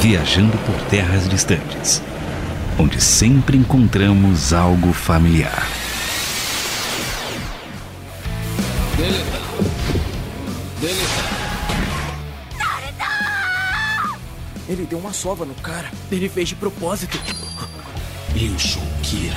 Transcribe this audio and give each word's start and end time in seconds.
viajando 0.00 0.56
por 0.58 0.74
terras 0.88 1.28
distantes, 1.28 2.02
onde 2.78 3.00
sempre 3.00 3.56
encontramos 3.56 4.52
algo 4.52 4.92
familiar. 4.92 5.66
Deletar. 8.96 9.40
Deletar. 10.80 11.38
Ele 14.68 14.84
deu 14.84 14.98
uma 14.98 15.12
sova 15.12 15.44
no 15.44 15.54
cara. 15.54 15.90
Ele 16.12 16.28
fez 16.28 16.50
de 16.50 16.54
propósito. 16.54 17.18
Eu 18.36 18.58
sou 18.58 18.82
Kira. 19.02 19.34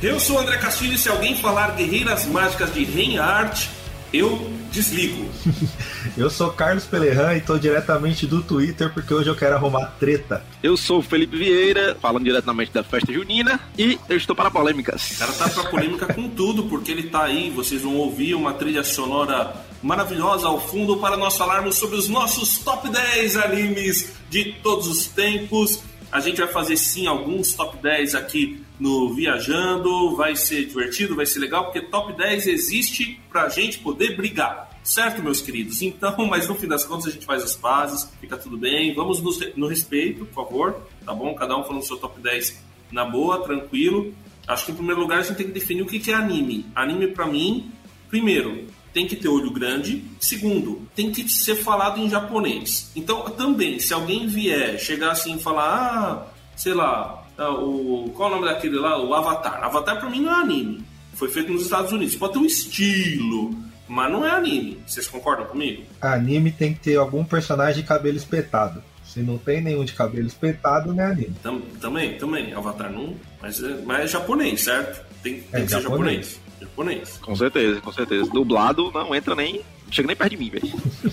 Eu 0.00 0.18
sou 0.20 0.36
o 0.36 0.38
André 0.38 0.56
Castilho 0.58 0.94
e 0.94 0.98
se 0.98 1.08
alguém 1.08 1.36
falar 1.36 1.72
Guerreiras 1.72 2.24
Mágicas 2.26 2.72
de 2.72 2.84
Reinhardt, 2.84 3.68
eu 4.12 4.50
desligo. 4.72 5.28
eu 6.16 6.30
sou 6.30 6.50
Carlos 6.50 6.84
Pelerran 6.84 7.36
e 7.36 7.40
tô 7.40 7.58
diretamente 7.58 8.26
do 8.26 8.42
Twitter 8.42 8.92
porque 8.92 9.12
hoje 9.12 9.28
eu 9.28 9.36
quero 9.36 9.54
arrumar 9.54 9.86
treta. 9.98 10.44
Eu 10.62 10.76
sou 10.76 10.98
o 10.98 11.02
Felipe 11.02 11.36
Vieira, 11.36 11.96
falando 12.00 12.24
diretamente 12.24 12.72
da 12.72 12.82
festa 12.82 13.12
junina 13.12 13.60
e 13.76 13.98
eu 14.08 14.16
estou 14.16 14.34
para 14.34 14.50
polêmicas. 14.50 15.12
O 15.12 15.18
cara 15.18 15.32
tá 15.32 15.48
pra 15.48 15.64
polêmica 15.64 16.12
com 16.12 16.28
tudo, 16.28 16.64
porque 16.64 16.90
ele 16.90 17.04
tá 17.04 17.24
aí, 17.24 17.50
vocês 17.50 17.82
vão 17.82 17.96
ouvir 17.96 18.34
uma 18.34 18.54
trilha 18.54 18.84
sonora 18.84 19.54
maravilhosa 19.82 20.48
ao 20.48 20.60
fundo 20.60 20.96
para 20.96 21.16
nós 21.16 21.36
falarmos 21.36 21.76
sobre 21.76 21.96
os 21.96 22.08
nossos 22.08 22.58
top 22.58 22.88
10 22.88 23.36
animes 23.36 24.12
de 24.28 24.52
todos 24.62 24.86
os 24.86 25.06
tempos. 25.06 25.82
A 26.10 26.20
gente 26.20 26.38
vai 26.38 26.48
fazer 26.48 26.76
sim 26.76 27.06
alguns 27.06 27.52
top 27.52 27.76
10 27.82 28.14
aqui 28.14 28.64
no 28.78 29.12
Viajando, 29.14 30.14
vai 30.14 30.36
ser 30.36 30.66
divertido, 30.66 31.16
vai 31.16 31.26
ser 31.26 31.40
legal, 31.40 31.64
porque 31.64 31.80
top 31.80 32.16
10 32.16 32.46
existe 32.46 33.20
pra 33.30 33.48
gente 33.48 33.78
poder 33.78 34.16
brigar. 34.16 34.68
Certo, 34.82 35.22
meus 35.22 35.40
queridos? 35.40 35.82
Então, 35.82 36.14
mas 36.26 36.48
no 36.48 36.54
fim 36.54 36.66
das 36.66 36.84
contas 36.84 37.06
a 37.06 37.10
gente 37.10 37.26
faz 37.26 37.42
as 37.42 37.56
pazes, 37.56 38.10
fica 38.20 38.36
tudo 38.36 38.56
bem. 38.56 38.94
Vamos 38.94 39.20
no, 39.20 39.30
no 39.56 39.66
respeito, 39.66 40.24
por 40.26 40.46
favor, 40.46 40.82
tá 41.04 41.12
bom? 41.12 41.34
Cada 41.34 41.56
um 41.56 41.64
falando 41.64 41.82
seu 41.82 41.96
top 41.96 42.20
10 42.20 42.62
na 42.90 43.04
boa, 43.04 43.42
tranquilo. 43.42 44.14
Acho 44.46 44.66
que 44.66 44.72
em 44.72 44.76
primeiro 44.76 45.00
lugar 45.00 45.18
a 45.18 45.22
gente 45.22 45.36
tem 45.36 45.46
que 45.46 45.52
definir 45.52 45.82
o 45.82 45.86
que 45.86 46.10
é 46.10 46.14
anime. 46.14 46.64
Anime 46.74 47.08
para 47.08 47.26
mim, 47.26 47.70
primeiro, 48.08 48.66
tem 48.94 49.06
que 49.06 49.14
ter 49.14 49.28
olho 49.28 49.50
grande. 49.50 50.02
Segundo, 50.18 50.88
tem 50.94 51.12
que 51.12 51.28
ser 51.28 51.56
falado 51.56 52.00
em 52.00 52.08
japonês. 52.08 52.90
Então, 52.96 53.24
também, 53.30 53.78
se 53.78 53.92
alguém 53.92 54.26
vier 54.26 54.78
chegar 54.78 55.12
assim 55.12 55.36
e 55.36 55.38
falar, 55.38 55.68
ah, 55.68 56.26
sei 56.56 56.72
lá, 56.72 57.17
o, 57.44 58.10
qual 58.16 58.30
é 58.30 58.32
o 58.32 58.36
nome 58.36 58.52
daquele 58.52 58.76
lá? 58.76 59.00
O 59.00 59.14
Avatar. 59.14 59.62
Avatar 59.62 60.00
pra 60.00 60.10
mim 60.10 60.20
não 60.20 60.32
é 60.32 60.42
anime. 60.42 60.84
Foi 61.14 61.28
feito 61.28 61.52
nos 61.52 61.62
Estados 61.62 61.92
Unidos. 61.92 62.16
Pode 62.16 62.32
ter 62.32 62.38
um 62.38 62.44
estilo, 62.44 63.54
mas 63.86 64.10
não 64.10 64.26
é 64.26 64.30
anime. 64.30 64.78
Vocês 64.86 65.06
concordam 65.08 65.46
comigo? 65.46 65.82
Anime 66.00 66.50
tem 66.50 66.74
que 66.74 66.80
ter 66.80 66.96
algum 66.96 67.24
personagem 67.24 67.82
de 67.82 67.88
cabelo 67.88 68.16
espetado. 68.16 68.82
Se 69.04 69.20
não 69.20 69.38
tem 69.38 69.60
nenhum 69.60 69.84
de 69.84 69.94
cabelo 69.94 70.26
espetado, 70.26 70.92
não 70.92 71.02
é 71.02 71.06
anime. 71.06 71.34
Tam, 71.42 71.60
também, 71.80 72.18
também. 72.18 72.52
Avatar 72.52 72.92
não. 72.92 73.14
Mas, 73.40 73.62
é, 73.62 73.80
mas 73.84 74.00
é 74.00 74.06
japonês, 74.08 74.62
certo? 74.62 75.04
Tem, 75.22 75.40
tem 75.40 75.62
é 75.62 75.64
que 75.64 75.70
japonês. 75.70 75.80
ser 75.80 75.82
japonês. 75.82 76.40
Japonês. 76.60 77.18
Com 77.22 77.36
certeza, 77.36 77.80
com 77.80 77.92
certeza. 77.92 78.30
Dublado 78.30 78.90
não 78.92 79.14
entra 79.14 79.34
nem. 79.34 79.62
Chega 79.90 80.06
nem 80.06 80.16
perto 80.16 80.30
de 80.30 80.36
mim, 80.36 80.50
velho. 80.50 80.68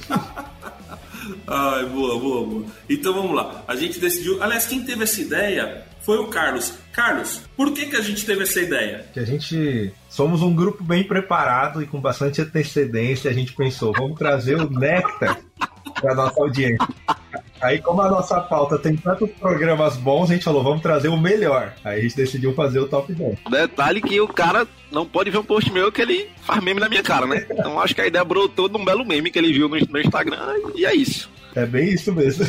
Ai, 1.47 1.85
boa, 1.85 2.19
boa, 2.19 2.45
boa. 2.45 2.65
Então 2.89 3.13
vamos 3.13 3.35
lá. 3.35 3.63
A 3.67 3.75
gente 3.75 3.99
decidiu. 3.99 4.41
Aliás, 4.43 4.65
quem 4.65 4.83
teve 4.83 5.03
essa 5.03 5.21
ideia 5.21 5.85
foi 6.05 6.19
o 6.19 6.27
Carlos. 6.27 6.73
Carlos, 6.93 7.41
por 7.57 7.71
que, 7.73 7.87
que 7.87 7.95
a 7.95 8.01
gente 8.01 8.25
teve 8.25 8.43
essa 8.43 8.61
ideia? 8.61 9.05
Que 9.11 9.19
a 9.19 9.25
gente 9.25 9.91
somos 10.07 10.41
um 10.41 10.55
grupo 10.55 10.83
bem 10.83 11.03
preparado 11.03 11.81
e 11.81 11.87
com 11.87 11.99
bastante 11.99 12.41
antecedência. 12.41 13.29
A 13.29 13.33
gente 13.33 13.53
pensou, 13.53 13.91
vamos 13.91 14.17
trazer 14.17 14.55
o 14.55 14.69
néctar 14.69 15.39
para 15.99 16.13
nossa 16.13 16.39
audiência. 16.39 16.87
Aí, 17.59 17.81
como 17.81 18.01
a 18.01 18.09
nossa 18.09 18.39
pauta 18.41 18.77
tem 18.77 18.95
tantos 18.95 19.29
programas 19.31 19.97
bons, 19.97 20.29
a 20.29 20.33
gente 20.33 20.43
falou, 20.43 20.63
vamos 20.63 20.81
trazer 20.81 21.07
o 21.07 21.17
melhor. 21.17 21.73
Aí 21.83 21.99
a 21.99 22.01
gente 22.03 22.15
decidiu 22.15 22.53
fazer 22.53 22.79
o 22.79 22.87
top 22.87 23.11
10. 23.11 23.39
Detalhe 23.49 24.01
que 24.01 24.21
o 24.21 24.27
cara 24.27 24.67
não 24.91 25.05
pode 25.05 25.31
ver 25.31 25.39
um 25.39 25.43
post 25.43 25.71
meu 25.71 25.91
que 25.91 26.01
ele 26.01 26.29
faz 26.43 26.63
meme 26.63 26.79
na 26.79 26.89
minha 26.89 27.01
cara, 27.01 27.25
né? 27.25 27.45
Então 27.49 27.79
acho 27.79 27.95
que 27.95 28.01
a 28.01 28.07
ideia 28.07 28.23
brotou 28.23 28.69
de 28.69 28.77
um 28.77 28.85
belo 28.85 29.05
meme 29.05 29.31
que 29.31 29.39
ele 29.39 29.51
viu 29.51 29.67
no, 29.67 29.77
no 29.77 29.99
Instagram 29.99 30.37
e 30.75 30.85
é 30.85 30.93
isso. 30.93 31.29
É 31.55 31.65
bem 31.65 31.89
isso 31.89 32.13
mesmo. 32.13 32.45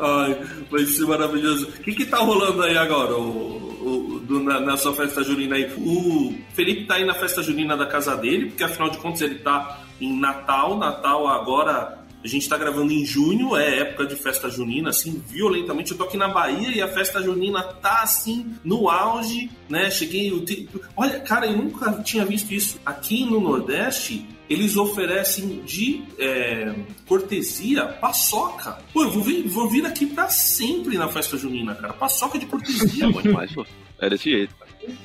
Ai, 0.00 0.40
vai 0.70 0.84
ser 0.86 1.06
maravilhoso. 1.06 1.68
O 1.68 1.82
que 1.82 1.92
que 1.92 2.06
tá 2.06 2.18
rolando 2.18 2.62
aí 2.62 2.76
agora, 2.76 3.16
o, 3.16 4.14
o 4.14 4.20
do, 4.20 4.40
na, 4.40 4.60
na, 4.60 4.76
sua 4.76 4.94
festa 4.94 5.22
junina 5.22 5.56
aí? 5.56 5.64
O 5.76 6.34
Felipe 6.54 6.86
tá 6.86 6.94
aí 6.94 7.04
na 7.04 7.14
festa 7.14 7.42
junina 7.42 7.76
da 7.76 7.86
casa 7.86 8.16
dele, 8.16 8.46
porque 8.46 8.62
afinal 8.62 8.90
de 8.90 8.98
contas 8.98 9.22
ele 9.22 9.36
tá 9.36 9.80
em 10.00 10.18
Natal. 10.18 10.76
Natal 10.76 11.26
agora 11.26 11.98
a 12.22 12.26
gente 12.26 12.42
está 12.42 12.56
gravando 12.56 12.92
em 12.92 13.04
junho, 13.04 13.56
é 13.56 13.80
época 13.80 14.04
de 14.06 14.16
festa 14.16 14.50
junina, 14.50 14.90
assim, 14.90 15.22
violentamente. 15.28 15.92
Eu 15.92 15.98
tô 15.98 16.04
aqui 16.04 16.16
na 16.16 16.28
Bahia 16.28 16.68
e 16.68 16.82
a 16.82 16.88
festa 16.88 17.22
junina 17.22 17.62
tá 17.62 18.02
assim, 18.02 18.54
no 18.64 18.88
auge, 18.88 19.50
né? 19.68 19.90
Cheguei. 19.90 20.32
Olha, 20.96 21.20
cara, 21.20 21.46
eu 21.46 21.56
nunca 21.56 21.92
tinha 22.02 22.24
visto 22.24 22.52
isso. 22.52 22.80
Aqui 22.84 23.24
no 23.24 23.40
Nordeste, 23.40 24.26
eles 24.48 24.76
oferecem 24.76 25.60
de 25.64 26.02
é, 26.18 26.74
cortesia 27.06 27.86
paçoca. 27.86 28.78
Pô, 28.92 29.02
eu 29.04 29.10
vou 29.10 29.22
vir, 29.22 29.46
vou 29.48 29.68
vir 29.68 29.84
aqui 29.86 30.06
para 30.06 30.28
sempre 30.28 30.96
na 30.96 31.08
festa 31.08 31.36
junina, 31.36 31.74
cara. 31.74 31.92
Paçoca 31.92 32.38
de 32.38 32.46
cortesia, 32.46 33.10
demais, 33.22 33.52
pô. 33.52 33.66
É 34.00 34.08
desse 34.08 34.30
jeito 34.30 34.54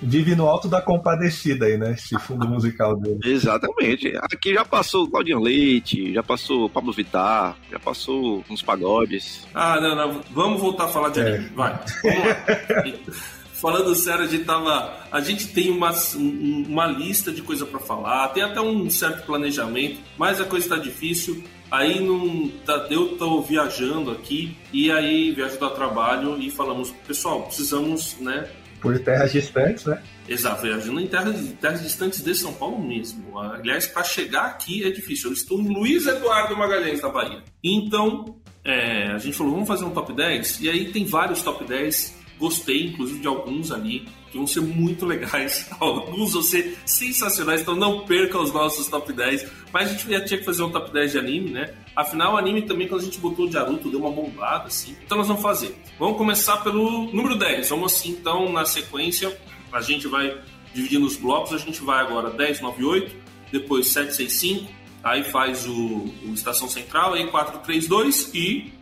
vive 0.01 0.35
no 0.35 0.47
alto 0.47 0.67
da 0.67 0.81
compadecida 0.81 1.65
aí, 1.65 1.77
né? 1.77 1.91
Esse 1.91 2.17
fundo 2.19 2.47
musical 2.47 2.95
dele. 2.95 3.19
Exatamente. 3.23 4.13
Aqui 4.17 4.53
já 4.53 4.65
passou 4.65 5.09
Claudinho 5.09 5.39
Leite, 5.39 6.13
já 6.13 6.23
passou 6.23 6.69
Pablo 6.69 6.93
Vittar, 6.93 7.55
já 7.71 7.79
passou 7.79 8.43
uns 8.49 8.61
pagodes. 8.61 9.47
Ah, 9.53 9.79
não, 9.79 9.95
não. 9.95 10.21
Vamos 10.31 10.61
voltar 10.61 10.85
a 10.85 10.89
falar 10.89 11.09
de 11.09 11.19
é. 11.19 11.27
anime. 11.27 11.49
Vai. 11.49 11.79
Vamos 12.03 12.19
lá. 12.19 13.33
Falando 13.63 13.95
sério, 13.95 14.25
a 14.25 14.27
gente 14.27 14.43
tava. 14.43 14.93
A 15.09 15.21
gente 15.21 15.47
tem 15.47 15.71
uma, 15.71 15.93
uma 16.17 16.85
lista 16.85 17.31
de 17.31 17.41
coisa 17.41 17.65
para 17.65 17.79
falar, 17.79 18.27
tem 18.27 18.43
até 18.43 18.59
um 18.59 18.89
certo 18.89 19.25
planejamento, 19.25 20.01
mas 20.17 20.41
a 20.41 20.43
coisa 20.43 20.67
tá 20.67 20.75
difícil. 20.75 21.41
Aí 21.71 22.05
não 22.05 22.49
tá, 22.65 22.87
eu 22.91 23.15
tô 23.17 23.41
viajando 23.41 24.11
aqui 24.11 24.57
e 24.73 24.91
aí 24.91 25.31
viajo 25.31 25.63
a 25.63 25.69
trabalho 25.69 26.37
e 26.41 26.51
falamos, 26.51 26.91
pessoal, 27.07 27.43
precisamos, 27.43 28.17
né, 28.19 28.49
por 28.81 28.99
terras 28.99 29.31
distantes, 29.31 29.85
né? 29.85 30.03
Exato, 30.27 30.63
viajando 30.63 30.99
em 30.99 31.07
terras, 31.07 31.53
terras 31.61 31.81
distantes 31.81 32.21
de 32.21 32.35
São 32.35 32.53
Paulo 32.53 32.85
mesmo. 32.85 33.39
Aliás, 33.39 33.87
para 33.87 34.03
chegar 34.03 34.47
aqui 34.47 34.83
é 34.83 34.91
difícil. 34.91 35.29
Eu 35.29 35.33
estou 35.33 35.61
em 35.61 35.73
Luiz 35.73 36.05
Eduardo 36.05 36.57
Magalhães, 36.57 36.99
da 36.99 37.07
Bahia. 37.07 37.41
Então, 37.63 38.35
é, 38.61 39.07
a 39.13 39.17
gente 39.19 39.37
falou, 39.37 39.53
vamos 39.53 39.69
fazer 39.69 39.85
um 39.85 39.91
top 39.91 40.11
10. 40.11 40.59
E 40.59 40.69
aí 40.69 40.91
tem 40.91 41.05
vários 41.05 41.41
top 41.41 41.63
10. 41.63 42.22
Gostei, 42.43 42.87
inclusive, 42.87 43.21
de 43.21 43.27
alguns 43.27 43.71
ali, 43.71 44.05
que 44.29 44.35
vão 44.37 44.45
ser 44.45 44.59
muito 44.59 45.05
legais. 45.05 45.69
Alguns 45.79 46.33
vão 46.33 46.41
ser 46.41 46.77
sensacionais, 46.85 47.61
então 47.61 47.73
não 47.73 48.01
perca 48.01 48.37
os 48.37 48.51
nossos 48.51 48.89
top 48.89 49.13
10. 49.13 49.49
Mas 49.71 49.87
a 49.87 49.93
gente 49.93 50.09
já 50.09 50.25
tinha 50.25 50.37
que 50.37 50.43
fazer 50.43 50.61
um 50.61 50.69
top 50.69 50.91
10 50.91 51.13
de 51.13 51.19
anime, 51.19 51.51
né? 51.51 51.73
Afinal, 51.95 52.33
o 52.33 52.37
anime 52.37 52.63
também, 52.63 52.85
quando 52.85 52.99
a 52.99 53.05
gente 53.05 53.17
botou 53.17 53.47
de 53.47 53.53
Naruto, 53.53 53.89
deu 53.89 54.01
uma 54.01 54.11
bombada, 54.11 54.65
assim. 54.65 54.93
Então 55.05 55.17
nós 55.17 55.25
vamos 55.25 55.41
fazer. 55.41 55.73
Vamos 55.97 56.17
começar 56.17 56.57
pelo 56.57 57.05
número 57.13 57.37
10. 57.37 57.69
Vamos 57.69 57.93
assim, 57.93 58.09
então, 58.09 58.51
na 58.51 58.65
sequência, 58.65 59.39
a 59.71 59.79
gente 59.79 60.09
vai 60.09 60.37
dividir 60.73 60.99
nos 60.99 61.15
blocos. 61.15 61.53
A 61.53 61.57
gente 61.57 61.81
vai 61.81 62.01
agora 62.01 62.29
10, 62.29 62.59
9, 62.59 62.83
8, 62.83 63.15
depois 63.53 63.87
7, 63.87 64.13
6, 64.13 64.33
5, 64.33 64.71
aí 65.01 65.23
faz 65.23 65.65
o, 65.65 66.11
o 66.25 66.33
Estação 66.33 66.67
Central, 66.67 67.13
aí 67.13 67.25
4, 67.25 67.59
3, 67.59 67.87
2 67.87 68.31
e 68.33 68.73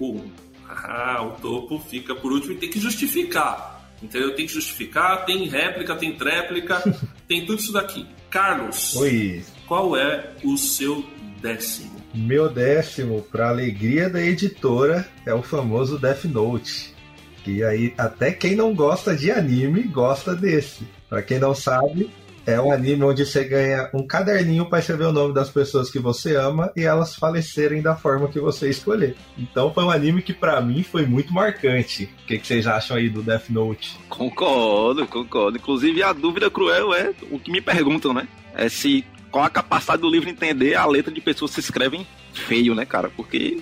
1. 0.00 0.43
Ah, 0.68 1.22
o 1.22 1.40
topo 1.40 1.78
fica 1.78 2.14
por 2.14 2.32
último 2.32 2.52
e 2.52 2.56
tem 2.56 2.70
que 2.70 2.80
justificar. 2.80 3.74
Entendeu? 4.02 4.34
Tem 4.34 4.46
que 4.46 4.52
justificar, 4.52 5.24
tem 5.24 5.48
réplica, 5.48 5.96
tem 5.96 6.14
tréplica, 6.14 6.82
tem 7.26 7.46
tudo 7.46 7.60
isso 7.60 7.72
daqui. 7.72 8.06
Carlos, 8.28 8.96
Oi. 8.96 9.42
qual 9.66 9.96
é 9.96 10.30
o 10.42 10.56
seu 10.56 11.04
décimo? 11.40 11.94
Meu 12.12 12.48
décimo, 12.48 13.22
para 13.22 13.48
alegria 13.48 14.10
da 14.10 14.20
editora, 14.20 15.08
é 15.26 15.32
o 15.32 15.42
famoso 15.42 15.98
Death 15.98 16.24
Note. 16.24 16.94
Que 17.42 17.62
aí 17.62 17.94
até 17.98 18.32
quem 18.32 18.56
não 18.56 18.74
gosta 18.74 19.14
de 19.14 19.30
anime 19.30 19.82
gosta 19.82 20.34
desse. 20.34 20.84
Para 21.08 21.22
quem 21.22 21.38
não 21.38 21.54
sabe, 21.54 22.10
é 22.46 22.60
um 22.60 22.70
anime 22.70 23.02
onde 23.04 23.24
você 23.24 23.44
ganha 23.44 23.88
um 23.94 24.06
caderninho 24.06 24.66
para 24.66 24.78
escrever 24.78 25.06
o 25.06 25.12
nome 25.12 25.32
das 25.32 25.48
pessoas 25.48 25.90
que 25.90 25.98
você 25.98 26.36
ama 26.36 26.70
e 26.76 26.82
elas 26.82 27.14
falecerem 27.14 27.80
da 27.80 27.96
forma 27.96 28.28
que 28.28 28.38
você 28.38 28.68
escolher. 28.68 29.16
Então 29.36 29.72
foi 29.72 29.84
um 29.84 29.90
anime 29.90 30.22
que 30.22 30.32
para 30.32 30.60
mim 30.60 30.82
foi 30.82 31.06
muito 31.06 31.32
marcante. 31.32 32.04
O 32.22 32.26
que, 32.26 32.38
que, 32.38 32.46
vocês 32.46 32.66
acham 32.66 32.96
aí 32.96 33.08
do 33.08 33.22
Death 33.22 33.48
Note? 33.48 33.98
Concordo, 34.08 35.06
concordo. 35.06 35.56
Inclusive 35.56 36.02
a 36.02 36.12
dúvida 36.12 36.50
cruel 36.50 36.94
é 36.94 37.12
o 37.30 37.38
que 37.38 37.50
me 37.50 37.60
perguntam, 37.60 38.12
né? 38.12 38.28
É 38.54 38.68
se 38.68 39.04
qual 39.30 39.44
a 39.44 39.50
capacidade 39.50 40.02
do 40.02 40.10
livro 40.10 40.28
entender 40.28 40.74
a 40.74 40.86
letra 40.86 41.12
de 41.12 41.20
pessoas 41.20 41.50
que 41.50 41.60
se 41.62 41.68
escrevem 41.68 42.06
feio, 42.32 42.74
né, 42.74 42.84
cara? 42.84 43.10
Porque. 43.10 43.58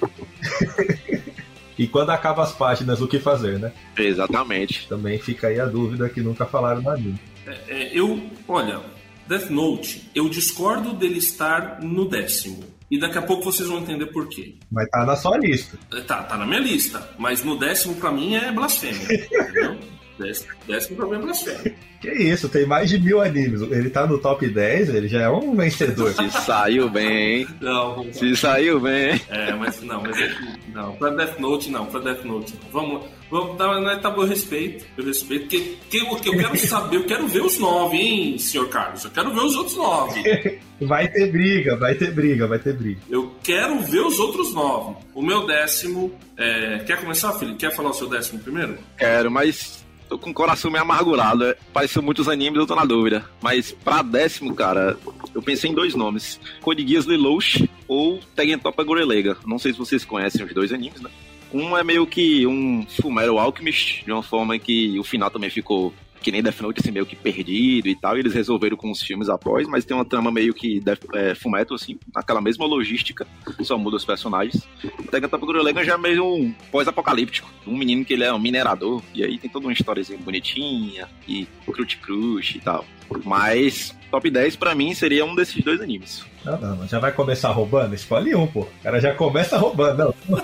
e 1.79 1.87
quando 1.87 2.11
acaba 2.11 2.43
as 2.43 2.52
páginas, 2.52 3.00
o 3.00 3.08
que 3.08 3.19
fazer, 3.19 3.58
né? 3.58 3.73
Exatamente. 3.96 4.88
Também 4.88 5.19
fica 5.19 5.46
aí 5.46 5.61
a 5.61 5.67
dúvida 5.67 6.08
que 6.08 6.20
nunca 6.20 6.44
falaram 6.44 6.82
na 6.82 6.96
minha. 6.96 7.31
É, 7.46 7.60
é, 7.68 7.90
eu, 7.92 8.30
olha, 8.46 8.80
Death 9.26 9.50
Note, 9.50 10.10
eu 10.14 10.28
discordo 10.28 10.92
dele 10.92 11.18
estar 11.18 11.82
no 11.82 12.08
décimo. 12.08 12.62
E 12.90 12.98
daqui 12.98 13.16
a 13.16 13.22
pouco 13.22 13.44
vocês 13.44 13.68
vão 13.68 13.78
entender 13.78 14.06
por 14.06 14.28
quê. 14.28 14.56
Mas 14.70 14.86
tá 14.90 15.06
na 15.06 15.16
sua 15.16 15.38
lista. 15.38 15.78
Tá, 16.06 16.22
tá 16.24 16.36
na 16.36 16.44
minha 16.44 16.60
lista. 16.60 17.08
Mas 17.18 17.42
no 17.42 17.58
décimo, 17.58 17.94
pra 17.94 18.12
mim, 18.12 18.34
é 18.34 18.52
blasfêmia. 18.52 19.00
entendeu? 19.32 19.78
Décimo, 20.18 21.08
mim 21.08 21.16
é 21.16 21.18
blasfêmia. 21.18 21.74
Que 22.00 22.10
isso, 22.10 22.48
tem 22.48 22.66
mais 22.66 22.90
de 22.90 22.98
mil 22.98 23.20
animes. 23.20 23.62
Ele 23.62 23.88
tá 23.88 24.06
no 24.06 24.18
top 24.18 24.48
10, 24.48 24.88
ele 24.92 25.06
já 25.06 25.22
é 25.22 25.28
um 25.30 25.54
vencedor. 25.54 26.12
Se 26.12 26.30
saiu 26.30 26.90
bem, 26.90 27.40
hein? 27.40 27.48
Não, 27.60 28.12
Se 28.12 28.36
saiu 28.36 28.80
bem. 28.80 29.20
É, 29.28 29.52
mas 29.54 29.80
não, 29.82 30.02
mas 30.02 30.18
é 30.18 30.28
que, 30.28 30.70
não, 30.72 30.96
pra 30.96 31.10
Death 31.10 31.38
Note 31.38 31.70
não, 31.70 31.86
pra 31.86 32.00
Death 32.00 32.24
Note 32.24 32.54
não. 32.54 32.70
Vamos, 32.72 33.04
vamos 33.30 33.56
tá, 33.56 33.80
né, 33.80 33.96
tá 34.02 34.10
bom, 34.10 34.22
eu 34.22 34.28
respeito, 34.28 34.84
eu 34.96 35.04
respeito, 35.04 35.42
porque, 35.42 35.76
que 35.88 36.28
eu 36.28 36.36
quero 36.36 36.58
saber, 36.58 36.96
eu 36.96 37.04
quero 37.04 37.28
ver 37.28 37.42
os 37.42 37.58
nove, 37.58 37.96
hein, 37.96 38.38
senhor 38.38 38.68
Carlos, 38.68 39.04
eu 39.04 39.10
quero 39.10 39.32
ver 39.32 39.40
os 39.40 39.54
outros 39.54 39.76
nove. 39.76 40.60
Vai 40.80 41.06
ter 41.06 41.30
briga, 41.30 41.76
vai 41.76 41.94
ter 41.94 42.10
briga, 42.10 42.48
vai 42.48 42.58
ter 42.58 42.74
briga. 42.74 43.00
Eu 43.08 43.32
quero 43.42 43.78
ver 43.80 44.00
os 44.00 44.18
outros 44.18 44.52
nove. 44.52 44.96
O 45.14 45.22
meu 45.22 45.46
décimo, 45.46 46.12
é, 46.36 46.80
quer 46.80 47.00
começar, 47.00 47.32
Felipe? 47.34 47.58
Quer 47.58 47.72
falar 47.72 47.90
o 47.90 47.94
seu 47.94 48.08
décimo 48.08 48.40
primeiro? 48.40 48.78
Quero, 48.98 49.30
mas 49.30 49.81
tô 50.12 50.18
com 50.18 50.30
o 50.30 50.34
coração 50.34 50.70
meio 50.70 50.82
amargurado. 50.82 51.44
é. 51.44 51.56
Pareceu 51.72 52.02
muitos 52.02 52.28
animes, 52.28 52.58
eu 52.58 52.66
tô 52.66 52.74
na 52.74 52.84
dúvida. 52.84 53.24
Mas 53.40 53.72
pra 53.72 54.02
décimo, 54.02 54.54
cara, 54.54 54.96
eu 55.34 55.42
pensei 55.42 55.70
em 55.70 55.74
dois 55.74 55.94
nomes: 55.94 56.38
Code 56.60 56.86
Geass 56.86 57.06
Lelouch 57.06 57.68
ou 57.88 58.20
Tegentopa 58.34 58.82
Gorelega. 58.84 59.36
Não 59.46 59.58
sei 59.58 59.72
se 59.72 59.78
vocês 59.78 60.04
conhecem 60.04 60.44
os 60.44 60.52
dois 60.52 60.72
animes, 60.72 61.00
né? 61.00 61.10
Um 61.52 61.76
é 61.76 61.84
meio 61.84 62.06
que 62.06 62.46
um 62.46 62.86
Fullmetal 62.86 63.38
Alchemist, 63.38 64.04
de 64.04 64.12
uma 64.12 64.22
forma 64.22 64.58
que 64.58 64.98
o 64.98 65.04
final 65.04 65.30
também 65.30 65.50
ficou 65.50 65.92
que 66.22 66.32
nem 66.32 66.42
Death 66.42 66.60
Note, 66.60 66.80
assim, 66.80 66.90
meio 66.90 67.04
que 67.04 67.16
perdido 67.16 67.88
e 67.88 67.94
tal, 67.94 68.16
e 68.16 68.20
eles 68.20 68.32
resolveram 68.32 68.76
com 68.76 68.90
os 68.90 69.02
filmes 69.02 69.28
após, 69.28 69.66
mas 69.69 69.84
tem 69.84 69.96
uma 69.96 70.04
trama 70.04 70.30
meio 70.30 70.54
que 70.54 70.80
Death, 70.80 71.04
é, 71.14 71.34
assim, 71.74 71.98
naquela 72.14 72.40
mesma 72.40 72.64
logística, 72.64 73.26
só 73.60 73.76
muda 73.76 73.96
os 73.96 74.04
personagens. 74.04 74.66
O 74.98 75.04
Tegentopa 75.04 75.44
Gorelega 75.44 75.84
já 75.84 75.94
é 75.94 75.98
meio 75.98 76.24
um 76.24 76.52
pós-apocalíptico, 76.70 77.50
um 77.66 77.76
menino 77.76 78.04
que 78.04 78.12
ele 78.12 78.24
é 78.24 78.32
um 78.32 78.38
minerador, 78.38 79.02
e 79.14 79.22
aí 79.22 79.38
tem 79.38 79.50
toda 79.50 79.66
uma 79.66 79.72
historiazinha 79.72 80.19
bonitinha, 80.19 81.08
e 81.26 81.46
crute 81.66 81.98
crush 81.98 82.56
e 82.56 82.60
tal. 82.60 82.84
Mas, 83.24 83.94
top 84.10 84.30
10 84.30 84.56
pra 84.56 84.74
mim 84.74 84.94
seria 84.94 85.24
um 85.24 85.34
desses 85.34 85.62
dois 85.62 85.80
animes. 85.80 86.24
Não, 86.44 86.60
não, 86.60 86.76
não, 86.76 86.88
já 86.88 86.98
vai 86.98 87.12
começar 87.12 87.50
roubando? 87.50 87.94
Escolhe 87.94 88.34
um, 88.34 88.46
pô. 88.46 88.60
O 88.60 88.69
cara 88.82 89.00
já 89.00 89.14
começa 89.14 89.58
roubando. 89.58 90.14
Não. 90.28 90.42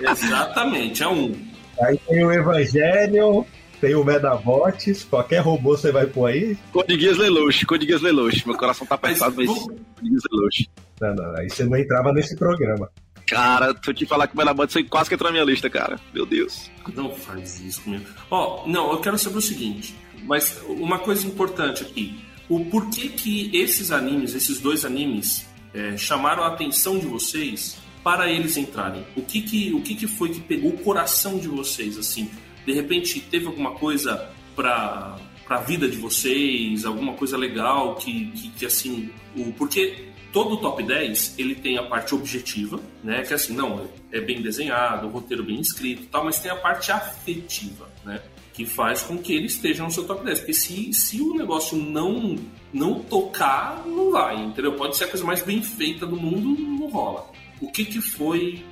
Exatamente, 0.10 1.02
é 1.02 1.08
um. 1.08 1.32
Aí 1.80 1.98
tem 2.08 2.24
o 2.24 2.32
Evangelho, 2.32 3.46
tem 3.84 3.94
o 3.94 4.02
Medabots, 4.02 5.04
qualquer 5.04 5.40
robô 5.40 5.76
você 5.76 5.92
vai 5.92 6.06
pôr 6.06 6.30
aí. 6.30 6.56
Code 6.72 6.98
Geass 6.98 7.18
Lelouch, 7.18 7.66
Code 7.66 7.86
Geass 7.86 8.00
Lelouch. 8.00 8.46
Meu 8.46 8.56
coração 8.56 8.86
tá 8.86 8.94
apertado, 8.94 9.34
mas 9.36 9.46
Geass 9.46 10.22
Lelouch. 10.32 10.70
Não, 11.02 11.14
não, 11.14 11.36
aí 11.36 11.50
você 11.50 11.64
não 11.64 11.76
entrava 11.76 12.10
nesse 12.10 12.34
programa. 12.34 12.90
Cara, 13.26 13.74
se 13.74 13.90
eu 13.90 13.92
te 13.92 14.06
falar 14.06 14.26
que 14.26 14.32
o 14.32 14.38
Melabot 14.38 14.72
foi 14.72 14.84
quase 14.84 15.10
que 15.10 15.16
entrou 15.16 15.28
na 15.30 15.32
minha 15.32 15.44
lista, 15.44 15.68
cara. 15.68 16.00
Meu 16.14 16.24
Deus. 16.24 16.70
Não 16.94 17.14
faz 17.14 17.60
isso 17.60 17.82
comigo. 17.82 18.06
Ó, 18.30 18.66
não, 18.66 18.90
eu 18.90 19.00
quero 19.00 19.18
saber 19.18 19.36
o 19.36 19.42
seguinte, 19.42 19.94
mas 20.22 20.62
uma 20.66 20.98
coisa 20.98 21.26
importante 21.26 21.82
aqui. 21.82 22.24
O 22.48 22.64
porquê 22.64 23.08
que 23.08 23.54
esses 23.54 23.90
animes, 23.90 24.34
esses 24.34 24.60
dois 24.60 24.86
animes, 24.86 25.46
é, 25.74 25.94
chamaram 25.98 26.42
a 26.42 26.48
atenção 26.48 26.98
de 26.98 27.06
vocês 27.06 27.76
para 28.02 28.30
eles 28.30 28.56
entrarem? 28.56 29.04
O 29.14 29.20
que 29.20 29.42
que, 29.42 29.74
o 29.74 29.82
que 29.82 29.94
que 29.94 30.06
foi 30.06 30.30
que 30.30 30.40
pegou 30.40 30.70
o 30.70 30.78
coração 30.78 31.38
de 31.38 31.48
vocês, 31.48 31.98
assim? 31.98 32.30
De 32.64 32.72
repente 32.72 33.20
teve 33.20 33.46
alguma 33.46 33.72
coisa 33.72 34.30
para 34.54 35.18
para 35.44 35.56
a 35.58 35.60
vida 35.60 35.86
de 35.86 35.98
vocês, 35.98 36.86
alguma 36.86 37.12
coisa 37.12 37.36
legal 37.36 37.96
que, 37.96 38.30
que, 38.30 38.48
que, 38.48 38.64
assim, 38.64 39.10
o 39.36 39.52
porque 39.52 40.08
todo 40.32 40.56
top 40.56 40.82
10 40.82 41.38
ele 41.38 41.54
tem 41.54 41.78
a 41.78 41.82
parte 41.82 42.14
objetiva, 42.14 42.80
né, 43.02 43.22
que 43.22 43.34
assim, 43.34 43.54
não, 43.54 43.88
é 44.10 44.20
bem 44.20 44.40
desenhado, 44.40 45.06
o 45.06 45.10
roteiro 45.10 45.44
bem 45.44 45.60
escrito, 45.60 46.06
tal, 46.10 46.24
mas 46.24 46.40
tem 46.40 46.50
a 46.50 46.56
parte 46.56 46.90
afetiva, 46.90 47.88
né, 48.04 48.20
que 48.52 48.64
faz 48.64 49.02
com 49.02 49.18
que 49.18 49.34
ele 49.34 49.46
esteja 49.46 49.84
no 49.84 49.90
seu 49.90 50.04
top 50.04 50.24
10, 50.24 50.38
porque 50.38 50.54
se, 50.54 50.92
se 50.92 51.20
o 51.20 51.34
negócio 51.34 51.76
não 51.76 52.36
não 52.72 52.98
tocar, 52.98 53.84
não 53.86 54.10
vai, 54.10 54.34
entendeu? 54.42 54.72
Pode 54.72 54.96
ser 54.96 55.04
a 55.04 55.08
coisa 55.08 55.24
mais 55.24 55.40
bem 55.42 55.62
feita 55.62 56.04
do 56.04 56.16
mundo, 56.16 56.60
não 56.60 56.88
rola. 56.88 57.30
O 57.60 57.70
que 57.70 57.84
que 57.84 58.00
foi, 58.00 58.64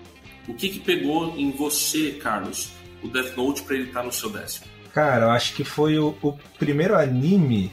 o 0.49 0.55
que 0.55 0.69
que 0.69 0.81
pegou 0.81 1.39
em 1.39 1.53
você, 1.53 2.11
Carlos, 2.21 2.73
o 3.03 3.09
Death 3.09 3.37
Note 3.37 3.63
para 3.63 3.75
ele 3.77 3.85
estar 3.89 4.03
no 4.03 4.13
seu 4.13 4.31
décimo? 4.31 4.67
Cara, 4.93 5.27
eu 5.27 5.31
acho 5.31 5.55
que 5.55 5.65
foi 5.65 5.99
o, 5.99 6.15
o 6.23 6.33
primeiro 6.59 6.97
anime 6.99 7.71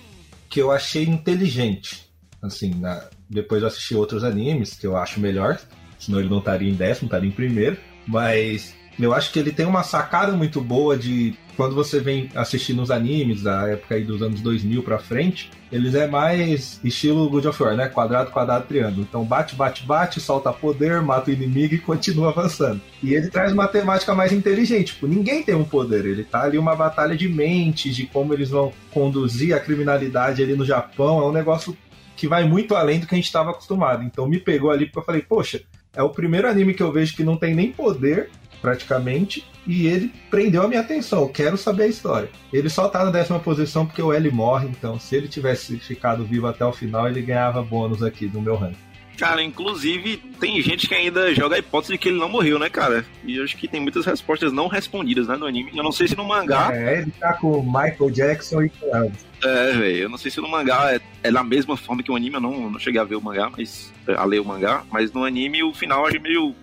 que 0.49 0.59
eu 0.61 0.71
achei 0.71 1.03
inteligente. 1.03 2.09
Assim, 2.41 2.73
na- 2.75 3.03
depois 3.29 3.61
eu 3.61 3.67
assisti 3.67 3.93
outros 3.95 4.23
animes 4.23 4.73
que 4.73 4.87
eu 4.87 4.95
acho 4.95 5.19
melhor, 5.19 5.59
senão 5.99 6.19
ele 6.19 6.29
não 6.29 6.39
estaria 6.39 6.69
em 6.69 6.75
décimo, 6.75 7.07
estaria 7.07 7.27
em 7.29 7.33
primeiro. 7.33 7.77
Mas 8.07 8.73
eu 9.05 9.13
acho 9.13 9.31
que 9.31 9.39
ele 9.39 9.51
tem 9.51 9.65
uma 9.65 9.83
sacada 9.83 10.33
muito 10.33 10.59
boa 10.59 10.97
de 10.97 11.35
quando 11.55 11.75
você 11.75 11.99
vem 11.99 12.29
assistindo 12.35 12.81
os 12.81 12.89
animes 12.89 13.43
da 13.43 13.67
época 13.67 13.95
aí 13.95 14.03
dos 14.03 14.21
anos 14.21 14.39
2000 14.39 14.81
pra 14.81 14.97
frente, 14.97 15.51
eles 15.69 15.93
é 15.93 16.07
mais 16.07 16.79
estilo 16.83 17.29
God 17.29 17.45
of 17.45 17.61
War, 17.61 17.75
né? 17.75 17.89
Quadrado, 17.89 18.31
quadrado, 18.31 18.65
triângulo. 18.65 19.05
Então 19.07 19.25
bate, 19.25 19.55
bate, 19.55 19.85
bate, 19.85 20.21
solta 20.21 20.53
poder, 20.53 21.01
mata 21.01 21.29
o 21.29 21.33
inimigo 21.33 21.75
e 21.75 21.79
continua 21.79 22.29
avançando. 22.29 22.81
E 23.03 23.13
ele 23.13 23.29
traz 23.29 23.51
uma 23.51 23.67
temática 23.67 24.15
mais 24.15 24.31
inteligente. 24.31 24.93
Tipo, 24.93 25.05
ninguém 25.05 25.43
tem 25.43 25.53
um 25.53 25.65
poder. 25.65 26.05
Ele 26.05 26.23
tá 26.23 26.43
ali 26.43 26.57
uma 26.57 26.75
batalha 26.75 27.15
de 27.15 27.27
mentes, 27.27 27.95
de 27.95 28.05
como 28.05 28.33
eles 28.33 28.49
vão 28.49 28.71
conduzir 28.91 29.53
a 29.53 29.59
criminalidade 29.59 30.41
ali 30.41 30.55
no 30.55 30.65
Japão. 30.65 31.21
É 31.21 31.25
um 31.25 31.33
negócio 31.33 31.75
que 32.15 32.27
vai 32.27 32.43
muito 32.43 32.75
além 32.75 32.99
do 32.99 33.07
que 33.07 33.15
a 33.15 33.17
gente 33.17 33.25
estava 33.25 33.51
acostumado. 33.51 34.03
Então 34.03 34.27
me 34.27 34.39
pegou 34.39 34.71
ali 34.71 34.85
porque 34.85 34.99
eu 34.99 35.03
falei, 35.03 35.21
poxa, 35.21 35.61
é 35.93 36.03
o 36.03 36.09
primeiro 36.09 36.47
anime 36.47 36.73
que 36.73 36.83
eu 36.83 36.91
vejo 36.91 37.15
que 37.15 37.23
não 37.23 37.35
tem 37.35 37.53
nem 37.53 37.71
poder, 37.71 38.29
praticamente, 38.61 39.45
e 39.65 39.87
ele 39.87 40.11
prendeu 40.29 40.63
a 40.63 40.67
minha 40.67 40.81
atenção. 40.81 41.21
Eu 41.21 41.29
quero 41.29 41.57
saber 41.57 41.83
a 41.83 41.87
história. 41.87 42.29
Ele 42.51 42.69
só 42.69 42.87
tá 42.87 43.03
na 43.03 43.11
décima 43.11 43.39
posição 43.39 43.85
porque 43.85 44.01
o 44.01 44.11
L 44.11 44.31
morre, 44.31 44.67
então 44.67 44.99
se 44.99 45.15
ele 45.15 45.27
tivesse 45.27 45.77
ficado 45.79 46.25
vivo 46.25 46.47
até 46.47 46.65
o 46.65 46.73
final, 46.73 47.07
ele 47.07 47.21
ganhava 47.21 47.61
bônus 47.61 48.01
aqui 48.01 48.25
no 48.27 48.41
meu 48.41 48.55
ranking. 48.55 48.89
Cara, 49.19 49.43
inclusive, 49.43 50.15
tem 50.39 50.61
gente 50.61 50.87
que 50.87 50.95
ainda 50.95 51.35
joga 51.35 51.57
a 51.57 51.59
hipótese 51.59 51.91
de 51.91 51.99
que 51.99 52.07
ele 52.07 52.17
não 52.17 52.29
morreu, 52.29 52.57
né, 52.57 52.69
cara? 52.69 53.05
E 53.25 53.35
eu 53.35 53.43
acho 53.43 53.57
que 53.57 53.67
tem 53.67 53.81
muitas 53.81 54.05
respostas 54.05 54.53
não 54.53 54.67
respondidas, 54.67 55.27
né, 55.27 55.35
no 55.35 55.45
anime. 55.45 55.71
Eu 55.75 55.83
não 55.83 55.91
sei 55.91 56.07
se 56.07 56.15
no 56.15 56.23
mangá. 56.23 56.69
É, 56.73 56.99
ele 56.99 57.11
tá 57.19 57.33
com 57.33 57.51
o 57.51 57.63
Michael 57.63 58.11
Jackson 58.11 58.61
e 58.61 58.71
Elvis. 58.81 59.25
É, 59.43 59.71
velho. 59.73 59.97
Eu 59.97 60.09
não 60.09 60.17
sei 60.17 60.31
se 60.31 60.39
no 60.39 60.47
mangá 60.47 60.93
é, 60.93 61.01
é 61.21 61.31
da 61.31 61.43
mesma 61.43 61.75
forma 61.75 62.01
que 62.01 62.09
o 62.09 62.15
anime. 62.15 62.35
Eu 62.35 62.41
não, 62.41 62.69
não 62.69 62.79
cheguei 62.79 63.01
a 63.01 63.03
ver 63.03 63.15
o 63.15 63.21
mangá, 63.21 63.49
mas. 63.49 63.91
a 64.07 64.23
ler 64.23 64.39
o 64.39 64.45
mangá. 64.45 64.83
Mas 64.89 65.11
no 65.11 65.25
anime 65.25 65.63
o 65.63 65.73
final 65.73 65.99
eu 65.99 66.07
achei 66.07 66.19
meio. 66.19 66.55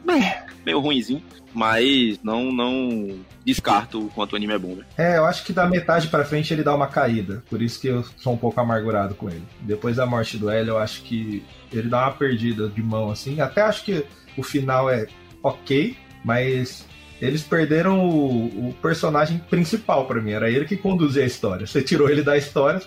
meio 0.65 0.81
ruinzinho. 0.81 1.23
Mas 1.57 2.21
não, 2.23 2.53
não 2.53 3.19
descarto 3.43 4.05
o 4.05 4.11
quanto 4.11 4.35
o 4.35 4.37
anime 4.37 4.53
é 4.53 4.59
bom, 4.59 4.75
né? 4.75 4.85
É, 4.99 5.17
eu 5.17 5.25
acho 5.25 5.43
que 5.43 5.55
da 5.55 5.67
metade 5.67 6.09
pra 6.09 6.23
frente 6.23 6.53
ele 6.53 6.63
dá 6.63 6.75
uma 6.75 6.87
caída. 6.87 7.43
Por 7.49 7.63
isso 7.63 7.81
que 7.81 7.89
eu 7.89 8.05
sou 8.19 8.35
um 8.35 8.37
pouco 8.37 8.61
amargurado 8.61 9.15
com 9.15 9.31
ele. 9.31 9.43
Depois 9.63 9.97
da 9.97 10.05
morte 10.05 10.37
do 10.37 10.51
L, 10.51 10.69
eu 10.69 10.77
acho 10.77 11.01
que 11.01 11.43
ele 11.73 11.89
dá 11.89 12.03
uma 12.03 12.13
perdida 12.13 12.69
de 12.69 12.83
mão, 12.83 13.11
assim. 13.11 13.41
Até 13.41 13.63
acho 13.63 13.85
que 13.87 14.05
o 14.37 14.43
final 14.43 14.91
é 14.91 15.07
ok, 15.43 15.97
mas 16.23 16.85
eles 17.23 17.43
perderam 17.43 18.07
o, 18.07 18.69
o 18.69 18.75
personagem 18.83 19.39
principal 19.39 20.05
pra 20.05 20.21
mim. 20.21 20.33
Era 20.33 20.51
ele 20.51 20.67
que 20.67 20.77
conduzia 20.77 21.23
a 21.23 21.27
história. 21.27 21.67
Você 21.67 21.81
tirou 21.81 22.11
ele 22.11 22.21
da 22.23 22.37
história, 22.37 22.83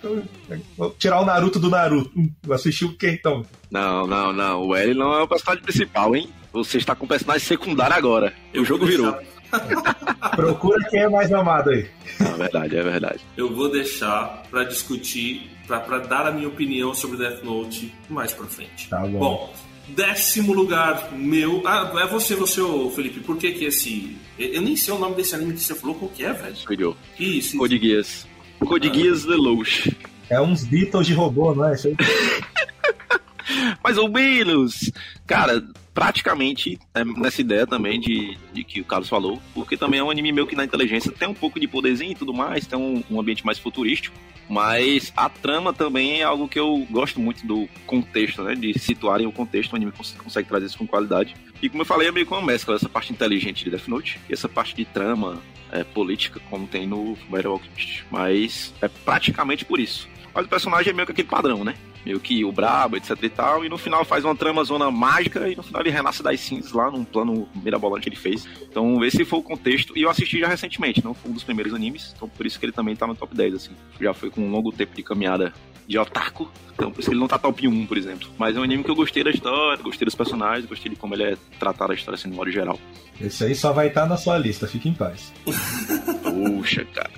vou 0.77 0.91
tirar 0.91 1.21
o 1.21 1.25
Naruto 1.25 1.59
do 1.59 1.71
Naruto. 1.71 2.11
Hum, 2.15 2.29
Assistiu 2.51 2.89
o 2.89 2.95
que 2.95 3.09
então? 3.09 3.43
Não, 3.71 4.05
não, 4.05 4.31
não. 4.31 4.67
O 4.67 4.75
L 4.75 4.93
não 4.93 5.13
é 5.15 5.23
o 5.23 5.27
personagem 5.27 5.63
principal, 5.63 6.15
hein? 6.15 6.29
Você 6.51 6.77
está 6.77 6.95
com 6.95 7.05
o 7.05 7.07
personagem 7.07 7.45
secundário 7.45 7.95
agora. 7.95 8.33
o 8.55 8.65
jogo 8.65 8.85
virou. 8.85 9.15
Procura 10.35 10.83
quem 10.89 11.01
é 11.01 11.09
mais 11.09 11.31
amado 11.31 11.69
aí. 11.69 11.87
É 12.19 12.37
verdade, 12.37 12.77
é 12.77 12.83
verdade. 12.83 13.19
Eu 13.35 13.53
vou 13.53 13.71
deixar 13.71 14.43
pra 14.49 14.63
discutir, 14.63 15.49
pra 15.67 15.79
pra 15.79 15.99
dar 15.99 16.27
a 16.27 16.31
minha 16.31 16.47
opinião 16.47 16.93
sobre 16.93 17.17
Death 17.17 17.43
Note 17.43 17.93
mais 18.09 18.33
pra 18.33 18.45
frente. 18.45 18.89
Tá 18.89 18.99
bom. 18.99 19.19
Bom, 19.19 19.53
décimo 19.89 20.53
lugar 20.53 21.11
meu. 21.13 21.63
Ah, 21.65 21.91
é 22.01 22.07
você, 22.07 22.35
você, 22.35 22.61
ô, 22.61 22.89
Felipe. 22.91 23.19
Por 23.21 23.37
que 23.37 23.51
que 23.51 23.65
esse. 23.65 24.17
Eu 24.37 24.61
nem 24.61 24.75
sei 24.75 24.93
o 24.93 24.99
nome 24.99 25.15
desse 25.15 25.35
anime 25.35 25.53
que 25.53 25.61
você 25.61 25.75
falou, 25.75 25.95
qual 25.95 26.11
que 26.11 26.23
é, 26.23 26.33
velho? 26.33 26.55
Cuidou. 26.65 26.97
Isso, 27.19 27.57
Code 27.57 27.79
Geass. 27.79 28.27
Code 28.59 28.93
Geass 28.93 29.25
Lelouch. 29.25 29.95
É 30.29 30.39
uns 30.39 30.63
Beatles 30.63 31.07
de 31.07 31.13
robô, 31.13 31.55
não 31.55 31.65
é? 31.65 31.75
Mais 33.83 33.97
ou 33.97 34.09
menos. 34.09 34.91
Cara, 35.25 35.63
praticamente 35.99 36.79
é 36.95 37.03
nessa 37.03 37.41
ideia 37.41 37.67
também 37.67 37.99
de, 37.99 38.37
de 38.53 38.63
que 38.63 38.79
o 38.79 38.85
Carlos 38.85 39.09
falou, 39.09 39.37
porque 39.53 39.75
também 39.75 39.99
é 39.99 40.03
um 40.03 40.09
anime 40.09 40.31
meio 40.31 40.47
que 40.47 40.55
na 40.55 40.63
inteligência 40.63 41.11
tem 41.11 41.27
um 41.27 41.33
pouco 41.33 41.59
de 41.59 41.67
poderzinho 41.67 42.13
e 42.13 42.15
tudo 42.15 42.33
mais, 42.33 42.65
tem 42.65 42.79
um, 42.79 43.03
um 43.11 43.19
ambiente 43.19 43.45
mais 43.45 43.59
futurístico, 43.59 44.15
mas 44.47 45.11
a 45.17 45.27
trama 45.27 45.73
também 45.73 46.21
é 46.21 46.23
algo 46.23 46.47
que 46.47 46.57
eu 46.57 46.87
gosto 46.89 47.19
muito 47.19 47.45
do 47.45 47.67
contexto, 47.85 48.41
né? 48.43 48.55
De 48.55 48.79
situarem 48.79 49.27
o 49.27 49.31
contexto, 49.31 49.73
o 49.73 49.75
anime 49.75 49.91
cons- 49.91 50.15
consegue 50.17 50.47
trazer 50.47 50.67
isso 50.67 50.77
com 50.77 50.87
qualidade. 50.87 51.35
E 51.61 51.67
como 51.67 51.81
eu 51.81 51.85
falei, 51.85 52.07
é 52.07 52.11
meio 52.13 52.25
que 52.25 52.31
uma 52.33 52.41
mescla, 52.41 52.75
essa 52.75 52.87
parte 52.87 53.11
inteligente 53.11 53.65
de 53.65 53.69
Death 53.69 53.87
Note 53.89 54.19
e 54.29 54.33
essa 54.33 54.47
parte 54.47 54.73
de 54.73 54.85
trama 54.85 55.41
é, 55.69 55.83
política, 55.83 56.39
como 56.49 56.65
tem 56.65 56.87
no 56.87 57.17
Metal 57.29 57.51
Alchemist. 57.51 58.05
Mas 58.09 58.73
é 58.81 58.87
praticamente 58.87 59.65
por 59.65 59.79
isso. 59.81 60.07
Mas 60.33 60.45
o 60.45 60.49
personagem 60.49 60.91
é 60.91 60.93
meio 60.93 61.05
que 61.05 61.11
aquele 61.11 61.27
padrão, 61.27 61.63
né? 61.63 61.75
Meio 62.05 62.19
que 62.19 62.43
o 62.45 62.51
brabo, 62.51 62.97
etc 62.97 63.17
e 63.21 63.29
tal, 63.29 63.65
e 63.65 63.69
no 63.69 63.77
final 63.77 64.03
faz 64.05 64.23
uma 64.25 64.35
trama 64.35 64.63
zona 64.63 64.89
mágica 64.89 65.47
e 65.47 65.55
no 65.55 65.63
final 65.63 65.81
ele 65.81 65.89
renasce 65.89 66.23
das 66.23 66.39
cinzas 66.39 66.71
lá 66.71 66.89
num 66.89 67.03
plano 67.03 67.47
mirabolante 67.55 68.03
que 68.03 68.09
ele 68.09 68.15
fez. 68.15 68.47
Então 68.61 69.03
esse 69.03 69.25
foi 69.25 69.39
o 69.39 69.43
contexto, 69.43 69.97
e 69.97 70.03
eu 70.03 70.09
assisti 70.09 70.39
já 70.39 70.47
recentemente, 70.47 71.03
não 71.03 71.13
foi 71.13 71.31
um 71.31 71.33
dos 71.33 71.43
primeiros 71.43 71.73
animes, 71.73 72.13
então 72.15 72.27
por 72.27 72.45
isso 72.45 72.59
que 72.59 72.65
ele 72.65 72.73
também 72.73 72.95
tá 72.95 73.05
no 73.05 73.15
top 73.15 73.35
10, 73.35 73.53
assim. 73.55 73.71
Já 73.99 74.13
foi 74.13 74.29
com 74.29 74.41
um 74.41 74.51
longo 74.51 74.71
tempo 74.71 74.95
de 74.95 75.03
caminhada 75.03 75.53
de 75.87 75.97
otaku, 75.97 76.49
então 76.71 76.91
por 76.91 76.99
isso 76.99 77.09
que 77.09 77.13
ele 77.13 77.19
não 77.19 77.27
tá 77.27 77.39
top 77.39 77.67
1, 77.67 77.87
por 77.87 77.97
exemplo. 77.97 78.29
Mas 78.37 78.55
é 78.55 78.59
um 78.59 78.63
anime 78.63 78.83
que 78.83 78.91
eu 78.91 78.95
gostei 78.95 79.23
da 79.23 79.31
história, 79.31 79.81
gostei 79.81 80.05
dos 80.05 80.13
personagens, 80.13 80.65
gostei 80.65 80.91
de 80.91 80.95
como 80.95 81.15
ele 81.15 81.23
é 81.23 81.37
tratado 81.59 81.91
a 81.91 81.95
história 81.95 82.15
assim, 82.15 82.29
no 82.29 82.35
modo 82.35 82.51
geral. 82.51 82.79
Esse 83.19 83.43
aí 83.43 83.55
só 83.55 83.73
vai 83.73 83.87
estar 83.87 84.05
na 84.05 84.15
sua 84.15 84.37
lista, 84.37 84.67
fique 84.67 84.87
em 84.87 84.93
paz. 84.93 85.33
Puxa, 86.23 86.85
cara. 86.85 87.09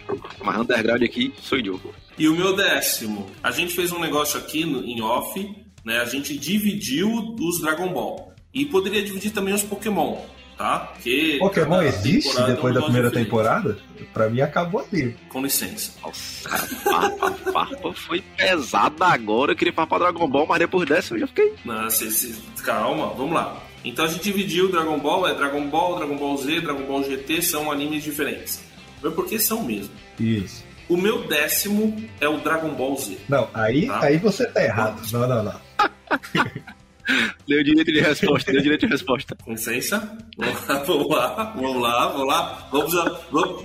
Mas 0.44 0.58
underground 0.58 1.04
aqui 1.04 1.34
sou 1.40 1.60
eu. 1.60 1.80
E 2.22 2.28
o 2.28 2.36
meu 2.36 2.56
décimo, 2.56 3.26
a 3.44 3.50
gente 3.52 3.74
fez 3.74 3.92
um 3.92 4.00
negócio 4.00 4.38
aqui 4.40 4.64
no, 4.66 4.84
em 4.84 5.02
off, 5.02 5.56
né? 5.84 6.00
A 6.00 6.06
gente 6.06 6.38
dividiu 6.38 7.10
os 7.40 7.60
Dragon 7.62 7.92
Ball. 7.92 8.32
E 8.54 8.66
poderia 8.66 9.02
dividir 9.02 9.32
também 9.32 9.54
os 9.54 9.64
Pokémon, 9.64 10.18
tá? 10.58 10.80
Porque 10.94 11.38
Pokémon 11.40 11.82
existe 11.82 12.38
é 12.40 12.46
depois 12.48 12.74
da 12.74 12.82
negócio 12.82 12.84
primeira 12.84 13.08
diferente. 13.10 13.26
temporada? 13.26 13.78
Pra 14.14 14.30
mim 14.30 14.42
acabou 14.42 14.82
ali. 14.92 15.16
Com 15.30 15.42
licença. 15.42 15.94
Nossa, 16.04 16.50
cara, 16.84 17.32
farpa, 17.52 17.94
foi 17.94 18.22
pesada 18.38 19.06
agora. 19.08 19.54
Eu 19.54 19.56
queria 19.56 19.74
farpar 19.74 20.00
Dragon 20.00 20.28
Ball, 20.28 20.46
mas 20.46 20.60
depois 20.60 20.88
dessa 20.88 21.16
eu 21.16 21.20
já 21.22 21.28
fiquei. 21.28 21.54
Não, 21.66 21.90
cê- 21.90 22.12
cê- 22.12 22.36
calma, 22.64 23.08
vamos 23.16 23.34
lá. 23.34 23.64
Então 23.84 24.06
a 24.06 24.08
gente 24.08 24.22
dividiu 24.24 24.66
o 24.66 24.72
Dragon 24.72 25.00
Ball, 25.00 25.28
é 25.28 25.34
Dragon 25.34 25.68
Ball, 25.70 25.96
Dragon 25.98 26.18
Ball 26.18 26.38
Z, 26.38 26.62
Dragon 26.62 26.84
Ball 26.84 27.04
GT, 27.04 27.42
são 27.42 27.72
animes 27.72 28.04
diferentes. 28.04 28.62
Mas 29.02 29.14
porque 29.16 29.40
são 29.40 29.64
mesmo. 29.64 29.90
Isso. 30.20 30.64
O 30.92 30.98
meu 30.98 31.26
décimo 31.26 31.96
é 32.20 32.28
o 32.28 32.38
Dragon 32.40 32.74
Ball 32.74 32.98
Z. 32.98 33.18
Não, 33.30 33.48
aí, 33.54 33.88
Tá. 33.88 34.04
aí 34.04 34.18
você 34.18 34.46
tá 34.48 34.62
errado. 34.62 35.02
Não, 35.14 35.26
não, 35.26 35.42
não. 35.42 35.62
Deu 37.48 37.64
direito 37.64 37.94
de 37.94 38.02
resposta, 38.02 38.52
deu 38.52 38.62
direito 38.62 38.86
de 38.86 38.92
resposta. 38.92 39.36
Com 39.42 39.52
licença. 39.52 40.18
Vamos 40.86 41.08
lá, 41.10 41.54
vamos 41.56 41.82
lá, 41.82 42.08
vamos 42.10 42.28
lá. 42.28 42.68
Vamos 42.72 42.94
lá. 42.94 43.22
Vamos. 43.32 43.64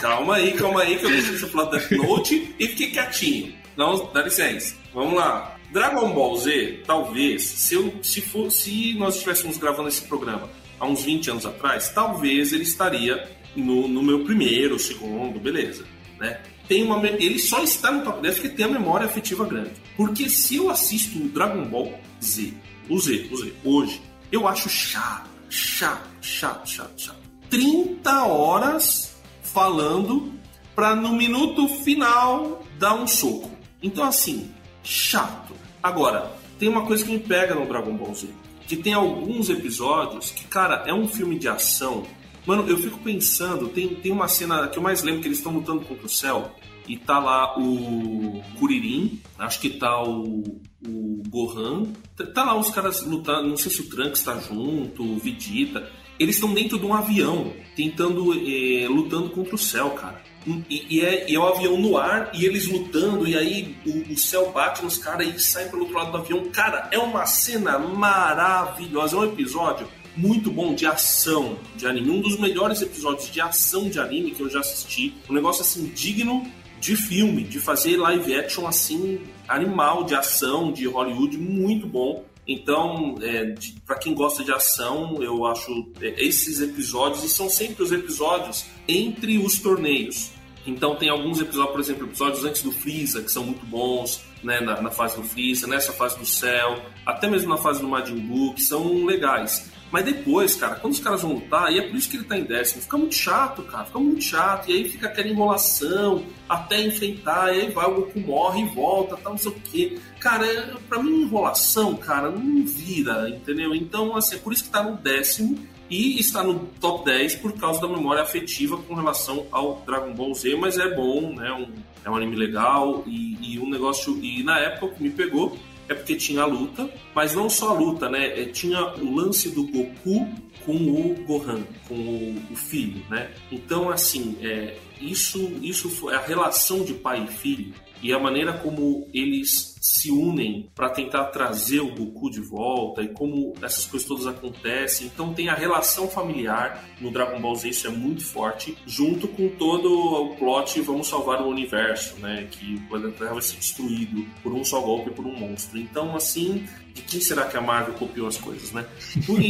Calma 0.00 0.36
aí, 0.36 0.52
calma 0.52 0.82
aí, 0.82 0.98
que 0.98 1.06
eu 1.06 1.10
deixei 1.10 1.38
você 1.38 1.46
falar 1.46 1.70
Death 1.70 1.90
Note 1.92 2.54
e 2.58 2.66
fiquei 2.68 2.90
quietinho. 2.90 3.54
Não, 3.74 4.10
dá 4.12 4.22
licença. 4.22 4.74
Vamos 4.92 5.14
lá. 5.14 5.56
Dragon 5.72 6.12
Ball 6.12 6.36
Z, 6.36 6.82
talvez, 6.86 7.42
se, 7.42 7.74
eu, 7.74 7.92
se, 8.02 8.20
for, 8.20 8.50
se 8.50 8.94
nós 8.98 9.14
estivéssemos 9.14 9.56
gravando 9.56 9.88
esse 9.88 10.02
programa 10.02 10.48
há 10.78 10.86
uns 10.86 11.02
20 11.04 11.30
anos 11.30 11.46
atrás, 11.46 11.88
talvez 11.88 12.52
ele 12.52 12.62
estaria 12.64 13.28
no, 13.60 13.88
no 13.88 14.02
meu 14.02 14.24
primeiro, 14.24 14.78
segundo, 14.78 15.38
beleza. 15.38 15.84
Né? 16.18 16.40
Tem 16.68 16.82
uma, 16.82 17.04
ele 17.06 17.38
só 17.38 17.62
está 17.62 17.92
no 17.92 18.02
top 18.02 18.20
10 18.20 18.34
porque 18.34 18.48
tem 18.50 18.66
a 18.66 18.68
memória 18.68 19.06
afetiva 19.06 19.44
grande. 19.44 19.72
Porque 19.96 20.28
se 20.28 20.56
eu 20.56 20.70
assisto 20.70 21.18
o 21.18 21.28
Dragon 21.28 21.64
Ball 21.64 21.98
Z, 22.22 22.52
o 22.88 22.98
Z, 22.98 23.28
o 23.30 23.36
Z, 23.36 23.52
hoje, 23.64 24.02
eu 24.32 24.48
acho 24.48 24.68
chato, 24.68 25.28
chato, 25.48 26.08
chato, 26.20 26.68
chato, 26.68 27.00
chato. 27.00 27.26
30 27.48 28.24
horas 28.24 29.16
falando 29.42 30.32
pra 30.74 30.94
no 30.94 31.12
minuto 31.14 31.68
final 31.68 32.64
dar 32.78 32.94
um 32.94 33.06
soco. 33.06 33.50
Então, 33.82 34.04
assim, 34.04 34.50
chato. 34.82 35.54
Agora, 35.82 36.32
tem 36.58 36.68
uma 36.68 36.84
coisa 36.84 37.04
que 37.04 37.12
me 37.12 37.18
pega 37.18 37.54
no 37.54 37.66
Dragon 37.66 37.96
Ball 37.96 38.14
Z. 38.14 38.28
Que 38.66 38.76
tem 38.76 38.92
alguns 38.92 39.48
episódios 39.48 40.30
que, 40.30 40.44
cara, 40.44 40.84
é 40.86 40.92
um 40.92 41.06
filme 41.06 41.38
de 41.38 41.48
ação. 41.48 42.04
Mano, 42.46 42.64
eu 42.68 42.78
fico 42.78 42.98
pensando, 42.98 43.68
tem, 43.68 43.88
tem 43.88 44.12
uma 44.12 44.28
cena 44.28 44.68
que 44.68 44.78
eu 44.78 44.82
mais 44.82 45.02
lembro 45.02 45.20
que 45.20 45.26
eles 45.26 45.38
estão 45.38 45.52
lutando 45.52 45.84
contra 45.84 46.06
o 46.06 46.08
céu. 46.08 46.54
E 46.88 46.96
tá 46.96 47.18
lá 47.18 47.58
o 47.58 48.40
Kuririn, 48.58 49.20
acho 49.36 49.60
que 49.60 49.70
tá 49.70 50.00
o, 50.04 50.44
o 50.86 51.22
Gohan. 51.28 51.92
Tá, 52.16 52.24
tá 52.26 52.44
lá 52.44 52.56
os 52.56 52.70
caras 52.70 53.02
lutando, 53.02 53.48
não 53.48 53.56
sei 53.56 53.72
se 53.72 53.80
o 53.80 53.88
Trunks 53.88 54.22
tá 54.22 54.38
junto, 54.38 55.02
o 55.02 55.18
Vegeta. 55.18 55.90
Eles 56.18 56.36
estão 56.36 56.54
dentro 56.54 56.78
de 56.78 56.86
um 56.86 56.94
avião, 56.94 57.52
tentando, 57.74 58.32
eh, 58.34 58.86
lutando 58.88 59.28
contra 59.30 59.56
o 59.56 59.58
céu, 59.58 59.90
cara. 59.90 60.22
E, 60.46 60.86
e 60.88 61.00
é, 61.00 61.28
e 61.28 61.34
é 61.34 61.38
o 61.38 61.44
avião 61.44 61.76
no 61.76 61.98
ar 61.98 62.30
e 62.32 62.44
eles 62.44 62.68
lutando, 62.68 63.26
e 63.26 63.36
aí 63.36 63.76
o, 63.84 64.12
o 64.12 64.16
céu 64.16 64.52
bate 64.52 64.84
nos 64.84 64.96
caras 64.96 65.26
e 65.26 65.40
sai 65.40 65.68
pelo 65.68 65.82
outro 65.82 65.98
lado 65.98 66.12
do 66.12 66.18
avião. 66.18 66.48
Cara, 66.50 66.88
é 66.92 66.98
uma 66.98 67.26
cena 67.26 67.76
maravilhosa. 67.80 69.16
É 69.16 69.18
um 69.18 69.24
episódio 69.24 69.88
muito 70.16 70.50
bom 70.50 70.74
de 70.74 70.86
ação 70.86 71.58
de 71.76 71.86
anime. 71.86 72.10
Um 72.10 72.20
dos 72.20 72.38
melhores 72.38 72.80
episódios 72.82 73.30
de 73.30 73.40
ação 73.40 73.88
de 73.88 73.98
anime 73.98 74.30
que 74.32 74.42
eu 74.42 74.48
já 74.48 74.60
assisti. 74.60 75.14
Um 75.28 75.34
negócio 75.34 75.62
assim 75.62 75.86
digno 75.94 76.46
de 76.80 76.96
filme, 76.96 77.42
de 77.42 77.58
fazer 77.58 77.96
live 77.96 78.34
action 78.34 78.66
assim, 78.66 79.20
animal 79.48 80.04
de 80.04 80.14
ação 80.14 80.72
de 80.72 80.86
Hollywood, 80.86 81.36
muito 81.38 81.86
bom. 81.86 82.24
Então, 82.46 83.16
é, 83.22 83.54
para 83.84 83.98
quem 83.98 84.14
gosta 84.14 84.44
de 84.44 84.52
ação, 84.52 85.20
eu 85.20 85.44
acho 85.46 85.90
é, 86.00 86.24
esses 86.24 86.60
episódios, 86.60 87.24
e 87.24 87.28
são 87.28 87.48
sempre 87.48 87.82
os 87.82 87.90
episódios 87.90 88.64
entre 88.86 89.38
os 89.38 89.58
torneios. 89.58 90.30
Então 90.66 90.96
tem 90.96 91.08
alguns 91.08 91.40
episódios, 91.40 91.72
por 91.72 91.80
exemplo, 91.80 92.06
episódios 92.06 92.44
antes 92.44 92.62
do 92.62 92.72
Freeza, 92.72 93.22
que 93.22 93.30
são 93.30 93.44
muito 93.44 93.64
bons, 93.66 94.20
né, 94.42 94.60
na, 94.60 94.80
na 94.80 94.90
fase 94.90 95.16
do 95.16 95.22
Freeza, 95.22 95.66
nessa 95.66 95.92
fase 95.92 96.18
do 96.18 96.26
Cell, 96.26 96.82
até 97.04 97.28
mesmo 97.28 97.48
na 97.48 97.56
fase 97.56 97.80
do 97.80 97.88
Majin 97.88 98.16
Buu, 98.16 98.52
que 98.52 98.62
são 98.62 99.04
legais. 99.04 99.70
Mas 99.90 100.04
depois, 100.04 100.56
cara, 100.56 100.74
quando 100.76 100.92
os 100.92 101.00
caras 101.00 101.22
vão 101.22 101.34
lutar, 101.34 101.72
e 101.72 101.78
é 101.78 101.82
por 101.82 101.96
isso 101.96 102.10
que 102.10 102.16
ele 102.16 102.24
tá 102.24 102.36
em 102.36 102.44
décimo, 102.44 102.82
fica 102.82 102.98
muito 102.98 103.14
chato, 103.14 103.62
cara, 103.62 103.84
fica 103.84 103.98
muito 103.98 104.22
chato, 104.22 104.70
e 104.70 104.74
aí 104.74 104.88
fica 104.88 105.06
aquela 105.06 105.28
enrolação 105.28 106.24
até 106.48 106.80
enfrentar, 106.82 107.54
e 107.54 107.60
aí 107.60 107.70
vai, 107.70 107.86
o 107.86 107.94
Goku 107.94 108.20
morre 108.20 108.62
e 108.62 108.74
volta, 108.74 109.16
tal, 109.16 109.32
não 109.32 109.38
sei 109.38 109.50
o 109.50 109.54
quê. 109.54 109.98
Cara, 110.18 110.46
é, 110.46 110.74
pra 110.88 111.02
mim, 111.02 111.22
enrolação, 111.22 111.94
cara, 111.96 112.30
não 112.30 112.66
vira, 112.66 113.28
entendeu? 113.28 113.74
Então, 113.74 114.16
assim, 114.16 114.36
é 114.36 114.38
por 114.38 114.52
isso 114.52 114.64
que 114.64 114.70
tá 114.70 114.82
no 114.82 114.96
décimo, 114.96 115.56
e 115.88 116.18
está 116.18 116.42
no 116.42 116.58
top 116.80 117.04
10 117.04 117.36
por 117.36 117.52
causa 117.52 117.80
da 117.80 117.88
memória 117.88 118.22
afetiva 118.22 118.76
com 118.76 118.94
relação 118.94 119.46
ao 119.52 119.82
Dragon 119.86 120.12
Ball 120.14 120.34
Z, 120.34 120.56
mas 120.56 120.78
é 120.78 120.94
bom, 120.94 121.32
né? 121.32 121.52
Um, 121.52 121.72
é 122.04 122.10
um 122.10 122.16
anime 122.16 122.36
legal 122.36 123.04
e, 123.06 123.54
e 123.54 123.58
um 123.58 123.68
negócio. 123.68 124.18
E 124.22 124.42
na 124.42 124.58
época 124.58 124.86
o 124.86 124.94
que 124.94 125.02
me 125.02 125.10
pegou 125.10 125.56
é 125.88 125.94
porque 125.94 126.16
tinha 126.16 126.42
a 126.42 126.46
luta, 126.46 126.90
mas 127.14 127.34
não 127.34 127.48
só 127.48 127.70
a 127.70 127.78
luta, 127.78 128.08
né? 128.08 128.40
É, 128.40 128.44
tinha 128.46 128.94
o 128.96 129.14
lance 129.14 129.50
do 129.50 129.64
Goku 129.64 130.26
com 130.64 130.76
o 130.76 131.14
Gohan, 131.26 131.62
com 131.88 131.94
o, 131.94 132.42
o 132.50 132.56
filho, 132.56 133.02
né? 133.08 133.30
Então, 133.50 133.90
assim, 133.90 134.36
é, 134.42 134.76
isso, 135.00 135.52
isso 135.62 135.88
foi 135.88 136.14
a 136.14 136.20
relação 136.20 136.84
de 136.84 136.94
pai 136.94 137.24
e 137.24 137.32
filho 137.32 137.74
e 138.06 138.12
a 138.12 138.20
maneira 138.20 138.52
como 138.52 139.08
eles 139.12 139.74
se 139.80 140.12
unem 140.12 140.70
para 140.74 140.88
tentar 140.90 141.24
trazer 141.26 141.80
o 141.80 141.92
Goku 141.92 142.30
de 142.30 142.40
volta 142.40 143.02
e 143.02 143.08
como 143.08 143.52
essas 143.60 143.84
coisas 143.84 144.06
todas 144.06 144.26
acontecem. 144.28 145.08
Então 145.08 145.34
tem 145.34 145.48
a 145.48 145.54
relação 145.54 146.08
familiar 146.08 146.84
no 147.00 147.10
Dragon 147.10 147.40
Ball 147.40 147.56
Z, 147.56 147.68
isso 147.68 147.86
é 147.88 147.90
muito 147.90 148.24
forte, 148.24 148.76
junto 148.86 149.26
com 149.26 149.48
todo 149.48 149.92
o 149.92 150.36
plot 150.36 150.80
vamos 150.82 151.08
salvar 151.08 151.42
o 151.42 151.48
universo, 151.48 152.14
né? 152.20 152.46
Que 152.48 152.76
o 152.76 152.88
planeta 152.88 153.18
Terra 153.18 153.32
vai 153.32 153.42
ser 153.42 153.56
destruído 153.56 154.24
por 154.40 154.52
um 154.52 154.64
só 154.64 154.80
golpe 154.80 155.10
por 155.10 155.26
um 155.26 155.34
monstro. 155.34 155.76
Então, 155.76 156.14
assim, 156.14 156.64
de 156.94 157.02
quem 157.02 157.20
será 157.20 157.46
que 157.46 157.56
a 157.56 157.60
Marvel 157.60 157.94
copiou 157.94 158.28
as 158.28 158.38
coisas, 158.38 158.70
né? 158.70 158.86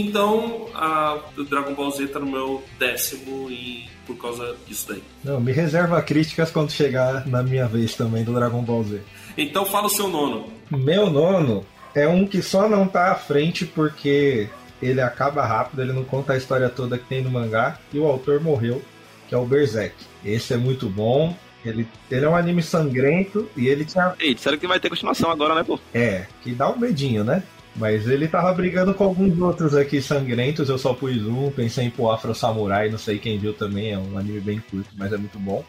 Então, 0.07 0.69
a 0.75 1.21
o 1.37 1.45
Dragon 1.45 1.75
Ball 1.75 1.91
Z 1.91 2.09
tá 2.09 2.19
no 2.19 2.27
meu 2.27 2.63
décimo 2.79 3.51
e 3.51 3.89
por 4.07 4.17
causa 4.17 4.57
disso 4.67 4.87
daí. 4.89 5.03
Não, 5.25 5.41
me 5.41 5.53
reserva 5.53 6.01
críticas 6.01 6.51
quando 6.51 6.71
chegar 6.71 7.27
na 7.27 7.43
minha 7.43 7.67
vez 7.67 7.95
também 7.95 8.25
do 8.25 8.33
Dragon 8.33 8.63
Ball 8.63 8.85
Z. 8.85 9.01
Então 9.37 9.67
fala 9.67 9.87
o 9.87 9.91
seu 9.91 10.09
nono. 10.09 10.47
Meu 10.71 11.11
nono 11.11 11.67
é 11.95 12.07
um 12.07 12.27
que 12.27 12.43
só 12.43 12.69
não 12.69 12.87
tá 12.87 13.13
à 13.13 13.15
frente 13.15 13.65
porque 13.65 14.49
ele 14.81 15.01
acaba 15.01 15.45
rápido, 15.45 15.83
ele 15.83 15.93
não 15.93 16.05
conta 16.05 16.35
a 16.35 16.37
história 16.37 16.69
toda 16.69 16.99
que 16.99 17.07
tem 17.07 17.23
no 17.23 17.31
mangá 17.31 17.79
e 17.93 17.99
o 17.99 18.07
autor 18.07 18.41
morreu, 18.41 18.83
que 19.29 19.35
é 19.35 19.39
o 19.39 19.45
Berserk. 19.45 19.97
Esse 20.25 20.55
é 20.55 20.57
muito 20.57 20.89
bom. 20.89 21.35
Ele, 21.65 21.89
ele 22.11 22.25
é 22.25 22.29
um 22.29 22.37
anime 22.37 22.63
sangrento 22.63 23.49
e 23.57 23.67
ele 23.67 23.85
tinha. 23.85 24.15
Ei, 24.21 24.35
disseram 24.35 24.57
que 24.57 24.69
vai 24.69 24.79
ter 24.79 24.89
continuação 24.89 25.31
agora, 25.31 25.55
né, 25.55 25.65
pô? 25.65 25.81
É, 25.93 26.27
que 26.43 26.53
dá 26.53 26.71
um 26.71 26.79
medinho, 26.79 27.25
né? 27.25 27.43
Mas 27.77 28.09
ele 28.09 28.27
tava 28.27 28.53
brigando 28.55 28.95
com 28.95 29.05
alguns 29.05 29.39
outros 29.39 29.75
aqui 29.75 30.01
sangrentos, 30.01 30.69
eu 30.69 30.79
só 30.79 30.95
pus 30.95 31.27
um, 31.27 31.51
pensei 31.51 31.85
em 31.85 31.91
pôr 31.91 32.11
Afro 32.11 32.35
Samurai, 32.35 32.89
não 32.89 32.99
sei 32.99 33.19
quem 33.19 33.39
viu 33.39 33.53
também, 33.53 33.93
é 33.93 33.99
um 33.99 34.17
anime 34.17 34.41
bem 34.41 34.63
curto, 34.71 34.89
mas 34.97 35.13
é 35.13 35.17
muito 35.19 35.39
bom. 35.39 35.63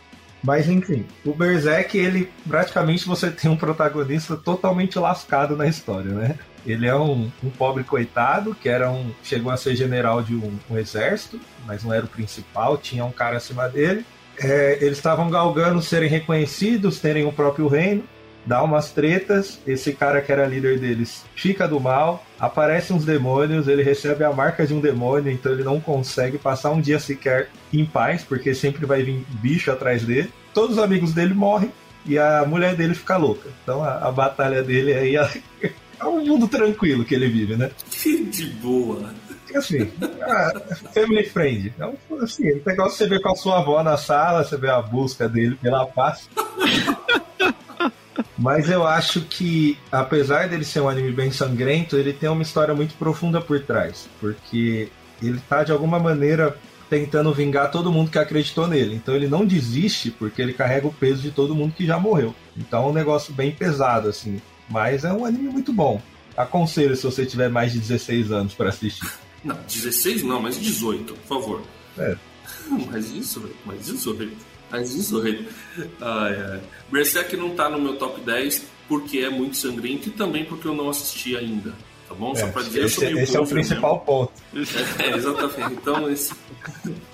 Mas 0.44 0.70
enfim, 0.70 1.06
o 1.26 1.34
Berserk, 1.34 1.98
ele 1.98 2.30
praticamente 2.48 3.06
você 3.06 3.30
tem 3.30 3.50
um 3.50 3.58
protagonista 3.58 4.38
totalmente 4.38 4.98
lascado 4.98 5.58
na 5.58 5.68
história, 5.68 6.12
né? 6.12 6.40
Ele 6.66 6.86
é 6.86 6.96
um, 6.96 7.30
um 7.44 7.50
pobre 7.50 7.84
coitado 7.84 8.56
que 8.56 8.70
era 8.70 8.90
um. 8.90 9.12
chegou 9.24 9.52
a 9.52 9.58
ser 9.58 9.76
general 9.76 10.22
de 10.22 10.36
um, 10.36 10.54
um 10.70 10.78
exército, 10.78 11.40
mas 11.66 11.84
não 11.84 11.94
era 11.94 12.06
o 12.06 12.10
principal, 12.10 12.78
tinha 12.78 13.04
um 13.04 13.12
cara 13.12 13.38
acima 13.38 13.68
dele. 13.68 14.06
É, 14.40 14.78
eles 14.82 14.98
estavam 14.98 15.30
galgando 15.30 15.82
serem 15.82 16.08
reconhecidos, 16.08 17.00
terem 17.00 17.26
o 17.26 17.34
próprio 17.34 17.68
reino 17.68 18.04
dá 18.48 18.64
umas 18.64 18.92
tretas, 18.92 19.60
esse 19.68 19.92
cara 19.92 20.22
que 20.22 20.32
era 20.32 20.48
líder 20.48 20.80
deles 20.80 21.26
fica 21.36 21.68
do 21.68 21.80
mal, 21.80 22.26
aparecem 22.40 22.96
uns 22.96 23.04
demônios, 23.04 23.68
ele 23.68 23.84
recebe 23.84 24.24
a 24.24 24.32
marca 24.32 24.66
de 24.66 24.74
um 24.74 24.80
demônio, 24.80 25.32
então 25.32 25.52
ele 25.52 25.64
não 25.64 25.82
consegue 25.82 26.38
passar 26.38 26.72
um 26.72 26.80
dia 26.80 26.98
sequer 26.98 27.50
em 27.74 27.86
paz, 27.86 28.24
porque 28.24 28.56
sempre 28.56 28.86
vai 28.86 29.04
vir 29.04 29.26
bicho 29.42 29.70
atrás 29.70 30.04
dele. 30.04 30.32
Todos 30.54 30.78
os 30.78 30.84
amigos 30.84 31.14
dele 31.14 31.34
morrem 31.34 31.72
e 32.06 32.18
a 32.18 32.46
mulher 32.46 32.74
dele 32.74 32.96
fica 32.96 33.18
louca. 33.18 33.50
Então 33.64 33.84
a, 33.84 34.08
a 34.08 34.12
batalha 34.12 34.64
dele 34.64 34.94
aí 34.94 35.18
é, 35.18 35.30
é 36.00 36.06
um 36.06 36.26
mundo 36.26 36.48
tranquilo 36.48 37.04
que 37.04 37.14
ele 37.14 37.28
vive, 37.28 37.58
né? 37.58 37.70
Que 37.92 38.24
de 38.24 38.46
boa. 38.46 39.14
Assim, 39.54 39.92
family 40.94 41.26
friend. 41.26 41.74
É 41.78 41.86
um, 41.86 41.96
assim, 42.22 42.52
o 42.52 42.62
negócio 42.66 42.98
você 42.98 43.08
vê 43.08 43.20
com 43.20 43.32
a 43.32 43.36
sua 43.36 43.60
avó 43.60 43.84
na 43.84 43.98
sala, 43.98 44.44
você 44.44 44.58
vê 44.58 44.70
a 44.70 44.82
busca 44.82 45.28
dele 45.28 45.58
pela 45.62 45.86
paz. 45.86 46.30
Mas 48.38 48.70
eu 48.70 48.86
acho 48.86 49.22
que, 49.22 49.78
apesar 49.92 50.48
dele 50.48 50.64
ser 50.64 50.82
um 50.82 50.90
anime 50.90 51.12
bem 51.12 51.32
sangrento, 51.32 51.98
ele 51.98 52.14
tem 52.14 52.30
uma 52.30 52.44
história 52.44 52.74
muito 52.74 52.94
profunda 52.96 53.42
por 53.42 53.60
trás. 53.62 54.08
Porque 54.20 54.90
ele 55.22 55.42
tá, 55.50 55.64
de 55.64 55.72
alguma 55.72 55.98
maneira, 55.98 56.56
tentando 56.90 57.34
vingar 57.34 57.72
todo 57.72 57.92
mundo 57.92 58.12
que 58.12 58.20
acreditou 58.20 58.68
nele. 58.68 58.96
Então 58.96 59.16
ele 59.16 59.28
não 59.28 59.46
desiste 59.46 60.12
porque 60.12 60.42
ele 60.42 60.54
carrega 60.54 60.88
o 60.88 60.94
peso 60.94 61.22
de 61.22 61.32
todo 61.32 61.56
mundo 61.56 61.74
que 61.74 61.86
já 61.86 62.00
morreu. 62.00 62.34
Então 62.56 62.84
é 62.84 62.88
um 62.88 62.94
negócio 62.94 63.34
bem 63.34 63.52
pesado, 63.52 64.08
assim. 64.08 64.42
Mas 64.70 65.04
é 65.04 65.12
um 65.12 65.26
anime 65.26 65.50
muito 65.50 65.74
bom. 65.74 66.02
Aconselho 66.36 66.96
se 66.96 67.04
você 67.04 67.26
tiver 67.26 67.50
mais 67.50 67.74
de 67.74 67.80
16 67.80 68.32
anos 68.32 68.54
para 68.54 68.70
assistir. 68.70 69.08
Não, 69.44 69.58
16 69.68 70.24
não, 70.24 70.42
mas 70.42 70.60
18, 70.60 71.14
por 71.14 71.28
favor. 71.28 71.62
É. 71.98 72.16
Mais 72.92 73.12
isso, 73.12 73.50
mais 73.66 73.86
18. 73.86 74.32
Mais 74.72 74.94
18. 74.94 75.46
Ai, 76.02 76.36
ai. 76.52 76.62
Berserk 76.92 77.36
não 77.38 77.52
tá 77.52 77.70
no 77.70 77.80
meu 77.80 77.96
top 77.98 78.22
10 78.22 78.66
porque 78.88 79.20
é 79.20 79.30
muito 79.30 79.58
sangrento 79.58 80.10
e 80.10 80.12
também 80.12 80.46
porque 80.46 80.68
eu 80.68 80.74
não 80.74 80.90
assisti 80.90 81.36
ainda. 81.36 81.74
Tá 82.08 82.16
bom? 82.16 82.34
Só 82.34 82.48
É, 82.48 82.52
pra 82.52 82.62
dizer, 82.62 82.80
eu 82.80 82.86
esse 82.86 82.96
sou 82.96 83.04
meio 83.04 83.20
esse 83.20 83.36
é 83.36 83.40
o 83.40 83.44
poser 83.44 83.56
principal 83.56 84.00
ponto. 84.00 84.32
mesmo. 84.54 84.78
É, 85.00 85.10
exatamente. 85.16 85.74
Então, 85.74 86.10
esse... 86.10 86.34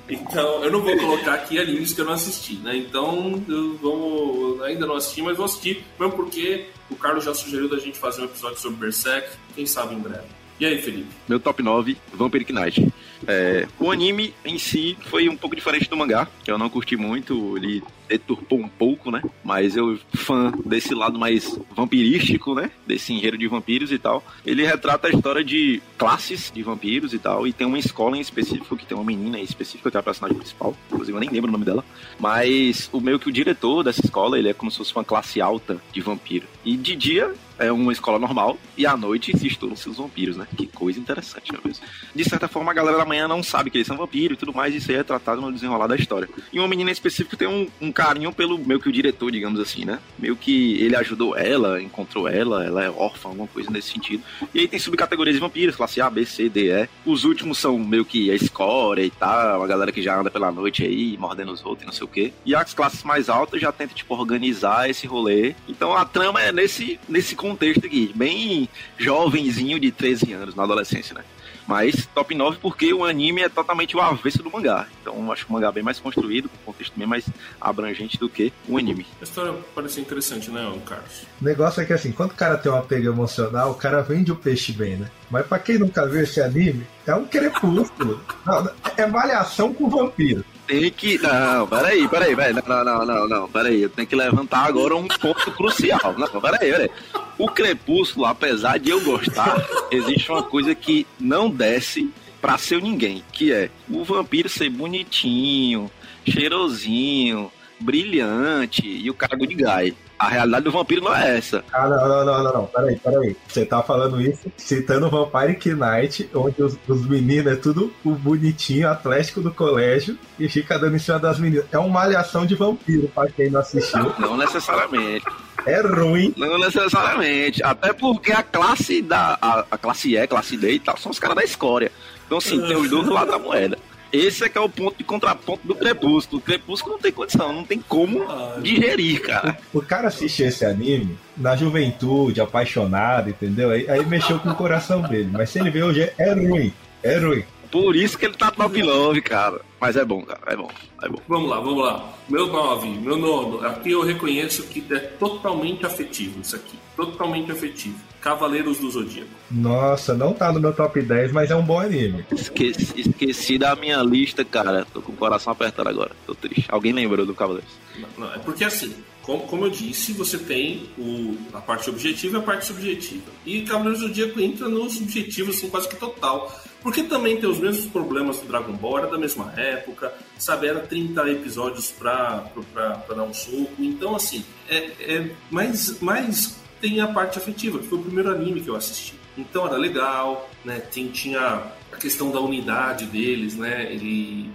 então, 0.08 0.64
eu 0.64 0.72
não 0.72 0.82
vou 0.82 0.96
colocar 0.98 1.34
aqui 1.34 1.58
animes 1.58 1.94
que 1.94 2.02
eu 2.02 2.06
não 2.06 2.14
assisti, 2.14 2.58
né? 2.58 2.78
Então, 2.78 3.44
eu 3.48 3.78
vou... 3.78 4.64
ainda 4.64 4.86
não 4.86 4.96
assisti, 4.96 5.24
mas 5.24 5.36
vou 5.36 5.46
assistir, 5.46 5.84
mesmo 6.00 6.16
porque 6.16 6.68
o 6.92 6.96
Carlos 6.96 7.24
já 7.24 7.34
sugeriu 7.34 7.68
da 7.68 7.80
gente 7.80 7.98
fazer 7.98 8.22
um 8.22 8.26
episódio 8.26 8.60
sobre 8.60 8.78
Berserk, 8.78 9.30
quem 9.56 9.66
sabe 9.66 9.96
em 9.96 10.00
breve. 10.00 10.43
E 10.60 10.66
aí, 10.66 10.78
Felipe? 10.78 11.08
Meu 11.28 11.40
top 11.40 11.64
9, 11.64 11.98
Vampire 12.14 12.54
Knight. 12.54 12.94
É, 13.28 13.68
o 13.80 13.92
anime 13.92 14.34
em 14.46 14.58
si 14.58 14.98
foi 15.06 15.30
um 15.30 15.38
pouco 15.38 15.56
diferente 15.56 15.90
do 15.90 15.98
mangá, 15.98 16.28
que 16.44 16.52
eu 16.52 16.58
não 16.58 16.70
curti 16.70 16.96
muito, 16.96 17.58
ele 17.58 17.82
deturpou 18.08 18.60
um 18.60 18.68
pouco, 18.68 19.10
né? 19.10 19.22
Mas 19.44 19.76
eu, 19.76 19.98
fã 20.14 20.52
desse 20.66 20.94
lado 20.94 21.18
mais 21.18 21.58
vampirístico, 21.76 22.54
né? 22.54 22.70
Desse 22.86 23.14
enredo 23.14 23.38
de 23.38 23.48
vampiros 23.48 23.92
e 23.92 23.98
tal. 23.98 24.24
Ele 24.46 24.66
retrata 24.66 25.08
a 25.08 25.12
história 25.12 25.44
de 25.44 25.82
classes 25.98 26.52
de 26.54 26.62
vampiros 26.62 27.14
e 27.14 27.20
tal, 27.20 27.48
e 27.48 27.54
tem 27.54 27.66
uma 27.66 27.80
escola 27.80 28.18
em 28.18 28.22
específico, 28.22 28.78
que 28.78 28.86
tem 28.86 28.96
uma 28.96 29.06
menina 29.06 29.40
em 29.40 29.44
específico, 29.44 29.90
que 29.90 29.98
é 29.98 30.00
a 30.00 30.04
personagem 30.04 30.38
principal, 30.38 30.76
inclusive 30.92 31.16
eu 31.16 31.20
nem 31.22 31.30
lembro 31.30 31.50
o 31.50 31.52
nome 31.52 31.66
dela. 31.66 31.84
Mas 32.20 32.90
o 32.92 33.00
meio 33.00 33.20
que 33.20 33.30
o 33.30 33.32
diretor 33.32 33.84
dessa 33.84 34.02
escola, 34.02 34.38
ele 34.38 34.50
é 34.50 34.54
como 34.54 34.70
se 34.70 34.78
fosse 34.78 34.94
uma 34.96 35.04
classe 35.04 35.42
alta 35.42 35.82
de 35.92 36.02
vampiro. 36.02 36.48
E 36.64 36.76
de 36.76 36.96
dia 36.96 37.34
é 37.58 37.72
uma 37.72 37.92
escola 37.92 38.20
normal, 38.20 38.58
e 38.78 38.86
à 38.86 38.96
noite 38.96 39.38
se 39.38 39.48
estudam-se 39.48 39.90
os 39.90 39.98
vampiros, 39.98 40.38
né? 40.38 40.48
Que 40.56 40.68
coisa 40.68 41.00
interessante, 41.00 41.52
não 41.52 41.60
é 41.64 41.68
mesmo? 41.68 41.86
De 42.14 42.24
certa 42.24 42.48
forma, 42.48 42.72
a 42.72 42.74
galera 42.74 42.98
da 42.98 43.06
manhã 43.06 43.28
não 43.28 43.44
sabe 43.44 43.70
que 43.70 43.78
eles 43.78 43.88
são 43.88 43.98
vampiros 43.98 44.36
e 44.36 44.40
tudo 44.40 44.54
mais, 44.54 44.74
e 44.74 44.78
isso 44.78 44.92
aí 44.92 44.98
é 44.98 45.04
tratado 45.04 45.42
no 45.42 45.52
desenrolar 45.52 45.88
da 45.88 45.96
história. 45.96 46.30
E 46.52 46.60
uma 46.60 46.68
menina 46.68 46.90
em 46.90 46.94
específico 46.94 47.38
tem 47.38 47.48
um, 47.48 47.68
um 47.82 47.92
carinho 47.92 48.32
pelo 48.34 48.58
meio 48.58 48.80
que 48.80 48.90
o 48.90 48.92
diretor, 48.92 49.32
digamos 49.32 49.60
assim, 49.60 49.86
né? 49.86 50.00
Meio 50.18 50.36
que 50.36 50.82
ele 50.82 50.96
ajudou 50.96 51.36
ela, 51.38 51.82
encontrou 51.82 52.28
ela, 52.28 52.66
ela 52.66 52.84
é 52.84 52.90
órfã, 52.90 53.30
alguma 53.30 53.48
coisa 53.48 53.70
nesse 53.70 53.92
sentido. 53.92 54.24
E 54.54 54.60
aí 54.60 54.68
tem 54.68 54.80
subcategorias 54.80 55.36
de 55.36 55.42
vampiros, 55.42 55.76
classe 55.76 56.02
A, 56.02 56.10
B, 56.10 56.26
C, 56.26 56.50
D, 56.50 56.72
E. 56.72 56.90
Os 57.06 57.24
últimos 57.24 57.58
são 57.58 57.78
meio 57.78 58.06
que 58.06 58.32
a 58.32 58.36
escória 58.36 59.04
e 59.04 59.10
tal, 59.10 59.64
a 59.64 59.68
galera 59.68 59.92
que 59.92 60.02
já 60.02 60.20
anda 60.20 60.30
pela 60.30 60.52
noite 60.52 60.84
aí, 60.84 61.18
mordendo 61.18 61.52
os 61.52 61.64
outros 61.64 61.84
e 61.84 61.86
não 61.86 61.94
sei 61.94 62.06
o 62.06 62.08
quê. 62.08 62.34
E 62.46 62.56
as 62.56 62.74
classes 62.74 63.04
mais 63.04 63.30
altas 63.30 63.62
já 63.62 63.72
tentam, 63.72 63.96
tipo, 63.96 64.14
organizar 64.16 64.90
esse 64.90 65.08
rolê. 65.08 65.56
Então 65.68 65.96
a 65.96 66.06
trama 66.06 66.42
é 66.42 66.52
nesse, 66.52 67.00
nesse 67.08 67.36
contexto 67.44 67.86
aqui, 67.86 68.14
bem 68.16 68.70
jovenzinho 68.98 69.78
de 69.78 69.92
13 69.92 70.32
anos, 70.32 70.56
na 70.56 70.64
adolescência, 70.64 71.14
né? 71.14 71.26
Mas 71.68 72.06
top 72.14 72.34
9 72.34 72.58
porque 72.62 72.94
o 72.94 73.04
anime 73.04 73.42
é 73.42 73.50
totalmente 73.50 73.96
o 73.96 74.02
avesso 74.02 74.42
do 74.42 74.50
mangá. 74.50 74.88
Então 75.02 75.32
acho 75.32 75.46
que 75.46 75.52
o 75.52 75.54
mangá 75.54 75.68
é 75.68 75.72
bem 75.74 75.84
mais 75.84 76.00
construído, 76.00 76.50
com 76.50 76.56
um 76.56 76.74
contexto 76.74 76.98
bem 76.98 77.08
mais 77.08 77.26
abrangente 77.60 78.18
do 78.18 78.30
que 78.30 78.52
o 78.68 78.78
anime. 78.78 79.06
A 79.20 79.24
história 79.24 79.54
parece 79.76 80.00
interessante, 80.00 80.50
né, 80.52 80.62
Carlos? 80.86 81.24
O 81.42 81.44
negócio 81.44 81.82
é 81.82 81.86
que 81.86 81.94
assim, 81.94 82.12
quando 82.12 82.32
o 82.32 82.36
cara 82.36 82.58
tem 82.58 82.72
um 82.72 82.78
apego 82.78 83.10
emocional, 83.10 83.72
o 83.72 83.76
cara 83.76 84.02
vende 84.02 84.32
o 84.32 84.36
peixe 84.36 84.72
bem, 84.72 84.98
né? 84.98 85.10
Mas 85.30 85.46
pra 85.46 85.60
quem 85.60 85.78
nunca 85.78 86.08
viu 86.08 86.22
esse 86.22 86.42
anime, 86.42 86.86
é 87.06 87.14
um 87.14 87.26
crepúsculo. 87.26 88.22
Não, 88.46 88.70
é 88.98 89.06
malhação 89.06 89.74
com 89.74 89.90
vampiro. 89.90 90.46
Tem 90.68 90.90
que. 90.92 91.18
Não, 91.18 91.68
peraí, 91.68 92.08
peraí, 92.08 92.36
peraí. 92.36 92.54
Não, 92.54 92.84
não, 92.84 93.06
não, 93.06 93.28
não, 93.28 93.50
peraí. 93.50 93.82
Eu 93.82 93.90
tenho 93.90 94.08
que 94.08 94.16
levantar 94.16 94.66
agora 94.66 94.96
um 94.96 95.08
ponto 95.08 95.52
crucial. 95.52 96.16
Não, 96.18 96.42
peraí, 96.42 96.72
peraí. 96.72 96.90
O 97.38 97.50
Crepúsculo, 97.50 98.26
apesar 98.26 98.80
de 98.80 98.90
eu 98.90 99.02
gostar, 99.02 99.62
existe 99.92 100.32
uma 100.32 100.44
coisa 100.44 100.74
que 100.74 101.06
não 101.20 101.50
desce 101.50 102.10
pra 102.42 102.58
ser 102.58 102.82
ninguém, 102.82 103.24
que 103.32 103.52
é 103.52 103.70
o 103.90 104.04
vampiro 104.04 104.50
ser 104.50 104.70
bonitinho, 104.70 105.90
cheirosinho, 106.28 107.52
brilhante 107.84 108.88
e 108.88 109.10
o 109.10 109.14
cara 109.14 109.36
good 109.36 109.56
guy. 109.56 109.96
A 110.18 110.30
realidade 110.30 110.64
do 110.64 110.72
vampiro 110.72 111.04
não 111.04 111.14
é 111.14 111.38
essa. 111.38 111.64
Ah, 111.74 111.88
não, 111.88 112.08
não, 112.08 112.26
não, 112.26 112.44
não, 112.44 112.54
não. 112.54 112.66
Peraí, 112.68 112.96
peraí. 112.98 113.36
Você 113.46 113.66
tá 113.66 113.84
falando 113.84 114.22
isso 114.22 114.50
citando 114.56 115.10
Vampire 115.10 115.76
Knight, 115.76 116.30
onde 116.34 116.64
os, 116.64 116.78
os 116.88 117.06
meninos 117.06 117.52
é 117.52 117.56
tudo 117.58 117.92
o 118.06 118.12
bonitinho, 118.12 118.90
atlético 118.90 119.42
do 119.42 119.52
colégio 119.52 120.18
e 120.40 120.48
fica 120.48 120.80
dando 120.80 120.96
em 120.96 121.00
cima 121.00 121.20
das 121.20 121.40
meninas. 121.40 121.66
É 121.72 121.78
uma 121.78 121.90
malhação 121.90 122.46
de 122.46 122.56
vampiro, 122.56 123.10
pra 123.10 123.28
quem 123.28 123.50
não 123.50 123.60
assistiu. 123.60 124.14
Não 124.18 124.38
necessariamente. 124.38 125.26
É 125.66 125.82
ruim. 125.82 126.34
Não 126.38 126.58
necessariamente. 126.58 127.62
Até 127.64 127.92
porque 127.92 128.32
a 128.32 128.44
classe 128.44 129.02
da. 129.02 129.38
A, 129.42 129.66
a 129.72 129.78
classe 129.78 130.16
E, 130.16 130.28
classe 130.28 130.56
D 130.56 130.72
e 130.72 130.80
tal, 130.80 130.98
são 130.98 131.12
os 131.12 131.20
caras 131.20 131.36
da 131.36 131.44
escória. 131.44 131.92
Então, 132.26 132.38
assim, 132.38 132.62
tem 132.62 132.78
os 132.78 132.90
dois 132.90 133.08
lados 133.08 133.34
da 133.34 133.40
moeda. 133.40 133.78
Esse 134.14 134.44
é 134.44 134.50
que 134.50 134.60
é 134.60 134.62
o 134.62 134.70
ponto 134.70 134.96
de 134.96 135.04
contraponto 135.04 135.66
do 135.66 135.74
Crepúsculo. 135.74 136.40
O 136.40 136.46
Crepúsculo 136.46 136.94
não 136.94 137.02
tem 137.02 137.12
condição, 137.12 137.52
não 137.52 137.64
tem 137.64 137.80
como 137.80 138.24
digerir, 138.62 139.24
cara. 139.24 139.58
O 139.74 139.82
cara 139.82 140.10
assiste 140.10 140.44
esse 140.44 140.64
anime 140.64 141.18
na 141.36 141.56
juventude, 141.56 142.40
apaixonado, 142.40 143.32
entendeu? 143.32 143.72
Aí, 143.72 143.90
aí 143.90 144.06
mexeu 144.06 144.40
com 144.40 144.52
o 144.52 144.56
coração 144.56 145.02
dele. 145.02 145.32
Mas 145.34 145.50
se 145.50 145.60
ele 145.60 145.72
vê 145.72 145.82
hoje, 145.82 146.12
é 146.16 146.32
ruim. 146.32 146.72
É 147.02 147.18
ruim. 147.18 147.44
Por 147.72 147.96
isso 147.96 148.20
que 148.20 148.26
ele 148.28 148.36
tá 148.36 148.52
top 148.52 148.84
9, 148.84 149.20
cara. 149.24 149.60
Mas 149.82 149.98
é 149.98 150.06
bom, 150.06 150.22
cara. 150.22 150.42
É 150.46 150.56
bom. 150.56 150.70
É 151.02 151.10
bom. 151.10 151.20
Vamos 151.28 151.50
lá, 151.50 151.60
vamos 151.60 151.84
lá. 151.84 152.14
Meu 152.30 152.46
9, 152.46 152.88
meu 153.00 153.18
nono. 153.18 153.66
Aqui 153.66 153.90
eu 153.90 154.04
reconheço 154.04 154.62
que 154.68 154.86
é 154.94 155.00
totalmente 155.00 155.84
afetivo 155.84 156.40
isso 156.40 156.56
aqui. 156.56 156.78
Totalmente 156.96 157.52
afetivo. 157.52 157.98
Cavaleiros 158.24 158.78
do 158.78 158.90
Zodíaco. 158.90 159.28
Nossa, 159.52 160.14
não 160.14 160.32
tá 160.32 160.50
no 160.50 160.58
meu 160.58 160.72
top 160.72 161.02
10, 161.02 161.34
mas 161.34 161.52
é 161.52 161.56
um 161.58 161.62
bom 161.62 161.78
anime. 161.78 162.26
Esqueci, 162.32 163.02
esqueci 163.02 163.58
da 163.58 163.76
minha 163.76 164.02
lista, 164.02 164.46
cara. 164.46 164.88
Tô 164.94 165.02
com 165.02 165.12
o 165.12 165.16
coração 165.16 165.52
apertado 165.52 165.90
agora. 165.90 166.12
Tô 166.26 166.34
triste. 166.34 166.66
Alguém 166.70 166.94
lembrou 166.94 167.26
do 167.26 167.36
Cavaleiros? 167.36 167.70
Não, 168.00 168.08
não, 168.26 168.34
é 168.34 168.38
porque 168.38 168.64
assim, 168.64 168.96
como, 169.24 169.42
como 169.42 169.66
eu 169.66 169.70
disse, 169.70 170.14
você 170.14 170.38
tem 170.38 170.90
o, 170.98 171.38
a 171.52 171.60
parte 171.60 171.90
objetiva 171.90 172.38
e 172.38 172.40
a 172.40 172.44
parte 172.44 172.66
subjetiva. 172.66 173.30
E 173.46 173.64
Cavaleiros 173.64 174.00
do 174.00 174.08
Zodíaco 174.08 174.40
entra 174.40 174.70
no 174.70 174.90
subjetivo, 174.90 175.52
assim, 175.52 175.70
quase 175.70 175.90
que 175.90 175.98
total. 175.98 176.50
Porque 176.82 177.04
também 177.04 177.36
tem 177.36 177.50
os 177.50 177.60
mesmos 177.60 177.88
problemas 177.88 178.40
do 178.40 178.48
Dragon 178.48 178.72
Ball, 178.72 179.00
era 179.00 179.08
da 179.08 179.18
mesma 179.18 179.54
época, 179.58 180.14
sabe? 180.38 180.68
Era 180.68 180.80
30 180.80 181.30
episódios 181.30 181.92
pra, 181.92 182.46
pra, 182.74 182.92
pra 182.92 183.16
dar 183.16 183.24
um 183.24 183.34
soco. 183.34 183.74
Então, 183.80 184.16
assim, 184.16 184.46
é, 184.70 184.92
é 185.02 185.30
mais, 185.52 186.00
mais 186.00 186.63
tem 186.84 187.00
a 187.00 187.08
parte 187.08 187.38
afetiva, 187.38 187.80
que 187.80 187.88
foi 187.88 187.98
o 187.98 188.02
primeiro 188.02 188.30
anime 188.30 188.60
que 188.60 188.68
eu 188.68 188.76
assisti. 188.76 189.18
Então 189.38 189.66
era 189.66 189.78
legal, 189.78 190.50
né? 190.66 190.82
Tem, 190.82 191.08
tinha 191.08 191.64
a 191.90 191.96
questão 191.96 192.30
da 192.30 192.42
unidade 192.42 193.06
deles, 193.06 193.56
né? 193.56 193.90
Ele, 193.90 194.52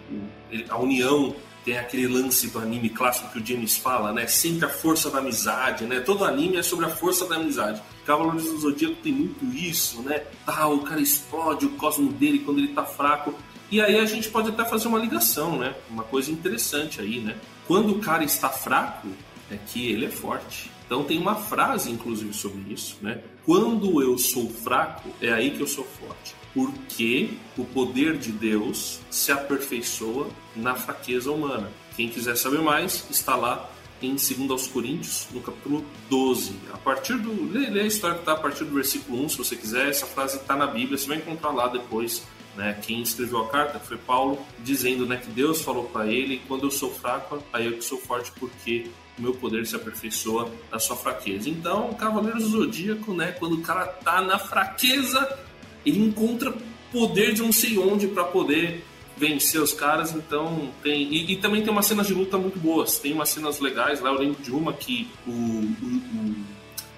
ele, 0.50 0.66
a 0.68 0.76
união 0.76 1.34
tem 1.64 1.78
aquele 1.78 2.06
lance 2.06 2.48
do 2.48 2.58
anime 2.58 2.90
clássico 2.90 3.32
que 3.32 3.38
o 3.38 3.46
James 3.46 3.78
fala, 3.78 4.12
né? 4.12 4.26
Sempre 4.26 4.66
a 4.66 4.68
força 4.68 5.10
da 5.10 5.20
amizade, 5.20 5.86
né? 5.86 6.00
Todo 6.00 6.22
anime 6.22 6.58
é 6.58 6.62
sobre 6.62 6.84
a 6.84 6.90
força 6.90 7.26
da 7.26 7.36
amizade. 7.36 7.80
Cavaleiros 8.04 8.44
do 8.44 8.58
Zodíaco 8.58 8.96
tem 8.96 9.12
muito 9.12 9.42
isso, 9.56 10.02
né? 10.02 10.22
Tá, 10.44 10.68
o 10.68 10.80
cara 10.80 11.00
explode 11.00 11.64
o 11.64 11.70
cosmo 11.70 12.12
dele 12.12 12.40
quando 12.40 12.58
ele 12.58 12.74
tá 12.74 12.84
fraco. 12.84 13.34
E 13.70 13.80
aí 13.80 13.98
a 13.98 14.04
gente 14.04 14.28
pode 14.28 14.50
até 14.50 14.66
fazer 14.66 14.86
uma 14.88 14.98
ligação, 14.98 15.58
né? 15.58 15.74
Uma 15.88 16.04
coisa 16.04 16.30
interessante 16.30 17.00
aí, 17.00 17.20
né? 17.20 17.36
Quando 17.66 17.92
o 17.92 18.00
cara 18.00 18.22
está 18.22 18.50
fraco, 18.50 19.08
é 19.50 19.56
que 19.56 19.90
ele 19.90 20.04
é 20.04 20.10
forte. 20.10 20.70
Então 20.88 21.04
tem 21.04 21.18
uma 21.18 21.34
frase, 21.34 21.90
inclusive, 21.90 22.32
sobre 22.32 22.72
isso, 22.72 22.96
né? 23.02 23.22
Quando 23.44 24.02
eu 24.02 24.16
sou 24.16 24.48
fraco, 24.48 25.10
é 25.20 25.30
aí 25.30 25.50
que 25.50 25.60
eu 25.60 25.66
sou 25.66 25.84
forte. 25.84 26.34
Porque 26.54 27.28
o 27.58 27.64
poder 27.66 28.16
de 28.16 28.32
Deus 28.32 29.00
se 29.10 29.30
aperfeiçoa 29.30 30.28
na 30.56 30.74
fraqueza 30.74 31.30
humana. 31.30 31.70
Quem 31.94 32.08
quiser 32.08 32.36
saber 32.36 32.62
mais, 32.62 33.04
está 33.10 33.36
lá 33.36 33.70
em 34.00 34.14
2 34.14 34.50
aos 34.50 34.66
Coríntios, 34.66 35.28
no 35.30 35.42
capítulo 35.42 35.84
12. 36.08 36.54
A 36.72 36.78
partir 36.78 37.18
do. 37.18 37.52
Lê, 37.52 37.68
lê 37.68 37.80
a 37.82 37.86
história 37.86 38.16
que 38.16 38.22
está 38.22 38.32
a 38.32 38.36
partir 38.36 38.64
do 38.64 38.74
versículo 38.74 39.22
1, 39.24 39.28
se 39.28 39.38
você 39.38 39.56
quiser. 39.56 39.90
Essa 39.90 40.06
frase 40.06 40.38
está 40.38 40.56
na 40.56 40.66
Bíblia, 40.66 40.96
você 40.96 41.06
vai 41.06 41.18
encontrar 41.18 41.50
lá 41.50 41.68
depois. 41.68 42.22
Né, 42.56 42.76
quem 42.82 43.02
escreveu 43.02 43.42
a 43.42 43.48
carta, 43.50 43.78
foi 43.78 43.96
Paulo, 43.98 44.36
dizendo 44.64 45.06
né, 45.06 45.16
que 45.16 45.30
Deus 45.30 45.60
falou 45.60 45.84
para 45.84 46.06
ele: 46.08 46.40
quando 46.48 46.64
eu 46.64 46.70
sou 46.70 46.90
fraco, 46.92 47.40
aí 47.52 47.66
eu 47.66 47.74
que 47.74 47.84
sou 47.84 47.98
forte, 47.98 48.32
porque 48.32 48.90
o 49.18 49.22
meu 49.22 49.34
poder 49.34 49.66
se 49.66 49.76
aperfeiçoa 49.76 50.50
na 50.70 50.78
sua 50.78 50.96
fraqueza. 50.96 51.48
Então, 51.48 51.92
Cavaleiros 51.94 52.44
do 52.44 52.50
Zodíaco, 52.50 53.12
né, 53.12 53.32
quando 53.32 53.54
o 53.54 53.60
cara 53.60 53.86
tá 53.86 54.20
na 54.20 54.38
fraqueza, 54.38 55.38
ele 55.84 56.00
encontra 56.00 56.54
poder 56.92 57.34
de 57.34 57.42
não 57.42 57.52
sei 57.52 57.78
onde 57.78 58.08
para 58.08 58.24
poder 58.24 58.84
vencer 59.16 59.60
os 59.60 59.72
caras, 59.72 60.12
então 60.14 60.70
tem. 60.82 61.12
E, 61.12 61.32
e, 61.32 61.36
também 61.36 61.62
tem 61.62 61.72
umas 61.72 61.86
cenas 61.86 62.06
de 62.06 62.14
luta 62.14 62.38
muito 62.38 62.58
boas. 62.58 62.98
Tem 62.98 63.12
umas 63.12 63.28
cenas 63.28 63.58
legais 63.58 64.00
lá, 64.00 64.10
eu 64.10 64.18
lembro 64.18 64.42
de 64.42 64.52
uma 64.52 64.72
que 64.72 65.08
o. 65.26 65.30
o, 65.30 65.34
o 65.34 66.34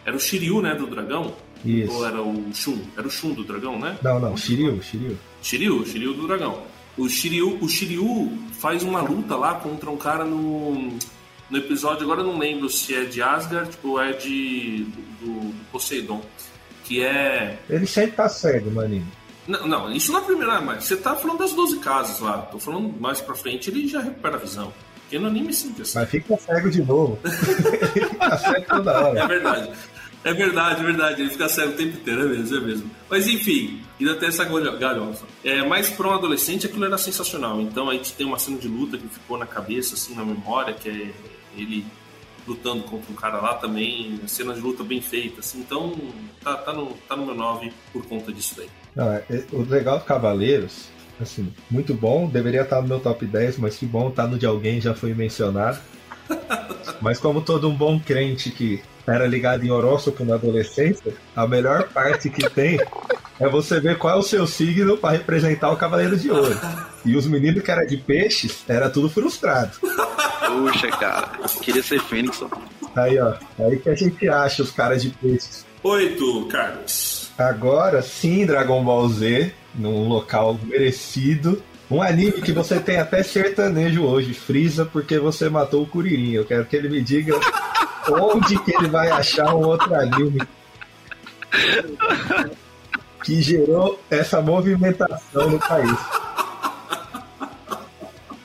era 0.05 0.17
o 0.17 0.21
Shiryu, 0.21 0.61
né, 0.61 0.75
do 0.75 0.87
dragão. 0.87 1.35
Isso. 1.65 1.93
Ou 1.93 2.07
era 2.07 2.23
o 2.23 2.55
Shun? 2.55 2.79
Era 2.97 3.07
o 3.07 3.11
Shun 3.11 3.35
do 3.35 3.45
dragão, 3.45 3.79
né? 3.79 3.99
Não, 4.03 4.19
não, 4.19 4.37
Shiryu, 4.37 4.83
Shiryu. 4.83 5.19
Shiryu, 5.43 5.87
Shiryu 5.87 6.15
do 6.15 6.27
dragão. 6.27 6.63
O 6.97 7.09
Shiryu, 7.09 7.59
o 7.61 7.69
Shiryu 7.69 8.33
faz 8.59 8.83
uma 8.83 9.03
luta 9.03 9.37
lá 9.37 9.55
contra 9.55 9.91
um 9.91 9.97
cara 9.97 10.25
no, 10.25 10.99
no 11.51 11.59
episódio, 11.59 12.05
agora 12.05 12.21
eu 12.21 12.27
não 12.27 12.39
lembro 12.39 12.69
se 12.69 12.95
é 12.95 13.05
de 13.05 13.21
Asgard 13.21 13.71
ou 13.83 14.01
é 14.01 14.13
de 14.13 14.87
do, 15.21 15.27
do 15.27 15.55
Poseidon. 15.73 16.23
Que 16.85 17.05
é. 17.05 17.59
Ele 17.69 17.87
sempre 17.87 18.13
tá 18.13 18.29
cego 18.29 18.81
anime. 18.81 19.07
Não, 19.47 19.67
não, 19.67 19.93
isso 19.93 20.13
na 20.13 20.21
primeira, 20.21 20.61
mas 20.61 20.85
você 20.85 20.97
tá 20.97 21.17
falando 21.17 21.39
das 21.39 21.53
12 21.53 21.79
casas 21.79 22.21
lá. 22.21 22.39
Tô 22.39 22.59
falando 22.59 22.95
mais 23.01 23.21
pra 23.21 23.35
frente, 23.35 23.71
ele 23.71 23.87
já 23.89 24.01
recupera 24.01 24.37
a 24.37 24.39
visão. 24.39 24.73
Porque 25.03 25.19
no 25.19 25.27
anime 25.27 25.53
sempre 25.53 25.83
assim. 25.83 25.99
Mas 25.99 26.11
fica 26.11 26.37
cego 26.37 26.71
de 26.71 26.83
novo. 26.83 27.19
fica 27.93 28.39
cego 28.39 28.67
toda 28.69 29.09
hora. 29.09 29.19
É 29.19 29.27
verdade. 29.27 29.71
É 30.23 30.35
verdade, 30.35 30.81
é 30.81 30.85
verdade. 30.85 31.23
Ele 31.23 31.31
fica 31.31 31.49
cego 31.49 31.73
o 31.73 31.77
tempo 31.77 31.97
inteiro, 31.97 32.23
é 32.23 32.29
mesmo, 32.29 32.57
é 32.57 32.61
mesmo. 32.61 32.91
Mas 33.09 33.27
enfim, 33.27 33.83
ainda 33.99 34.15
tem 34.15 34.29
essa 34.29 34.45
galhofa. 34.45 35.27
É, 35.45 35.65
mas 35.65 35.89
para 35.89 36.07
um 36.07 36.13
adolescente 36.13 36.67
aquilo 36.67 36.85
era 36.85 36.99
sensacional. 36.99 37.61
Então 37.61 37.91
a 37.91 37.95
gente 37.95 38.13
tem 38.13 38.27
uma 38.27 38.39
cena 38.39 38.59
de 38.59 38.69
luta 38.69 38.99
que 38.99 39.09
ficou 39.09 39.37
na 39.37 39.47
cabeça, 39.47 39.95
assim, 39.95 40.15
na 40.15 40.25
memória, 40.25 40.75
que 40.75 40.89
é 40.89 41.11
ele 41.57 41.85
lutando 42.47 42.83
contra 42.85 43.13
um 43.13 43.15
cara 43.15 43.41
lá 43.41 43.55
também, 43.55 44.21
cena 44.27 44.55
de 44.55 44.61
luta 44.61 44.83
bem 44.83 45.01
feita, 45.01 45.41
assim. 45.41 45.61
Então 45.61 45.95
tá, 46.43 46.57
tá, 46.57 46.73
no, 46.73 46.95
tá 47.09 47.17
no 47.17 47.27
meu 47.27 47.35
9 47.35 47.73
por 47.93 48.05
conta 48.07 48.33
disso 48.33 48.55
daí. 48.57 48.69
Não, 48.95 49.13
é, 49.13 49.25
o 49.53 49.63
legal 49.63 49.99
do 49.99 50.05
Cavaleiros, 50.05 50.89
assim, 51.21 51.53
muito 51.71 51.95
bom, 51.95 52.29
deveria 52.29 52.63
estar 52.63 52.81
no 52.83 52.89
meu 52.89 53.01
top 53.01 53.25
10, 53.25 53.59
mas 53.59 53.77
que 53.77 53.87
bom, 53.87 54.11
tá 54.11 54.27
no 54.27 54.39
de 54.39 54.47
alguém, 54.47 54.81
já 54.81 54.95
foi 54.95 55.15
mencionado. 55.15 55.79
mas 57.01 57.19
como 57.19 57.41
todo 57.41 57.69
um 57.69 57.75
bom 57.75 57.99
crente 58.01 58.51
que 58.51 58.83
era 59.07 59.27
ligado 59.27 59.65
em 59.65 59.71
horóscopo 59.71 60.25
na 60.25 60.35
adolescência, 60.35 61.15
a 61.35 61.47
melhor 61.47 61.89
parte 61.89 62.31
que 62.31 62.49
tem 62.51 62.79
é 63.41 63.49
você 63.49 63.81
ver 63.81 63.97
qual 63.97 64.17
é 64.17 64.19
o 64.19 64.23
seu 64.23 64.47
signo 64.47 64.99
para 64.99 65.17
representar 65.17 65.71
o 65.71 65.77
Cavaleiro 65.77 66.17
de 66.17 66.31
Ouro. 66.31 66.57
E 67.05 67.17
os 67.17 67.27
meninos 67.27 67.63
que 67.63 67.71
era 67.71 67.87
de 67.87 67.97
peixes, 67.97 68.63
era 68.69 68.91
tudo 68.91 69.09
frustrado. 69.09 69.79
Puxa, 69.81 70.89
cara, 70.89 71.31
queria 71.63 71.83
ser 71.83 72.01
Fênix. 72.01 72.43
Aí, 72.95 73.19
ó, 73.19 73.35
aí 73.59 73.79
que 73.79 73.89
a 73.89 73.95
gente 73.95 74.29
acha 74.29 74.63
os 74.63 74.71
caras 74.71 75.03
de 75.03 75.09
peixes. 75.09 75.65
Oito, 75.83 76.47
Carlos. 76.49 77.31
Agora 77.39 78.03
sim, 78.03 78.45
Dragon 78.45 78.85
Ball 78.85 79.09
Z, 79.09 79.53
num 79.75 80.07
local 80.07 80.61
merecido. 80.63 81.63
Um 81.91 82.03
anime 82.03 82.43
que 82.43 82.53
você 82.53 82.79
tem 82.79 82.99
até 82.99 83.23
sertanejo 83.23 84.05
hoje, 84.05 84.35
Freeza, 84.35 84.85
porque 84.85 85.19
você 85.19 85.49
matou 85.49 85.83
o 85.83 85.87
Kuririn. 85.87 86.33
Eu 86.33 86.45
quero 86.45 86.67
que 86.67 86.77
ele 86.77 86.89
me 86.89 87.01
diga 87.01 87.35
onde 88.09 88.59
que 88.63 88.75
ele 88.77 88.89
vai 88.89 89.11
achar 89.11 89.55
um 89.55 89.67
outro 89.67 89.95
anime 89.95 90.41
que 93.23 93.41
gerou 93.41 94.01
essa 94.11 94.41
movimentação 94.41 95.51
no 95.51 95.59
país. 95.59 95.99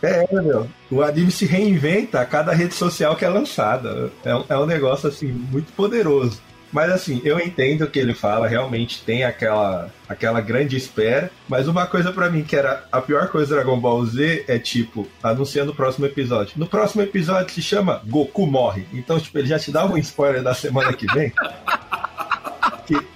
É, 0.02 0.28
meu. 0.32 0.68
O 0.92 1.02
anime 1.02 1.32
se 1.32 1.46
reinventa 1.46 2.22
a 2.22 2.26
cada 2.26 2.54
rede 2.54 2.76
social 2.76 3.16
que 3.16 3.26
é 3.26 3.30
lançada. 3.30 4.12
É 4.24 4.36
um, 4.36 4.46
é 4.50 4.58
um 4.58 4.66
negócio, 4.66 5.10
assim, 5.10 5.28
muito 5.28 5.72
poderoso. 5.74 6.40
Mas 6.76 6.92
assim, 6.92 7.22
eu 7.24 7.40
entendo 7.40 7.84
o 7.86 7.90
que 7.90 7.98
ele 7.98 8.14
fala, 8.14 8.50
realmente 8.50 9.02
tem 9.06 9.24
aquela, 9.24 9.90
aquela 10.10 10.42
grande 10.42 10.76
espera. 10.76 11.32
Mas 11.48 11.70
uma 11.70 11.88
coisa 11.88 12.12
para 12.12 12.30
mim 12.30 12.44
que 12.44 12.54
era 12.54 12.86
a 12.92 13.00
pior 13.00 13.30
coisa 13.30 13.48
do 13.48 13.56
Dragon 13.56 13.80
Ball 13.80 14.06
Z 14.06 14.44
é 14.46 14.60
tipo, 14.60 15.08
anunciando 15.24 15.72
o 15.72 15.76
próximo 15.76 16.06
episódio. 16.06 16.54
No 16.58 16.68
próximo 16.68 17.02
episódio 17.02 17.54
se 17.54 17.62
chama 17.62 18.02
Goku 18.06 18.46
morre. 18.46 18.86
Então, 18.92 19.18
tipo, 19.18 19.38
ele 19.38 19.48
já 19.48 19.58
te 19.58 19.72
dava 19.72 19.94
um 19.94 19.98
spoiler 19.98 20.44
da 20.44 20.54
semana 20.54 20.92
que 20.92 21.08
vem. 21.14 21.32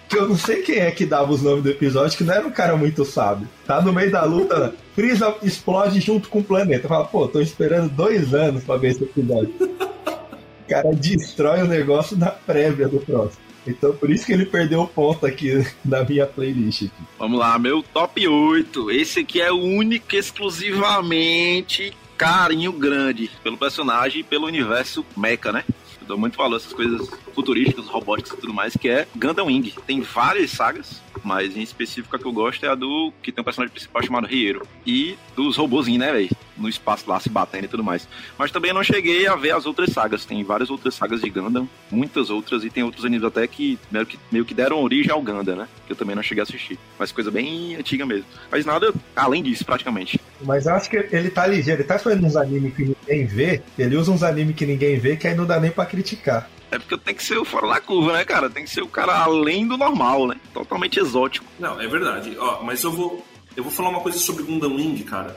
Que, 0.10 0.18
eu 0.18 0.28
não 0.28 0.36
sei 0.36 0.64
quem 0.64 0.80
é 0.80 0.92
que 0.92 1.06
dava 1.06 1.32
os 1.32 1.42
nomes 1.42 1.64
do 1.64 1.70
episódio, 1.70 2.18
que 2.18 2.24
não 2.24 2.34
era 2.34 2.48
um 2.48 2.52
cara 2.52 2.76
muito 2.76 3.06
sábio. 3.06 3.48
Tá 3.66 3.82
no 3.82 3.94
meio 3.94 4.12
da 4.12 4.24
luta, 4.24 4.74
Freeza 4.96 5.36
explode 5.44 6.02
junto 6.02 6.28
com 6.30 6.40
o 6.40 6.44
planeta. 6.44 6.88
Fala, 6.88 7.06
pô, 7.06 7.28
tô 7.28 7.40
esperando 7.40 7.90
dois 7.90 8.34
anos 8.34 8.64
pra 8.64 8.78
ver 8.78 8.90
esse 8.90 9.04
episódio. 9.04 9.54
O 9.60 10.70
cara 10.70 10.90
destrói 10.94 11.62
o 11.62 11.68
negócio 11.68 12.18
na 12.18 12.32
prévia 12.32 12.88
do 12.88 13.00
próximo. 13.00 13.42
Então 13.68 13.94
por 13.94 14.10
isso 14.10 14.26
que 14.26 14.34
ele 14.34 14.46
perdeu 14.46 14.82
o 14.82 14.88
ponto 14.88 15.26
aqui 15.26 15.66
na 15.86 16.04
minha 16.04 16.26
playlist. 16.26 16.84
Aqui. 16.84 17.04
Vamos 17.18 17.40
lá, 17.40 17.60
meu 17.60 17.84
top 17.84 18.28
8. 18.28 18.92
Esse 18.92 19.20
aqui 19.20 19.42
é 19.42 19.52
o 19.52 19.58
único 19.58 20.16
exclusivamente 20.16 21.94
carinho 22.18 22.74
grande 22.74 23.32
pelo 23.42 23.58
personagem 23.58 24.20
e 24.20 24.24
pelo 24.24 24.46
universo 24.46 25.06
mecha, 25.16 25.54
né? 25.54 25.64
Dou 26.10 26.18
muito 26.18 26.40
valor 26.40 26.56
a 26.56 26.58
essas 26.58 26.74
coisas 26.74 27.08
futurísticas, 27.36 27.86
robóticas 27.86 28.34
e 28.34 28.42
tudo 28.42 28.52
mais, 28.52 28.76
que 28.76 28.90
é 28.90 29.08
Gundam 29.16 29.46
Wing. 29.46 29.76
Tem 29.86 30.02
várias 30.02 30.50
sagas, 30.50 31.00
mas 31.24 31.56
em 31.56 31.62
específico 31.62 32.16
a 32.16 32.18
que 32.18 32.26
eu 32.26 32.34
gosto 32.34 32.66
é 32.66 32.68
a 32.68 32.74
do 32.74 33.14
que 33.22 33.32
tem 33.32 33.44
um 33.44 33.46
personagem 33.46 33.72
principal 33.72 34.02
chamado 34.02 34.26
Riero. 34.26 34.66
E 34.88 35.16
dos 35.36 35.56
robôzinhos, 35.56 36.00
né, 36.00 36.12
velho? 36.12 36.30
No 36.60 36.68
espaço 36.70 37.10
lá 37.10 37.20
se 37.20 37.30
batendo 37.30 37.66
e 37.66 37.68
tudo 37.68 37.84
mais. 37.84 38.08
Mas 38.38 38.52
também 38.52 38.74
não 38.74 38.84
cheguei 38.84 39.28
a 39.28 39.36
ver 39.36 39.52
as 39.52 39.66
outras 39.66 39.92
sagas. 39.92 40.26
Tem 40.26 40.44
várias 40.44 40.70
outras 40.70 40.94
sagas 40.96 41.22
de 41.22 41.30
Gundam, 41.30 41.68
muitas 41.90 42.30
outras, 42.30 42.64
e 42.64 42.70
tem 42.70 42.84
outros 42.84 43.06
animes 43.06 43.26
até 43.26 43.48
que 43.48 43.80
meio 43.90 44.06
que, 44.06 44.20
meio 44.32 44.46
que 44.46 44.54
deram 44.54 44.82
origem 44.84 45.12
ao 45.12 45.22
Gundam, 45.22 45.56
né? 45.56 45.68
Que 45.88 45.94
eu 45.94 45.98
também 45.98 46.16
não 46.16 46.24
cheguei 46.24 46.42
a 46.42 46.44
assistir. 46.44 46.78
Mas 46.98 47.12
coisa 47.12 47.32
bem 47.32 47.76
antiga 47.76 48.06
mesmo. 48.06 48.26
Mas 48.52 48.66
nada 48.66 48.94
além 49.16 49.42
disso, 49.42 49.66
praticamente. 49.66 50.20
Mas 50.42 50.66
eu 50.66 50.74
acho 50.74 50.90
que 50.90 50.98
ele 51.12 51.30
tá 51.30 51.48
ligeiro, 51.48 51.82
ele 51.82 51.88
tá 51.88 51.98
fazendo 52.00 52.26
uns 52.26 52.36
animes 52.36 52.74
que 52.74 52.84
ninguém 52.84 53.26
vê, 53.26 53.62
ele 53.78 53.96
usa 53.96 54.12
uns 54.12 54.24
animes 54.24 54.56
que 54.56 54.66
ninguém 54.66 54.98
vê, 55.00 55.16
que 55.16 55.28
aí 55.28 55.36
não 55.36 55.46
dá 55.46 55.60
nem 55.60 55.72
pra 55.72 55.86
criticar. 55.86 56.50
É 56.72 56.78
porque 56.78 56.98
tem 56.98 57.16
que 57.16 57.24
ser 57.24 57.38
o 57.38 57.46
fora 57.46 57.68
da 57.68 57.82
curva, 57.82 58.14
né, 58.14 58.24
cara? 58.24 58.50
Tem 58.50 58.64
que 58.64 58.70
ser 58.70 58.82
o 58.82 58.88
cara 58.88 59.18
além 59.18 59.68
do 59.68 59.76
normal, 59.76 60.28
né? 60.28 60.36
Totalmente 60.54 61.00
exótico. 61.00 61.46
Não, 61.60 61.82
é 61.82 61.88
verdade. 61.88 62.36
Ó, 62.38 62.64
mas 62.64 62.84
eu 62.84 62.92
vou, 62.92 63.26
eu 63.56 63.64
vou 63.64 63.72
falar 63.72 63.90
uma 63.90 64.02
coisa 64.02 64.20
sobre 64.20 64.44
Gundam 64.44 64.76
Wing, 64.76 65.04
cara. 65.04 65.36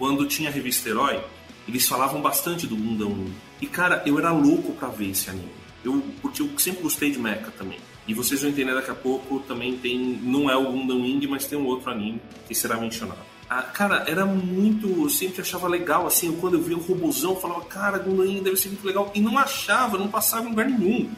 Quando 0.00 0.26
tinha 0.26 0.48
a 0.48 0.52
revista 0.52 0.88
Herói, 0.88 1.22
eles 1.68 1.86
falavam 1.86 2.22
bastante 2.22 2.66
do 2.66 2.74
Gundam 2.74 3.08
Wing. 3.08 3.34
E, 3.60 3.66
cara, 3.66 4.02
eu 4.06 4.18
era 4.18 4.32
louco 4.32 4.72
pra 4.72 4.88
ver 4.88 5.10
esse 5.10 5.28
anime. 5.28 5.52
Eu, 5.84 6.02
porque 6.22 6.40
eu 6.40 6.48
sempre 6.58 6.82
gostei 6.82 7.10
de 7.10 7.18
mecha 7.18 7.50
também. 7.50 7.78
E 8.08 8.14
vocês 8.14 8.40
vão 8.40 8.48
entender 8.48 8.72
daqui 8.72 8.90
a 8.90 8.94
pouco, 8.94 9.40
também 9.40 9.76
tem. 9.76 10.18
Não 10.22 10.48
é 10.48 10.56
o 10.56 10.72
Gundam 10.72 11.02
Wing, 11.02 11.26
mas 11.26 11.46
tem 11.46 11.58
um 11.58 11.66
outro 11.66 11.90
anime 11.90 12.18
que 12.48 12.54
será 12.54 12.78
mencionado. 12.78 13.20
Ah, 13.46 13.60
cara, 13.60 14.02
era 14.08 14.24
muito. 14.24 14.88
Eu 14.88 15.10
sempre 15.10 15.42
achava 15.42 15.68
legal, 15.68 16.06
assim, 16.06 16.34
quando 16.40 16.54
eu 16.54 16.62
via 16.62 16.78
um 16.78 16.80
robôzão, 16.80 17.32
eu 17.32 17.36
falava, 17.38 17.66
cara, 17.66 17.98
Gundam 17.98 18.24
Wing 18.24 18.40
deve 18.40 18.56
ser 18.56 18.68
muito 18.68 18.86
legal. 18.86 19.12
E 19.14 19.20
não 19.20 19.36
achava, 19.36 19.98
não 19.98 20.08
passava 20.08 20.46
em 20.46 20.48
lugar 20.48 20.66
nenhum. 20.66 21.10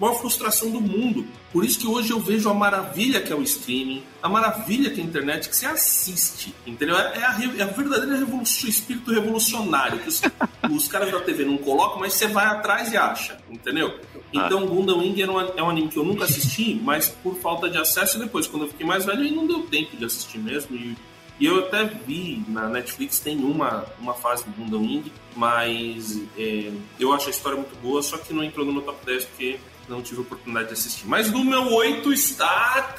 Maior 0.00 0.14
frustração 0.14 0.70
do 0.70 0.80
mundo. 0.80 1.26
Por 1.52 1.64
isso 1.64 1.78
que 1.78 1.86
hoje 1.86 2.10
eu 2.10 2.18
vejo 2.18 2.48
a 2.48 2.54
maravilha 2.54 3.20
que 3.20 3.32
é 3.32 3.36
o 3.36 3.42
streaming, 3.42 4.02
a 4.22 4.28
maravilha 4.28 4.90
que 4.90 5.00
é 5.00 5.04
a 5.04 5.06
internet, 5.06 5.48
que 5.48 5.56
você 5.56 5.66
assiste, 5.66 6.54
entendeu? 6.66 6.96
É 6.96 7.24
a, 7.24 7.38
é 7.58 7.62
a 7.62 7.66
verdadeira 7.66 8.16
revolução, 8.16 8.66
o 8.66 8.70
espírito 8.70 9.12
revolucionário, 9.12 9.98
que 9.98 10.08
os, 10.08 10.22
os, 10.70 10.88
caras 10.88 11.10
da 11.10 11.20
TV 11.20 11.44
não 11.44 11.58
colocam, 11.58 12.00
mas 12.00 12.14
você 12.14 12.28
vai 12.28 12.46
atrás 12.46 12.92
e 12.92 12.96
acha, 12.96 13.38
entendeu? 13.50 14.00
Então, 14.32 14.66
Gundam 14.66 15.00
Wing 15.00 15.20
era 15.20 15.30
um, 15.30 15.40
é 15.40 15.62
um 15.62 15.68
anime 15.68 15.88
que 15.88 15.98
eu 15.98 16.04
nunca 16.04 16.24
assisti, 16.24 16.80
mas 16.82 17.08
por 17.08 17.34
falta 17.36 17.68
de 17.68 17.76
acesso, 17.76 18.18
depois, 18.18 18.46
quando 18.46 18.62
eu 18.62 18.68
fiquei 18.68 18.86
mais 18.86 19.04
velho, 19.04 19.20
aí 19.20 19.30
não 19.30 19.46
deu 19.46 19.62
tempo 19.62 19.96
de 19.96 20.04
assistir 20.04 20.38
mesmo, 20.38 20.76
e 20.76 20.96
e 21.40 21.46
eu 21.46 21.58
até 21.60 21.84
vi 21.84 22.44
na 22.46 22.68
Netflix 22.68 23.18
tem 23.18 23.38
uma, 23.42 23.86
uma 23.98 24.12
fase 24.12 24.44
do 24.44 24.50
Gundam 24.50 24.82
Wing, 24.82 25.10
mas 25.34 26.20
é, 26.36 26.70
eu 26.98 27.14
acho 27.14 27.28
a 27.28 27.30
história 27.30 27.56
muito 27.56 27.74
boa, 27.80 28.02
só 28.02 28.18
que 28.18 28.34
não 28.34 28.44
entrou 28.44 28.66
no 28.66 28.74
meu 28.74 28.82
top 28.82 29.06
10 29.06 29.24
porque 29.24 29.58
não 29.90 30.00
tive 30.00 30.20
oportunidade 30.20 30.68
de 30.68 30.74
assistir. 30.74 31.06
Mas 31.06 31.30
no 31.30 31.44
meu 31.44 31.72
8 31.72 32.12
está. 32.12 32.94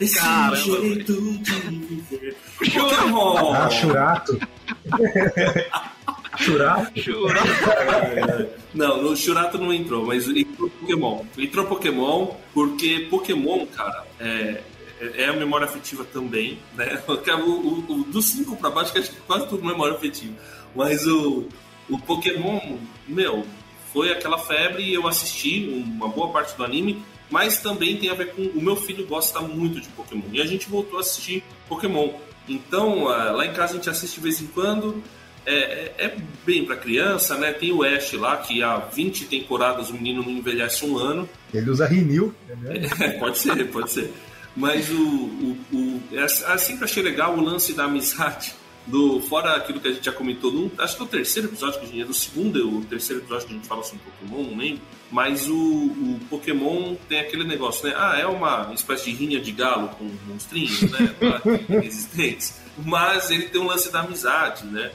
Esse 0.00 0.18
Caramba, 0.18 0.56
jeito 0.56 1.38
de 1.38 1.78
viver. 1.78 2.36
Pokémon! 2.56 3.52
Ah, 3.52 3.68
Churato. 3.68 4.38
Churato? 6.38 7.00
Churato. 7.00 8.48
Não, 8.72 9.02
no 9.02 9.16
Churato 9.16 9.58
não 9.58 9.72
entrou, 9.72 10.06
mas 10.06 10.28
entrou 10.28 10.70
Pokémon. 10.70 11.24
Entrou 11.36 11.66
Pokémon 11.66 12.28
porque 12.54 13.08
Pokémon, 13.10 13.66
cara, 13.66 14.06
é, 14.20 14.62
é 15.00 15.26
a 15.26 15.32
memória 15.32 15.66
afetiva 15.66 16.04
também, 16.04 16.58
né? 16.76 17.02
O, 17.08 17.50
o, 17.50 18.00
o 18.00 18.04
dos 18.04 18.26
5 18.26 18.56
pra 18.56 18.70
baixo, 18.70 18.92
que 18.92 18.98
acho 18.98 19.10
que 19.10 19.20
quase 19.22 19.48
tudo 19.48 19.64
memória 19.64 19.96
afetiva. 19.96 20.34
Mas 20.74 21.04
o, 21.06 21.48
o 21.88 21.98
Pokémon, 21.98 22.78
meu, 23.08 23.46
foi 23.92 24.12
aquela 24.12 24.38
febre 24.38 24.82
e 24.82 24.94
eu 24.94 25.06
assisti 25.06 25.68
uma 25.68 26.08
boa 26.08 26.30
parte 26.30 26.56
do 26.56 26.64
anime, 26.64 27.02
mas 27.30 27.58
também 27.58 27.96
tem 27.96 28.10
a 28.10 28.14
ver 28.14 28.32
com. 28.32 28.42
O 28.42 28.62
meu 28.62 28.76
filho 28.76 29.06
gosta 29.06 29.40
muito 29.40 29.80
de 29.80 29.88
Pokémon 29.88 30.22
e 30.32 30.40
a 30.40 30.46
gente 30.46 30.68
voltou 30.68 30.98
a 30.98 31.00
assistir 31.00 31.42
Pokémon. 31.68 32.10
Então, 32.48 33.04
lá 33.04 33.44
em 33.44 33.52
casa 33.52 33.74
a 33.74 33.76
gente 33.76 33.90
assiste 33.90 34.14
de 34.14 34.20
vez 34.20 34.40
em 34.40 34.46
quando. 34.46 35.02
é, 35.44 35.54
é, 35.54 35.94
é 35.98 36.16
bem 36.44 36.64
para 36.64 36.76
criança, 36.76 37.36
né? 37.36 37.52
Tem 37.52 37.72
o 37.72 37.82
Ash 37.82 38.12
lá, 38.12 38.36
que 38.36 38.62
há 38.62 38.76
20 38.76 39.26
temporadas 39.26 39.90
o 39.90 39.94
menino 39.94 40.22
não 40.22 40.30
envelhece 40.30 40.84
um 40.84 40.98
ano. 40.98 41.28
Ele 41.52 41.70
usa 41.70 41.86
Rinil. 41.86 42.34
É, 42.66 43.10
pode 43.18 43.38
ser, 43.38 43.70
pode 43.70 43.90
ser. 43.90 44.12
Mas 44.54 44.90
o, 44.90 44.96
o, 44.96 45.56
o 45.72 46.02
é, 46.12 46.24
é, 46.24 46.58
sempre 46.58 46.84
achei 46.84 47.02
legal 47.02 47.36
o 47.36 47.40
lance 47.40 47.72
da 47.72 47.84
amizade. 47.84 48.54
Do, 48.88 49.20
fora 49.20 49.54
aquilo 49.54 49.80
que 49.80 49.88
a 49.88 49.92
gente 49.92 50.04
já 50.04 50.12
comentou, 50.12 50.50
no, 50.50 50.72
acho 50.78 50.96
que 50.96 51.02
é 51.02 51.04
o 51.04 51.08
terceiro 51.08 51.48
episódio 51.48 51.78
que 51.78 51.84
a 51.84 51.88
gente 51.88 52.00
é 52.00 52.04
do 52.04 52.14
segundo, 52.14 52.78
o 52.78 52.84
terceiro 52.86 53.22
episódio 53.22 53.46
que 53.46 53.52
a 53.52 53.56
gente 53.56 53.68
fala 53.68 53.82
sobre 53.82 54.00
Pokémon, 54.04 54.50
não 54.50 54.58
lembro. 54.58 54.80
Mas 55.10 55.48
o, 55.48 55.54
o 55.54 56.20
Pokémon 56.30 56.94
tem 57.08 57.20
aquele 57.20 57.44
negócio, 57.44 57.86
né? 57.86 57.94
Ah, 57.96 58.18
é 58.18 58.26
uma 58.26 58.72
espécie 58.74 59.10
de 59.10 59.16
rinha 59.16 59.40
de 59.40 59.52
galo 59.52 59.88
com 59.90 60.10
monstrinhos, 60.26 60.82
né? 60.90 61.14
Resistentes. 61.80 62.60
Mas 62.84 63.30
ele 63.30 63.44
tem 63.44 63.60
um 63.60 63.66
lance 63.66 63.92
da 63.92 64.00
amizade, 64.00 64.66
né? 64.66 64.90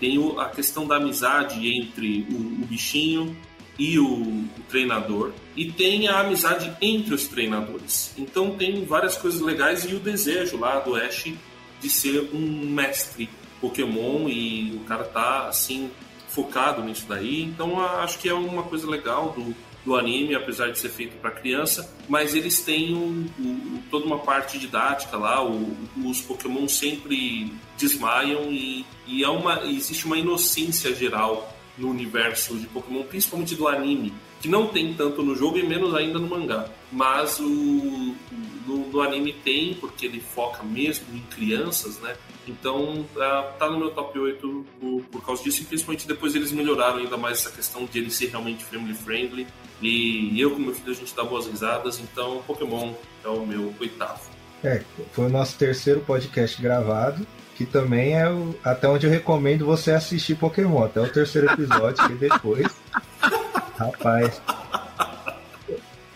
Tem 0.00 0.18
o, 0.18 0.40
a 0.40 0.48
questão 0.48 0.86
da 0.86 0.96
amizade 0.96 1.68
entre 1.68 2.26
o, 2.30 2.34
o 2.34 2.66
bichinho 2.66 3.36
e 3.78 3.98
o, 3.98 4.06
o, 4.06 4.48
treinador, 4.68 5.32
e 5.54 5.70
tem 5.70 6.08
a 6.08 6.20
amizade 6.20 6.74
entre 6.80 7.14
os 7.14 7.26
treinadores. 7.26 8.14
Então 8.16 8.52
tem 8.52 8.84
várias 8.84 9.16
coisas 9.16 9.40
legais 9.40 9.84
e 9.84 9.94
o 9.94 9.98
desejo 9.98 10.58
lá 10.58 10.80
do 10.80 10.96
Ash 10.96 11.32
de 11.86 11.90
ser 11.90 12.30
um 12.34 12.68
mestre 12.68 13.30
Pokémon 13.60 14.28
e 14.28 14.72
o 14.74 14.80
cara 14.80 15.04
tá 15.04 15.46
assim 15.46 15.88
focado 16.28 16.82
nisso 16.82 17.06
daí. 17.08 17.44
Então 17.44 17.80
acho 17.80 18.18
que 18.18 18.28
é 18.28 18.34
uma 18.34 18.64
coisa 18.64 18.90
legal 18.90 19.32
do, 19.36 19.54
do 19.84 19.94
anime, 19.94 20.34
apesar 20.34 20.72
de 20.72 20.78
ser 20.78 20.88
feito 20.88 21.16
para 21.18 21.30
criança, 21.30 21.88
mas 22.08 22.34
eles 22.34 22.60
têm 22.60 22.94
um, 22.94 23.26
um, 23.38 23.82
toda 23.88 24.04
uma 24.04 24.18
parte 24.18 24.58
didática 24.58 25.16
lá. 25.16 25.44
O, 25.44 25.76
os 26.04 26.20
Pokémon 26.20 26.68
sempre 26.68 27.52
desmaiam 27.78 28.50
e, 28.50 28.84
e 29.06 29.22
é 29.22 29.28
uma, 29.28 29.64
existe 29.64 30.06
uma 30.06 30.18
inocência 30.18 30.92
geral 30.92 31.54
no 31.78 31.88
universo 31.90 32.56
de 32.56 32.66
Pokémon, 32.66 33.04
principalmente 33.04 33.54
do 33.54 33.68
anime, 33.68 34.12
que 34.40 34.48
não 34.48 34.66
tem 34.66 34.92
tanto 34.94 35.22
no 35.22 35.36
jogo 35.36 35.58
e 35.58 35.62
menos 35.62 35.94
ainda 35.94 36.18
no 36.18 36.26
mangá. 36.26 36.68
Mas 36.90 37.38
o 37.38 38.14
no, 38.66 38.88
no 38.88 39.00
anime 39.00 39.32
tem, 39.32 39.74
porque 39.74 40.06
ele 40.06 40.20
foca 40.20 40.62
mesmo 40.62 41.06
em 41.14 41.20
crianças, 41.20 41.98
né? 42.00 42.16
Então 42.46 43.00
uh, 43.00 43.58
tá 43.58 43.68
no 43.70 43.78
meu 43.78 43.90
top 43.90 44.18
8 44.18 44.66
por, 44.80 45.02
por 45.04 45.24
causa 45.24 45.42
disso, 45.42 45.62
e 45.62 45.64
principalmente 45.64 46.06
depois 46.06 46.34
eles 46.34 46.52
melhoraram 46.52 46.98
ainda 46.98 47.16
mais 47.16 47.38
essa 47.38 47.50
questão 47.50 47.84
de 47.84 47.98
ele 47.98 48.10
ser 48.10 48.28
realmente 48.28 48.64
family 48.64 48.94
friendly. 48.94 49.46
E 49.80 50.40
eu 50.40 50.52
com 50.52 50.58
meu 50.58 50.74
filho 50.74 50.92
a 50.92 50.94
gente 50.94 51.14
dá 51.14 51.22
boas 51.22 51.46
risadas, 51.46 52.00
então 52.00 52.42
Pokémon 52.46 52.92
é 53.24 53.28
o 53.28 53.46
meu 53.46 53.74
oitavo. 53.80 54.20
É, 54.64 54.82
foi 55.12 55.26
o 55.26 55.28
nosso 55.28 55.56
terceiro 55.58 56.00
podcast 56.00 56.60
gravado 56.60 57.26
que 57.56 57.64
também 57.64 58.12
é 58.12 58.28
o, 58.30 58.54
até 58.62 58.86
onde 58.86 59.06
eu 59.06 59.10
recomendo 59.10 59.64
você 59.64 59.90
assistir 59.92 60.34
Pokémon, 60.34 60.84
até 60.84 61.00
o 61.00 61.08
terceiro 61.08 61.50
episódio, 61.50 62.06
que 62.06 62.14
depois. 62.14 62.66
Rapaz. 63.78 64.42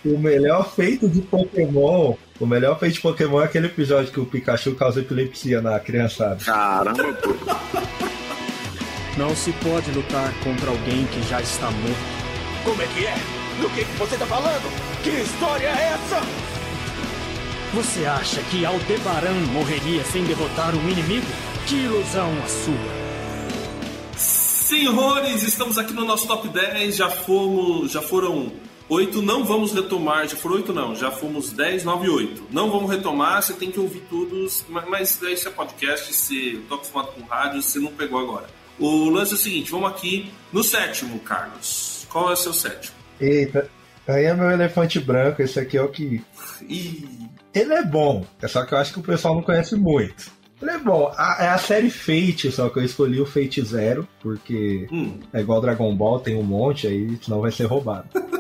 O 0.05 0.19
melhor 0.19 0.71
feito 0.71 1.09
de 1.09 1.23
Pokémon. 1.23 2.15
O 2.41 2.47
melhor 2.47 2.79
feito 2.79 2.95
de 2.95 3.01
Pokémon 3.03 3.43
é 3.43 3.45
aquele 3.45 3.67
episódio 3.67 4.11
que 4.11 4.19
o 4.19 4.25
Pikachu 4.25 4.75
causa 4.75 5.01
epilepsia 5.01 5.61
na 5.61 5.79
criançada. 5.79 6.43
Caramba, 6.43 7.13
pô. 7.13 7.35
Não 9.19 9.37
se 9.37 9.53
pode 9.53 9.91
lutar 9.91 10.33
contra 10.43 10.71
alguém 10.71 11.05
que 11.05 11.23
já 11.29 11.43
está 11.43 11.71
morto. 11.71 11.99
Como 12.65 12.81
é 12.81 12.87
que 12.87 13.05
é? 13.05 13.15
Do 13.61 13.69
que, 13.69 13.85
que 13.85 13.99
você 13.99 14.15
está 14.15 14.25
falando? 14.25 14.73
Que 15.03 15.11
história 15.11 15.67
é 15.67 15.93
essa? 15.93 16.23
Você 17.75 18.07
acha 18.07 18.41
que 18.45 18.65
Aldebaran 18.65 19.35
morreria 19.53 20.03
sem 20.05 20.25
derrotar 20.25 20.75
um 20.75 20.89
inimigo? 20.89 21.27
Que 21.67 21.75
ilusão 21.75 22.33
a 22.43 22.49
sua! 22.49 23.11
Senhores, 24.17 25.43
estamos 25.43 25.77
aqui 25.77 25.93
no 25.93 26.07
nosso 26.07 26.27
top 26.27 26.49
10. 26.49 26.97
Já 26.97 27.11
fomos, 27.11 27.93
já 27.93 28.01
foram 28.01 28.51
oito. 28.91 29.23
Não 29.23 29.45
vamos 29.45 29.73
retomar. 29.73 30.29
Já 30.29 30.37
foram 30.37 30.57
oito, 30.57 30.73
não. 30.73 30.95
Já 30.95 31.11
fomos 31.11 31.53
10, 31.53 31.85
9 31.85 32.07
e 32.07 32.11
8. 32.11 32.47
Não 32.51 32.71
vamos 32.71 32.91
retomar. 32.91 33.43
Você 33.43 33.55
tem 33.55 33.71
que 33.71 33.81
ouvir 33.81 34.03
todos. 34.11 34.65
Mas 34.69 35.23
esse 35.23 35.49
é 35.49 35.51
podcast. 35.51 36.13
Se 36.13 36.63
tô 36.69 36.75
acostumado 36.75 37.13
com 37.13 37.23
rádio, 37.23 37.63
você 37.63 37.79
não 37.79 37.93
pegou 37.93 38.19
agora. 38.19 38.47
O 38.79 39.09
lance 39.09 39.33
é 39.33 39.35
o 39.35 39.39
seguinte: 39.39 39.71
vamos 39.71 39.91
aqui 39.91 40.31
no 40.53 40.63
sétimo, 40.63 41.19
Carlos. 41.21 42.07
Qual 42.11 42.29
é 42.29 42.33
o 42.33 42.37
seu 42.37 42.53
sétimo? 42.53 42.97
Eita, 43.21 43.71
aí 44.09 44.25
é 44.25 44.35
meu 44.35 44.51
elefante 44.51 44.99
branco. 44.99 45.41
Esse 45.41 45.61
aqui 45.61 45.77
é 45.77 45.83
o 45.83 45.89
que. 45.89 46.23
Ih. 46.69 47.31
Ele 47.53 47.75
é 47.75 47.85
bom, 47.85 48.25
é 48.41 48.47
só 48.47 48.65
que 48.65 48.73
eu 48.73 48.79
acho 48.79 48.93
que 48.93 49.01
o 49.01 49.03
pessoal 49.03 49.35
não 49.35 49.43
conhece 49.43 49.75
muito. 49.75 50.31
Ele 50.63 50.71
é 50.71 50.79
bom. 50.79 51.13
A, 51.17 51.39
é 51.41 51.49
a 51.49 51.59
série 51.59 51.91
Fate, 51.91 52.53
só 52.53 52.69
que 52.69 52.79
eu 52.79 52.85
escolhi 52.85 53.21
o 53.21 53.27
Fate 53.27 53.61
Zero, 53.63 54.07
porque 54.21 54.87
hum. 54.93 55.19
é 55.33 55.41
igual 55.41 55.61
Dragon 55.61 55.95
Ball, 55.97 56.21
tem 56.21 56.37
um 56.37 56.43
monte 56.43 56.87
aí, 56.87 57.19
senão 57.21 57.41
vai 57.41 57.51
ser 57.51 57.65
roubado. 57.65 58.09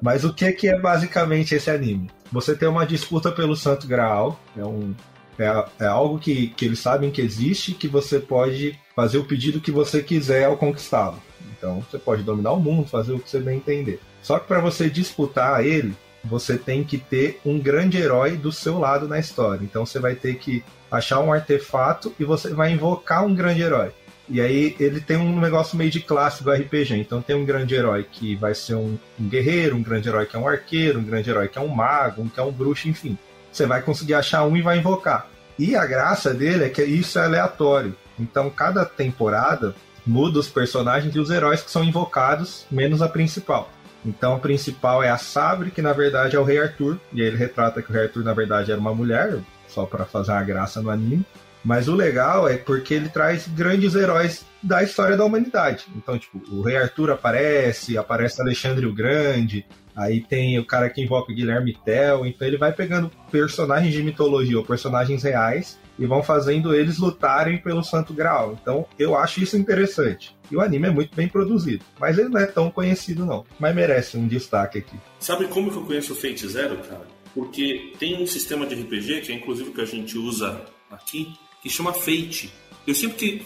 Mas 0.00 0.24
o 0.24 0.32
que, 0.32 0.50
que 0.52 0.68
é 0.68 0.78
basicamente 0.78 1.54
esse 1.54 1.70
anime? 1.70 2.10
Você 2.30 2.54
tem 2.54 2.68
uma 2.68 2.86
disputa 2.86 3.32
pelo 3.32 3.56
Santo 3.56 3.86
Graal, 3.86 4.38
é, 4.56 4.64
um, 4.64 4.94
é, 5.38 5.64
é 5.80 5.86
algo 5.86 6.18
que, 6.18 6.48
que 6.48 6.64
eles 6.64 6.78
sabem 6.78 7.10
que 7.10 7.20
existe, 7.20 7.72
que 7.72 7.88
você 7.88 8.18
pode 8.20 8.78
fazer 8.94 9.18
o 9.18 9.24
pedido 9.24 9.60
que 9.60 9.70
você 9.70 10.02
quiser 10.02 10.44
ao 10.44 10.56
conquistá-lo. 10.56 11.20
Então 11.56 11.80
você 11.80 11.98
pode 11.98 12.22
dominar 12.22 12.52
o 12.52 12.60
mundo, 12.60 12.88
fazer 12.88 13.12
o 13.12 13.18
que 13.18 13.28
você 13.28 13.40
bem 13.40 13.56
entender. 13.56 14.00
Só 14.22 14.38
que 14.38 14.46
para 14.46 14.60
você 14.60 14.88
disputar 14.88 15.64
ele, 15.64 15.94
você 16.24 16.58
tem 16.58 16.84
que 16.84 16.98
ter 16.98 17.40
um 17.44 17.58
grande 17.58 17.98
herói 17.98 18.36
do 18.36 18.52
seu 18.52 18.78
lado 18.78 19.08
na 19.08 19.18
história. 19.18 19.64
Então 19.64 19.84
você 19.84 19.98
vai 19.98 20.14
ter 20.14 20.36
que 20.36 20.62
achar 20.90 21.20
um 21.20 21.32
artefato 21.32 22.14
e 22.18 22.24
você 22.24 22.52
vai 22.52 22.72
invocar 22.72 23.24
um 23.24 23.34
grande 23.34 23.62
herói. 23.62 23.90
E 24.30 24.40
aí 24.40 24.76
ele 24.78 25.00
tem 25.00 25.16
um 25.16 25.40
negócio 25.40 25.76
meio 25.76 25.90
de 25.90 26.00
classe 26.00 26.44
do 26.44 26.52
RPG. 26.52 26.96
Então 26.96 27.22
tem 27.22 27.34
um 27.34 27.44
grande 27.44 27.74
herói 27.74 28.06
que 28.10 28.36
vai 28.36 28.54
ser 28.54 28.74
um, 28.74 28.98
um, 29.18 29.28
guerreiro, 29.28 29.76
um 29.76 29.82
grande 29.82 30.08
herói 30.08 30.26
que 30.26 30.36
é 30.36 30.38
um 30.38 30.46
arqueiro, 30.46 30.98
um 30.98 31.04
grande 31.04 31.30
herói 31.30 31.48
que 31.48 31.58
é 31.58 31.60
um 31.60 31.68
mago, 31.68 32.22
um 32.22 32.28
que 32.28 32.38
é 32.38 32.42
um 32.42 32.52
bruxo, 32.52 32.88
enfim. 32.88 33.16
Você 33.50 33.66
vai 33.66 33.80
conseguir 33.82 34.14
achar 34.14 34.44
um 34.44 34.56
e 34.56 34.62
vai 34.62 34.78
invocar. 34.78 35.28
E 35.58 35.74
a 35.74 35.86
graça 35.86 36.34
dele 36.34 36.64
é 36.64 36.68
que 36.68 36.82
isso 36.84 37.18
é 37.18 37.24
aleatório. 37.24 37.96
Então 38.18 38.50
cada 38.50 38.84
temporada 38.84 39.74
muda 40.06 40.38
os 40.38 40.48
personagens 40.48 41.14
e 41.14 41.18
os 41.18 41.30
heróis 41.30 41.62
que 41.62 41.70
são 41.70 41.84
invocados, 41.84 42.66
menos 42.70 43.02
a 43.02 43.08
principal. 43.08 43.70
Então 44.04 44.34
a 44.34 44.38
principal 44.38 45.02
é 45.02 45.10
a 45.10 45.18
Sabre, 45.18 45.70
que 45.70 45.82
na 45.82 45.92
verdade 45.92 46.36
é 46.36 46.38
o 46.38 46.44
Rei 46.44 46.58
Arthur, 46.58 46.98
e 47.12 47.20
ele 47.20 47.36
retrata 47.36 47.82
que 47.82 47.90
o 47.90 47.92
Rei 47.92 48.04
Arthur 48.04 48.24
na 48.24 48.32
verdade 48.32 48.70
era 48.70 48.80
uma 48.80 48.94
mulher, 48.94 49.38
só 49.66 49.84
para 49.84 50.04
fazer 50.04 50.32
uma 50.32 50.42
graça 50.42 50.80
no 50.80 50.90
anime. 50.90 51.24
Mas 51.64 51.88
o 51.88 51.94
legal 51.94 52.48
é 52.48 52.56
porque 52.56 52.94
ele 52.94 53.08
traz 53.08 53.46
grandes 53.48 53.94
heróis 53.94 54.44
da 54.62 54.82
história 54.82 55.16
da 55.16 55.24
humanidade. 55.24 55.86
Então, 55.96 56.18
tipo, 56.18 56.40
o 56.50 56.62
Rei 56.62 56.76
Arthur 56.76 57.10
aparece, 57.10 57.96
aparece 57.96 58.40
Alexandre 58.40 58.86
o 58.86 58.94
Grande, 58.94 59.66
aí 59.94 60.20
tem 60.20 60.58
o 60.58 60.64
cara 60.64 60.88
que 60.88 61.02
invoca 61.02 61.32
Guilherme 61.32 61.76
Tell, 61.84 62.26
então 62.26 62.46
ele 62.46 62.56
vai 62.56 62.72
pegando 62.72 63.10
personagens 63.30 63.92
de 63.92 64.02
mitologia 64.02 64.58
ou 64.58 64.64
personagens 64.64 65.22
reais 65.22 65.78
e 65.98 66.06
vão 66.06 66.22
fazendo 66.22 66.74
eles 66.74 66.98
lutarem 66.98 67.58
pelo 67.58 67.82
Santo 67.82 68.14
Graal. 68.14 68.56
Então, 68.60 68.86
eu 68.98 69.16
acho 69.16 69.42
isso 69.42 69.56
interessante. 69.56 70.36
E 70.50 70.56
o 70.56 70.60
anime 70.60 70.86
é 70.86 70.90
muito 70.90 71.14
bem 71.14 71.28
produzido, 71.28 71.84
mas 71.98 72.18
ele 72.18 72.28
não 72.28 72.40
é 72.40 72.46
tão 72.46 72.70
conhecido 72.70 73.26
não, 73.26 73.44
mas 73.58 73.74
merece 73.74 74.16
um 74.16 74.26
destaque 74.26 74.78
aqui. 74.78 74.96
Sabe 75.18 75.46
como 75.48 75.70
que 75.70 75.76
eu 75.76 75.84
conheço 75.84 76.12
o 76.12 76.16
Fate 76.16 76.46
Zero, 76.48 76.78
cara? 76.78 77.06
Porque 77.34 77.92
tem 77.98 78.22
um 78.22 78.26
sistema 78.26 78.66
de 78.66 78.74
RPG, 78.74 79.20
que 79.22 79.32
é 79.32 79.34
inclusive 79.34 79.70
o 79.70 79.72
que 79.72 79.80
a 79.80 79.84
gente 79.84 80.16
usa 80.16 80.64
aqui, 80.90 81.32
que 81.62 81.68
chama 81.68 81.92
Fate. 81.92 82.52
Eu 82.86 82.94
sempre, 82.94 83.44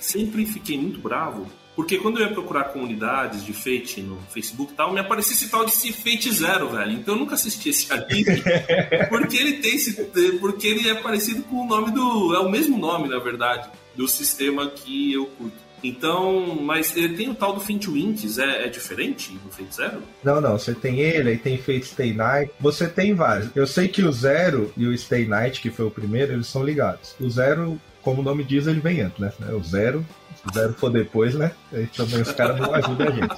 sempre 0.00 0.44
fiquei 0.46 0.76
muito 0.76 1.00
bravo, 1.00 1.46
porque 1.76 1.96
quando 1.96 2.18
eu 2.18 2.26
ia 2.26 2.32
procurar 2.32 2.64
comunidades 2.64 3.44
de 3.44 3.52
Fate 3.52 4.02
no 4.02 4.20
Facebook 4.30 4.72
e 4.72 4.76
tal, 4.76 4.92
me 4.92 5.00
aparecia 5.00 5.32
esse 5.32 5.48
tal 5.48 5.64
de 5.64 5.72
Fate 5.92 6.32
Zero, 6.32 6.70
velho. 6.70 6.92
Então 6.92 7.14
eu 7.14 7.20
nunca 7.20 7.34
assisti 7.34 7.68
esse 7.68 7.92
anime, 7.92 8.42
porque 9.08 9.36
ele 9.36 9.54
tem 9.54 9.76
esse, 9.76 9.94
porque 10.40 10.66
ele 10.66 10.88
é 10.88 10.94
parecido 10.94 11.42
com 11.44 11.62
o 11.62 11.66
nome 11.66 11.92
do, 11.92 12.34
é 12.34 12.40
o 12.40 12.50
mesmo 12.50 12.76
nome, 12.76 13.08
na 13.08 13.18
verdade, 13.18 13.70
do 13.94 14.08
sistema 14.08 14.68
que 14.68 15.12
eu 15.12 15.26
curto. 15.26 15.69
Então, 15.82 16.56
mas 16.60 16.92
tem 16.92 17.28
o 17.30 17.34
tal 17.34 17.54
do 17.54 17.60
Fate 17.60 17.88
Winks, 17.88 18.38
é, 18.38 18.66
é, 18.66 18.68
diferente 18.68 19.32
do 19.32 19.50
Fate 19.50 19.74
Zero? 19.74 20.02
Não, 20.22 20.40
não, 20.40 20.58
você 20.58 20.74
tem 20.74 21.00
ele, 21.00 21.30
aí 21.30 21.38
tem 21.38 21.56
Fate 21.56 21.86
Stay 21.86 22.12
Night, 22.12 22.52
você 22.60 22.86
tem 22.86 23.14
vários. 23.14 23.50
Eu 23.56 23.66
sei 23.66 23.88
que 23.88 24.02
o 24.02 24.12
Zero 24.12 24.72
e 24.76 24.86
o 24.86 24.96
Stay 24.96 25.26
Night, 25.26 25.60
que 25.60 25.70
foi 25.70 25.86
o 25.86 25.90
primeiro, 25.90 26.32
eles 26.32 26.46
são 26.46 26.62
ligados. 26.62 27.14
O 27.18 27.30
Zero, 27.30 27.80
como 28.02 28.20
o 28.20 28.24
nome 28.24 28.44
diz, 28.44 28.66
ele 28.66 28.80
vem 28.80 29.00
antes, 29.00 29.18
né? 29.18 29.32
O 29.52 29.62
Zero, 29.62 30.04
se 30.36 30.50
o 30.50 30.52
Zero 30.52 30.74
for 30.74 30.90
depois, 30.90 31.34
né? 31.34 31.52
Aí 31.72 31.86
também 31.86 32.20
os 32.20 32.32
caras 32.32 32.58
não 32.58 32.74
ajudam 32.74 33.08
a 33.08 33.10
gente. 33.10 33.36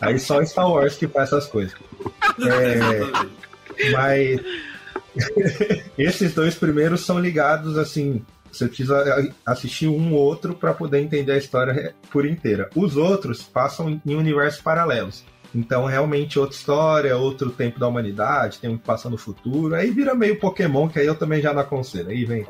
Aí 0.00 0.18
só 0.18 0.44
Star 0.44 0.70
Wars 0.70 0.94
que 0.94 1.08
faz 1.08 1.28
essas 1.28 1.46
coisas. 1.46 1.74
É, 2.40 3.90
mas 3.90 4.40
esses 5.98 6.34
dois 6.34 6.54
primeiros 6.54 7.04
são 7.04 7.18
ligados 7.18 7.76
assim 7.76 8.24
você 8.58 8.68
precisa 8.68 9.34
assistir 9.46 9.88
um 9.88 10.14
outro 10.14 10.54
para 10.54 10.74
poder 10.74 11.00
entender 11.00 11.32
a 11.32 11.38
história 11.38 11.94
por 12.10 12.26
inteira. 12.26 12.68
Os 12.74 12.96
outros 12.96 13.42
passam 13.42 14.00
em 14.04 14.14
universos 14.14 14.60
paralelos. 14.60 15.24
Então, 15.54 15.86
realmente, 15.86 16.38
outra 16.38 16.56
história, 16.56 17.16
outro 17.16 17.50
tempo 17.50 17.78
da 17.78 17.88
humanidade, 17.88 18.58
tem 18.58 18.68
um 18.68 18.76
que 18.76 18.84
passa 18.84 19.08
no 19.08 19.16
futuro. 19.16 19.74
Aí 19.74 19.90
vira 19.90 20.14
meio 20.14 20.38
Pokémon, 20.38 20.88
que 20.88 20.98
aí 20.98 21.06
eu 21.06 21.14
também 21.14 21.40
já 21.40 21.52
não 21.52 21.62
aconselho. 21.62 22.10
Aí 22.10 22.24
vem. 22.24 22.46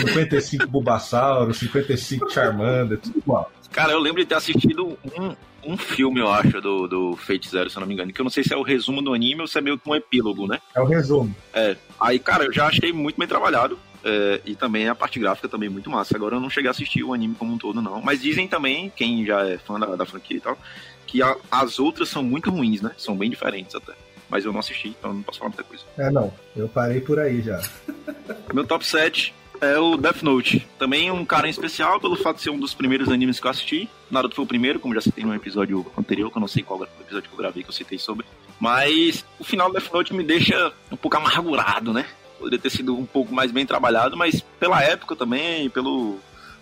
55 0.00 0.66
Bulbasauro, 0.66 1.52
55 1.52 2.30
Charmander, 2.30 2.98
tudo 2.98 3.18
igual. 3.18 3.50
Cara, 3.70 3.92
eu 3.92 3.98
lembro 3.98 4.22
de 4.22 4.26
ter 4.26 4.34
assistido 4.34 4.98
um, 5.18 5.36
um 5.66 5.76
filme, 5.76 6.20
eu 6.20 6.30
acho, 6.30 6.60
do, 6.60 6.86
do 6.86 7.16
Fate 7.16 7.48
Zero, 7.48 7.68
se 7.68 7.76
eu 7.76 7.80
não 7.80 7.86
me 7.86 7.94
engano, 7.94 8.12
que 8.12 8.20
eu 8.20 8.24
não 8.24 8.30
sei 8.30 8.42
se 8.42 8.54
é 8.54 8.56
o 8.56 8.62
resumo 8.62 9.02
do 9.02 9.12
anime 9.12 9.42
ou 9.42 9.46
se 9.46 9.58
é 9.58 9.60
meio 9.60 9.78
que 9.78 9.88
um 9.88 9.94
epílogo, 9.94 10.46
né? 10.46 10.58
É 10.74 10.80
o 10.80 10.86
resumo. 10.86 11.34
É. 11.52 11.76
Aí, 12.00 12.18
cara, 12.18 12.44
eu 12.44 12.52
já 12.52 12.66
achei 12.66 12.92
muito 12.92 13.18
bem 13.18 13.28
trabalhado. 13.28 13.78
É, 14.08 14.40
e 14.46 14.54
também 14.54 14.88
a 14.88 14.94
parte 14.94 15.18
gráfica 15.18 15.48
também 15.48 15.68
muito 15.68 15.90
massa. 15.90 16.16
Agora 16.16 16.36
eu 16.36 16.40
não 16.40 16.48
cheguei 16.48 16.68
a 16.68 16.70
assistir 16.70 17.02
o 17.02 17.12
anime 17.12 17.34
como 17.34 17.52
um 17.52 17.58
todo, 17.58 17.82
não. 17.82 18.00
Mas 18.00 18.22
dizem 18.22 18.46
também, 18.46 18.90
quem 18.94 19.26
já 19.26 19.44
é 19.44 19.58
fã 19.58 19.80
da, 19.80 19.96
da 19.96 20.06
franquia 20.06 20.36
e 20.36 20.40
tal, 20.40 20.56
que 21.04 21.20
a, 21.20 21.36
as 21.50 21.80
outras 21.80 22.08
são 22.08 22.22
muito 22.22 22.48
ruins, 22.48 22.80
né? 22.80 22.92
São 22.96 23.16
bem 23.16 23.28
diferentes 23.28 23.74
até. 23.74 23.92
Mas 24.28 24.44
eu 24.44 24.52
não 24.52 24.60
assisti, 24.60 24.88
então 24.88 25.12
não 25.12 25.22
posso 25.22 25.40
falar 25.40 25.50
muita 25.50 25.64
coisa. 25.64 25.82
É, 25.98 26.08
não. 26.08 26.32
Eu 26.54 26.68
parei 26.68 27.00
por 27.00 27.18
aí 27.18 27.42
já. 27.42 27.60
Meu 28.54 28.64
top 28.64 28.86
7 28.86 29.34
é 29.60 29.76
o 29.76 29.96
Death 29.96 30.22
Note. 30.22 30.64
Também 30.78 31.10
um 31.10 31.24
cara 31.24 31.48
em 31.48 31.50
especial 31.50 32.00
pelo 32.00 32.14
fato 32.14 32.36
de 32.36 32.42
ser 32.42 32.50
um 32.50 32.58
dos 32.58 32.74
primeiros 32.74 33.08
animes 33.08 33.40
que 33.40 33.46
eu 33.46 33.50
assisti. 33.50 33.90
Naruto 34.08 34.36
foi 34.36 34.44
o 34.44 34.48
primeiro, 34.48 34.78
como 34.78 34.94
já 34.94 35.00
citei 35.00 35.24
no 35.24 35.34
episódio 35.34 35.84
anterior, 35.98 36.30
que 36.30 36.38
eu 36.38 36.40
não 36.40 36.48
sei 36.48 36.62
qual 36.62 36.80
episódio 36.84 37.28
que 37.28 37.34
eu 37.34 37.38
gravei 37.38 37.64
que 37.64 37.70
eu 37.70 37.74
citei 37.74 37.98
sobre. 37.98 38.24
Mas 38.60 39.24
o 39.38 39.42
final 39.42 39.68
do 39.68 39.72
Death 39.72 39.92
Note 39.92 40.14
me 40.14 40.22
deixa 40.22 40.72
um 40.92 40.96
pouco 40.96 41.16
amargurado, 41.16 41.92
né? 41.92 42.06
Poderia 42.38 42.58
ter 42.58 42.70
sido 42.70 42.96
um 42.96 43.06
pouco 43.06 43.34
mais 43.34 43.50
bem 43.50 43.66
trabalhado, 43.66 44.16
mas 44.16 44.40
pela 44.60 44.82
época 44.82 45.16
também, 45.16 45.70
pelo 45.70 46.18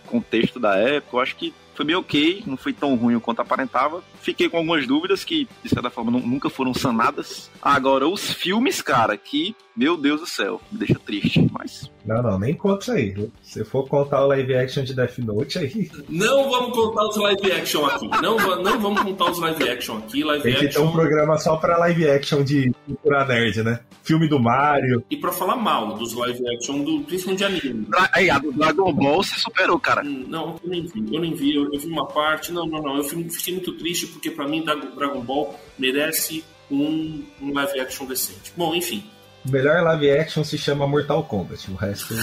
contexto 0.06 0.60
da 0.60 0.76
época, 0.76 1.16
eu 1.16 1.20
acho 1.20 1.36
que 1.36 1.54
foi 1.74 1.84
bem 1.84 1.96
ok, 1.96 2.44
não 2.46 2.56
foi 2.56 2.72
tão 2.72 2.94
ruim 2.94 3.18
quanto 3.18 3.40
aparentava. 3.40 4.02
Fiquei 4.20 4.48
com 4.48 4.58
algumas 4.58 4.86
dúvidas 4.86 5.24
que, 5.24 5.48
de 5.62 5.68
certa 5.68 5.90
forma, 5.90 6.12
nunca 6.12 6.48
foram 6.48 6.72
sanadas. 6.72 7.50
Agora, 7.60 8.08
os 8.08 8.32
filmes, 8.32 8.80
cara, 8.80 9.16
que, 9.16 9.56
meu 9.76 9.96
Deus 9.96 10.20
do 10.20 10.26
céu, 10.26 10.60
me 10.70 10.78
deixa 10.78 10.98
triste, 10.98 11.46
mas. 11.50 11.90
Não, 12.04 12.22
não, 12.22 12.38
nem 12.38 12.54
conta 12.54 12.82
isso 12.82 12.92
aí. 12.92 13.30
Se 13.42 13.64
for 13.64 13.88
contar 13.88 14.24
o 14.24 14.28
live 14.28 14.54
action 14.54 14.84
de 14.84 14.94
Death 14.94 15.18
Note, 15.18 15.58
aí. 15.58 15.90
Não 16.08 16.50
vamos 16.50 16.76
contar 16.76 17.06
os 17.06 17.16
live 17.16 17.52
action 17.52 17.86
aqui. 17.86 18.08
Não, 18.22 18.36
não 18.62 18.78
vamos 18.78 19.02
contar 19.02 19.30
os 19.30 19.38
live 19.38 19.68
action 19.68 19.98
aqui. 19.98 20.22
Live 20.22 20.42
Tem 20.42 20.54
que 20.54 20.66
action... 20.66 20.82
ter 20.82 20.88
um 20.88 20.92
programa 20.92 21.38
só 21.38 21.56
pra 21.56 21.78
live 21.78 22.08
action 22.08 22.42
de 22.44 22.72
cultura 22.86 23.24
nerd, 23.24 23.62
né? 23.62 23.80
Filme 24.02 24.28
do 24.28 24.38
Mario. 24.38 25.02
E 25.10 25.16
pra 25.16 25.32
falar 25.32 25.56
mal 25.56 25.94
dos 25.94 26.12
live 26.12 26.42
action, 26.54 26.84
do, 26.84 27.00
principalmente 27.04 27.38
de 27.38 27.44
anime. 27.44 27.88
Aí, 28.12 28.28
a 28.28 28.38
do 28.38 28.52
Dragon 28.52 28.92
Ball 28.92 29.22
se 29.22 29.40
superou, 29.40 29.78
cara. 29.78 30.02
Hum, 30.04 30.26
Não, 30.28 30.56
eu 30.62 30.70
nem 30.70 30.86
vi. 30.86 31.14
Eu 31.14 31.20
nem 31.20 31.34
vi. 31.34 31.54
Eu, 31.54 31.72
eu 31.72 31.80
vi 31.80 31.86
uma 31.86 32.06
parte. 32.06 32.52
Não, 32.52 32.66
não, 32.66 32.82
não. 32.82 32.96
Eu 32.98 33.04
fiquei, 33.04 33.54
muito 33.54 33.72
triste 33.72 34.06
porque 34.08 34.30
pra 34.30 34.46
mim 34.46 34.62
Dragon 34.62 34.94
Dragon 34.94 35.20
Ball 35.20 35.58
merece 35.78 36.44
um, 36.70 37.24
um 37.40 37.52
live 37.52 37.80
action 37.80 38.06
decente. 38.06 38.52
Bom, 38.56 38.74
enfim. 38.74 39.04
O 39.46 39.50
melhor 39.50 39.82
live 39.82 40.10
action 40.10 40.42
se 40.42 40.56
chama 40.56 40.86
Mortal 40.86 41.22
Kombat. 41.24 41.70
O 41.70 41.74
resto 41.74 42.14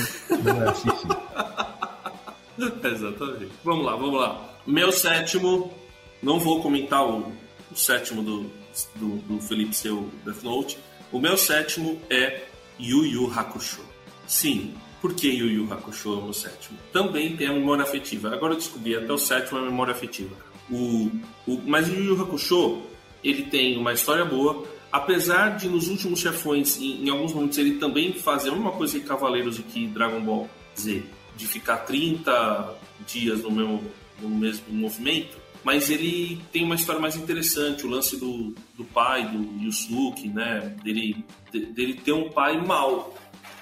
não 0.44 0.64
é 0.64 0.70
assistir. 0.70 1.08
Exatamente. 2.84 3.52
Vamos 3.64 3.86
lá, 3.86 3.96
vamos 3.96 4.20
lá. 4.20 4.50
Meu 4.66 4.92
sétimo, 4.92 5.72
não 6.22 6.40
vou 6.40 6.62
comentar 6.62 7.06
o, 7.06 7.32
o 7.72 7.76
sétimo 7.76 8.22
do, 8.24 8.52
do, 8.96 9.18
do 9.18 9.42
Felipe 9.42 9.76
seu 9.76 10.10
Death 10.26 10.44
Note. 10.44 10.78
O 11.12 11.20
meu 11.20 11.38
sétimo 11.38 12.02
é 12.10 12.42
Yu 12.80 13.06
Yu 13.06 13.32
Hakusho. 13.36 13.82
Sim, 14.28 14.74
por 15.02 15.14
que 15.14 15.28
Yu 15.28 15.48
Yu 15.48 15.74
Hakusho 15.74 16.14
é 16.14 16.18
o 16.18 16.24
meu 16.24 16.34
sétimo? 16.34 16.78
Também 16.92 17.36
tem 17.36 17.48
a 17.48 17.54
memória 17.54 17.84
afetiva. 17.84 18.34
Agora 18.34 18.54
eu 18.54 18.58
descobri, 18.58 18.96
até 18.96 19.12
o 19.12 19.18
sétimo 19.18 19.60
é 19.60 19.62
a 19.62 19.66
memória 19.66 19.94
afetiva. 19.94 20.36
O, 20.70 21.12
o, 21.48 21.62
mas 21.66 21.88
o 21.88 21.94
Yu 21.94 22.16
Yu 22.16 22.22
Hakusho, 22.22 22.82
ele 23.24 23.44
tem 23.44 23.78
uma 23.78 23.94
história 23.94 24.26
boa, 24.26 24.66
apesar 24.92 25.58
de 25.58 25.68
nos 25.68 25.88
últimos 25.88 26.20
chefões, 26.20 26.78
em, 26.80 27.06
em 27.06 27.10
alguns 27.10 27.34
momentos, 27.34 27.58
ele 27.58 27.78
também 27.78 28.14
fazer 28.14 28.50
a 28.50 28.54
mesma 28.54 28.72
coisa 28.72 29.00
que 29.00 29.06
Cavaleiros 29.06 29.60
e 29.60 29.64
que 29.64 29.88
Dragon 29.88 30.22
Ball 30.22 30.50
Z, 30.78 31.04
de 31.36 31.48
ficar 31.48 31.78
30 31.78 32.76
dias 33.08 33.42
no, 33.44 33.52
meu, 33.52 33.84
no 34.22 34.30
mesmo 34.30 34.66
movimento, 34.74 35.38
mas 35.64 35.90
ele 35.90 36.42
tem 36.52 36.64
uma 36.64 36.76
história 36.76 37.00
mais 37.00 37.16
interessante, 37.16 37.86
o 37.86 37.90
lance 37.90 38.18
do, 38.18 38.56
do 38.76 38.84
pai, 38.84 39.28
do 39.28 39.64
Yusuke, 39.64 40.28
né, 40.28 40.76
dele, 40.84 41.24
de- 41.52 41.68
dele 41.68 41.94
ter 41.94 42.14
um 42.14 42.30
pai 42.30 42.60
mau, 42.60 43.14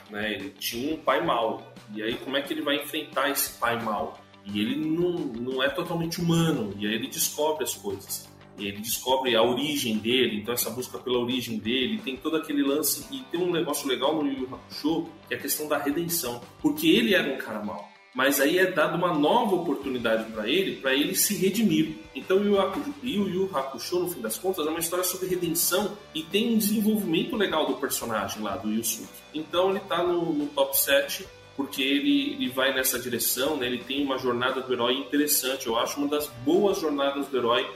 né, 0.09 0.33
ele 0.33 0.49
tinha 0.57 0.93
um 0.95 0.97
pai 0.97 1.23
mau, 1.25 1.73
e 1.93 2.01
aí 2.01 2.15
como 2.15 2.37
é 2.37 2.41
que 2.41 2.53
ele 2.53 2.61
vai 2.61 2.77
enfrentar 2.77 3.29
esse 3.29 3.57
pai 3.59 3.81
mau? 3.83 4.19
E 4.45 4.61
ele 4.61 4.77
não, 4.77 5.11
não 5.11 5.61
é 5.61 5.67
totalmente 5.69 6.21
humano, 6.21 6.73
e 6.79 6.87
aí 6.87 6.93
ele 6.93 7.07
descobre 7.07 7.63
as 7.65 7.75
coisas. 7.75 8.28
Ele 8.67 8.77
descobre 8.79 9.35
a 9.35 9.43
origem 9.43 9.97
dele, 9.97 10.37
então 10.37 10.53
essa 10.53 10.69
busca 10.69 10.97
pela 10.97 11.19
origem 11.19 11.57
dele, 11.57 11.99
tem 12.03 12.17
todo 12.17 12.35
aquele 12.37 12.63
lance, 12.63 13.05
e 13.11 13.19
tem 13.31 13.39
um 13.39 13.51
negócio 13.51 13.87
legal 13.87 14.15
no 14.15 14.27
Yu 14.27 14.39
Yu 14.41 14.49
Hakusho, 14.53 15.07
que 15.27 15.33
é 15.33 15.37
a 15.37 15.39
questão 15.39 15.67
da 15.67 15.77
redenção. 15.77 16.41
Porque 16.61 16.87
ele 16.87 17.13
era 17.13 17.31
um 17.33 17.37
cara 17.37 17.63
mau. 17.63 17.89
Mas 18.13 18.41
aí 18.41 18.57
é 18.57 18.65
dada 18.71 18.97
uma 18.97 19.13
nova 19.13 19.55
oportunidade 19.55 20.31
para 20.31 20.49
ele, 20.49 20.77
para 20.77 20.93
ele 20.95 21.15
se 21.15 21.35
redimir. 21.35 21.95
Então 22.15 22.37
Hakusho- 22.59 22.93
Yu 23.03 23.29
Yu 23.29 23.49
Hakusho, 23.53 23.99
no 23.99 24.09
fim 24.09 24.19
das 24.19 24.37
contas, 24.37 24.65
é 24.65 24.69
uma 24.69 24.79
história 24.79 25.05
sobre 25.05 25.27
redenção 25.27 25.95
e 26.13 26.23
tem 26.23 26.53
um 26.53 26.57
desenvolvimento 26.57 27.35
legal 27.35 27.67
do 27.67 27.75
personagem 27.75 28.41
lá, 28.41 28.57
do 28.57 28.69
Yusuke. 28.71 29.07
Então 29.33 29.69
ele 29.69 29.79
tá 29.81 30.03
no, 30.03 30.33
no 30.33 30.47
top 30.47 30.75
7 30.77 31.25
porque 31.55 31.81
ele, 31.83 32.33
ele 32.33 32.49
vai 32.49 32.73
nessa 32.73 32.97
direção, 32.97 33.57
né? 33.57 33.67
ele 33.67 33.79
tem 33.79 34.03
uma 34.03 34.17
jornada 34.17 34.61
do 34.61 34.71
herói 34.73 34.93
interessante. 34.95 35.67
Eu 35.67 35.77
acho 35.77 35.99
uma 35.99 36.07
das 36.07 36.27
boas 36.45 36.79
jornadas 36.79 37.27
do 37.27 37.37
herói 37.37 37.69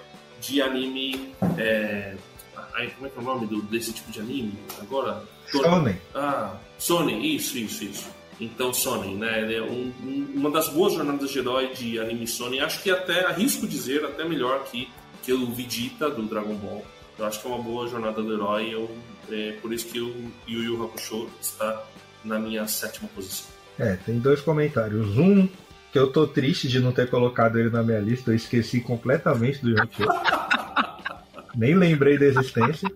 de 0.44 0.62
anime. 0.62 1.34
É... 1.58 2.16
ai, 2.74 2.92
Como 2.96 3.08
é 3.08 3.10
que 3.10 3.18
é 3.18 3.22
o 3.22 3.24
nome 3.24 3.48
do- 3.48 3.62
desse 3.64 3.94
tipo 3.94 4.12
de 4.12 4.20
anime? 4.20 4.54
Agora? 4.82 5.24
Shonen. 5.50 5.96
Ah, 6.14 6.56
Sony, 6.78 7.36
isso, 7.36 7.58
isso, 7.58 7.84
isso. 7.84 8.08
Então, 8.40 8.74
Sony, 8.74 9.16
né? 9.16 9.42
ele 9.42 9.56
é 9.56 9.62
um- 9.62 9.94
um- 10.04 10.28
uma 10.36 10.50
das 10.52 10.68
boas 10.70 10.94
jornadas 10.94 11.30
de 11.30 11.40
herói 11.40 11.74
de 11.74 12.00
anime 12.00 12.28
Sony. 12.28 12.60
Acho 12.60 12.82
que 12.82 12.90
até, 12.92 13.26
arrisco 13.26 13.68
dizer, 13.68 14.04
até 14.04 14.24
melhor 14.26 14.64
que, 14.66 14.90
que 15.24 15.32
o 15.32 15.46
Vegeta 15.52 16.10
do 16.10 16.24
Dragon 16.24 16.56
Ball. 16.56 16.84
Eu 17.18 17.26
acho 17.26 17.40
que 17.42 17.48
é 17.48 17.52
uma 17.52 17.62
boa 17.64 17.88
jornada 17.88 18.22
do 18.22 18.34
herói. 18.34 18.74
Eu, 18.74 18.90
é 19.32 19.52
por 19.62 19.72
isso 19.72 19.86
que 19.88 20.00
o 20.00 20.32
Yu 20.48 20.64
Yu 20.64 20.84
Hakusho 20.84 21.30
está 21.40 21.84
na 22.26 22.40
minha 22.40 22.68
sétima 22.68 23.08
posição. 23.16 23.46
É, 23.80 23.96
tem 23.98 24.18
dois 24.20 24.42
comentários. 24.42 25.16
Um, 25.18 25.48
que 25.92 26.00
eu 26.00 26.12
tô 26.12 26.26
triste 26.26 26.68
de 26.68 26.80
não 26.80 26.92
ter 26.92 27.08
colocado 27.10 27.60
ele 27.60 27.70
na 27.70 27.84
minha 27.84 28.00
lista, 28.00 28.32
eu 28.32 28.36
esqueci 28.36 28.82
completamente 28.82 29.62
do 29.62 29.70
Yonkou. 29.70 30.08
Nem 31.56 31.76
lembrei 31.76 32.18
da 32.18 32.26
existência, 32.26 32.92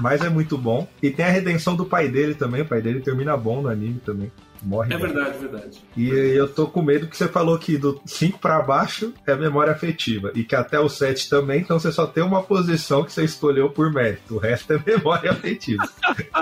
mas 0.00 0.20
é 0.22 0.28
muito 0.28 0.58
bom. 0.58 0.88
E 1.02 1.10
tem 1.10 1.24
a 1.24 1.30
redenção 1.30 1.76
do 1.76 1.84
pai 1.86 2.08
dele 2.08 2.34
também, 2.34 2.62
o 2.62 2.66
pai 2.66 2.80
dele 2.82 3.00
termina 3.00 3.36
bom 3.36 3.62
no 3.62 3.68
anime 3.68 4.00
também. 4.04 4.30
Morre 4.62 4.92
É 4.92 4.98
bem. 4.98 5.06
verdade, 5.06 5.38
verdade. 5.38 5.78
E 5.96 6.10
eu 6.10 6.46
tô 6.46 6.66
com 6.66 6.82
medo 6.82 7.06
que 7.06 7.16
você 7.16 7.26
falou 7.26 7.56
que 7.58 7.78
do 7.78 7.98
5 8.04 8.38
pra 8.38 8.60
baixo 8.60 9.14
é 9.26 9.34
memória 9.34 9.72
afetiva. 9.72 10.30
E 10.34 10.44
que 10.44 10.54
até 10.54 10.78
o 10.78 10.86
7 10.86 11.30
também, 11.30 11.60
então 11.60 11.78
você 11.80 11.90
só 11.90 12.06
tem 12.06 12.22
uma 12.22 12.42
posição 12.42 13.02
que 13.02 13.10
você 13.10 13.24
escolheu 13.24 13.70
por 13.70 13.90
mérito. 13.90 14.34
O 14.34 14.38
resto 14.38 14.74
é 14.74 14.82
memória 14.84 15.30
afetiva. 15.32 15.82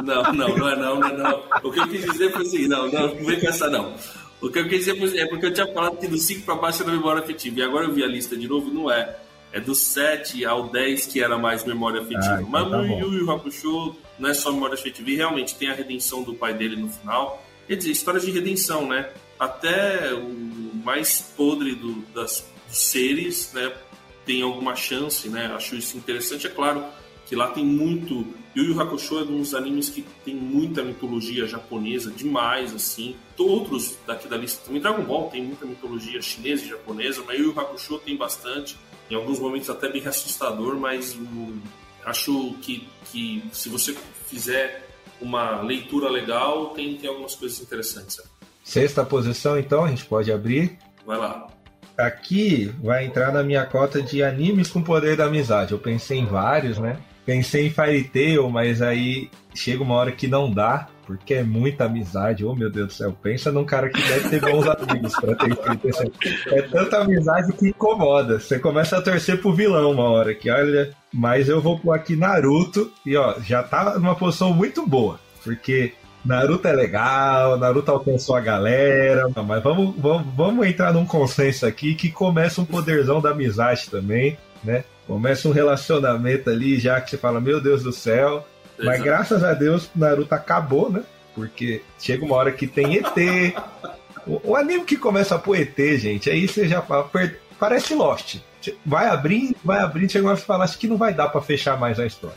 Não, 0.03 0.23
não, 0.33 0.57
não 0.57 0.69
é 0.69 0.77
não, 0.77 0.99
não 0.99 1.09
é 1.09 1.17
não. 1.17 1.43
O 1.63 1.71
que 1.71 1.79
eu 1.79 1.87
quis 1.89 2.05
dizer 2.11 2.33
foi 2.33 2.43
assim, 2.43 2.67
não, 2.67 2.91
não, 2.91 3.15
não 3.15 3.25
vem 3.25 3.39
com 3.39 3.47
essa 3.47 3.71
não. 3.71 3.95
O 4.41 4.49
que 4.51 4.59
eu 4.59 4.69
quis 4.69 4.85
dizer 4.85 4.99
foi- 4.99 5.17
é 5.17 5.27
porque 5.29 5.47
eu 5.47 5.53
tinha 5.55 5.73
falado 5.73 5.97
que 5.99 6.09
do 6.09 6.19
5 6.19 6.43
para 6.45 6.57
baixo 6.57 6.83
era 6.83 6.91
memória 6.91 7.23
afetiva. 7.23 7.61
E 7.61 7.63
agora 7.63 7.87
eu 7.87 7.93
vi 7.95 8.03
a 8.03 8.09
lista 8.09 8.37
de 8.37 8.49
novo, 8.49 8.69
não 8.73 8.91
é. 8.91 9.17
É 9.53 9.59
do 9.61 9.75
7 9.75 10.45
ao 10.45 10.69
10 10.69 11.07
que 11.07 11.23
era 11.23 11.39
mais 11.39 11.65
memória 11.65 12.01
afetiva. 12.03 12.35
Ah, 12.35 12.41
então 12.43 12.51
Mas 12.51 12.71
tá 12.71 12.79
bom. 12.83 13.01
Yu 13.01 13.15
Yu 13.15 13.31
Hakusho 13.31 13.97
não 14.19 14.29
é 14.29 14.35
só 14.35 14.53
memória 14.53 14.75
afetiva. 14.75 15.11
E 15.11 15.17
realmente 15.17 15.55
tem 15.55 15.71
a 15.71 15.75
redenção 15.75 16.23
do 16.23 16.35
pai 16.35 16.53
dele 16.55 16.77
no 16.77 16.89
final. 16.89 17.43
Quer 17.67 17.77
dizer, 17.77 17.91
história 17.91 18.21
de 18.21 18.31
redenção, 18.31 18.87
né? 18.87 19.11
Até 19.39 20.13
o 20.15 20.29
mais 20.85 21.33
podre 21.37 21.75
do- 21.75 22.03
das, 22.15 22.45
dos 22.69 22.79
seres, 22.79 23.53
né? 23.55 23.73
Tem 24.27 24.43
alguma 24.43 24.77
chance, 24.77 25.29
né? 25.29 25.47
Acho 25.55 25.77
isso 25.77 25.97
interessante. 25.97 26.47
É 26.47 26.51
claro 26.51 26.85
que 27.27 27.35
lá 27.35 27.49
tem 27.49 27.65
muito. 27.65 28.27
Yu 28.57 28.65
Yu 28.65 28.81
Hakusho 28.81 29.19
é 29.19 29.23
um 29.23 29.39
dos 29.39 29.55
animes 29.55 29.89
que 29.89 30.03
tem 30.25 30.35
muita 30.35 30.83
mitologia 30.83 31.47
japonesa, 31.47 32.11
demais, 32.11 32.75
assim. 32.75 33.15
Outros 33.39 33.97
daqui 34.07 34.27
da 34.29 34.37
lista 34.37 34.65
também. 34.67 34.81
Dragon 34.83 35.05
Ball 35.05 35.29
tem 35.31 35.43
muita 35.43 35.65
mitologia 35.65 36.21
chinesa 36.21 36.65
e 36.65 36.69
japonesa, 36.69 37.23
mas 37.27 37.39
Yu 37.39 37.47
Yu 37.47 37.59
Hakusho 37.61 37.99
tem 37.99 38.17
bastante. 38.17 38.77
Em 39.11 39.15
alguns 39.15 39.39
momentos 39.39 39.69
até 39.71 39.89
bem 39.91 40.07
assustador, 40.07 40.77
mas 40.77 41.15
o- 41.15 41.55
acho 42.05 42.55
que, 42.63 42.87
que 43.11 43.43
se 43.53 43.69
você 43.69 43.95
fizer 44.27 44.87
uma 45.21 45.61
leitura 45.63 46.09
legal, 46.09 46.67
tem, 46.69 46.97
tem 46.97 47.09
algumas 47.09 47.35
coisas 47.35 47.61
interessantes. 47.61 48.21
Sexta 48.63 49.05
posição, 49.05 49.59
então, 49.59 49.85
a 49.85 49.89
gente 49.89 50.05
pode 50.05 50.31
abrir. 50.31 50.79
Vai 51.07 51.17
lá. 51.19 51.47
Aqui 51.97 52.73
vai 52.83 53.07
entrar 53.07 53.33
na 53.33 53.43
minha 53.43 53.65
cota 53.67 54.01
de 54.01 54.23
animes 54.23 54.71
com 54.71 54.83
poder 54.83 55.17
da 55.17 55.25
amizade. 55.25 55.73
Eu 55.73 55.79
pensei 55.79 56.19
em 56.19 56.27
vários, 56.27 56.79
né? 56.79 56.99
Pensei 57.27 57.67
em 57.67 57.71
Fairy 57.71 58.05
Tail, 58.05 58.49
mas 58.51 58.81
aí 58.81 59.31
chega 59.55 59.83
uma 59.83 59.97
hora 59.97 60.13
que 60.13 60.29
não 60.29 60.51
dá, 60.51 60.89
porque 61.09 61.33
é 61.33 61.43
muita 61.43 61.87
amizade. 61.87 62.45
Oh, 62.45 62.55
meu 62.55 62.69
Deus 62.69 62.89
do 62.89 62.93
céu. 62.93 63.17
Pensa 63.23 63.51
num 63.51 63.65
cara 63.65 63.89
que 63.89 63.99
deve 63.99 64.29
ter 64.29 64.41
bons 64.43 64.67
amigos 64.69 65.15
pra 65.15 65.35
ter 65.35 65.53
escrito 65.53 65.89
isso. 65.89 66.03
É 66.49 66.61
tanta 66.61 66.99
amizade 66.99 67.51
que 67.55 67.69
incomoda. 67.69 68.39
Você 68.39 68.59
começa 68.59 68.99
a 68.99 69.01
torcer 69.01 69.41
pro 69.41 69.55
vilão 69.55 69.93
uma 69.93 70.05
hora 70.05 70.35
que, 70.35 70.51
olha. 70.51 70.91
Mas 71.11 71.49
eu 71.49 71.63
vou 71.63 71.79
pôr 71.79 71.93
aqui 71.95 72.15
Naruto 72.15 72.93
e, 73.07 73.17
ó, 73.17 73.37
já 73.41 73.63
tá 73.63 73.99
numa 73.99 74.15
posição 74.15 74.53
muito 74.53 74.87
boa, 74.87 75.19
porque 75.43 75.95
Naruto 76.23 76.69
é 76.69 76.73
legal, 76.73 77.57
Naruto 77.57 77.91
alcançou 77.91 78.37
a 78.37 78.41
galera, 78.41 79.27
mas 79.35 79.63
vamos, 79.63 79.95
vamos, 79.97 80.27
vamos 80.37 80.67
entrar 80.67 80.93
num 80.93 81.07
consenso 81.07 81.65
aqui 81.65 81.95
que 81.95 82.11
começa 82.11 82.61
um 82.61 82.67
poderzão 82.67 83.23
da 83.23 83.31
amizade 83.31 83.89
também, 83.89 84.37
né? 84.63 84.85
Começa 85.07 85.49
um 85.49 85.53
relacionamento 85.53 86.51
ali 86.51 86.79
já 86.79 87.01
que 87.01 87.09
você 87.09 87.17
fala, 87.17 87.41
meu 87.41 87.59
Deus 87.59 87.83
do 87.83 87.95
céu. 87.95 88.47
Exato. 88.79 88.85
Mas 88.85 89.03
graças 89.03 89.45
a 89.45 89.55
Deus, 89.55 89.91
Naruto 89.95 90.35
acabou, 90.35 90.91
né? 90.91 91.03
Porque 91.35 91.83
chega 91.99 92.25
uma 92.25 92.37
hora 92.37 92.53
que 92.53 92.67
tem 92.67 92.97
ET. 92.97 93.55
o, 94.27 94.51
o 94.51 94.57
anime 94.57 94.85
que 94.85 94.97
começa 94.97 95.35
a 95.35 95.39
pôr 95.39 95.57
ET, 95.57 95.77
gente, 95.99 96.31
aí 96.31 96.47
você 96.47 96.69
já 96.69 96.81
fala, 96.81 97.11
parece 97.59 97.95
Lost. 97.95 98.39
Vai 98.85 99.07
abrindo, 99.07 99.57
vai 99.65 99.79
abrindo, 99.79 100.11
chega 100.11 100.25
uma 100.25 100.33
hora 100.33 100.41
que 100.41 100.47
fala, 100.47 100.65
acho 100.65 100.79
que 100.79 100.89
não 100.89 100.97
vai 100.97 101.15
dar 101.15 101.29
para 101.29 101.41
fechar 101.41 101.79
mais 101.79 101.99
a 101.99 102.07
história. 102.07 102.37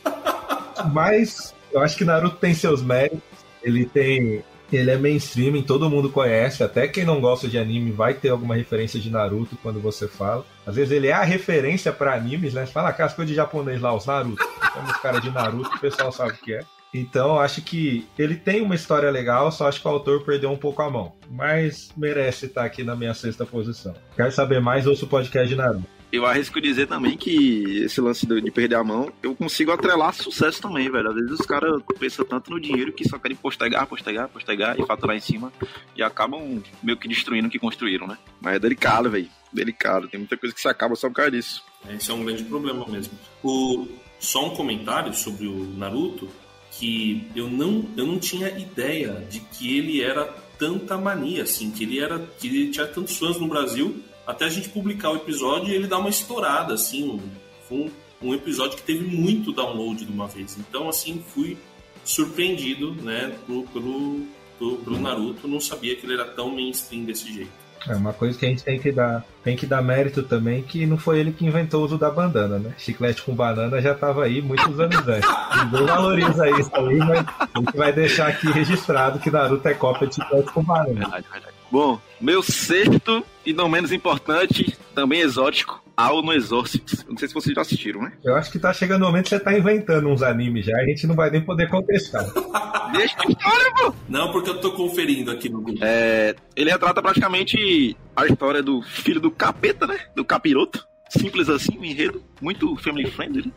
Mas 0.91 1.53
eu 1.71 1.81
acho 1.81 1.97
que 1.97 2.05
Naruto 2.05 2.37
tem 2.37 2.53
seus 2.53 2.81
méritos. 2.81 3.21
Ele 3.63 3.85
tem 3.85 4.43
ele 4.77 4.91
é 4.91 4.97
mainstream, 4.97 5.61
todo 5.61 5.89
mundo 5.89 6.09
conhece, 6.09 6.63
até 6.63 6.87
quem 6.87 7.03
não 7.03 7.19
gosta 7.19 7.47
de 7.47 7.57
anime 7.57 7.91
vai 7.91 8.13
ter 8.13 8.29
alguma 8.29 8.55
referência 8.55 8.99
de 8.99 9.09
Naruto 9.09 9.57
quando 9.61 9.79
você 9.79 10.07
fala. 10.07 10.45
Às 10.65 10.75
vezes 10.75 10.91
ele 10.91 11.07
é 11.07 11.13
a 11.13 11.23
referência 11.23 11.91
para 11.91 12.13
animes, 12.13 12.53
né? 12.53 12.65
Você 12.65 12.71
fala 12.71 12.89
aquelas 12.89 13.13
coisas 13.13 13.29
de 13.29 13.35
japonês 13.35 13.81
lá, 13.81 13.93
os 13.93 14.05
Naruto. 14.05 14.43
Como 14.73 14.87
os 14.87 14.97
caras 14.97 15.21
de 15.21 15.29
Naruto, 15.29 15.75
o 15.75 15.79
pessoal 15.79 16.11
sabe 16.11 16.31
o 16.31 16.37
que 16.37 16.53
é. 16.53 16.61
Então, 16.93 17.39
acho 17.39 17.61
que 17.61 18.05
ele 18.19 18.35
tem 18.35 18.61
uma 18.61 18.75
história 18.75 19.09
legal, 19.09 19.49
só 19.51 19.67
acho 19.67 19.81
que 19.81 19.87
o 19.87 19.91
autor 19.91 20.23
perdeu 20.25 20.51
um 20.51 20.57
pouco 20.57 20.81
a 20.81 20.89
mão. 20.89 21.13
Mas 21.29 21.89
merece 21.95 22.47
estar 22.47 22.65
aqui 22.65 22.83
na 22.83 22.95
minha 22.95 23.13
sexta 23.13 23.45
posição. 23.45 23.93
Quer 24.15 24.31
saber 24.31 24.59
mais? 24.59 24.85
Ouça 24.85 25.05
o 25.05 25.07
podcast 25.07 25.47
de 25.47 25.55
Naruto 25.55 26.00
eu 26.11 26.25
arrisco 26.25 26.59
dizer 26.59 26.87
também 26.87 27.15
que 27.15 27.83
esse 27.83 28.01
lance 28.01 28.25
de 28.25 28.51
perder 28.51 28.75
a 28.75 28.83
mão, 28.83 29.11
eu 29.23 29.33
consigo 29.33 29.71
atrelar 29.71 30.13
sucesso 30.13 30.61
também, 30.61 30.89
velho. 30.91 31.09
Às 31.09 31.15
vezes 31.15 31.31
os 31.31 31.45
caras 31.45 31.81
pensam 31.97 32.25
tanto 32.25 32.51
no 32.51 32.59
dinheiro 32.59 32.91
que 32.91 33.07
só 33.07 33.17
querem 33.17 33.37
postergar, 33.37 33.87
postergar, 33.87 34.27
postergar 34.27 34.79
e 34.79 34.85
faturar 34.85 35.15
em 35.15 35.21
cima 35.21 35.53
e 35.95 36.03
acabam 36.03 36.61
meio 36.83 36.97
que 36.97 37.07
destruindo 37.07 37.47
o 37.47 37.51
que 37.51 37.57
construíram, 37.57 38.07
né? 38.07 38.17
Mas 38.41 38.55
é 38.55 38.59
delicado, 38.59 39.09
velho. 39.09 39.29
Delicado. 39.53 40.07
Tem 40.09 40.19
muita 40.19 40.35
coisa 40.35 40.53
que 40.53 40.61
se 40.61 40.67
acaba 40.67 40.95
só 40.95 41.07
por 41.07 41.15
causa 41.15 41.31
disso. 41.31 41.63
Esse 41.89 42.11
é 42.11 42.13
um 42.13 42.25
grande 42.25 42.43
problema 42.43 42.85
mesmo. 42.87 43.13
O... 43.43 43.87
Só 44.19 44.45
um 44.45 44.55
comentário 44.55 45.13
sobre 45.15 45.47
o 45.47 45.63
Naruto, 45.75 46.29
que 46.71 47.27
eu 47.35 47.49
não, 47.49 47.89
eu 47.97 48.05
não 48.05 48.19
tinha 48.19 48.49
ideia 48.49 49.25
de 49.27 49.39
que 49.39 49.77
ele 49.77 50.03
era 50.03 50.25
tanta 50.59 50.95
mania, 50.95 51.41
assim, 51.41 51.71
que 51.71 51.83
ele 51.83 51.99
era. 51.99 52.19
que 52.19 52.47
ele 52.47 52.69
tinha 52.69 52.85
tantos 52.85 53.17
fãs 53.17 53.39
no 53.39 53.47
Brasil 53.47 54.03
até 54.25 54.45
a 54.45 54.49
gente 54.49 54.69
publicar 54.69 55.11
o 55.11 55.15
episódio 55.15 55.69
e 55.69 55.75
ele 55.75 55.87
dá 55.87 55.97
uma 55.97 56.09
estourada, 56.09 56.73
assim. 56.73 57.21
Foi 57.67 57.77
um, 57.77 58.29
um 58.29 58.33
episódio 58.33 58.77
que 58.77 58.83
teve 58.83 59.05
muito 59.05 59.51
download 59.51 60.05
de 60.05 60.11
uma 60.11 60.27
vez. 60.27 60.57
Então, 60.57 60.87
assim, 60.89 61.23
fui 61.33 61.57
surpreendido, 62.03 62.93
né, 62.93 63.35
pelo, 63.45 63.63
pelo, 63.67 64.21
pelo, 64.57 64.77
pelo 64.77 64.99
Naruto. 64.99 65.47
Não 65.47 65.59
sabia 65.59 65.95
que 65.95 66.05
ele 66.05 66.13
era 66.13 66.25
tão 66.25 66.49
mainstream 66.49 67.03
desse 67.03 67.31
jeito. 67.31 67.61
É 67.87 67.95
uma 67.95 68.13
coisa 68.13 68.37
que 68.37 68.45
a 68.45 68.49
gente 68.49 68.63
tem 68.63 68.79
que 68.79 68.91
dar, 68.91 69.25
tem 69.43 69.55
que 69.55 69.65
dar 69.65 69.81
mérito 69.81 70.21
também, 70.21 70.61
que 70.61 70.85
não 70.85 70.97
foi 70.97 71.19
ele 71.19 71.31
que 71.31 71.45
inventou 71.45 71.81
o 71.81 71.85
uso 71.85 71.97
da 71.97 72.11
bandana, 72.11 72.59
né? 72.59 72.75
Chiclete 72.77 73.23
com 73.23 73.33
banana 73.33 73.81
já 73.81 73.93
estava 73.93 74.23
aí 74.23 74.39
muitos 74.39 74.79
anos 74.79 75.07
antes. 75.07 75.29
Ninguém 75.63 75.85
valoriza 75.87 76.49
isso 76.59 76.69
aí, 76.75 76.97
mas 76.97 77.25
a 77.39 77.59
gente 77.59 77.77
vai 77.77 77.91
deixar 77.91 78.27
aqui 78.27 78.51
registrado 78.51 79.19
que 79.19 79.31
Naruto 79.31 79.67
é 79.67 79.73
cópia 79.73 80.07
de 80.07 80.15
chiclete 80.15 80.51
com 80.51 80.63
banana. 80.63 80.93
Verdade, 80.93 81.25
verdade. 81.31 81.50
Bom, 81.71 81.99
meu 82.19 82.43
sexto 82.43 83.23
e 83.45 83.53
não 83.53 83.69
menos 83.69 83.91
importante, 83.93 84.77
também 84.93 85.21
exótico, 85.21 85.81
Ao 85.95 86.21
no 86.21 86.33
Exorcist. 86.33 87.05
Não 87.07 87.17
sei 87.17 87.27
se 87.27 87.33
vocês 87.33 87.55
já 87.55 87.61
assistiram, 87.61 88.01
né? 88.01 88.11
Eu 88.23 88.35
acho 88.35 88.51
que 88.51 88.59
tá 88.59 88.73
chegando 88.73 89.03
o 89.03 89.05
momento 89.05 89.23
que 89.23 89.29
você 89.29 89.39
tá 89.39 89.57
inventando 89.57 90.09
uns 90.09 90.21
animes 90.21 90.65
já, 90.65 90.75
a 90.75 90.85
gente 90.85 91.07
não 91.07 91.15
vai 91.15 91.29
nem 91.29 91.41
poder 91.41 91.69
contestar. 91.69 92.25
Deixa 92.91 93.15
a 93.19 93.25
história, 93.25 93.73
pô! 93.75 93.93
Não, 94.09 94.31
porque 94.31 94.49
eu 94.49 94.59
tô 94.59 94.73
conferindo 94.73 95.31
aqui 95.31 95.47
no 95.47 95.61
Google. 95.61 95.79
É, 95.81 96.35
ele 96.55 96.69
retrata 96.69 97.01
praticamente 97.01 97.95
a 98.15 98.25
história 98.25 98.61
do 98.61 98.81
filho 98.81 99.21
do 99.21 99.31
capeta, 99.31 99.87
né? 99.87 99.97
Do 100.13 100.25
capiroto 100.25 100.85
simples 101.11 101.49
assim, 101.49 101.77
o 101.77 101.83
enredo, 101.83 102.23
muito 102.41 102.75
family 102.77 103.09
friendly, 103.09 103.51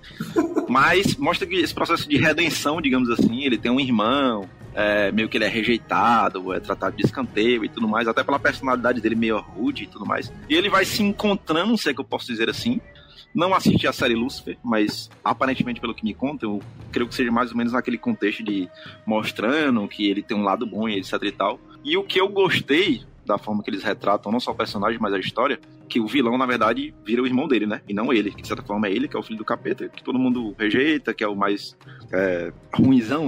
mas 0.69 1.17
mostra 1.17 1.47
que 1.47 1.55
esse 1.57 1.73
processo 1.73 2.09
de 2.09 2.17
redenção, 2.17 2.81
digamos 2.81 3.09
assim, 3.11 3.45
ele 3.45 3.57
tem 3.57 3.71
um 3.71 3.79
irmão, 3.79 4.49
é, 4.75 5.13
meio 5.13 5.29
que 5.29 5.37
ele 5.37 5.45
é 5.45 5.49
rejeitado, 5.49 6.53
é 6.53 6.59
tratado 6.59 6.97
de 6.97 7.05
escanteio 7.05 7.65
e 7.65 7.69
tudo 7.69 7.87
mais, 7.87 8.09
até 8.09 8.25
pela 8.25 8.39
personalidade 8.39 9.01
dele 9.01 9.15
meio 9.15 9.39
rude 9.39 9.85
e 9.85 9.87
tudo 9.87 10.05
mais. 10.05 10.33
E 10.49 10.55
ele 10.55 10.69
vai 10.69 10.85
se 10.85 11.03
encontrando, 11.03 11.79
sei 11.79 11.93
o 11.93 11.95
que 11.95 12.01
eu 12.01 12.05
posso 12.05 12.27
dizer 12.27 12.51
assim. 12.51 12.81
Não 13.33 13.53
assisti 13.53 13.87
a 13.89 13.93
série 13.93 14.15
Lucifer, 14.15 14.57
mas 14.63 15.11
aparentemente, 15.25 15.81
pelo 15.81 15.95
que 15.95 16.05
me 16.05 16.15
conta, 16.15 16.47
eu 16.47 16.63
creio 16.93 17.09
que 17.09 17.15
seja 17.15 17.33
mais 17.33 17.51
ou 17.51 17.57
menos 17.57 17.73
naquele 17.73 17.99
contexto 17.99 18.45
de 18.45 18.69
mostrando 19.05 19.89
que 19.89 20.09
ele 20.09 20.23
tem 20.23 20.37
um 20.37 20.45
lado 20.45 20.65
bom 20.65 20.89
e 20.89 20.99
etc 20.99 21.21
e 21.23 21.33
tal. 21.33 21.59
E 21.85 21.97
o 21.97 22.05
que 22.05 22.21
eu 22.21 22.29
gostei 22.29 23.03
da 23.25 23.39
forma 23.39 23.63
que 23.63 23.71
eles 23.71 23.83
retratam 23.83 24.31
não 24.31 24.41
só 24.41 24.53
o 24.53 24.55
personagem, 24.55 24.99
mas 25.01 25.13
a 25.13 25.19
história, 25.19 25.59
que 25.89 26.01
o 26.01 26.07
vilão, 26.07 26.37
na 26.37 26.47
verdade, 26.47 26.95
vira 27.05 27.23
o 27.23 27.27
irmão 27.27 27.49
dele, 27.49 27.67
né? 27.67 27.81
E 27.89 27.95
não 27.95 28.13
ele, 28.13 28.31
que 28.31 28.43
de 28.43 28.49
certa 28.49 28.63
forma 28.63 28.87
é 28.87 28.93
ele, 28.93 29.09
que 29.09 29.17
é 29.17 29.19
o 29.19 29.23
filho 29.23 29.39
do 29.39 29.45
capeta, 29.45 29.89
que 29.89 30.03
todo 30.03 30.19
mundo 30.19 30.55
rejeita, 30.59 31.15
que 31.15 31.25
é 31.25 31.29
o 31.29 31.37
mais 31.37 31.77
é, 32.13 32.53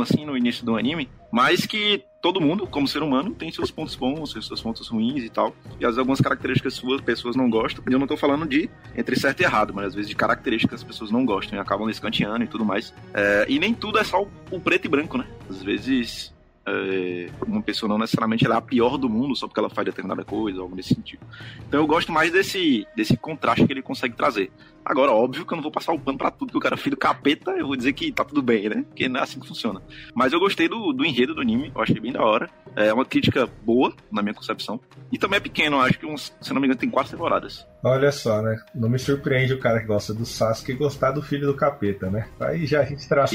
assim, 0.03 0.25
no 0.25 0.37
início 0.37 0.65
do 0.65 0.77
anime, 0.77 1.09
mas 1.31 1.67
que 1.67 2.05
todo 2.21 2.41
mundo, 2.41 2.67
como 2.67 2.89
ser 2.89 3.03
humano, 3.03 3.31
tem 3.35 3.53
seus 3.53 3.71
pontos 3.71 3.95
bons, 3.95 4.33
seus 4.33 4.61
pontos 4.61 4.89
ruins 4.89 5.23
e 5.23 5.29
tal. 5.29 5.55
E 5.79 5.85
às 5.85 5.91
vezes 5.91 5.99
algumas 5.99 6.21
características 6.21 6.75
suas 6.75 7.01
pessoas 7.01 7.37
não 7.37 7.49
gostam. 7.49 7.85
E 7.89 7.93
eu 7.93 7.99
não 7.99 8.07
tô 8.07 8.17
falando 8.17 8.47
de 8.47 8.69
entre 8.97 9.15
certo 9.15 9.41
e 9.41 9.45
errado, 9.45 9.73
mas 9.73 9.87
às 9.87 9.95
vezes 9.95 10.09
de 10.09 10.17
características 10.17 10.81
as 10.81 10.85
pessoas 10.85 11.11
não 11.11 11.25
gostam 11.25 11.57
e 11.57 11.61
acabam 11.61 11.89
escanteando 11.89 12.43
e 12.43 12.49
tudo 12.49 12.65
mais. 12.65 12.93
É, 13.15 13.47
e 13.49 13.59
nem 13.59 13.73
tudo 13.73 13.99
é 13.99 14.05
só 14.05 14.27
o 14.51 14.61
preto 14.61 14.87
e 14.87 14.89
branco, 14.89 15.19
né? 15.19 15.27
Às 15.49 15.63
vezes 15.63 16.35
é, 16.67 17.29
uma 17.47 17.63
pessoa 17.63 17.89
não 17.89 17.99
necessariamente 17.99 18.45
ela 18.45 18.57
é 18.57 18.59
a 18.59 18.63
pior 18.63 18.99
do 18.99 19.09
mundo 19.09 19.37
só 19.37 19.47
porque 19.47 19.61
ela 19.61 19.71
faz 19.71 19.87
determinada 19.87 20.25
coisa, 20.25 20.61
algo 20.61 20.75
nesse 20.75 20.95
sentido. 20.95 21.21
Então 21.67 21.81
eu 21.81 21.87
gosto 21.87 22.11
mais 22.11 22.33
desse, 22.33 22.87
desse 22.97 23.17
contraste 23.17 23.67
que 23.67 23.73
ele 23.73 23.83
consegue 23.83 24.17
trazer. 24.17 24.51
Agora, 24.85 25.13
óbvio 25.13 25.45
que 25.45 25.53
eu 25.53 25.57
não 25.57 25.63
vou 25.63 25.73
passar 25.73 25.93
o 25.93 25.99
pano 25.99 26.19
pra 26.19 26.31
tudo 26.31 26.51
que 26.51 26.59
o 26.59 26.61
cara 26.61 26.75
é 26.75 26.79
filho 26.79 26.97
capeta, 26.97 27.53
eu 27.53 27.67
vou 27.67 27.77
dizer 27.77 27.93
que 27.93 28.13
tá 28.13 28.25
tudo 28.25 28.43
bem, 28.43 28.69
né? 28.69 28.85
Porque 28.89 29.09
não 29.09 29.21
é 29.21 29.23
assim 29.23 29.41
que 29.41 29.49
funciona. 29.49 29.83
Mas 30.15 30.33
eu 30.33 30.41
gostei 30.41 30.69
do, 30.69 30.93
do 30.93 31.05
enredo 31.05 31.35
do 31.35 31.41
anime, 31.41 31.73
eu 31.75 31.83
achei 31.83 31.99
bem 31.99 32.13
da 32.13 32.23
hora. 32.23 32.51
É 32.77 32.93
uma 32.93 33.07
crítica 33.07 33.49
boa, 33.65 33.93
na 34.13 34.23
minha 34.23 34.35
concepção. 34.35 34.79
E 35.11 35.19
também 35.19 35.39
é 35.39 35.41
pequeno, 35.41 35.81
acho 35.81 35.99
que, 35.99 36.05
uns, 36.05 36.33
se 36.41 36.53
não 36.53 36.61
me 36.61 36.67
engano, 36.67 36.79
tem 36.79 36.91
quatro 36.91 37.13
temporadas. 37.13 37.67
Olha 37.83 38.13
só, 38.13 38.43
né? 38.43 38.57
Não 38.75 38.89
me 38.89 38.99
surpreende 38.99 39.55
o 39.55 39.59
cara 39.59 39.81
que 39.81 39.87
gosta 39.87 40.13
do 40.13 40.27
Sasuke 40.27 40.75
gostar 40.75 41.13
do 41.13 41.23
filho 41.23 41.47
do 41.47 41.55
capeta, 41.55 42.11
né? 42.11 42.29
Aí 42.39 42.67
já 42.67 42.81
a 42.81 42.85
gente 42.85 43.09
traça, 43.09 43.35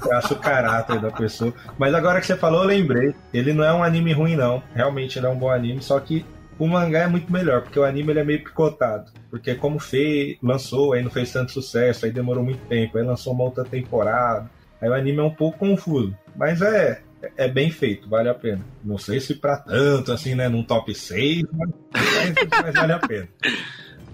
traça 0.00 0.34
o 0.34 0.38
caráter 0.38 1.00
da 1.00 1.10
pessoa. 1.10 1.52
Mas 1.76 1.92
agora 1.92 2.20
que 2.20 2.26
você 2.26 2.36
falou, 2.36 2.62
eu 2.62 2.68
lembrei. 2.68 3.14
Ele 3.34 3.52
não 3.52 3.64
é 3.64 3.72
um 3.72 3.82
anime 3.82 4.12
ruim, 4.12 4.36
não. 4.36 4.62
Realmente 4.74 5.18
ele 5.18 5.26
é 5.26 5.28
um 5.28 5.38
bom 5.38 5.50
anime, 5.50 5.82
só 5.82 5.98
que 5.98 6.24
o 6.58 6.68
mangá 6.68 7.00
é 7.00 7.06
muito 7.08 7.32
melhor, 7.32 7.62
porque 7.62 7.78
o 7.78 7.84
anime 7.84 8.12
ele 8.12 8.20
é 8.20 8.24
meio 8.24 8.44
picotado. 8.44 9.10
Porque 9.30 9.54
como 9.54 9.80
fez, 9.80 10.36
lançou, 10.40 10.92
aí 10.92 11.02
não 11.02 11.10
fez 11.10 11.32
tanto 11.32 11.50
sucesso, 11.50 12.04
aí 12.04 12.12
demorou 12.12 12.44
muito 12.44 12.64
tempo, 12.66 12.98
aí 12.98 13.04
lançou 13.04 13.32
uma 13.32 13.44
outra 13.44 13.64
temporada. 13.64 14.48
Aí 14.80 14.88
o 14.88 14.94
anime 14.94 15.18
é 15.18 15.22
um 15.22 15.34
pouco 15.34 15.58
confuso. 15.58 16.14
Mas 16.36 16.60
é, 16.62 17.02
é 17.36 17.48
bem 17.48 17.70
feito, 17.70 18.08
vale 18.08 18.28
a 18.28 18.34
pena. 18.34 18.64
Não 18.84 18.98
sei 18.98 19.20
se 19.20 19.34
pra 19.34 19.56
tanto, 19.56 20.12
assim, 20.12 20.34
né, 20.34 20.48
num 20.48 20.62
top 20.62 20.94
6, 20.94 21.42
mas, 21.52 21.70
mas 22.62 22.74
vale 22.74 22.92
a 22.92 22.98
pena. 22.98 23.28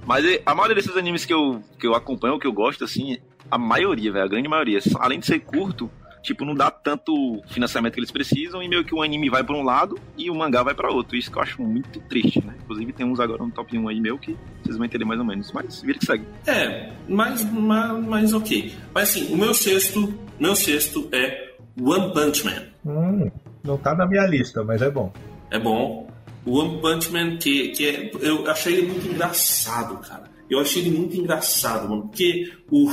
Mas 0.06 0.24
a 0.44 0.54
maioria 0.54 0.74
desses 0.74 0.96
animes 0.96 1.24
que 1.24 1.34
eu, 1.34 1.62
que 1.78 1.86
eu 1.86 1.94
acompanho, 1.94 2.38
que 2.38 2.46
eu 2.46 2.52
gosto, 2.52 2.84
assim, 2.84 3.18
a 3.50 3.58
maioria, 3.58 4.12
velho, 4.12 4.24
a 4.24 4.28
grande 4.28 4.48
maioria, 4.48 4.78
além 5.00 5.20
de 5.20 5.26
ser 5.26 5.40
curto, 5.40 5.90
tipo, 6.22 6.44
não 6.44 6.54
dá 6.54 6.70
tanto 6.70 7.42
financiamento 7.48 7.94
que 7.94 8.00
eles 8.00 8.10
precisam 8.10 8.62
e 8.62 8.68
meio 8.68 8.84
que 8.84 8.94
o 8.94 9.02
anime 9.02 9.30
vai 9.30 9.42
para 9.42 9.56
um 9.56 9.62
lado 9.62 9.98
e 10.16 10.30
o 10.30 10.34
mangá 10.34 10.62
vai 10.62 10.74
para 10.74 10.90
outro. 10.90 11.16
Isso 11.16 11.30
que 11.30 11.38
eu 11.38 11.42
acho 11.42 11.62
muito 11.62 12.00
triste, 12.00 12.44
né? 12.44 12.54
Inclusive 12.62 12.92
tem 12.92 13.06
uns 13.06 13.20
agora 13.20 13.42
no 13.42 13.50
top 13.50 13.76
1 13.76 13.88
aí 13.88 14.00
meu 14.00 14.18
que 14.18 14.36
vocês 14.62 14.76
vão 14.76 14.86
entender 14.86 15.04
mais 15.04 15.20
ou 15.20 15.26
menos, 15.26 15.52
mas 15.52 15.82
vira 15.82 15.98
que 15.98 16.06
segue. 16.06 16.24
É, 16.46 16.92
mas, 17.08 17.44
mas, 17.50 18.04
mas 18.04 18.32
ok. 18.34 18.74
Mas 18.94 19.10
assim, 19.10 19.32
o 19.32 19.36
meu 19.36 19.54
sexto, 19.54 20.14
meu 20.38 20.54
sexto 20.54 21.08
é 21.12 21.47
One 21.80 22.12
Punch 22.12 22.44
Man. 22.44 22.62
Hum, 22.84 23.30
não 23.64 23.76
tá 23.76 23.94
na 23.94 24.06
minha 24.06 24.26
lista, 24.26 24.62
mas 24.64 24.82
é 24.82 24.90
bom. 24.90 25.12
É 25.50 25.58
bom. 25.58 26.08
O 26.44 26.58
One 26.58 26.80
Punch 26.80 27.12
Man, 27.12 27.36
que, 27.36 27.68
que 27.68 27.88
é, 27.88 28.10
eu 28.20 28.48
achei 28.50 28.74
ele 28.74 28.86
muito 28.88 29.08
engraçado, 29.08 29.98
cara. 29.98 30.24
Eu 30.48 30.60
achei 30.60 30.82
ele 30.82 30.96
muito 30.96 31.16
engraçado, 31.16 31.88
mano, 31.88 32.02
porque 32.08 32.50
o, 32.70 32.88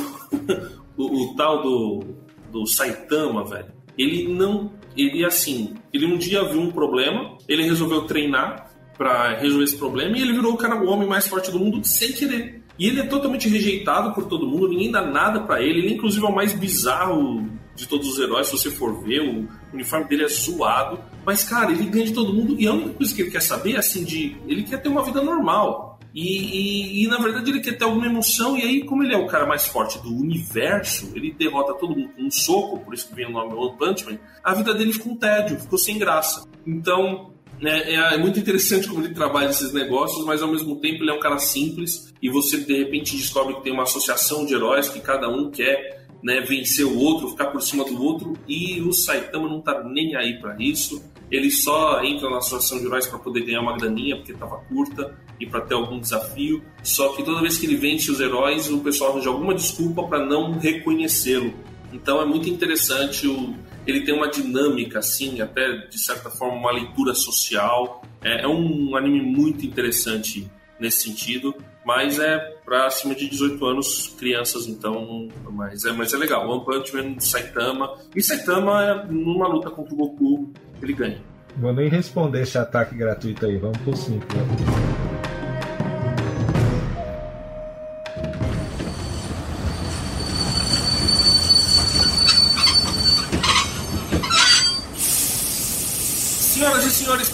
o, 0.98 1.32
o 1.32 1.36
tal 1.36 1.62
do 1.62 2.16
do 2.56 2.66
Saitama, 2.66 3.44
velho, 3.44 3.68
ele 3.98 4.34
não. 4.34 4.72
Ele, 4.96 5.26
assim, 5.26 5.74
ele 5.92 6.06
um 6.06 6.18
dia 6.18 6.46
viu 6.46 6.62
um 6.62 6.72
problema, 6.72 7.38
ele 7.50 7.64
resolveu 7.64 8.04
treinar 8.04 8.72
para 8.98 9.38
resolver 9.38 9.66
esse 9.66 9.76
problema 9.76 10.18
e 10.18 10.22
ele 10.22 10.32
virou 10.32 10.54
o 10.54 10.58
cara, 10.58 10.82
o 10.82 10.88
homem 10.88 11.06
mais 11.06 11.28
forte 11.28 11.52
do 11.52 11.60
mundo 11.60 11.86
sem 11.86 12.14
querer. 12.14 12.64
E 12.80 12.88
ele 12.88 13.02
é 13.02 13.06
totalmente 13.06 13.50
rejeitado 13.50 14.14
por 14.14 14.26
todo 14.26 14.48
mundo, 14.48 14.70
ninguém 14.70 14.90
dá 14.90 15.02
nada 15.02 15.42
para 15.42 15.62
ele, 15.62 15.80
ele 15.80 15.94
inclusive 15.96 16.26
é 16.26 16.30
o 16.30 16.34
mais 16.34 16.54
bizarro 16.54 17.46
de 17.76 17.88
todos 17.88 18.08
os 18.08 18.20
heróis, 18.20 18.48
se 18.48 18.54
você 18.54 18.72
for 18.72 19.04
ver, 19.04 19.22
o 19.22 19.48
uniforme 19.74 20.08
dele 20.08 20.24
é 20.24 20.28
zoado. 20.28 21.00
Mas, 21.26 21.44
cara, 21.44 21.72
ele 21.72 21.86
ganha 21.86 22.06
de 22.06 22.14
todo 22.14 22.34
mundo 22.34 22.56
e 22.58 22.68
a 22.68 22.74
única 22.74 22.92
coisa 22.92 23.14
que 23.14 23.22
ele 23.22 23.32
quer 23.32 23.42
saber 23.42 23.74
é 23.74 23.80
assim, 23.80 24.04
de. 24.04 24.38
Ele 24.48 24.64
quer 24.64 24.82
ter 24.82 24.90
uma 24.90 25.04
vida 25.04 25.22
normal. 25.22 26.00
E, 26.14 26.22
e, 26.22 27.04
e, 27.04 27.08
na 27.08 27.18
verdade 27.18 27.52
ele 27.52 27.60
quer 27.60 27.78
ter 27.78 27.84
alguma 27.84 28.06
emoção, 28.06 28.56
e 28.56 28.62
aí, 28.62 28.86
como 28.86 29.04
ele 29.04 29.14
é 29.14 29.18
o 29.18 29.28
cara 29.28 29.46
mais 29.46 29.68
forte 29.68 30.00
do 30.00 30.16
universo, 30.16 31.12
ele 31.14 31.34
derrota 31.34 31.74
todo 31.74 31.94
mundo 31.94 32.14
com 32.16 32.24
um 32.24 32.32
soco, 32.32 32.80
por 32.80 32.94
isso 32.94 33.10
que 33.10 33.16
vem 33.16 33.26
o 33.26 33.32
nome 33.32 33.54
One 33.54 33.78
Punch 33.78 34.06
Man, 34.06 34.18
a 34.42 34.54
vida 34.54 34.74
dele 34.74 34.94
ficou 34.94 35.12
um 35.12 35.18
tédio, 35.18 35.60
ficou 35.60 35.78
sem 35.78 36.00
graça. 36.00 36.48
Então, 36.66 37.34
é, 37.62 37.96
é, 37.96 38.18
muito 38.18 38.40
interessante 38.40 38.88
como 38.88 39.04
ele 39.04 39.14
trabalha 39.14 39.50
esses 39.50 39.74
negócios, 39.74 40.26
mas 40.26 40.42
ao 40.42 40.50
mesmo 40.50 40.78
tempo 40.78 41.04
ele 41.04 41.12
é 41.12 41.14
um 41.14 41.20
cara 41.20 41.38
simples, 41.38 42.14
e 42.22 42.30
você 42.30 42.60
de 42.60 42.78
repente 42.78 43.18
descobre 43.18 43.56
que 43.56 43.64
tem 43.64 43.74
uma 43.74 43.84
associação 43.84 44.46
de 44.46 44.54
heróis 44.54 44.88
que 44.88 45.02
cada 45.02 45.28
um 45.28 45.52
quer 45.52 46.05
né, 46.26 46.42
vencer 46.42 46.84
o 46.84 46.98
outro, 46.98 47.30
ficar 47.30 47.52
por 47.52 47.62
cima 47.62 47.86
do 47.86 48.04
outro, 48.04 48.34
e 48.48 48.82
o 48.82 48.92
Saitama 48.92 49.48
não 49.48 49.62
tá 49.62 49.84
nem 49.84 50.16
aí 50.16 50.40
para 50.40 50.56
isso. 50.60 51.08
Ele 51.30 51.52
só 51.52 52.04
entra 52.04 52.28
na 52.32 52.40
associação 52.40 52.80
de 52.80 52.86
heróis 52.88 53.06
para 53.06 53.20
poder 53.20 53.42
ganhar 53.42 53.62
uma 53.62 53.78
graninha, 53.78 54.16
porque 54.16 54.34
tava 54.34 54.58
curta, 54.68 55.16
e 55.40 55.46
para 55.46 55.62
ter 55.62 55.76
algum 55.76 56.00
desafio. 56.00 56.64
Só 56.82 57.10
que 57.10 57.22
toda 57.22 57.42
vez 57.42 57.60
que 57.60 57.68
ele 57.68 57.76
vence 57.76 58.10
os 58.10 58.20
heróis, 58.20 58.72
o 58.72 58.80
pessoal 58.80 59.12
arranja 59.12 59.30
alguma 59.30 59.54
desculpa 59.54 60.02
para 60.02 60.26
não 60.26 60.54
reconhecê-lo. 60.54 61.54
Então 61.94 62.20
é 62.20 62.26
muito 62.26 62.50
interessante, 62.50 63.28
o... 63.28 63.54
ele 63.86 64.02
tem 64.02 64.16
uma 64.16 64.28
dinâmica, 64.28 64.98
assim, 64.98 65.42
até 65.42 65.78
de 65.86 66.00
certa 66.00 66.32
forma 66.32 66.58
uma 66.58 66.72
leitura 66.72 67.14
social. 67.14 68.02
É, 68.24 68.42
é 68.42 68.48
um 68.48 68.96
anime 68.96 69.22
muito 69.22 69.64
interessante 69.64 70.50
nesse 70.80 71.04
sentido, 71.04 71.54
mas 71.86 72.18
é 72.18 72.55
para 72.66 72.88
acima 72.88 73.14
de 73.14 73.30
18 73.30 73.64
anos, 73.66 74.16
crianças, 74.18 74.68
então, 74.68 75.30
mas 75.52 75.86
é, 75.86 75.92
mas 75.92 76.14
é 76.14 76.18
legal. 76.18 76.50
One 76.50 76.66
Punch 76.66 76.96
Man, 76.96 77.20
Saitama, 77.20 77.94
e 78.16 78.22
Saitama, 78.22 78.84
é, 78.84 79.06
numa 79.06 79.48
luta 79.48 79.70
contra 79.70 79.94
o 79.94 79.98
Goku, 79.98 80.52
ele 80.82 80.94
ganha. 80.94 81.22
Vou 81.58 81.72
nem 81.72 81.88
responder 81.88 82.42
esse 82.42 82.58
ataque 82.58 82.96
gratuito 82.96 83.46
aí, 83.46 83.58
vamos 83.58 83.78
por 83.78 83.96
5. 83.96 84.26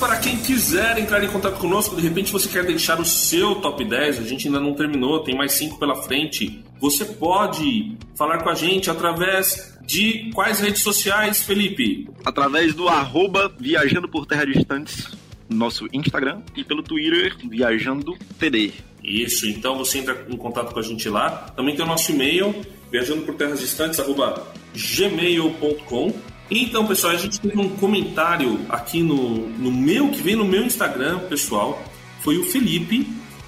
Para 0.02 0.18
quem 0.18 0.36
quiser 0.36 0.98
entrar 0.98 1.24
em 1.24 1.28
contato 1.28 1.60
conosco, 1.60 1.96
de 1.96 2.02
repente 2.02 2.32
você 2.32 2.50
quer 2.50 2.66
deixar 2.66 3.00
o 3.00 3.06
seu 3.06 3.54
top 3.54 3.86
10, 3.86 4.18
a 4.18 4.24
gente 4.24 4.48
ainda 4.48 4.60
não 4.60 4.74
terminou, 4.74 5.20
tem 5.20 5.36
mais 5.36 5.52
5 5.52 5.78
pela 5.78 5.96
frente. 6.02 6.66
Você 6.80 7.06
pode 7.06 7.96
falar 8.16 8.42
com 8.42 8.50
a 8.50 8.56
gente 8.56 8.90
através 8.90 9.78
de 9.86 10.32
quais 10.34 10.60
redes 10.60 10.82
sociais, 10.82 11.44
Felipe? 11.44 12.10
Através 12.26 12.74
do 12.74 12.90
arroba 12.90 13.54
Viajando 13.60 14.10
por 14.10 14.26
Terra 14.26 14.44
Distantes, 14.44 15.08
nosso 15.48 15.88
Instagram, 15.94 16.42
e 16.56 16.64
pelo 16.64 16.82
Twitter, 16.82 17.36
Viajando 17.48 18.18
TD. 18.40 18.72
Isso, 19.04 19.48
então 19.48 19.78
você 19.78 20.00
entra 20.00 20.26
em 20.28 20.36
contato 20.36 20.74
com 20.74 20.80
a 20.80 20.84
gente 20.84 21.08
lá. 21.10 21.30
Também 21.56 21.76
tem 21.76 21.86
o 21.86 21.88
nosso 21.88 22.12
e-mail, 22.12 22.56
viajando 22.92 23.22
por 23.22 23.36
terras 23.36 23.60
distantes, 23.60 24.00
arroba 24.00 24.52
gmail.com. 24.74 26.31
Então, 26.54 26.86
pessoal, 26.86 27.14
a 27.14 27.18
gente 27.18 27.40
teve 27.40 27.58
um 27.58 27.70
comentário 27.78 28.60
aqui 28.68 29.02
no, 29.02 29.48
no 29.48 29.72
meu, 29.72 30.10
que 30.10 30.22
vem 30.22 30.36
no 30.36 30.44
meu 30.44 30.66
Instagram, 30.66 31.20
pessoal. 31.20 31.82
Foi 32.20 32.38
o 32.38 32.44
Felipe, 32.44 33.08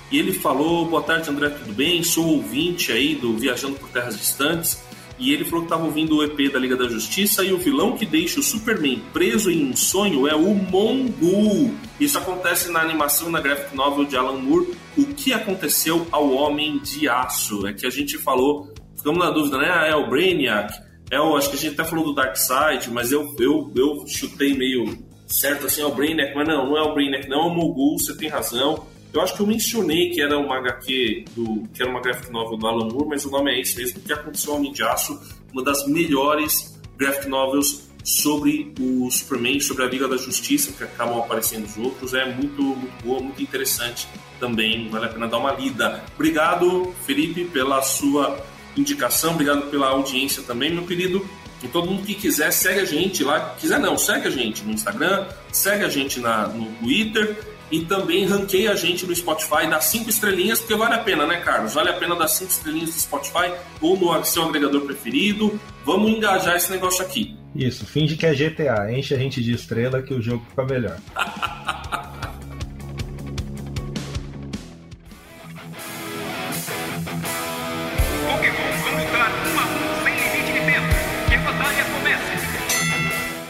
e 0.09 0.17
ele 0.17 0.31
falou: 0.31 0.85
Boa 0.85 1.03
tarde, 1.03 1.29
André, 1.29 1.49
tudo 1.49 1.73
bem? 1.73 2.01
Sou 2.01 2.25
ouvinte 2.25 2.93
aí 2.93 3.13
do 3.13 3.37
Viajando 3.37 3.75
por 3.75 3.89
Terras 3.89 4.17
Distantes. 4.17 4.81
E 5.19 5.33
ele 5.33 5.43
falou 5.43 5.61
que 5.61 5.65
estava 5.65 5.83
ouvindo 5.83 6.15
o 6.15 6.23
EP 6.23 6.49
da 6.51 6.57
Liga 6.57 6.77
da 6.77 6.87
Justiça 6.87 7.43
e 7.43 7.51
o 7.51 7.57
vilão 7.57 7.97
que 7.97 8.05
deixa 8.05 8.39
o 8.39 8.43
Superman 8.43 9.01
preso 9.11 9.51
em 9.51 9.69
um 9.69 9.75
sonho 9.75 10.25
é 10.25 10.33
o 10.33 10.55
Mongul. 10.55 11.75
Isso 11.99 12.17
acontece 12.17 12.71
na 12.71 12.79
animação 12.79 13.29
na 13.29 13.41
graphic 13.41 13.75
novel 13.75 14.05
de 14.05 14.15
Alan 14.15 14.37
Moore. 14.37 14.75
O 14.97 15.07
que 15.07 15.33
aconteceu 15.33 16.07
ao 16.09 16.31
Homem 16.31 16.79
de 16.79 17.07
Aço? 17.09 17.67
É 17.67 17.73
que 17.73 17.85
a 17.85 17.89
gente 17.89 18.17
falou, 18.17 18.73
ficamos 18.95 19.19
na 19.19 19.29
dúvida, 19.29 19.57
né? 19.57 19.69
Ah, 19.69 19.85
é 19.87 19.95
o 19.95 20.09
Brainiac 20.09 20.73
é 21.11 21.19
o, 21.19 21.35
acho 21.35 21.49
que 21.49 21.55
a 21.55 21.59
gente 21.59 21.79
até 21.79 21.87
falou 21.87 22.05
do 22.05 22.13
Dark 22.13 22.35
Side, 22.35 22.89
mas 22.91 23.11
eu, 23.11 23.35
eu, 23.39 23.71
eu 23.75 24.07
chutei 24.07 24.53
meio 24.53 24.97
certo 25.27 25.65
assim, 25.65 25.81
é 25.81 25.85
o 25.85 25.93
Brainiac, 25.93 26.35
mas 26.35 26.47
não, 26.47 26.67
não 26.67 26.77
é 26.77 26.81
o 26.81 26.93
Brainiac, 26.93 27.27
não 27.27 27.43
é 27.43 27.45
o 27.47 27.49
Mogul, 27.49 27.97
você 27.97 28.15
tem 28.15 28.29
razão. 28.29 28.85
Eu 29.13 29.21
acho 29.21 29.35
que 29.35 29.41
eu 29.41 29.47
mencionei 29.47 30.09
que 30.09 30.21
era 30.21 30.37
uma 30.37 30.57
HQ 30.57 31.25
do. 31.35 31.67
que 31.73 31.83
era 31.83 31.91
uma 31.91 32.01
graphic 32.01 32.31
novel 32.31 32.57
do 32.57 32.67
Alan 32.67 32.89
Moore, 32.89 33.09
mas 33.09 33.25
o 33.25 33.29
nome 33.29 33.51
é 33.51 33.59
esse 33.59 33.77
mesmo, 33.77 34.01
que 34.01 34.11
aconteceu 34.11 34.53
ao 34.53 34.59
Homem 34.59 34.71
de 34.71 34.81
Aço, 34.81 35.19
uma 35.51 35.63
das 35.63 35.85
melhores 35.87 36.79
graphic 36.97 37.27
novels 37.27 37.87
sobre 38.03 38.73
o 38.79 39.09
Superman, 39.09 39.59
sobre 39.59 39.83
a 39.83 39.87
Liga 39.87 40.07
da 40.07 40.17
Justiça, 40.17 40.71
que 40.71 40.83
acabam 40.83 41.19
aparecendo 41.19 41.65
os 41.65 41.77
outros. 41.77 42.13
É 42.13 42.25
muito, 42.25 42.61
muito 42.61 43.03
boa, 43.03 43.21
muito 43.21 43.41
interessante 43.41 44.07
também, 44.39 44.89
vale 44.89 45.05
a 45.05 45.09
pena 45.09 45.27
dar 45.27 45.37
uma 45.37 45.51
lida. 45.51 46.03
Obrigado, 46.15 46.93
Felipe, 47.05 47.45
pela 47.45 47.81
sua 47.81 48.43
indicação, 48.75 49.33
obrigado 49.33 49.69
pela 49.69 49.87
audiência 49.87 50.43
também, 50.43 50.71
meu 50.71 50.85
querido. 50.85 51.27
E 51.61 51.67
todo 51.67 51.89
mundo 51.89 52.05
que 52.05 52.13
quiser, 52.13 52.51
segue 52.51 52.81
a 52.81 52.85
gente 52.85 53.23
lá. 53.23 53.55
Quiser 53.59 53.79
não, 53.79 53.97
segue 53.97 54.27
a 54.27 54.31
gente 54.31 54.63
no 54.63 54.71
Instagram, 54.71 55.25
segue 55.51 55.85
a 55.85 55.89
gente 55.89 56.19
na, 56.19 56.47
no 56.47 56.65
Twitter 56.73 57.37
e 57.71 57.85
também 57.85 58.25
ranqueia 58.25 58.71
a 58.71 58.75
gente 58.75 59.05
no 59.05 59.15
Spotify, 59.15 59.65
dá 59.67 59.79
cinco 59.81 60.09
estrelinhas, 60.09 60.59
porque 60.59 60.75
vale 60.75 60.93
a 60.93 60.99
pena, 60.99 61.25
né, 61.25 61.37
Carlos? 61.37 61.73
Vale 61.73 61.89
a 61.89 61.93
pena 61.93 62.15
dar 62.15 62.27
cinco 62.27 62.51
estrelinhas 62.51 62.89
no 62.89 63.01
Spotify 63.01 63.51
ou 63.81 63.97
no 63.97 64.23
seu 64.25 64.43
agregador 64.43 64.81
preferido. 64.81 65.59
Vamos 65.85 66.11
engajar 66.11 66.55
esse 66.55 66.69
negócio 66.69 67.03
aqui. 67.03 67.35
Isso, 67.55 67.85
finge 67.85 68.15
que 68.15 68.25
é 68.25 68.33
GTA, 68.33 68.91
enche 68.91 69.13
a 69.13 69.17
gente 69.17 69.41
de 69.41 69.53
estrela 69.53 70.01
que 70.01 70.13
o 70.13 70.21
jogo 70.21 70.45
fica 70.49 70.65
melhor. 70.65 70.97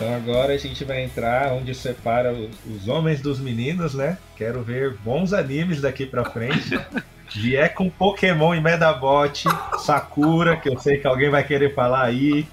Então 0.04 0.16
agora 0.16 0.54
a 0.54 0.58
gente 0.58 0.84
vai 0.84 1.02
entrar 1.02 1.54
onde 1.54 1.74
separa 1.74 2.36
os 2.68 2.90
homens 2.90 3.22
dos 3.22 3.40
meninos, 3.40 3.94
né? 3.94 4.18
Quero 4.36 4.62
ver 4.62 4.98
bons 4.98 5.32
animes 5.32 5.80
daqui 5.80 6.06
pra 6.06 6.26
frente. 6.26 6.78
Vier 7.34 7.74
com 7.74 7.90
Pokémon 7.90 8.54
e 8.54 8.60
Medabot, 8.60 9.46
Sakura, 9.78 10.58
que 10.58 10.68
eu 10.68 10.78
sei 10.78 10.98
que 10.98 11.08
alguém 11.08 11.30
vai 11.30 11.42
querer 11.42 11.74
falar 11.74 12.04
aí. 12.04 12.46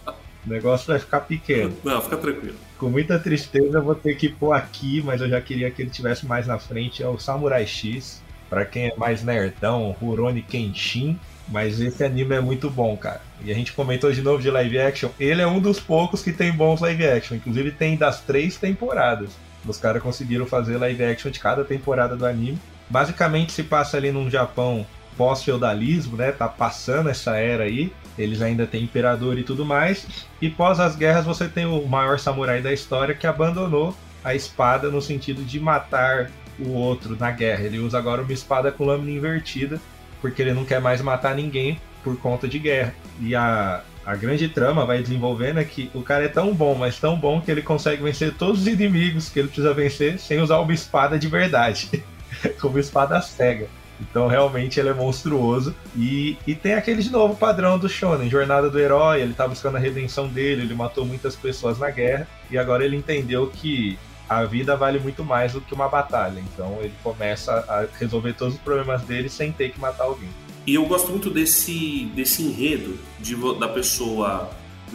O 0.47 0.49
negócio 0.49 0.87
vai 0.87 1.01
ficar 1.01 1.23
pequeno. 1.23 1.77
Não, 1.83 2.01
fica 2.01 2.17
tranquilo. 2.19 2.55
Com 2.79 2.89
muita 2.89 3.19
tristeza 3.19 3.79
eu 3.79 3.83
vou 3.83 3.97
ter 3.97 4.15
que 4.15 4.29
pôr 4.29 4.53
aqui, 4.53 5.03
mas 5.05 5.21
eu 5.21 5.29
já 5.29 5.41
queria 5.41 5.73
que 5.73 5.83
ele 5.83 5.91
tivesse 5.91 6.25
mais 6.25 6.47
na 6.47 6.57
frente. 6.57 7.03
É 7.03 7.09
o 7.09 7.19
Samurai 7.19 7.67
X. 7.67 8.23
Pra 8.49 8.65
quem 8.65 8.87
é 8.87 8.97
mais 8.97 9.25
nerdão, 9.25 9.91
Rurouni 10.01 10.43
Kenshin. 10.43 11.19
Mas 11.49 11.81
esse 11.81 12.05
anime 12.05 12.35
é 12.35 12.41
muito 12.41 12.71
bom, 12.71 12.97
cara. 12.97 13.21
E 13.43 13.51
a 13.51 13.55
gente 13.55 13.73
comentou 13.73 14.13
de 14.13 14.23
novo 14.23 14.43
de 14.43 14.51
live 14.51 14.79
action. 14.79 15.11
Ele 15.19 15.43
é 15.43 15.47
um 15.47 15.61
dos 15.61 15.81
poucos 15.81 16.23
que 16.23 16.33
tem 16.33 16.53
bons 16.53 16.81
live 16.81 17.07
action. 17.07 17.37
Inclusive 17.37 17.73
tem 17.73 17.97
das 17.97 18.21
três 18.21 18.57
temporadas. 18.57 19.31
Os 19.67 19.79
caras 19.79 20.03
conseguiram 20.03 20.47
fazer 20.47 20.77
live 20.77 21.05
action 21.05 21.31
de 21.31 21.41
cada 21.41 21.65
temporada 21.65 22.17
do 22.17 22.25
anime. 22.25 22.59
Basicamente 22.89 23.53
se 23.53 23.63
passa 23.63 23.97
ali 23.97 24.11
num 24.11 24.31
Japão 24.31 24.87
pós-feudalismo, 25.17 26.17
né? 26.17 26.33
Tá 26.33 26.49
passando 26.49 27.09
essa 27.09 27.37
era 27.37 27.65
aí. 27.65 27.93
Eles 28.19 28.43
ainda 28.43 28.67
têm 28.67 28.85
imperador 28.85 29.39
e 29.39 29.43
tudo 29.43 29.65
mais. 29.65 30.27
E 30.41 30.49
pós 30.49 30.81
as 30.81 30.97
guerras 30.97 31.25
você 31.25 31.49
tem 31.49 31.67
o 31.67 31.87
maior 31.87 32.19
samurai 32.19 32.63
da 32.63 32.73
história 32.73 33.15
que 33.15 33.27
abandonou 33.27 33.95
a 34.25 34.35
espada 34.35 34.91
no 34.91 35.01
sentido 35.01 35.43
de 35.43 35.59
matar 35.59 36.31
o 36.59 36.71
outro 36.71 37.17
na 37.19 37.31
guerra. 37.31 37.65
Ele 37.65 37.79
usa 37.79 37.99
agora 37.99 38.23
uma 38.23 38.33
espada 38.33 38.71
com 38.71 38.85
lâmina 38.85 39.11
invertida 39.11 39.81
porque 40.21 40.43
ele 40.43 40.53
não 40.53 40.65
quer 40.65 40.81
mais 40.81 41.01
matar 41.01 41.35
ninguém 41.35 41.81
por 42.03 42.17
conta 42.19 42.49
de 42.49 42.59
guerra. 42.59 42.95
E 43.21 43.35
a, 43.35 43.83
a 44.05 44.15
grande 44.17 44.49
trama 44.49 44.87
vai 44.87 45.03
desenvolvendo 45.03 45.61
é 45.61 45.65
que 45.65 45.91
o 45.95 46.03
cara 46.03 46.25
é 46.25 46.29
tão 46.29 46.55
bom, 46.55 46.75
mas 46.75 46.99
tão 46.99 47.17
bom 47.17 47.41
que 47.41 47.51
ele 47.51 47.63
consegue 47.63 48.03
vencer 48.03 48.35
todos 48.35 48.63
os 48.63 48.67
inimigos 48.67 49.29
que 49.29 49.39
ele 49.39 49.49
precisa 49.49 49.75
vencer 49.75 50.19
sem 50.19 50.41
usar 50.41 50.59
uma 50.59 50.73
espada 50.73 51.19
de 51.19 51.29
verdade, 51.29 52.03
como 52.61 52.79
espada 52.79 53.21
cega. 53.21 53.69
Então 54.01 54.27
realmente 54.27 54.81
ele 54.81 54.89
é 54.89 54.95
monstruoso. 54.95 55.75
E, 55.95 56.39
e 56.47 56.55
tem 56.55 56.75
aquele 56.75 57.03
de 57.03 57.11
novo 57.11 57.37
padrão 57.37 57.79
do 57.79 57.89
Shonen, 57.89 58.31
jornada 58.31 58.71
do 58.71 58.79
herói, 58.79 59.21
ele 59.21 59.35
tá 59.35 59.47
buscando 59.47 59.77
a 59.77 59.81
redenção 59.81 60.27
dele, 60.27 60.63
ele 60.63 60.75
matou 60.75 61.05
muitas 61.05 61.37
pessoas 61.37 61.79
na 61.79 61.91
guerra, 61.91 62.27
e 62.51 62.57
agora 62.57 62.85
ele 62.85 62.97
entendeu 62.97 63.49
que 63.49 63.99
a 64.31 64.45
vida 64.45 64.77
vale 64.77 65.01
muito 65.01 65.25
mais 65.25 65.55
do 65.55 65.61
que 65.61 65.75
uma 65.75 65.89
batalha. 65.89 66.41
Então 66.55 66.79
ele 66.81 66.95
começa 67.03 67.53
a 67.69 67.85
resolver 67.99 68.33
todos 68.35 68.55
os 68.55 68.61
problemas 68.61 69.03
dele 69.03 69.29
sem 69.29 69.51
ter 69.51 69.73
que 69.73 69.81
matar 69.81 70.05
alguém. 70.05 70.29
E 70.65 70.77
eu 70.77 70.87
gosto 70.87 71.11
muito 71.11 71.29
desse, 71.29 72.05
desse 72.15 72.45
enredo 72.45 72.97
de, 73.19 73.35
da 73.59 73.67
pessoa 73.67 74.49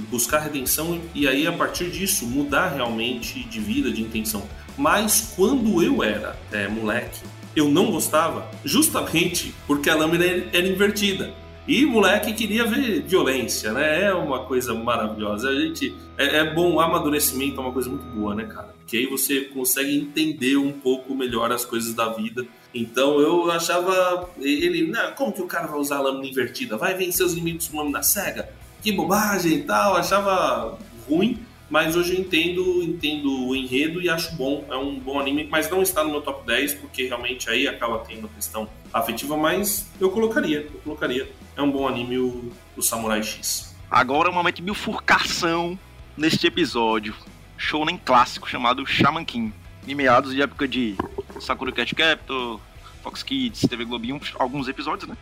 buscar 0.10 0.40
redenção 0.40 1.02
e 1.14 1.28
aí 1.28 1.48
a 1.48 1.52
partir 1.52 1.90
disso 1.90 2.26
mudar 2.26 2.70
realmente 2.70 3.44
de 3.44 3.60
vida, 3.60 3.92
de 3.92 4.02
intenção. 4.02 4.44
Mas 4.78 5.34
quando 5.36 5.84
eu 5.84 6.02
era 6.02 6.38
é, 6.54 6.70
moleque, 6.70 7.20
eu 7.58 7.70
não 7.70 7.92
gostava 7.92 8.50
justamente 8.64 9.54
porque 9.68 9.90
a 9.90 9.96
lâmina 9.96 10.24
era 10.26 10.66
invertida. 10.66 11.34
E 11.68 11.84
moleque 11.84 12.32
queria 12.34 12.64
ver 12.64 13.02
violência, 13.02 13.74
né? 13.74 14.04
É 14.04 14.14
uma 14.14 14.46
coisa 14.46 14.74
maravilhosa. 14.74 15.50
A 15.50 15.56
gente. 15.56 15.96
É, 16.16 16.38
é 16.38 16.54
bom, 16.54 16.74
o 16.76 16.80
amadurecimento 16.80 17.60
é 17.60 17.64
uma 17.64 17.72
coisa 17.72 17.90
muito 17.90 18.06
boa, 18.06 18.36
né, 18.36 18.46
cara? 18.46 18.76
Que 18.86 18.98
aí 18.98 19.06
você 19.08 19.42
consegue 19.42 19.98
entender 19.98 20.58
um 20.58 20.72
pouco 20.72 21.16
melhor 21.16 21.52
as 21.52 21.66
coisas 21.66 21.94
da 21.96 22.10
vida. 22.10 22.46
Então 22.74 23.20
eu 23.20 23.50
achava. 23.50 24.30
Ele. 24.40 24.88
Não, 24.88 25.12
como 25.14 25.34
que 25.34 25.42
o 25.42 25.48
cara 25.48 25.66
vai 25.66 25.80
usar 25.80 25.98
a 25.98 26.02
lâmina 26.02 26.28
invertida? 26.28 26.78
Vai 26.78 26.94
vencer 26.94 27.26
os 27.26 27.34
inimigos 27.34 27.68
com 27.68 27.78
lâmina 27.78 28.04
cega? 28.04 28.48
Que 28.84 28.92
bobagem 28.92 29.54
e 29.54 29.64
tal. 29.64 29.96
achava 29.96 30.78
ruim. 31.10 31.40
Mas 31.68 31.96
hoje 31.96 32.14
eu 32.14 32.20
entendo, 32.20 32.84
entendo 32.84 33.48
o 33.48 33.56
enredo 33.56 34.00
e 34.00 34.08
acho 34.08 34.36
bom. 34.36 34.64
É 34.70 34.76
um 34.76 35.00
bom 35.00 35.20
anime, 35.20 35.48
mas 35.50 35.68
não 35.68 35.82
está 35.82 36.04
no 36.04 36.12
meu 36.12 36.22
top 36.22 36.46
10, 36.46 36.76
porque 36.76 37.06
realmente 37.06 37.50
aí 37.50 37.68
acaba 37.68 37.98
tendo 38.08 38.28
a 38.28 38.30
questão 38.30 38.70
afetiva, 38.94 39.36
mas 39.36 39.90
eu 40.00 40.12
colocaria, 40.12 40.60
eu 40.72 40.80
colocaria. 40.84 41.28
É 41.56 41.62
um 41.62 41.72
bom 41.72 41.88
anime 41.88 42.18
o, 42.18 42.52
o 42.76 42.82
Samurai 42.82 43.24
X. 43.24 43.76
Agora 43.90 44.30
é 44.30 44.32
um 44.32 44.36
momento 44.36 44.58
de 44.58 44.62
bifurcação 44.62 45.80
neste 46.18 46.48
episódio. 46.48 47.16
Shounen 47.58 47.98
clássico 47.98 48.50
chamado 48.50 48.86
Shaman 48.86 49.24
King. 49.24 49.54
Em 49.88 49.96
meados 49.96 50.34
de 50.34 50.42
época 50.42 50.68
de 50.68 50.96
Sakura 51.40 51.72
Cat 51.72 51.94
Capital, 51.96 52.60
Fox 53.04 53.24
Kids, 53.24 53.62
TV 53.70 53.86
Globinho, 53.86 54.20
alguns 54.38 54.68
episódios, 54.68 55.08
né? 55.08 55.16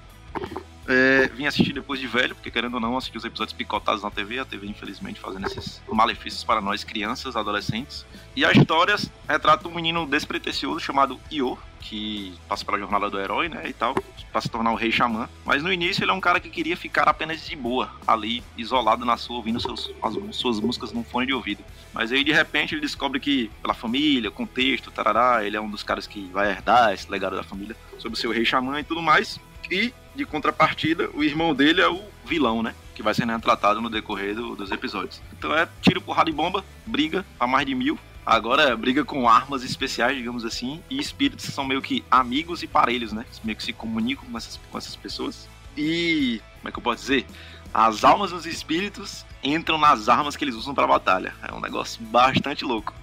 É, 0.87 1.27
vim 1.27 1.45
assistir 1.45 1.73
depois 1.73 1.99
de 1.99 2.07
velho, 2.07 2.35
porque 2.35 2.51
querendo 2.51 2.75
ou 2.75 2.79
não, 2.79 2.97
assisti 2.97 3.17
os 3.17 3.23
episódios 3.23 3.53
picotados 3.53 4.03
na 4.03 4.11
TV, 4.11 4.39
a 4.39 4.45
TV 4.45 4.67
infelizmente 4.67 5.19
fazendo 5.19 5.47
esses 5.47 5.81
malefícios 5.87 6.43
para 6.43 6.61
nós 6.61 6.83
crianças, 6.83 7.35
adolescentes. 7.35 8.05
E 8.35 8.43
a 8.43 8.51
história 8.51 8.95
retrata 9.27 9.67
um 9.67 9.73
menino 9.73 10.05
despretensioso 10.05 10.79
chamado 10.79 11.19
Io, 11.31 11.57
que 11.79 12.33
passa 12.47 12.65
pela 12.65 12.79
jornada 12.79 13.09
do 13.09 13.19
herói, 13.19 13.49
né, 13.49 13.63
e 13.67 13.73
tal, 13.73 13.95
para 14.31 14.41
se 14.41 14.49
tornar 14.49 14.71
o 14.71 14.75
rei 14.75 14.91
xamã. 14.91 15.29
Mas 15.45 15.61
no 15.61 15.71
início 15.71 16.03
ele 16.03 16.11
é 16.11 16.13
um 16.13 16.19
cara 16.19 16.39
que 16.39 16.49
queria 16.49 16.75
ficar 16.75 17.07
apenas 17.07 17.45
de 17.45 17.55
boa, 17.55 17.91
ali, 18.05 18.43
isolado 18.57 19.05
na 19.05 19.15
sua, 19.15 19.37
ouvindo 19.37 19.59
seus, 19.59 19.91
as, 20.01 20.35
suas 20.35 20.59
músicas 20.59 20.91
num 20.91 21.03
fone 21.03 21.27
de 21.27 21.33
ouvido. 21.33 21.63
Mas 21.93 22.11
aí 22.11 22.23
de 22.23 22.31
repente 22.31 22.73
ele 22.73 22.81
descobre 22.81 23.19
que, 23.19 23.49
pela 23.61 23.73
família, 23.73 24.31
contexto, 24.31 24.91
tarará, 24.91 25.45
ele 25.45 25.55
é 25.55 25.61
um 25.61 25.69
dos 25.69 25.83
caras 25.83 26.07
que 26.07 26.29
vai 26.33 26.49
herdar 26.49 26.93
esse 26.93 27.09
legado 27.09 27.35
da 27.35 27.43
família 27.43 27.75
sobre 27.99 28.17
o 28.17 28.21
seu 28.21 28.31
rei 28.31 28.43
xamã 28.43 28.79
e 28.79 28.83
tudo 28.83 29.01
mais. 29.01 29.39
E 29.69 29.93
de 30.15 30.25
contrapartida, 30.25 31.09
o 31.13 31.23
irmão 31.23 31.53
dele 31.53 31.81
é 31.81 31.87
o 31.87 32.01
vilão, 32.25 32.61
né? 32.61 32.75
Que 32.95 33.03
vai 33.03 33.13
sendo 33.13 33.31
retratado 33.31 33.81
no 33.81 33.89
decorrer 33.89 34.35
do, 34.35 34.55
dos 34.55 34.71
episódios. 34.71 35.21
Então 35.37 35.55
é 35.55 35.67
tiro, 35.81 36.01
porrada 36.01 36.29
e 36.29 36.33
bomba, 36.33 36.63
briga 36.85 37.25
a 37.39 37.47
mais 37.47 37.65
de 37.65 37.73
mil. 37.73 37.97
Agora 38.25 38.63
é 38.63 38.75
briga 38.75 39.03
com 39.03 39.27
armas 39.27 39.63
especiais, 39.63 40.15
digamos 40.15 40.45
assim, 40.45 40.81
e 40.89 40.97
espíritos 40.97 41.45
são 41.45 41.65
meio 41.65 41.81
que 41.81 42.03
amigos 42.09 42.63
e 42.63 42.67
parelhos, 42.67 43.11
né? 43.11 43.25
Meio 43.43 43.57
que 43.57 43.63
se 43.63 43.73
comunicam 43.73 44.25
com 44.25 44.37
essas, 44.37 44.59
com 44.71 44.77
essas 44.77 44.95
pessoas. 44.95 45.49
E, 45.75 46.41
como 46.57 46.69
é 46.69 46.71
que 46.71 46.79
eu 46.79 46.83
posso 46.83 47.01
dizer? 47.01 47.25
As 47.73 48.03
almas 48.03 48.31
dos 48.31 48.45
espíritos 48.45 49.25
entram 49.43 49.77
nas 49.77 50.07
armas 50.07 50.37
que 50.37 50.43
eles 50.45 50.55
usam 50.55 50.73
para 50.73 50.87
batalha. 50.87 51.33
É 51.41 51.53
um 51.53 51.59
negócio 51.59 52.01
bastante 52.03 52.63
louco. 52.63 52.93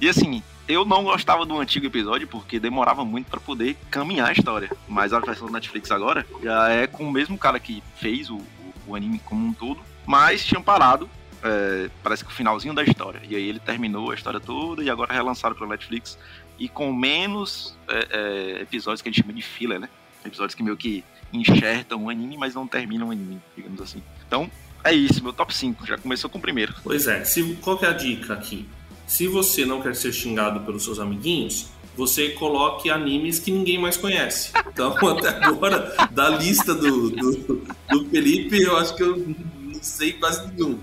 E 0.00 0.08
assim, 0.08 0.42
eu 0.66 0.84
não 0.84 1.04
gostava 1.04 1.44
do 1.44 1.58
antigo 1.58 1.86
episódio 1.86 2.26
porque 2.26 2.58
demorava 2.58 3.04
muito 3.04 3.28
para 3.28 3.40
poder 3.40 3.76
caminhar 3.90 4.28
a 4.28 4.32
história. 4.32 4.70
Mas 4.88 5.12
a 5.12 5.18
versão 5.18 5.46
da 5.46 5.54
Netflix 5.54 5.90
agora 5.90 6.24
já 6.42 6.68
é 6.70 6.86
com 6.86 7.04
o 7.04 7.10
mesmo 7.10 7.36
cara 7.36 7.60
que 7.60 7.82
fez 7.96 8.30
o, 8.30 8.36
o, 8.36 8.74
o 8.88 8.96
anime 8.96 9.18
como 9.18 9.46
um 9.46 9.52
todo, 9.52 9.80
mas 10.06 10.44
tinha 10.44 10.60
parado. 10.60 11.08
É, 11.42 11.88
parece 12.02 12.24
que 12.24 12.30
o 12.30 12.34
finalzinho 12.34 12.74
da 12.74 12.82
história. 12.82 13.20
E 13.28 13.34
aí 13.34 13.48
ele 13.48 13.58
terminou 13.58 14.10
a 14.10 14.14
história 14.14 14.38
toda 14.38 14.82
e 14.82 14.90
agora 14.90 15.12
relançaram 15.12 15.54
pela 15.54 15.68
Netflix. 15.68 16.18
E 16.58 16.68
com 16.68 16.92
menos 16.92 17.76
é, 17.88 18.08
é, 18.10 18.62
episódios 18.62 19.02
que 19.02 19.08
a 19.08 19.12
gente 19.12 19.22
chama 19.22 19.32
de 19.32 19.42
filler, 19.42 19.80
né? 19.80 19.88
Episódios 20.24 20.54
que 20.54 20.62
meio 20.62 20.76
que 20.76 21.02
enxertam 21.32 22.04
o 22.04 22.10
anime, 22.10 22.36
mas 22.36 22.54
não 22.54 22.66
terminam 22.66 23.08
o 23.08 23.10
anime, 23.10 23.40
digamos 23.56 23.80
assim. 23.80 24.02
Então, 24.26 24.50
é 24.84 24.92
isso, 24.92 25.22
meu 25.22 25.32
top 25.32 25.54
5. 25.54 25.86
Já 25.86 25.96
começou 25.96 26.28
com 26.28 26.38
o 26.38 26.40
primeiro. 26.40 26.74
Pois 26.82 27.06
é, 27.06 27.24
se, 27.24 27.54
qual 27.62 27.78
que 27.78 27.86
é 27.86 27.88
a 27.88 27.92
dica 27.92 28.34
aqui? 28.34 28.68
Se 29.10 29.26
você 29.26 29.66
não 29.66 29.82
quer 29.82 29.96
ser 29.96 30.12
xingado 30.12 30.60
pelos 30.60 30.84
seus 30.84 31.00
amiguinhos, 31.00 31.66
você 31.96 32.28
coloque 32.28 32.88
animes 32.88 33.40
que 33.40 33.50
ninguém 33.50 33.76
mais 33.76 33.96
conhece. 33.96 34.52
Então, 34.68 34.94
até 35.10 35.30
agora, 35.44 35.92
da 36.12 36.28
lista 36.28 36.72
do, 36.72 37.10
do, 37.10 37.66
do 37.90 38.08
Felipe, 38.08 38.62
eu 38.62 38.76
acho 38.76 38.94
que 38.94 39.02
eu 39.02 39.16
não 39.16 39.82
sei 39.82 40.12
quase 40.12 40.48
nenhum. 40.52 40.78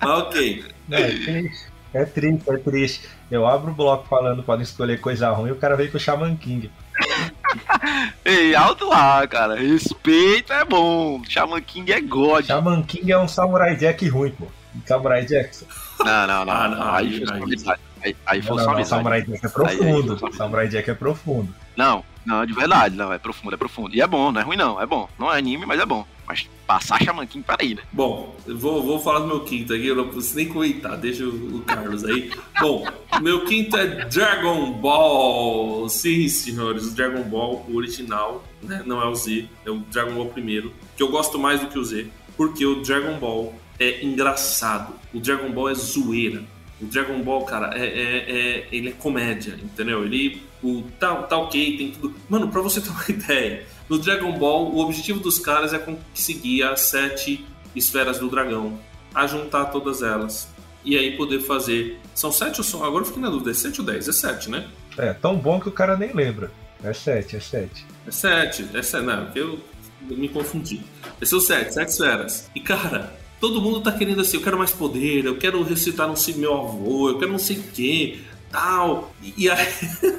Mas 0.00 0.20
ok. 0.20 0.64
É 0.90 1.10
triste, 1.10 1.66
é 1.92 2.04
triste, 2.06 2.50
é 2.50 2.56
triste. 2.56 3.08
Eu 3.30 3.46
abro 3.46 3.72
o 3.72 3.74
bloco 3.74 4.08
falando 4.08 4.42
para 4.42 4.56
não 4.56 4.62
escolher 4.62 4.98
coisa 4.98 5.30
ruim 5.30 5.50
e 5.50 5.52
o 5.52 5.56
cara 5.56 5.76
veio 5.76 5.90
com 5.90 5.98
o 5.98 6.00
Shaman 6.00 6.36
King. 6.36 6.70
Ei, 8.24 8.54
alto 8.54 8.88
lá, 8.88 9.26
cara. 9.26 9.56
Respeito 9.56 10.50
é 10.50 10.64
bom. 10.64 11.22
Shaman 11.28 11.60
King 11.60 11.92
é 11.92 12.00
God. 12.00 12.46
Shaman 12.46 12.82
King 12.84 13.12
é 13.12 13.18
um 13.18 13.28
Samurai 13.28 13.76
Jack 13.76 14.08
ruim, 14.08 14.30
pô. 14.30 14.46
Samurai 14.86 15.24
Jackson. 15.24 15.66
Não, 15.98 16.26
não, 16.26 16.44
não. 16.44 16.52
Ah, 16.52 16.68
não, 16.68 16.94
aí, 16.94 17.24
aí, 17.30 17.40
foi 17.40 17.72
aí. 17.72 17.78
Aí, 18.02 18.16
aí 18.26 18.42
foi 18.42 18.56
Não, 18.56 18.64
só 18.64 18.70
não, 18.70 18.74
amizade. 18.76 18.88
Samurai 18.88 19.22
Jack 19.22 19.44
é 19.44 19.46
Aí, 19.46 19.52
profundo. 19.52 20.12
aí, 20.12 20.18
foi 20.18 20.30
só 20.30 20.36
Samurai 20.36 20.68
Jack 20.68 20.90
é 20.90 20.94
profundo. 20.94 21.54
Não, 21.76 22.04
não, 22.24 22.46
de 22.46 22.52
verdade, 22.54 22.96
não. 22.96 23.12
É 23.12 23.18
profundo, 23.18 23.54
é 23.54 23.58
profundo. 23.58 23.94
E 23.94 24.00
é 24.00 24.06
bom, 24.06 24.32
não 24.32 24.40
é 24.40 24.44
ruim 24.44 24.56
não, 24.56 24.80
é 24.80 24.86
bom. 24.86 25.08
Não 25.18 25.32
é 25.32 25.36
anime, 25.38 25.66
mas 25.66 25.78
é 25.80 25.84
bom. 25.84 26.06
Mas 26.26 26.48
passar 26.66 27.02
Shaman 27.02 27.26
King, 27.26 27.44
peraí, 27.44 27.74
né? 27.74 27.82
Bom, 27.92 28.36
eu 28.46 28.56
vou, 28.56 28.82
vou 28.82 29.00
falar 29.00 29.18
do 29.20 29.26
meu 29.26 29.40
quinto 29.40 29.74
aqui, 29.74 29.88
eu 29.88 29.96
não 29.96 30.08
preciso 30.08 30.36
nem 30.36 30.48
comentar, 30.48 30.96
deixa 30.96 31.24
o, 31.24 31.56
o 31.56 31.62
Carlos 31.62 32.04
aí. 32.04 32.30
Bom, 32.60 32.86
meu 33.20 33.44
quinto 33.44 33.76
é 33.76 34.04
Dragon 34.06 34.72
Ball. 34.74 35.88
Sim, 35.88 36.28
senhores, 36.28 36.86
o 36.86 36.94
Dragon 36.94 37.22
Ball, 37.24 37.66
o 37.68 37.76
original, 37.76 38.44
né? 38.62 38.82
Não 38.86 39.02
é 39.02 39.06
o 39.06 39.14
Z, 39.14 39.48
é 39.66 39.70
o 39.70 39.78
Dragon 39.90 40.14
Ball 40.14 40.26
primeiro, 40.26 40.72
que 40.96 41.02
eu 41.02 41.08
gosto 41.08 41.38
mais 41.38 41.60
do 41.60 41.66
que 41.66 41.78
o 41.78 41.84
Z, 41.84 42.06
porque 42.36 42.64
o 42.64 42.76
Dragon 42.82 43.18
Ball 43.18 43.52
é 43.80 44.04
engraçado, 44.04 44.94
o 45.12 45.18
Dragon 45.18 45.50
Ball 45.50 45.70
é 45.70 45.74
zoeira. 45.74 46.42
O 46.80 46.84
Dragon 46.84 47.20
Ball, 47.22 47.44
cara, 47.44 47.76
é, 47.76 47.84
é- 47.84 48.30
é- 48.30 48.68
ele 48.70 48.90
é 48.90 48.92
comédia, 48.92 49.58
entendeu? 49.62 50.04
Ele 50.04 50.42
o, 50.62 50.82
tá, 50.98 51.14
tá 51.22 51.36
ok, 51.38 51.76
tem 51.76 51.90
tudo. 51.92 52.14
Mano, 52.28 52.48
pra 52.48 52.60
você 52.60 52.80
ter 52.80 52.90
uma 52.90 53.04
ideia, 53.08 53.64
no 53.88 53.98
Dragon 53.98 54.32
Ball, 54.38 54.70
o 54.72 54.78
objetivo 54.80 55.18
dos 55.20 55.38
caras 55.38 55.72
é 55.72 55.78
conseguir 55.78 56.62
as 56.62 56.80
sete 56.82 57.44
esferas 57.74 58.18
do 58.18 58.28
dragão, 58.28 58.78
a 59.14 59.26
juntar 59.26 59.66
todas 59.66 60.02
elas. 60.02 60.48
E 60.84 60.96
aí 60.96 61.16
poder 61.16 61.40
fazer. 61.40 61.98
São 62.14 62.30
sete 62.32 62.58
ou 62.60 62.64
são. 62.64 62.82
Agora 62.84 63.02
eu 63.02 63.06
fiquei 63.06 63.22
na 63.22 63.28
dúvida, 63.28 63.50
é 63.50 63.54
sete 63.54 63.80
ou 63.80 63.86
dez? 63.86 64.08
É 64.08 64.12
sete, 64.12 64.48
né? 64.50 64.66
É, 64.96 65.12
tão 65.12 65.36
bom 65.36 65.60
que 65.60 65.68
o 65.68 65.72
cara 65.72 65.96
nem 65.96 66.12
lembra. 66.12 66.50
É 66.82 66.92
7, 66.94 67.36
é 67.36 67.40
7. 67.40 67.84
É 68.06 68.10
sete, 68.10 68.66
é 68.72 68.82
sete, 68.82 69.04
não, 69.04 69.28
eu 69.34 69.60
me 70.00 70.28
confundi. 70.30 70.80
Esse 71.20 71.34
é 71.34 71.36
o 71.36 71.40
sete, 71.40 71.74
sete 71.74 71.88
esferas. 71.90 72.50
E 72.54 72.60
cara, 72.60 73.12
todo 73.40 73.60
mundo 73.60 73.80
tá 73.80 73.90
querendo 73.90 74.20
assim, 74.20 74.36
eu 74.36 74.42
quero 74.42 74.58
mais 74.58 74.70
poder, 74.70 75.24
eu 75.24 75.36
quero 75.36 75.62
recitar 75.62 76.06
não 76.06 76.14
sei 76.14 76.34
meu 76.34 76.54
avô, 76.54 77.08
eu 77.08 77.18
quero 77.18 77.32
não 77.32 77.38
sei 77.38 77.56
o 77.56 77.62
quê, 77.62 78.18
tal. 78.50 79.12
E, 79.22 79.44
e 79.44 79.50
aí, 79.50 79.66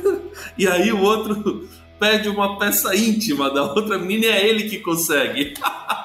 e 0.58 0.68
aí 0.68 0.92
o 0.92 1.02
outro 1.02 1.70
pede 2.00 2.28
uma 2.28 2.58
peça 2.58 2.96
íntima 2.96 3.52
da 3.52 3.64
outra 3.64 4.00
menina 4.00 4.26
e 4.26 4.30
é 4.30 4.50
ele 4.50 4.68
que 4.68 4.80
consegue. 4.80 5.54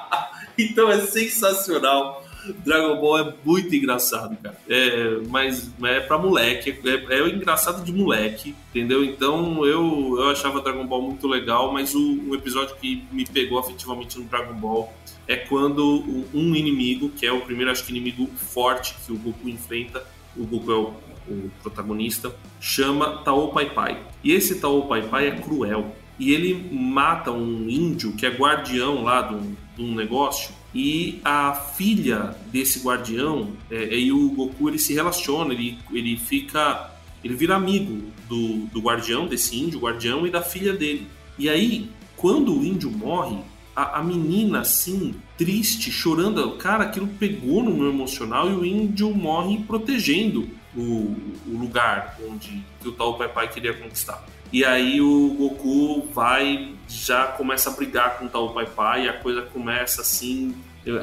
então 0.57 0.89
é 0.91 1.01
sensacional. 1.01 2.23
Dragon 2.63 3.01
Ball 3.01 3.19
é 3.19 3.33
muito 3.43 3.75
engraçado, 3.75 4.37
cara. 4.41 4.57
É, 4.69 5.19
mas 5.27 5.69
é 5.83 5.99
pra 5.99 6.17
moleque, 6.17 6.79
é, 6.85 7.15
é 7.15 7.27
engraçado 7.27 7.83
de 7.83 7.91
moleque, 7.91 8.55
entendeu? 8.69 9.03
Então 9.03 9.65
eu, 9.65 10.15
eu 10.17 10.29
achava 10.29 10.61
Dragon 10.61 10.85
Ball 10.85 11.01
muito 11.01 11.27
legal, 11.27 11.73
mas 11.73 11.93
o, 11.93 12.21
o 12.29 12.35
episódio 12.35 12.75
que 12.77 13.03
me 13.11 13.25
pegou 13.25 13.59
afetivamente 13.59 14.17
no 14.17 14.25
Dragon 14.25 14.53
Ball 14.53 14.93
é 15.27 15.35
quando 15.35 16.25
um 16.33 16.55
inimigo, 16.55 17.09
que 17.09 17.25
é 17.25 17.31
o 17.31 17.41
primeiro, 17.41 17.69
acho 17.69 17.83
que 17.83 17.91
inimigo 17.91 18.27
forte 18.35 18.95
que 19.05 19.11
o 19.11 19.17
Goku 19.17 19.49
enfrenta, 19.49 20.03
o 20.35 20.45
Goku 20.45 20.71
é 20.71 20.75
o, 20.75 20.93
o 21.27 21.51
protagonista, 21.61 22.33
chama 22.61 23.17
Tao 23.23 23.51
Pai 23.51 23.69
Pai. 23.69 24.01
E 24.23 24.31
esse 24.31 24.59
Tao 24.59 24.87
Pai 24.87 25.01
Pai 25.07 25.27
é 25.27 25.31
cruel. 25.31 25.95
E 26.19 26.33
ele 26.33 26.69
mata 26.71 27.31
um 27.31 27.69
índio 27.69 28.13
que 28.13 28.25
é 28.25 28.29
guardião 28.29 29.03
lá 29.03 29.21
de 29.21 29.35
um, 29.35 29.55
de 29.75 29.83
um 29.83 29.93
negócio. 29.93 30.55
E 30.73 31.19
a 31.23 31.53
filha 31.53 32.35
desse 32.51 32.79
guardião, 32.79 33.51
é, 33.69 33.95
e 33.95 34.11
o 34.11 34.29
Goku 34.29 34.69
ele 34.69 34.79
se 34.79 34.93
relaciona, 34.93 35.53
ele, 35.53 35.77
ele 35.91 36.17
fica. 36.17 36.93
Ele 37.23 37.35
vira 37.35 37.55
amigo 37.55 38.11
do, 38.29 38.67
do 38.67 38.79
guardião, 38.79 39.27
desse 39.27 39.57
índio 39.57 39.79
guardião, 39.79 40.25
e 40.25 40.29
da 40.29 40.41
filha 40.41 40.73
dele. 40.73 41.07
E 41.37 41.49
aí, 41.49 41.89
quando 42.15 42.57
o 42.57 42.63
índio 42.63 42.89
morre, 42.91 43.37
a, 43.77 43.99
a 43.99 44.03
menina, 44.03 44.61
assim, 44.61 45.13
triste, 45.37 45.91
chorando, 45.91 46.49
cara, 46.53 46.85
aquilo 46.85 47.05
pegou 47.07 47.61
no 47.61 47.71
meu 47.75 47.89
emocional 47.89 48.49
e 48.49 48.53
o 48.55 48.65
índio 48.65 49.13
morre 49.13 49.59
protegendo 49.67 50.49
o, 50.75 51.15
o 51.45 51.57
lugar 51.59 52.17
onde 52.27 52.63
o 52.83 52.91
tal 52.91 53.15
Pai 53.19 53.29
Pai 53.29 53.47
queria 53.47 53.75
conquistar. 53.75 54.25
E 54.51 54.65
aí 54.65 54.99
o 54.99 55.35
Goku 55.37 56.07
vai, 56.11 56.73
já 56.89 57.27
começa 57.27 57.69
a 57.69 57.73
brigar 57.73 58.17
com 58.17 58.25
o 58.25 58.29
tal 58.29 58.51
Pai 58.51 58.65
Pai, 58.65 59.05
e 59.05 59.09
a 59.09 59.13
coisa 59.13 59.43
começa 59.43 60.01
assim. 60.01 60.55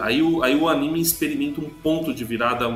Aí 0.03 0.20
o, 0.20 0.43
aí 0.43 0.57
o 0.57 0.68
anime 0.68 1.01
experimenta 1.01 1.61
um 1.61 1.70
ponto 1.70 2.12
de 2.12 2.25
virada 2.25 2.68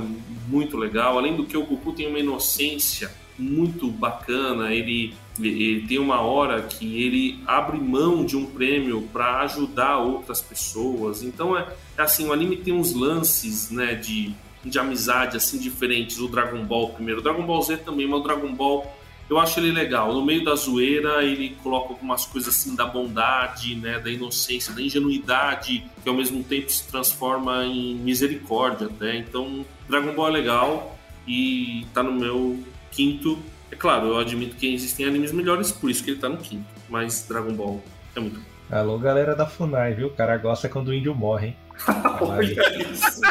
muito 0.47 0.77
legal. 0.77 1.19
Além 1.19 1.35
do 1.35 1.45
que 1.45 1.57
o 1.57 1.67
Goku 1.67 1.93
tem 1.93 2.07
uma 2.07 2.21
inocência 2.21 3.11
muito 3.39 3.89
bacana. 3.91 4.75
Ele, 4.75 5.15
ele 5.39 5.87
tem 5.87 5.99
uma 5.99 6.21
hora 6.21 6.63
que 6.63 7.03
ele 7.03 7.41
abre 7.47 7.79
mão 7.79 8.25
de 8.25 8.37
um 8.37 8.47
prêmio 8.47 9.03
para 9.13 9.41
ajudar 9.41 9.99
outras 9.99 10.43
pessoas. 10.43 11.23
Então 11.23 11.57
é, 11.57 11.69
é 11.97 12.03
assim, 12.03 12.27
o 12.27 12.33
anime 12.33 12.57
tem 12.57 12.75
uns 12.75 12.93
lances, 12.93 13.71
né, 13.71 13.95
de 13.95 14.35
de 14.65 14.79
amizade 14.79 15.37
assim 15.37 15.59
diferentes. 15.59 16.19
O 16.19 16.29
Dragon 16.29 16.65
Ball 16.65 16.91
primeiro, 16.91 17.21
o 17.21 17.23
Dragon 17.23 17.47
Ball 17.47 17.63
Z 17.63 17.79
também, 17.79 18.07
mas 18.07 18.21
o 18.21 18.23
Dragon 18.23 18.53
Ball 18.53 18.93
eu 19.29 19.39
acho 19.39 19.61
ele 19.61 19.71
legal. 19.71 20.13
No 20.15 20.25
meio 20.25 20.43
da 20.43 20.55
zoeira, 20.55 21.23
ele 21.23 21.51
coloca 21.63 21.93
algumas 21.93 22.25
coisas 22.25 22.55
assim 22.55 22.75
da 22.75 22.87
bondade, 22.87 23.75
né, 23.75 23.99
da 23.99 24.11
inocência, 24.11 24.73
da 24.73 24.81
ingenuidade, 24.81 25.85
que 26.03 26.09
ao 26.09 26.15
mesmo 26.15 26.43
tempo 26.43 26.71
se 26.71 26.89
transforma 26.89 27.65
em 27.67 27.95
misericórdia 27.97 28.87
até. 28.87 29.17
Então, 29.17 29.67
Dragon 29.87 30.15
Ball 30.15 30.29
é 30.29 30.31
legal 30.31 30.99
e 31.27 31.87
tá 31.93 32.03
no 32.03 32.13
meu 32.13 32.59
quinto. 32.99 33.39
É 33.71 33.77
claro, 33.77 34.09
eu 34.09 34.19
admito 34.19 34.57
que 34.57 34.75
existem 34.75 35.07
animes 35.07 35.31
melhores, 35.31 35.71
por 35.71 35.89
isso 35.89 36.03
que 36.03 36.11
ele 36.11 36.19
tá 36.19 36.29
no 36.29 36.39
quinto. 36.39 36.67
Mas 36.89 37.25
Dragon 37.29 37.53
Ball 37.53 37.81
é 38.17 38.21
muito 38.21 38.41
bom. 38.41 38.77
Alô, 38.77 38.99
galera 38.99 39.37
da 39.37 39.47
Funai, 39.47 39.95
viu? 39.95 40.09
O 40.09 40.11
cara 40.11 40.37
gosta 40.37 40.69
quando 40.69 40.89
o 40.89 40.95
índio 40.95 41.15
morre, 41.15 41.49
hein? 41.49 41.57
Olha 42.21 42.83
isso. 42.83 43.21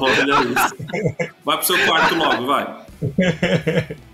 Olha 0.00 0.40
isso. 0.44 0.74
Vai 1.44 1.56
pro 1.58 1.66
seu 1.66 1.78
quarto 1.86 2.14
logo, 2.14 2.46
vai. 2.46 2.66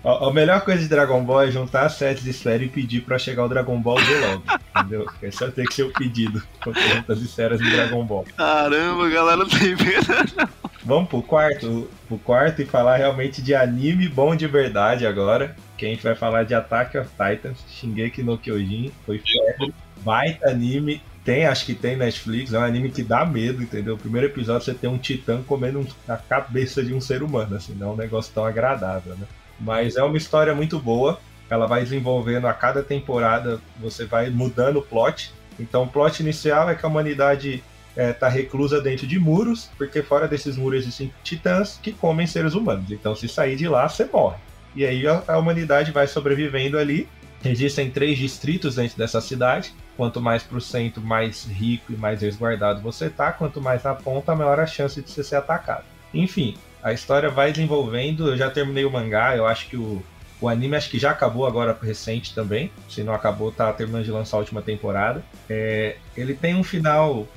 a, 0.03 0.31
melhor 0.33 0.61
coisa 0.61 0.81
de 0.81 0.89
Dragon 0.89 1.23
Ball 1.23 1.43
é 1.43 1.51
juntar 1.51 1.85
as 1.85 1.93
sets 1.93 2.23
de 2.23 2.31
esfera 2.31 2.63
e 2.63 2.67
pedir 2.67 3.01
pra 3.01 3.17
chegar 3.17 3.45
o 3.45 3.49
Dragon 3.49 3.79
Ball 3.81 3.99
Z 3.99 4.19
logo. 4.19 4.43
Entendeu? 4.77 5.05
Esse 5.23 5.39
vai 5.39 5.51
ter 5.51 5.65
que 5.65 5.73
ser 5.73 5.83
o 5.83 5.93
pedido 5.93 6.43
com 6.61 6.71
as 7.11 7.19
esferas 7.19 7.59
de 7.59 7.71
Dragon 7.71 8.05
Ball. 8.05 8.25
Caramba, 8.35 9.09
galera, 9.09 9.37
não 9.37 9.47
tem 9.47 9.75
medo. 9.75 10.51
Vamos 10.87 11.09
pro 11.09 11.21
quarto, 11.21 11.89
pro 12.07 12.17
quarto 12.17 12.61
e 12.61 12.65
falar 12.65 12.95
realmente 12.95 13.41
de 13.41 13.53
anime 13.53 14.07
bom 14.07 14.33
de 14.33 14.47
verdade 14.47 15.05
agora. 15.05 15.53
Que 15.77 15.85
a 15.85 15.89
gente 15.89 16.01
vai 16.01 16.15
falar 16.15 16.43
de 16.43 16.55
Attack 16.55 16.97
of 16.97 17.09
Titans, 17.09 17.61
Shingeki 17.67 18.23
no 18.23 18.37
Kyojin, 18.37 18.93
foi 19.05 19.19
febre 19.19 19.73
baita 19.97 20.49
anime. 20.49 21.01
Tem, 21.25 21.45
acho 21.45 21.65
que 21.65 21.75
tem 21.75 21.97
Netflix, 21.97 22.53
é 22.53 22.57
um 22.57 22.63
anime 22.63 22.89
que 22.89 23.03
dá 23.03 23.25
medo, 23.25 23.61
entendeu? 23.61 23.95
O 23.95 23.97
primeiro 23.97 24.27
episódio 24.27 24.63
você 24.63 24.73
tem 24.73 24.89
um 24.89 24.97
titã 24.97 25.43
comendo 25.45 25.85
a 26.07 26.15
cabeça 26.15 26.81
de 26.81 26.93
um 26.93 27.01
ser 27.01 27.21
humano, 27.21 27.57
assim, 27.57 27.73
não 27.73 27.89
é 27.89 27.91
um 27.91 27.97
negócio 27.97 28.33
tão 28.33 28.45
agradável, 28.45 29.13
né? 29.15 29.27
Mas 29.59 29.97
é 29.97 30.03
uma 30.03 30.15
história 30.15 30.55
muito 30.55 30.79
boa, 30.79 31.19
ela 31.49 31.67
vai 31.67 31.83
desenvolvendo 31.83 32.47
a 32.47 32.53
cada 32.53 32.81
temporada, 32.81 33.59
você 33.77 34.05
vai 34.05 34.29
mudando 34.29 34.77
o 34.77 34.81
plot. 34.81 35.33
Então 35.59 35.83
o 35.83 35.87
plot 35.87 36.21
inicial 36.21 36.69
é 36.69 36.75
que 36.75 36.85
a 36.85 36.87
humanidade 36.87 37.61
está 37.97 38.27
é, 38.27 38.31
reclusa 38.31 38.79
dentro 38.79 39.07
de 39.07 39.19
muros, 39.19 39.69
porque 39.77 40.01
fora 40.03 40.27
desses 40.27 40.55
muros 40.55 40.81
existem 40.81 41.13
titãs 41.23 41.79
que 41.81 41.91
comem 41.91 42.27
seres 42.27 42.53
humanos. 42.53 42.91
Então 42.91 43.15
se 43.15 43.27
sair 43.27 43.55
de 43.55 43.67
lá, 43.67 43.89
você 43.89 44.05
morre. 44.05 44.37
E 44.75 44.85
aí 44.85 45.07
a, 45.07 45.23
a 45.27 45.37
humanidade 45.37 45.91
vai 45.91 46.07
sobrevivendo 46.07 46.77
ali. 46.77 47.07
Existem 47.43 47.89
três 47.89 48.17
distritos 48.17 48.75
dentro 48.75 48.97
dessa 48.97 49.21
cidade 49.21 49.73
Quanto 49.97 50.21
mais 50.21 50.43
para 50.43 50.59
o 50.59 50.61
centro, 50.61 51.01
mais 51.01 51.45
rico 51.45 51.91
e 51.91 51.97
mais 51.97 52.21
resguardado 52.21 52.81
você 52.81 53.09
tá. 53.09 53.31
Quanto 53.31 53.59
mais 53.59 53.83
na 53.83 53.95
ponta, 53.95 54.35
maior 54.35 54.59
a 54.59 54.67
chance 54.67 55.01
de 55.01 55.09
você 55.09 55.23
ser 55.23 55.37
atacado. 55.37 55.83
Enfim, 56.13 56.55
a 56.83 56.93
história 56.93 57.31
vai 57.31 57.51
desenvolvendo. 57.51 58.29
Eu 58.29 58.37
já 58.37 58.47
terminei 58.51 58.85
o 58.85 58.91
mangá. 58.91 59.35
Eu 59.35 59.47
acho 59.47 59.67
que 59.67 59.75
o, 59.75 60.03
o 60.39 60.47
anime 60.47 60.75
acho 60.75 60.91
que 60.91 60.99
já 60.99 61.09
acabou 61.09 61.47
agora 61.47 61.75
recente 61.81 62.35
também. 62.35 62.71
Se 62.87 63.01
não 63.01 63.11
acabou, 63.11 63.51
tá 63.51 63.73
terminando 63.73 64.05
de 64.05 64.11
lançar 64.11 64.37
a 64.37 64.41
última 64.41 64.61
temporada. 64.61 65.23
É, 65.49 65.97
ele 66.15 66.35
tem 66.35 66.53
um 66.53 66.63
final 66.63 67.27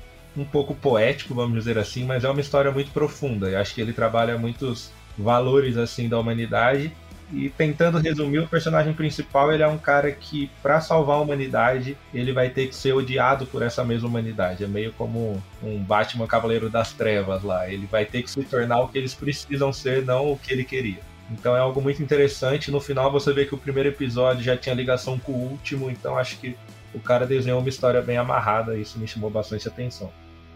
um 0.41 0.45
pouco 0.45 0.75
poético, 0.75 1.35
vamos 1.35 1.59
dizer 1.59 1.79
assim, 1.79 2.05
mas 2.05 2.25
é 2.25 2.31
uma 2.31 2.41
história 2.41 2.71
muito 2.71 2.91
profunda. 2.91 3.49
Eu 3.49 3.59
acho 3.59 3.75
que 3.75 3.81
ele 3.81 3.93
trabalha 3.93 4.39
muitos 4.39 4.91
valores 5.19 5.77
assim 5.77 6.09
da 6.09 6.19
humanidade 6.19 6.93
e 7.33 7.49
tentando 7.49 7.99
resumir, 7.99 8.41
o 8.41 8.49
personagem 8.49 8.93
principal 8.93 9.53
ele 9.53 9.63
é 9.63 9.69
um 9.69 9.79
cara 9.79 10.11
que, 10.11 10.51
para 10.63 10.81
salvar 10.81 11.17
a 11.17 11.21
humanidade, 11.21 11.97
ele 12.13 12.33
vai 12.33 12.51
ter 12.51 12.67
que 12.67 12.75
ser 12.75 12.93
odiado 12.93 13.47
por 13.47 13.63
essa 13.63 13.85
mesma 13.85 14.09
humanidade. 14.09 14.65
É 14.65 14.67
meio 14.67 14.93
como 14.95 15.41
um 15.63 15.79
Batman 15.79 16.27
Cavaleiro 16.27 16.69
das 16.69 16.93
Trevas 16.93 17.45
lá. 17.45 17.69
Ele 17.69 17.87
vai 17.87 18.05
ter 18.05 18.23
que 18.23 18.31
se 18.31 18.43
tornar 18.43 18.81
o 18.81 18.89
que 18.89 18.99
eles 18.99 19.15
precisam 19.15 19.73
ser, 19.73 20.05
não 20.05 20.33
o 20.33 20.39
que 20.39 20.53
ele 20.53 20.65
queria. 20.65 20.99
Então 21.31 21.57
é 21.57 21.61
algo 21.61 21.81
muito 21.81 22.03
interessante. 22.03 22.71
No 22.73 22.81
final 22.81 23.13
você 23.13 23.33
vê 23.33 23.47
que 23.47 23.55
o 23.55 23.59
primeiro 23.59 23.91
episódio 23.91 24.43
já 24.43 24.57
tinha 24.57 24.75
ligação 24.75 25.17
com 25.17 25.31
o 25.31 25.51
último, 25.53 25.89
então 25.89 26.19
acho 26.19 26.37
que 26.39 26.57
o 26.93 26.99
cara 26.99 27.25
desenhou 27.25 27.61
uma 27.61 27.69
história 27.69 28.03
bem 28.03 28.17
amarrada, 28.17 28.77
e 28.77 28.83
isso 28.83 28.99
me 28.99 29.07
chamou 29.07 29.31
bastante 29.31 29.69
atenção. 29.69 30.11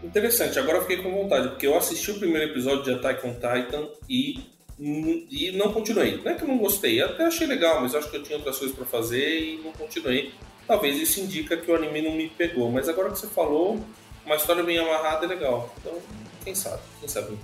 Interessante, 0.05 0.59
agora 0.59 0.77
eu 0.77 0.81
fiquei 0.81 0.97
com 0.97 1.11
vontade, 1.11 1.49
porque 1.49 1.65
eu 1.65 1.75
assisti 1.75 2.11
o 2.11 2.19
primeiro 2.19 2.51
episódio 2.51 2.83
de 2.83 2.91
Attack 2.91 3.25
on 3.25 3.33
Titan 3.33 3.87
e 4.09 4.55
e 4.77 5.53
não 5.53 5.71
continuei. 5.71 6.21
Não 6.21 6.31
é 6.31 6.35
que 6.35 6.43
eu 6.43 6.47
não 6.47 6.57
gostei, 6.57 7.01
até 7.01 7.25
achei 7.25 7.47
legal, 7.47 7.81
mas 7.81 7.95
acho 7.95 8.09
que 8.11 8.17
eu 8.17 8.23
tinha 8.23 8.37
outras 8.37 8.57
coisas 8.57 8.75
para 8.75 8.85
fazer 8.85 9.39
e 9.39 9.57
não 9.63 9.71
continuei. 9.71 10.33
Talvez 10.67 10.97
isso 10.97 11.21
indica 11.21 11.55
que 11.55 11.71
o 11.71 11.75
anime 11.75 12.01
não 12.01 12.11
me 12.11 12.27
pegou, 12.29 12.69
mas 12.71 12.89
agora 12.89 13.09
que 13.09 13.19
você 13.19 13.27
falou, 13.27 13.79
uma 14.25 14.35
história 14.35 14.63
bem 14.63 14.77
amarrada 14.77 15.25
é 15.25 15.29
legal. 15.29 15.73
Então, 15.79 15.93
quem 16.43 16.53
sabe? 16.53 16.81
Quem 16.99 17.07
sabe? 17.07 17.37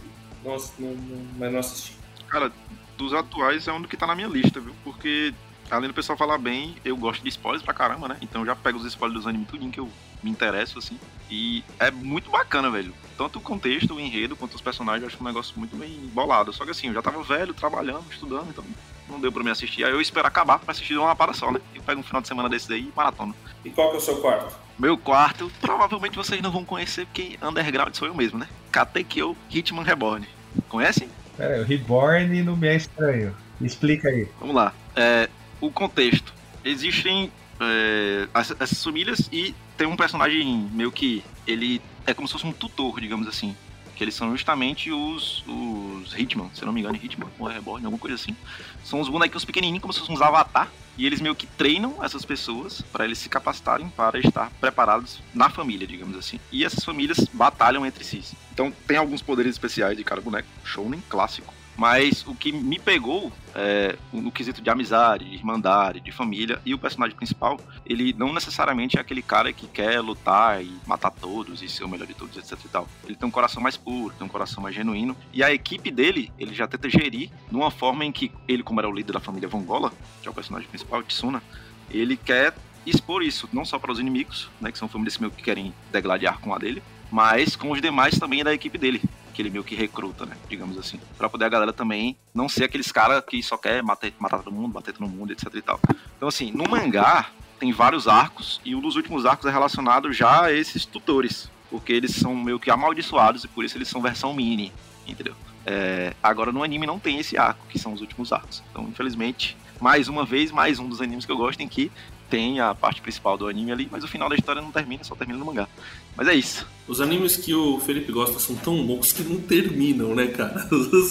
Não, 0.43 0.57
não, 0.77 0.89
não, 0.89 1.25
mas 1.37 1.51
não 1.53 1.59
assisti. 1.59 1.95
Cara, 2.27 2.51
dos 2.97 3.13
atuais 3.13 3.67
é 3.67 3.71
um 3.71 3.83
que 3.83 3.95
tá 3.95 4.07
na 4.07 4.15
minha 4.15 4.27
lista, 4.27 4.59
viu? 4.59 4.75
Porque 4.83 5.33
além 5.75 5.87
do 5.87 5.93
pessoal 5.93 6.17
falar 6.17 6.37
bem, 6.37 6.75
eu 6.83 6.95
gosto 6.97 7.21
de 7.21 7.29
spoilers 7.29 7.63
pra 7.63 7.73
caramba, 7.73 8.07
né? 8.07 8.17
Então 8.21 8.41
eu 8.41 8.45
já 8.45 8.55
pego 8.55 8.77
os 8.77 8.85
spoilers 8.85 9.23
dos 9.23 9.27
animes 9.27 9.47
tudinho 9.47 9.71
que 9.71 9.79
eu 9.79 9.89
me 10.21 10.29
interesso, 10.29 10.79
assim. 10.79 10.99
E 11.29 11.63
é 11.79 11.89
muito 11.89 12.29
bacana, 12.29 12.69
velho. 12.69 12.93
Tanto 13.17 13.39
o 13.39 13.41
contexto, 13.41 13.95
o 13.95 13.99
enredo, 13.99 14.35
quanto 14.35 14.55
os 14.55 14.61
personagens, 14.61 15.03
eu 15.03 15.07
acho 15.07 15.21
um 15.21 15.27
negócio 15.27 15.57
muito 15.57 15.75
bem 15.75 15.91
bolado. 16.13 16.51
Só 16.53 16.65
que 16.65 16.71
assim, 16.71 16.87
eu 16.87 16.93
já 16.93 17.01
tava 17.01 17.23
velho, 17.23 17.53
trabalhando, 17.53 18.03
estudando, 18.11 18.49
então 18.49 18.63
não 19.09 19.19
deu 19.19 19.31
pra 19.31 19.43
me 19.43 19.49
assistir. 19.49 19.83
Aí 19.83 19.91
eu 19.91 20.01
espero 20.01 20.27
acabar 20.27 20.59
pra 20.59 20.71
assistir 20.71 20.93
de 20.93 20.99
uma 20.99 21.15
para 21.15 21.33
só, 21.33 21.51
né? 21.51 21.59
Eu 21.75 21.81
pego 21.83 21.99
um 21.99 22.03
final 22.03 22.21
de 22.21 22.27
semana 22.27 22.49
desse 22.49 22.67
daí 22.67 22.81
e 22.81 22.93
maratona. 22.95 23.33
E 23.63 23.69
qual 23.69 23.89
que 23.89 23.95
é 23.95 23.97
o 23.97 24.01
seu 24.01 24.17
quarto? 24.17 24.55
Meu 24.79 24.97
quarto, 24.97 25.51
provavelmente 25.61 26.15
vocês 26.15 26.41
não 26.41 26.51
vão 26.51 26.65
conhecer, 26.65 27.05
porque 27.05 27.37
underground 27.41 27.93
sou 27.93 28.07
eu 28.07 28.15
mesmo, 28.15 28.39
né? 28.39 28.47
Katekyo 28.71 29.35
Hitman 29.49 29.83
Reborn. 29.83 30.27
Conhecem? 30.67 31.09
Pera 31.37 31.61
o 31.61 31.65
Reborn 31.65 32.43
não 32.43 32.55
me 32.55 32.67
é 32.67 32.75
estranho. 32.75 33.35
Explica 33.59 34.09
aí. 34.09 34.27
Vamos 34.39 34.55
lá. 34.55 34.73
É, 34.95 35.29
o 35.61 35.71
contexto. 35.71 36.33
Existem 36.65 37.31
é, 37.59 38.27
essas 38.59 38.83
famílias 38.83 39.29
e 39.31 39.55
tem 39.77 39.87
um 39.87 39.95
personagem 39.95 40.69
meio 40.73 40.91
que 40.91 41.23
ele 41.47 41.81
é 42.05 42.13
como 42.13 42.27
se 42.27 42.33
fosse 42.33 42.45
um 42.45 42.51
tutor, 42.51 42.99
digamos 42.99 43.27
assim. 43.27 43.55
Que 43.95 44.03
eles 44.03 44.15
são 44.15 44.31
justamente 44.31 44.91
os, 44.91 45.43
os 45.47 46.17
Hitman, 46.17 46.49
se 46.55 46.65
não 46.65 46.73
me 46.73 46.81
engano, 46.81 46.95
Hitman 47.01 47.29
ou 47.37 47.47
Reborn, 47.47 47.85
alguma 47.85 48.01
coisa 48.01 48.15
assim. 48.15 48.35
São 48.83 48.99
os 48.99 49.07
bonequinhos 49.07 49.45
pequenininhos, 49.45 49.81
como 49.81 49.93
se 49.93 49.99
fossem 49.99 50.15
uns 50.15 50.21
avatar. 50.21 50.71
E 50.97 51.05
eles 51.05 51.21
meio 51.21 51.35
que 51.35 51.47
treinam 51.47 52.03
essas 52.03 52.25
pessoas 52.25 52.81
para 52.81 53.05
eles 53.05 53.17
se 53.17 53.29
capacitarem 53.29 53.89
para 53.89 54.19
estar 54.19 54.51
preparados 54.59 55.19
na 55.33 55.49
família, 55.49 55.87
digamos 55.87 56.17
assim. 56.17 56.39
E 56.51 56.65
essas 56.65 56.83
famílias 56.83 57.27
batalham 57.31 57.85
entre 57.85 58.03
si. 58.03 58.23
Então 58.51 58.73
tem 58.85 58.97
alguns 58.97 59.21
poderes 59.21 59.53
especiais 59.53 59.97
de 59.97 60.03
cada 60.03 60.19
boneco. 60.19 60.49
Shounen 60.65 61.01
clássico 61.07 61.53
mas 61.77 62.25
o 62.27 62.35
que 62.35 62.51
me 62.51 62.77
pegou 62.77 63.31
é, 63.55 63.97
no 64.13 64.31
quesito 64.31 64.61
de 64.61 64.69
amizade, 64.69 65.29
de 65.29 65.35
irmandade, 65.35 65.99
de 65.99 66.11
família, 66.11 66.61
e 66.65 66.73
o 66.73 66.77
personagem 66.77 67.15
principal, 67.15 67.59
ele 67.85 68.13
não 68.17 68.33
necessariamente 68.33 68.97
é 68.97 69.01
aquele 69.01 69.21
cara 69.21 69.51
que 69.51 69.67
quer 69.67 69.99
lutar 69.99 70.63
e 70.63 70.71
matar 70.85 71.11
todos 71.11 71.61
e 71.61 71.69
ser 71.69 71.83
o 71.83 71.89
melhor 71.89 72.07
de 72.07 72.13
todos, 72.13 72.37
etc 72.37 72.57
e 72.63 72.69
tal. 72.69 72.87
Ele 73.05 73.15
tem 73.15 73.27
um 73.27 73.31
coração 73.31 73.61
mais 73.61 73.77
puro, 73.77 74.13
tem 74.17 74.25
um 74.25 74.29
coração 74.29 74.61
mais 74.61 74.75
genuíno, 74.75 75.15
e 75.33 75.43
a 75.43 75.51
equipe 75.51 75.91
dele, 75.91 76.31
ele 76.37 76.53
já 76.53 76.67
tenta 76.67 76.89
gerir 76.89 77.29
de 77.49 77.55
uma 77.55 77.71
forma 77.71 78.05
em 78.05 78.11
que 78.11 78.31
ele, 78.47 78.63
como 78.63 78.79
era 78.79 78.89
o 78.89 78.93
líder 78.93 79.13
da 79.13 79.19
família 79.19 79.49
Vongola, 79.49 79.91
que 80.21 80.27
é 80.27 80.31
o 80.31 80.33
personagem 80.33 80.69
principal, 80.69 81.03
Tsuna, 81.03 81.41
ele 81.89 82.15
quer 82.15 82.53
expor 82.85 83.21
isso, 83.21 83.47
não 83.53 83.65
só 83.65 83.77
para 83.77 83.91
os 83.91 83.99
inimigos, 83.99 84.49
né, 84.59 84.71
que 84.71 84.77
são 84.77 84.87
famílias 84.87 85.17
meio 85.17 85.31
que 85.31 85.43
querem 85.43 85.73
degladiar 85.91 86.39
com 86.39 86.53
a 86.53 86.57
dele, 86.57 86.81
mas 87.11 87.55
com 87.55 87.71
os 87.71 87.81
demais 87.81 88.17
também 88.17 88.43
da 88.43 88.53
equipe 88.53 88.77
dele 88.77 89.01
que 89.31 89.41
ele 89.41 89.49
meio 89.49 89.63
que 89.63 89.75
recruta, 89.75 90.25
né? 90.25 90.35
Digamos 90.49 90.77
assim. 90.77 90.99
Pra 91.17 91.29
poder 91.29 91.45
a 91.45 91.49
galera 91.49 91.73
também 91.73 92.15
não 92.33 92.47
ser 92.47 92.65
aqueles 92.65 92.91
caras 92.91 93.23
que 93.25 93.41
só 93.41 93.57
quer 93.57 93.81
matar, 93.81 94.11
matar 94.19 94.39
todo 94.39 94.53
mundo, 94.53 94.73
bater 94.73 94.93
todo 94.93 95.07
mundo, 95.07 95.31
etc 95.31 95.47
e 95.53 95.61
tal. 95.61 95.79
Então, 96.17 96.27
assim, 96.27 96.51
no 96.51 96.69
mangá 96.69 97.29
tem 97.59 97.71
vários 97.71 98.07
arcos 98.07 98.59
e 98.65 98.75
um 98.75 98.81
dos 98.81 98.95
últimos 98.95 99.25
arcos 99.25 99.45
é 99.45 99.51
relacionado 99.51 100.11
já 100.11 100.45
a 100.45 100.53
esses 100.53 100.85
tutores. 100.85 101.49
Porque 101.69 101.93
eles 101.93 102.13
são 102.15 102.35
meio 102.35 102.59
que 102.59 102.69
amaldiçoados 102.69 103.45
e 103.45 103.47
por 103.47 103.63
isso 103.63 103.77
eles 103.77 103.87
são 103.87 104.01
versão 104.01 104.33
mini, 104.33 104.73
entendeu? 105.07 105.33
É, 105.65 106.13
agora 106.21 106.51
no 106.51 106.63
anime 106.63 106.85
não 106.85 106.99
tem 106.99 107.19
esse 107.19 107.37
arco, 107.37 107.65
que 107.69 107.79
são 107.79 107.93
os 107.93 108.01
últimos 108.01 108.33
arcos. 108.33 108.61
Então, 108.71 108.83
infelizmente, 108.83 109.55
mais 109.79 110.07
uma 110.07 110.25
vez, 110.25 110.51
mais 110.51 110.79
um 110.79 110.87
dos 110.89 111.01
animes 111.01 111.25
que 111.25 111.31
eu 111.31 111.37
gosto 111.37 111.61
em 111.61 111.67
que 111.67 111.91
tem 112.29 112.59
a 112.61 112.73
parte 112.73 113.01
principal 113.01 113.37
do 113.37 113.47
anime 113.47 113.71
ali, 113.71 113.89
mas 113.91 114.03
o 114.03 114.07
final 114.07 114.29
da 114.29 114.35
história 114.35 114.61
não 114.61 114.71
termina, 114.71 115.03
só 115.03 115.15
termina 115.15 115.37
no 115.37 115.45
mangá. 115.45 115.67
Mas 116.15 116.27
é 116.27 116.33
isso. 116.33 116.67
Os 116.87 116.99
animes 116.99 117.37
que 117.37 117.53
o 117.53 117.79
Felipe 117.79 118.11
gosta 118.11 118.39
são 118.39 118.55
tão 118.55 118.85
bons 118.85 119.13
que 119.13 119.23
não 119.23 119.39
terminam, 119.39 120.13
né, 120.13 120.27
cara? 120.27 120.67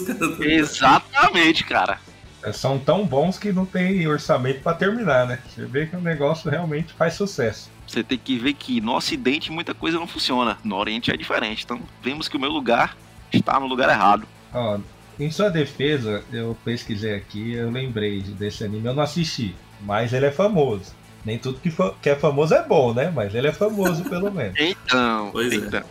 Caras... 0.07 0.40
Exatamente, 0.40 1.64
cara. 1.64 1.98
É, 2.42 2.53
são 2.53 2.78
tão 2.78 3.07
bons 3.07 3.38
que 3.38 3.53
não 3.53 3.66
tem 3.66 4.07
orçamento 4.07 4.62
para 4.62 4.76
terminar, 4.76 5.26
né? 5.26 5.38
Você 5.48 5.64
vê 5.66 5.86
que 5.86 5.96
o 5.96 6.01
negócio 6.01 6.51
realmente 6.51 6.92
faz 6.94 7.14
sucesso. 7.14 7.70
Você 7.86 8.03
tem 8.03 8.18
que 8.18 8.38
ver 8.38 8.55
que 8.55 8.80
no 8.80 8.94
Ocidente 8.94 9.51
muita 9.51 9.74
coisa 9.74 9.98
não 9.98 10.07
funciona, 10.07 10.59
no 10.64 10.76
Oriente 10.76 11.11
é 11.11 11.16
diferente. 11.16 11.64
Então 11.64 11.80
vemos 12.03 12.28
que 12.28 12.36
o 12.36 12.40
meu 12.40 12.51
lugar 12.51 12.96
está 13.32 13.59
no 13.61 13.66
lugar 13.66 13.88
errado. 13.90 14.26
Ó, 14.53 14.78
em 15.18 15.30
sua 15.30 15.51
defesa, 15.51 16.24
eu 16.32 16.57
pesquisei 16.64 17.14
aqui, 17.14 17.53
eu 17.53 17.70
lembrei 17.70 18.22
desse 18.22 18.64
anime, 18.64 18.86
eu 18.86 18.94
não 18.94 19.03
assisti, 19.03 19.55
mas 19.82 20.12
ele 20.12 20.26
é 20.26 20.32
famoso. 20.32 20.94
Nem 21.24 21.38
tudo 21.38 21.58
que, 21.60 21.70
que 22.02 22.08
é 22.10 22.16
famoso 22.16 22.54
é 22.54 22.62
bom, 22.62 22.94
né? 22.94 23.12
Mas 23.14 23.34
ele 23.34 23.48
é 23.48 23.52
famoso 23.52 24.02
pelo 24.04 24.30
menos. 24.32 24.54
então, 24.58 25.30
Pois 25.32 25.52
é. 25.52 25.56
então. 25.56 25.82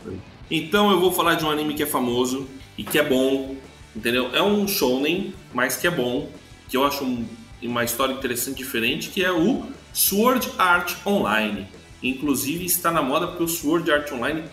Então 0.51 0.91
eu 0.91 0.99
vou 0.99 1.11
falar 1.11 1.35
de 1.35 1.45
um 1.45 1.49
anime 1.51 1.73
que 1.75 1.83
é 1.83 1.85
famoso 1.85 2.47
e 2.77 2.83
que 2.83 2.97
é 2.97 3.03
bom, 3.03 3.55
entendeu? 3.95 4.29
É 4.33 4.41
um 4.41 4.67
shounen, 4.67 5.33
mas 5.53 5.75
que 5.75 5.85
é 5.87 5.91
bom, 5.91 6.27
que 6.67 6.75
eu 6.75 6.83
acho 6.83 7.03
um- 7.03 7.25
uma 7.61 7.83
história 7.83 8.13
interessante 8.13 8.57
diferente, 8.57 9.09
que 9.09 9.23
é 9.23 9.31
o 9.31 9.63
Sword 9.93 10.49
Art 10.57 10.93
Online. 11.05 11.67
Inclusive 12.01 12.65
está 12.65 12.89
na 12.91 13.01
moda 13.01 13.27
porque 13.27 13.43
o 13.43 13.47
Sword 13.47 13.91
Art 13.91 14.11
Online 14.11 14.43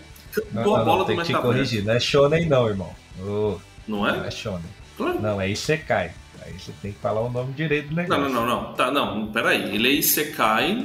Não, 0.52 0.62
cantou 0.62 0.74
a 0.74 0.78
não, 0.78 0.84
bola 0.84 0.98
não, 0.98 1.04
do 1.04 1.06
tem 1.06 1.16
que 1.16 1.22
te 1.22 1.28
metaverso. 1.28 1.54
corrigir. 1.54 1.84
Não 1.84 1.94
é 1.94 2.00
shonen 2.00 2.46
não, 2.46 2.68
irmão. 2.68 2.90
Ô, 3.20 3.58
Não 3.88 3.98
não 4.00 4.08
é? 4.08 4.26
é 4.26 4.30
shonen. 4.30 4.60
Claro. 4.96 5.20
Não, 5.22 5.40
é 5.40 5.48
Isekai. 5.50 6.10
Aí 6.46 6.52
você 6.58 6.72
tem 6.80 6.92
que 6.92 6.98
falar 6.98 7.20
o 7.22 7.30
nome 7.30 7.52
direito 7.52 7.88
do 7.88 7.96
Não, 7.96 8.02
negócio. 8.04 8.28
não, 8.28 8.46
não, 8.46 8.46
não. 8.46 8.72
Tá, 8.74 8.90
não, 8.90 9.26
peraí. 9.26 9.74
Ele 9.74 9.88
é 9.88 9.92
Isekai 9.92 10.78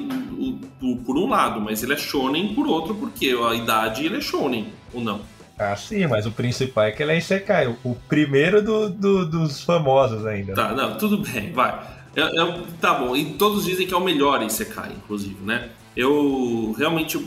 por 1.05 1.17
um 1.17 1.29
lado, 1.29 1.61
mas 1.61 1.83
ele 1.83 1.93
é 1.93 1.97
shonen 1.97 2.53
por 2.55 2.65
outro, 2.67 2.95
porque 2.95 3.35
a 3.49 3.53
idade 3.53 4.05
ele 4.05 4.17
é 4.17 4.21
shonen, 4.21 4.67
ou 4.93 5.01
não? 5.01 5.21
Ah, 5.59 5.75
sim, 5.75 6.07
mas 6.07 6.25
o 6.25 6.31
principal 6.31 6.85
é 6.85 6.91
que 6.91 7.03
ele 7.03 7.11
é 7.11 7.17
Isekai. 7.19 7.67
O, 7.83 7.93
primeiro 8.09 8.63
do- 8.63 8.89
do- 8.89 9.25
dos 9.29 9.61
famosos 9.63 10.25
ainda. 10.25 10.53
né? 10.53 10.55
Tá, 10.55 10.73
não, 10.73 10.97
tudo 10.97 11.19
bem, 11.19 11.51
vai. 11.53 11.79
É- 12.15 12.21
é- 12.21 12.63
tá 12.81 12.95
bom, 12.95 13.15
e 13.15 13.33
todos 13.35 13.63
dizem 13.65 13.85
que 13.87 13.93
é 13.93 13.97
o 13.97 14.03
melhor 14.03 14.41
Isekai, 14.41 14.91
inclusive, 14.97 15.37
né? 15.43 15.69
Eu 15.95 16.73
realmente 16.77 17.19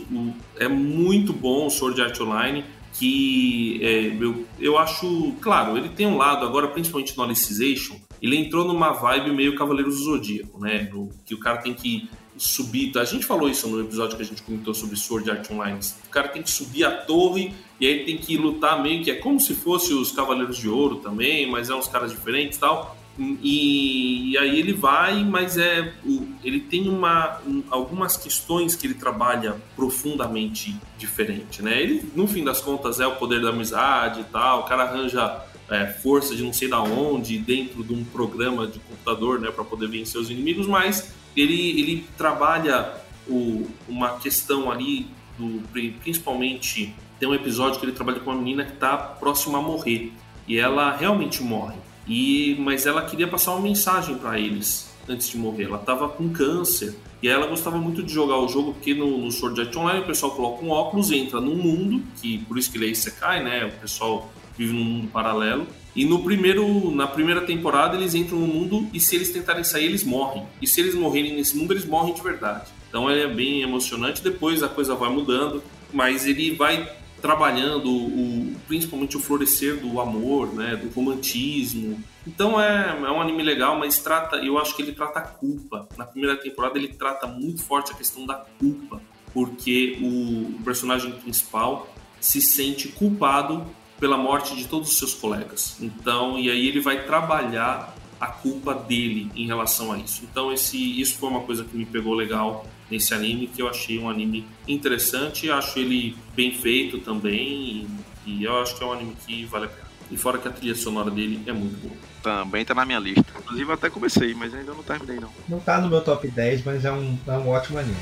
é 0.58 0.66
muito 0.66 1.32
bom 1.32 1.66
o 1.66 1.70
Sword 1.70 2.00
Art 2.02 2.18
Online, 2.20 2.64
que 2.94 3.78
é, 3.82 4.16
eu, 4.22 4.44
eu 4.58 4.78
acho, 4.78 5.32
claro, 5.40 5.76
ele 5.76 5.88
tem 5.90 6.06
um 6.06 6.16
lado 6.16 6.44
agora, 6.46 6.68
principalmente 6.68 7.16
no 7.16 7.24
Alicization, 7.24 7.96
ele 8.24 8.36
entrou 8.36 8.64
numa 8.64 8.90
vibe 8.92 9.32
meio 9.32 9.54
Cavaleiros 9.54 9.96
do 9.98 10.04
Zodíaco, 10.04 10.58
né? 10.60 10.88
No- 10.92 11.10
que 11.26 11.34
o 11.34 11.38
cara 11.38 11.58
tem 11.58 11.74
que 11.74 12.08
subir. 12.36 12.90
A 12.98 13.04
gente 13.04 13.24
falou 13.24 13.48
isso 13.48 13.68
no 13.68 13.80
episódio 13.80 14.16
que 14.16 14.22
a 14.22 14.26
gente 14.26 14.42
comentou 14.42 14.74
sobre 14.74 14.96
Sword 14.96 15.30
Art 15.30 15.48
Online. 15.50 15.78
O 16.06 16.08
cara 16.10 16.28
tem 16.28 16.42
que 16.42 16.50
subir 16.50 16.84
a 16.84 16.90
torre 16.90 17.54
e 17.80 17.86
aí 17.86 18.04
tem 18.04 18.16
que 18.18 18.36
lutar 18.36 18.82
meio 18.82 19.04
que 19.04 19.10
é 19.10 19.14
como 19.16 19.38
se 19.38 19.54
fosse 19.54 19.92
os 19.94 20.10
Cavaleiros 20.10 20.56
de 20.56 20.68
Ouro 20.68 20.96
também, 20.96 21.48
mas 21.48 21.70
é 21.70 21.74
uns 21.74 21.86
caras 21.86 22.10
diferentes 22.10 22.58
tal. 22.58 22.96
E, 23.16 24.32
e 24.32 24.38
aí 24.38 24.58
ele 24.58 24.72
vai, 24.72 25.22
mas 25.22 25.56
é 25.56 25.94
ele 26.42 26.58
tem 26.58 26.88
uma, 26.88 27.38
um- 27.46 27.62
algumas 27.70 28.16
questões 28.16 28.74
que 28.74 28.86
ele 28.88 28.94
trabalha 28.94 29.54
profundamente 29.76 30.74
diferente, 30.98 31.62
né? 31.62 31.80
Ele, 31.80 32.10
no 32.16 32.26
fim 32.26 32.42
das 32.42 32.60
contas, 32.60 32.98
é 32.98 33.06
o 33.06 33.14
poder 33.16 33.40
da 33.40 33.50
amizade 33.50 34.20
e 34.22 34.24
tal. 34.24 34.60
O 34.60 34.62
cara 34.64 34.82
arranja 34.84 35.40
é, 35.70 35.86
força 35.86 36.34
de 36.36 36.42
não 36.42 36.52
sei 36.52 36.68
da 36.68 36.82
onde 36.82 37.38
dentro 37.38 37.82
de 37.82 37.92
um 37.92 38.04
programa 38.04 38.66
de 38.66 38.78
computador, 38.80 39.40
né, 39.40 39.50
para 39.50 39.64
poder 39.64 39.88
vencer 39.88 40.20
os 40.20 40.30
inimigos, 40.30 40.66
mas 40.66 41.12
ele, 41.36 41.80
ele 41.80 42.06
trabalha 42.18 42.92
o- 43.26 43.66
uma 43.88 44.18
questão 44.18 44.70
ali 44.70 45.06
do 45.38 45.62
principalmente 46.02 46.94
tem 47.18 47.28
um 47.28 47.34
episódio 47.34 47.80
que 47.80 47.86
ele 47.86 47.92
trabalha 47.92 48.20
com 48.20 48.30
uma 48.30 48.38
menina 48.38 48.64
que 48.64 48.72
está 48.74 48.96
próxima 48.96 49.58
a 49.58 49.62
morrer 49.62 50.12
e 50.46 50.58
ela 50.58 50.94
realmente 50.96 51.42
morre. 51.42 51.76
E 52.06 52.54
mas 52.60 52.86
ela 52.86 53.02
queria 53.02 53.26
passar 53.26 53.52
uma 53.52 53.60
mensagem 53.62 54.16
para 54.16 54.38
eles 54.38 54.92
antes 55.08 55.28
de 55.28 55.38
morrer. 55.38 55.64
Ela 55.64 55.78
estava 55.78 56.08
com 56.08 56.28
câncer 56.28 56.94
e 57.22 57.28
ela 57.28 57.46
gostava 57.46 57.78
muito 57.78 58.02
de 58.02 58.12
jogar 58.12 58.36
o 58.38 58.48
jogo 58.48 58.74
porque 58.74 58.94
no, 58.94 59.18
no 59.18 59.30
Sword 59.32 59.60
Art 59.60 59.74
Online 59.76 60.00
o 60.00 60.06
pessoal 60.06 60.32
coloca 60.32 60.62
um 60.64 60.70
óculos 60.70 61.10
entra 61.10 61.40
num 61.40 61.56
mundo 61.56 62.02
que 62.20 62.38
por 62.44 62.58
isso 62.58 62.70
que 62.70 62.76
ele 62.76 62.86
é 62.86 62.90
Isekai 62.90 63.42
né 63.42 63.64
o 63.64 63.72
pessoal 63.80 64.30
vive 64.56 64.72
num 64.72 64.84
mundo 64.84 65.08
paralelo 65.08 65.66
e 65.94 66.04
no 66.04 66.22
primeiro 66.22 66.90
na 66.90 67.06
primeira 67.06 67.40
temporada 67.42 67.96
eles 67.96 68.14
entram 68.14 68.38
no 68.38 68.46
mundo 68.46 68.88
e 68.92 69.00
se 69.00 69.16
eles 69.16 69.30
tentarem 69.30 69.64
sair 69.64 69.86
eles 69.86 70.04
morrem 70.04 70.46
e 70.60 70.66
se 70.66 70.80
eles 70.80 70.94
morrerem 70.94 71.34
nesse 71.34 71.56
mundo 71.56 71.72
eles 71.72 71.84
morrem 71.84 72.14
de 72.14 72.22
verdade 72.22 72.70
então 72.88 73.08
é 73.10 73.26
bem 73.26 73.62
emocionante 73.62 74.22
depois 74.22 74.62
a 74.62 74.68
coisa 74.68 74.94
vai 74.94 75.10
mudando 75.10 75.62
mas 75.92 76.26
ele 76.26 76.54
vai 76.54 76.88
trabalhando 77.24 77.90
o, 77.90 78.54
principalmente 78.68 79.16
o 79.16 79.20
florescer 79.20 79.80
do 79.80 79.98
amor, 79.98 80.52
né, 80.52 80.76
do 80.76 80.90
romantismo. 80.90 81.98
Então 82.26 82.60
é, 82.60 82.90
é 82.90 83.10
um 83.10 83.18
anime 83.18 83.42
legal, 83.42 83.78
mas 83.78 83.98
trata, 83.98 84.36
eu 84.36 84.58
acho 84.58 84.76
que 84.76 84.82
ele 84.82 84.92
trata 84.92 85.20
a 85.20 85.22
culpa. 85.22 85.88
Na 85.96 86.04
primeira 86.04 86.36
temporada 86.36 86.76
ele 86.76 86.88
trata 86.88 87.26
muito 87.26 87.62
forte 87.62 87.92
a 87.92 87.94
questão 87.94 88.26
da 88.26 88.34
culpa, 88.58 89.00
porque 89.32 89.98
o 90.02 90.62
personagem 90.64 91.12
principal 91.12 91.88
se 92.20 92.42
sente 92.42 92.88
culpado 92.88 93.64
pela 94.04 94.18
morte 94.18 94.54
de 94.54 94.68
todos 94.68 94.90
os 94.90 94.98
seus 94.98 95.14
colegas. 95.14 95.78
Então, 95.80 96.38
e 96.38 96.50
aí 96.50 96.68
ele 96.68 96.78
vai 96.78 97.06
trabalhar 97.06 97.96
a 98.20 98.26
culpa 98.26 98.74
dele 98.74 99.30
em 99.34 99.46
relação 99.46 99.90
a 99.90 99.96
isso. 99.96 100.24
Então, 100.30 100.52
esse, 100.52 101.00
isso 101.00 101.16
foi 101.16 101.30
uma 101.30 101.40
coisa 101.40 101.64
que 101.64 101.74
me 101.74 101.86
pegou 101.86 102.12
legal 102.12 102.66
nesse 102.90 103.14
anime, 103.14 103.46
que 103.46 103.62
eu 103.62 103.66
achei 103.66 103.98
um 103.98 104.10
anime 104.10 104.46
interessante, 104.68 105.50
acho 105.50 105.78
ele 105.78 106.14
bem 106.36 106.52
feito 106.52 106.98
também, 106.98 107.88
e, 108.26 108.30
e 108.30 108.44
eu 108.44 108.60
acho 108.60 108.76
que 108.76 108.84
é 108.84 108.86
um 108.86 108.92
anime 108.92 109.16
que 109.26 109.46
vale 109.46 109.64
a 109.64 109.68
pena. 109.68 109.88
E 110.10 110.18
fora 110.18 110.36
que 110.36 110.48
a 110.48 110.50
trilha 110.50 110.74
sonora 110.74 111.10
dele 111.10 111.42
é 111.46 111.52
muito 111.54 111.80
boa. 111.80 111.96
Também 112.22 112.62
tá 112.62 112.74
na 112.74 112.84
minha 112.84 112.98
lista. 112.98 113.24
Inclusive 113.38 113.70
eu 113.70 113.74
até 113.74 113.88
comecei, 113.88 114.34
mas 114.34 114.52
ainda 114.52 114.74
não 114.74 114.82
terminei 114.82 115.18
não. 115.18 115.30
Não 115.48 115.60
tá 115.60 115.80
no 115.80 115.88
meu 115.88 116.02
top 116.02 116.28
10, 116.28 116.62
mas 116.62 116.84
é 116.84 116.92
um, 116.92 117.18
é 117.26 117.32
um 117.32 117.48
ótimo 117.48 117.78
anime. 117.78 117.96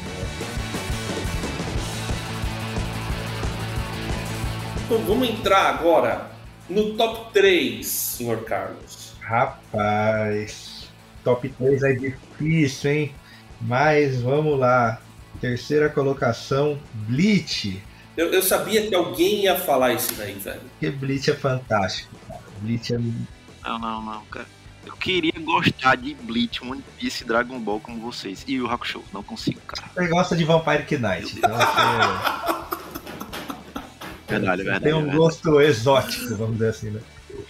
Bom, 4.88 4.98
vamos 5.06 5.28
entrar 5.28 5.68
agora 5.68 6.30
no 6.68 6.94
top 6.94 7.32
3, 7.32 7.86
senhor 7.86 8.44
Carlos. 8.44 9.14
Rapaz, 9.20 10.88
top 11.24 11.48
3 11.48 11.82
é 11.82 11.92
difícil, 11.92 12.90
hein? 12.90 13.14
Mas 13.60 14.20
vamos 14.20 14.58
lá. 14.58 15.00
Terceira 15.40 15.88
colocação, 15.88 16.78
Bleach. 16.92 17.82
Eu, 18.16 18.32
eu 18.32 18.42
sabia 18.42 18.86
que 18.86 18.94
alguém 18.94 19.44
ia 19.44 19.56
falar 19.56 19.94
isso 19.94 20.14
daí, 20.14 20.34
velho. 20.34 20.60
Porque 20.60 20.90
Bleach 20.90 21.30
é 21.30 21.34
fantástico, 21.34 22.14
cara. 22.28 22.40
Bleach 22.60 22.94
é. 22.94 22.98
Não, 22.98 23.78
não, 23.78 24.02
não, 24.02 24.24
cara. 24.26 24.46
Eu 24.84 24.92
queria 24.94 25.32
gostar 25.40 25.96
de 25.96 26.14
Bleach, 26.14 26.62
One 26.62 26.82
Piece 26.98 27.22
e 27.22 27.26
Dragon 27.26 27.58
Ball 27.60 27.80
como 27.80 28.00
vocês. 28.00 28.44
E 28.46 28.60
o 28.60 28.68
Hakusho, 28.68 29.02
não 29.12 29.22
consigo, 29.22 29.60
cara. 29.66 29.88
Você 29.94 30.08
gosta 30.08 30.36
de 30.36 30.44
Vampire 30.44 30.84
Knight, 30.98 31.38
então 31.38 31.56
você 31.56 32.76
Verdade, 34.32 34.62
verdade. 34.62 34.84
tem 34.84 34.94
um 34.94 34.98
verdade. 34.98 35.18
gosto 35.18 35.60
exótico, 35.60 36.36
vamos 36.36 36.54
dizer 36.54 36.68
assim, 36.68 36.90
né? 36.90 37.00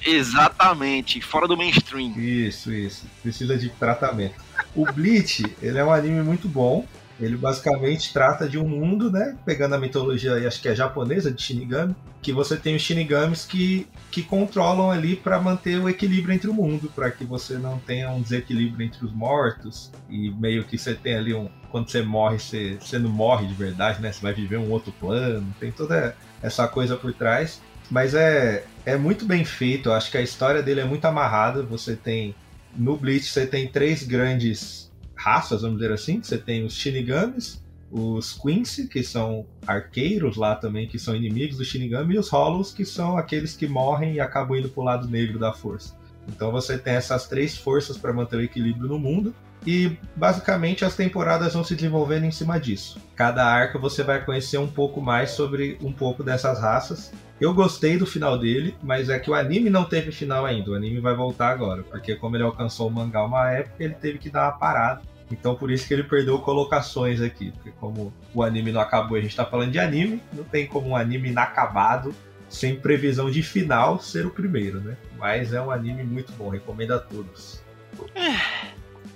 Exatamente, 0.05 1.21
fora 1.21 1.47
do 1.47 1.57
mainstream. 1.57 2.13
Isso, 2.17 2.73
isso. 2.73 3.07
Precisa 3.23 3.57
de 3.57 3.69
tratamento. 3.69 4.35
O 4.75 4.85
Bleach, 4.91 5.45
ele 5.61 5.79
é 5.79 5.85
um 5.85 5.93
anime 5.93 6.23
muito 6.23 6.49
bom. 6.49 6.87
Ele 7.21 7.37
basicamente 7.37 8.13
trata 8.13 8.49
de 8.49 8.59
um 8.59 8.67
mundo, 8.67 9.11
né? 9.11 9.37
Pegando 9.45 9.75
a 9.75 9.79
mitologia, 9.79 10.47
acho 10.47 10.61
que 10.61 10.69
é 10.69 10.75
japonesa, 10.75 11.31
de 11.31 11.41
Shinigami, 11.41 11.95
que 12.21 12.33
você 12.33 12.57
tem 12.57 12.75
os 12.75 12.83
Shinigamis 12.83 13.45
que, 13.45 13.87
que 14.11 14.23
controlam 14.23 14.91
ali 14.91 15.15
para 15.15 15.41
manter 15.41 15.79
o 15.79 15.89
equilíbrio 15.89 16.35
entre 16.35 16.51
o 16.51 16.55
mundo, 16.55 16.91
para 16.93 17.11
que 17.11 17.25
você 17.25 17.59
não 17.59 17.79
tenha 17.79 18.11
um 18.11 18.21
desequilíbrio 18.21 18.87
entre 18.87 19.05
os 19.05 19.13
mortos 19.13 19.93
e 20.11 20.31
meio 20.31 20.65
que 20.65 20.77
você 20.77 20.95
tem 20.95 21.15
ali 21.15 21.33
um. 21.33 21.49
Quando 21.71 21.91
você 21.91 22.03
morre, 22.03 22.39
você, 22.39 22.77
você 22.81 22.99
não 22.99 23.11
morre 23.11 23.47
de 23.47 23.55
verdade, 23.55 24.03
né? 24.03 24.11
Você 24.11 24.21
vai 24.21 24.33
viver 24.33 24.57
um 24.57 24.71
outro 24.71 24.93
plano. 24.93 25.47
Tem 25.61 25.71
toda 25.71 26.17
essa 26.43 26.67
coisa 26.69 26.97
por 26.97 27.13
trás. 27.13 27.61
Mas 27.91 28.15
é, 28.15 28.65
é 28.85 28.97
muito 28.97 29.25
bem 29.25 29.45
feito. 29.45 29.93
Acho 29.93 30.11
que 30.11 30.19
a 30.19 30.23
história 30.23 30.63
dele 30.63 30.81
é 30.81 30.85
muito 30.85 31.05
amarrada. 31.05 31.63
Você 31.63 31.97
tem. 31.97 32.35
No 32.75 32.97
Bleach, 32.97 33.27
você 33.27 33.47
tem 33.47 33.69
três 33.69 34.03
grandes 34.03 34.91
raças, 35.15 35.63
vamos 35.63 35.79
dizer 35.79 35.93
assim. 35.93 36.23
Você 36.23 36.39
tem 36.39 36.65
os 36.65 36.75
Shinigamis, 36.75 37.63
os 37.91 38.33
Quincy, 38.33 38.89
que 38.89 39.03
são 39.05 39.47
arqueiros 39.67 40.37
lá 40.37 40.57
também, 40.57 40.89
que 40.89 40.99
são 40.99 41.15
inimigos 41.15 41.59
do 41.59 41.65
Shinigami, 41.65 42.15
e 42.15 42.19
os 42.19 42.31
Hollows, 42.31 42.73
que 42.73 42.87
são 42.87 43.19
aqueles 43.19 43.55
que 43.55 43.67
morrem 43.67 44.15
e 44.15 44.21
acabam 44.21 44.59
indo 44.59 44.71
pro 44.71 44.83
lado 44.83 45.07
negro 45.07 45.39
da 45.39 45.53
força. 45.53 45.95
Então 46.27 46.51
você 46.51 46.79
tem 46.79 46.95
essas 46.95 47.29
três 47.29 47.57
forças 47.57 47.99
para 47.99 48.13
manter 48.13 48.37
o 48.37 48.43
equilíbrio 48.43 48.89
no 48.89 48.99
mundo. 48.99 49.35
E 49.67 49.97
basicamente 50.17 50.85
as 50.85 50.97
temporadas 50.97 51.55
vão 51.55 51.63
se 51.63 51.75
desenvolvendo 51.75 52.25
em 52.25 52.31
cima 52.31 52.59
disso. 52.59 53.01
Cada 53.15 53.45
arco 53.45 53.79
você 53.79 54.03
vai 54.03 54.25
conhecer 54.25 54.59
um 54.59 54.67
pouco 54.67 55.01
mais 55.01 55.31
sobre 55.31 55.79
um 55.81 55.93
pouco 55.93 56.23
dessas 56.23 56.61
raças. 56.61 57.13
Eu 57.41 57.55
gostei 57.55 57.97
do 57.97 58.07
final 58.07 58.39
dele, 58.39 58.77
mas 58.83 59.09
é 59.09 59.19
que 59.19 59.31
o 59.31 59.35
anime 59.35 59.71
não 59.71 59.85
teve 59.85 60.11
final 60.11 60.45
ainda. 60.45 60.71
O 60.71 60.75
anime 60.75 61.01
vai 61.01 61.15
voltar 61.15 61.51
agora, 61.51 61.83
porque 61.83 62.17
como 62.17 62.37
ele 62.37 62.45
alcançou 62.45 62.89
o 62.89 62.91
mangá 62.91 63.25
uma 63.25 63.51
época, 63.51 63.77
ele 63.79 63.95
teve 63.95 64.19
que 64.19 64.31
dar 64.31 64.45
uma 64.45 64.59
parada. 64.59 65.03
Então 65.31 65.55
por 65.55 65.71
isso 65.71 65.87
que 65.87 65.95
ele 65.95 66.05
perdeu 66.05 66.39
colocações 66.41 67.21
aqui, 67.21 67.53
porque 67.53 67.71
como 67.73 68.13
o 68.35 68.43
anime 68.43 68.71
não 68.73 68.81
acabou, 68.81 69.17
a 69.17 69.21
gente 69.21 69.35
tá 69.35 69.47
falando 69.47 69.71
de 69.71 69.79
anime, 69.79 70.21
não 70.33 70.45
tem 70.45 70.67
como 70.67 70.89
um 70.89 70.97
anime 70.97 71.31
inacabado, 71.31 72.15
sem 72.49 72.77
previsão 72.77 73.31
de 73.31 73.43
final, 73.43 73.99
ser 73.99 74.27
o 74.27 74.31
primeiro, 74.31 74.81
né? 74.81 74.97
Mas 75.19 75.53
é 75.55 75.63
um 75.63 75.71
anime 75.71 76.05
muito 76.05 76.33
bom, 76.33 76.51
recomendo 76.51 76.93
a 76.93 76.99
todos. 76.99 77.63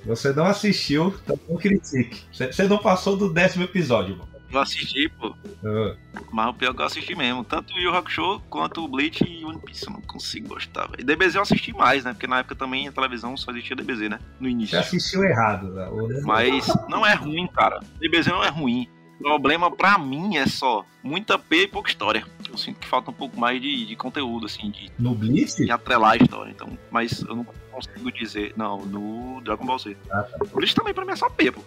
Você 0.06 0.32
não 0.32 0.46
assistiu, 0.46 1.14
então 1.24 1.38
não 1.48 1.56
critique. 1.56 2.22
Você- 2.32 2.52
Você 2.52 2.68
não 2.68 2.78
passou 2.78 3.16
do 3.16 3.32
décimo 3.32 3.64
episódio, 3.64 4.16
mano. 4.16 4.28
Eu 4.52 4.60
assisti, 4.60 5.08
pô. 5.08 5.34
Ah, 5.64 5.96
Mas 6.32 6.48
o 6.50 6.54
pior 6.54 6.70
é 6.70 6.74
que 6.74 6.80
eu 6.80 6.86
assisti 6.86 7.14
mesmo. 7.16 7.42
Tanto 7.42 7.74
o 7.74 7.76
Yu 7.78 7.90
Yu 7.90 7.96
Hakusho 7.96 8.40
quanto 8.48 8.84
o 8.84 8.88
Bleach 8.88 9.24
e 9.28 9.44
One 9.44 9.58
Piece. 9.58 9.84
Eu 9.86 9.92
não 9.94 10.00
consigo 10.02 10.48
gostar, 10.48 10.86
velho. 10.86 11.04
DBZ 11.04 11.34
eu 11.34 11.42
assisti 11.42 11.72
mais, 11.72 12.04
né? 12.04 12.12
Porque 12.12 12.28
na 12.28 12.38
época 12.38 12.54
também 12.54 12.86
a 12.86 12.92
televisão 12.92 13.36
só 13.36 13.50
existia 13.50 13.74
DBZ, 13.74 14.08
né? 14.08 14.20
No 14.38 14.46
Você 14.46 14.52
início. 14.52 14.78
assistiu 14.78 15.24
errado, 15.24 15.72
né? 15.72 15.88
Mas 16.24 16.66
não 16.88 17.04
é 17.04 17.12
ruim, 17.14 17.46
cara. 17.48 17.80
DBZ 18.00 18.28
não 18.28 18.44
é 18.44 18.48
ruim. 18.48 18.88
O 19.18 19.24
problema 19.24 19.70
pra 19.70 19.98
mim 19.98 20.36
é 20.36 20.46
só 20.46 20.84
muita 21.02 21.38
P 21.38 21.62
e 21.62 21.68
pouca 21.68 21.88
história. 21.90 22.24
Eu 22.48 22.56
sinto 22.56 22.78
que 22.78 22.86
falta 22.86 23.10
um 23.10 23.14
pouco 23.14 23.38
mais 23.38 23.60
de, 23.60 23.84
de 23.84 23.96
conteúdo, 23.96 24.46
assim, 24.46 24.70
de, 24.70 24.92
No 24.98 25.14
Blitz? 25.14 25.56
de 25.56 25.70
atrelar 25.72 26.12
a 26.12 26.16
história. 26.18 26.50
Então, 26.50 26.78
mas 26.90 27.20
eu 27.22 27.34
não 27.34 27.46
consigo 27.76 28.10
dizer. 28.12 28.52
Não, 28.56 28.84
no 28.84 29.40
Dragon 29.42 29.64
Ball 29.64 29.78
Z. 29.78 29.96
Ah, 30.10 30.22
tá. 30.22 30.38
Por 30.46 30.62
isso 30.64 30.74
também 30.74 30.92
pra 30.94 31.04
mim 31.04 31.12
é 31.12 31.16
só 31.16 31.28
P, 31.30 31.50
pô. 31.52 31.62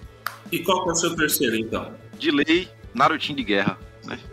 E 0.51 0.59
qual 0.59 0.83
que 0.83 0.89
é 0.89 0.91
o 0.91 0.95
seu 0.95 1.15
terceiro, 1.15 1.55
então? 1.55 1.93
De 2.17 2.31
lei, 2.31 2.67
Narutinho 2.93 3.37
de 3.37 3.43
guerra. 3.43 3.77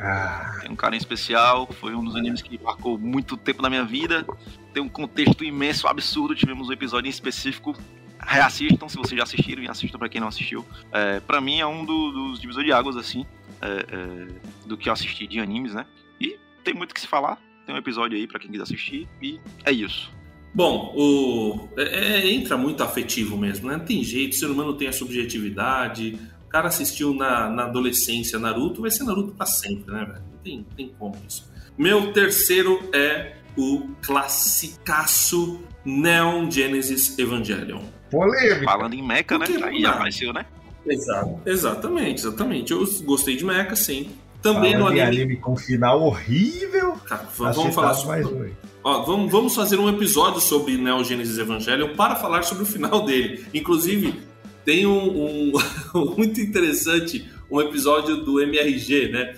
Ah, 0.00 0.58
Tem 0.62 0.70
um 0.70 0.76
carinho 0.76 0.98
especial, 1.00 1.66
foi 1.80 1.94
um 1.94 2.02
dos 2.02 2.16
animes 2.16 2.40
que 2.40 2.58
marcou 2.62 2.96
muito 2.98 3.36
tempo 3.36 3.60
na 3.62 3.68
minha 3.68 3.84
vida. 3.84 4.26
Tem 4.72 4.82
um 4.82 4.88
contexto 4.88 5.44
imenso, 5.44 5.86
absurdo. 5.86 6.34
Tivemos 6.34 6.68
um 6.68 6.72
episódio 6.72 7.08
em 7.08 7.10
específico. 7.10 7.76
Reassistam 8.18 8.88
se 8.88 8.96
vocês 8.96 9.16
já 9.18 9.24
assistiram 9.24 9.62
e 9.62 9.68
assistam 9.68 9.98
pra 9.98 10.08
quem 10.08 10.20
não 10.20 10.28
assistiu. 10.28 10.64
É, 10.90 11.20
para 11.20 11.40
mim 11.40 11.60
é 11.60 11.66
um 11.66 11.84
do- 11.84 12.10
dos 12.12 12.40
divisores 12.40 12.66
de 12.66 12.72
águas, 12.72 12.96
assim, 12.96 13.26
é, 13.60 13.66
é, 13.66 14.26
do 14.66 14.76
que 14.78 14.88
eu 14.88 14.92
assisti 14.92 15.26
de 15.26 15.38
animes, 15.38 15.74
né? 15.74 15.84
E 16.18 16.38
tem 16.64 16.72
muito 16.72 16.92
o 16.92 16.94
que 16.94 17.00
se 17.00 17.06
falar. 17.06 17.38
Tem 17.66 17.74
um 17.74 17.78
episódio 17.78 18.16
aí 18.16 18.26
pra 18.26 18.38
quem 18.40 18.50
quiser 18.50 18.62
assistir. 18.62 19.06
E 19.20 19.38
é 19.64 19.70
isso. 19.72 20.10
Bom, 20.56 20.90
o... 20.96 21.68
é- 21.78 21.82
é- 22.22 22.30
entra 22.32 22.56
muito 22.56 22.82
afetivo 22.82 23.36
mesmo, 23.36 23.68
né? 23.68 23.76
Não 23.76 23.84
tem 23.84 24.02
jeito, 24.02 24.32
o 24.32 24.36
ser 24.36 24.46
humano 24.46 24.72
tem 24.72 24.88
a 24.88 24.92
subjetividade. 24.92 26.18
O 26.46 26.48
cara 26.48 26.68
assistiu 26.68 27.12
na, 27.12 27.50
na 27.50 27.64
adolescência 27.64 28.38
Naruto, 28.38 28.80
vai 28.80 28.90
ser 28.90 29.04
Naruto 29.04 29.34
pra 29.34 29.44
sempre, 29.44 29.92
né, 29.92 30.06
velho? 30.06 30.22
Não 30.32 30.38
tem, 30.42 30.56
não 30.56 30.64
tem 30.74 30.88
como 30.98 31.14
isso. 31.28 31.46
Meu 31.76 32.10
terceiro 32.14 32.88
é 32.94 33.34
o 33.54 33.86
classicaço 34.00 35.60
Neon 35.84 36.50
Genesis 36.50 37.18
Evangelion. 37.18 37.82
polêmica. 38.10 38.64
Falando 38.64 38.94
em 38.94 39.06
Mecha, 39.06 39.36
né? 39.36 39.46
Aí 39.62 39.84
apareceu, 39.84 40.32
né? 40.32 40.46
Exato. 40.88 41.38
Exatamente, 41.44 42.20
exatamente. 42.20 42.72
Eu 42.72 42.82
gostei 43.04 43.36
de 43.36 43.44
Mecha, 43.44 43.76
sim. 43.76 44.08
Também 44.42 44.72
Falando 44.72 44.80
no 44.80 44.86
anime. 45.00 45.00
anime 45.22 45.36
com 45.36 45.56
final 45.56 46.02
horrível. 46.02 46.92
Cara, 47.04 47.22
tá 47.22 47.52
vamos 47.52 47.74
falar 47.74 47.94
sobre... 47.94 48.22
mais 48.22 48.26
um. 48.26 48.50
Ó, 48.84 49.02
vamos, 49.02 49.32
vamos 49.32 49.54
fazer 49.54 49.78
um 49.78 49.88
episódio 49.88 50.40
sobre 50.40 50.76
Neo 50.76 51.02
Genesis 51.02 51.38
Evangelion 51.38 51.94
para 51.96 52.14
falar 52.14 52.42
sobre 52.42 52.62
o 52.62 52.66
final 52.66 53.04
dele. 53.04 53.44
Inclusive, 53.52 54.20
tem 54.64 54.86
um, 54.86 55.52
um- 55.52 55.52
muito 56.16 56.40
interessante 56.40 57.28
um 57.50 57.60
episódio 57.60 58.18
do 58.18 58.40
MRG, 58.40 59.08
né? 59.10 59.34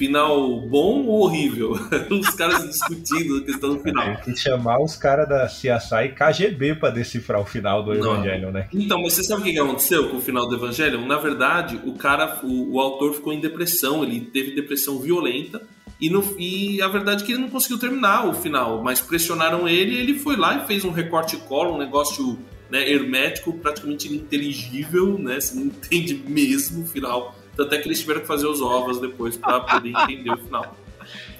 Final 0.00 0.62
bom 0.62 1.04
ou 1.04 1.24
horrível? 1.24 1.72
Os 2.10 2.30
caras 2.30 2.66
discutindo 2.66 3.36
a 3.36 3.42
questão 3.42 3.74
do 3.74 3.80
final. 3.80 4.16
Tem 4.24 4.32
que 4.32 4.40
chamar 4.40 4.80
os 4.80 4.96
caras 4.96 5.28
da 5.28 5.44
CSI 5.44 6.06
e 6.06 6.08
KGB 6.08 6.76
pra 6.76 6.88
decifrar 6.88 7.38
o 7.38 7.44
final 7.44 7.82
do 7.82 7.92
Não. 7.92 8.14
Evangelion, 8.14 8.50
né? 8.50 8.66
Então, 8.72 9.02
mas 9.02 9.12
você 9.12 9.22
sabe 9.22 9.42
o 9.42 9.44
que 9.44 9.58
aconteceu 9.58 10.08
com 10.08 10.16
o 10.16 10.20
final 10.22 10.48
do 10.48 10.54
Evangelion? 10.54 11.06
Na 11.06 11.18
verdade, 11.18 11.78
o 11.84 11.92
cara, 11.92 12.40
o, 12.42 12.76
o 12.76 12.80
autor 12.80 13.12
ficou 13.12 13.30
em 13.30 13.40
depressão, 13.40 14.02
ele 14.02 14.22
teve 14.22 14.54
depressão 14.54 14.98
violenta. 14.98 15.60
E, 16.00 16.08
no, 16.08 16.24
e 16.38 16.80
a 16.80 16.88
verdade 16.88 17.22
é 17.22 17.26
que 17.26 17.32
ele 17.32 17.42
não 17.42 17.50
conseguiu 17.50 17.78
terminar 17.78 18.26
o 18.26 18.32
final, 18.32 18.82
mas 18.82 19.02
pressionaram 19.02 19.68
ele 19.68 19.96
e 19.96 19.98
ele 19.98 20.18
foi 20.18 20.34
lá 20.34 20.56
e 20.56 20.66
fez 20.66 20.82
um 20.82 20.92
recorte 20.92 21.36
cola, 21.36 21.74
um 21.74 21.78
negócio 21.78 22.38
né, 22.70 22.90
hermético, 22.90 23.52
praticamente 23.52 24.08
ininteligível, 24.08 25.18
né? 25.18 25.38
Você 25.38 25.54
não 25.54 25.66
entende 25.68 26.14
mesmo 26.26 26.84
o 26.84 26.86
final. 26.86 27.36
Tanto 27.60 27.74
é 27.74 27.78
que 27.78 27.88
eles 27.88 28.00
tiveram 28.00 28.22
que 28.22 28.26
fazer 28.26 28.46
os 28.46 28.62
ovos 28.62 28.98
depois 28.98 29.36
para 29.36 29.60
poder 29.60 29.90
entender 29.90 30.30
o 30.30 30.38
final. 30.38 30.74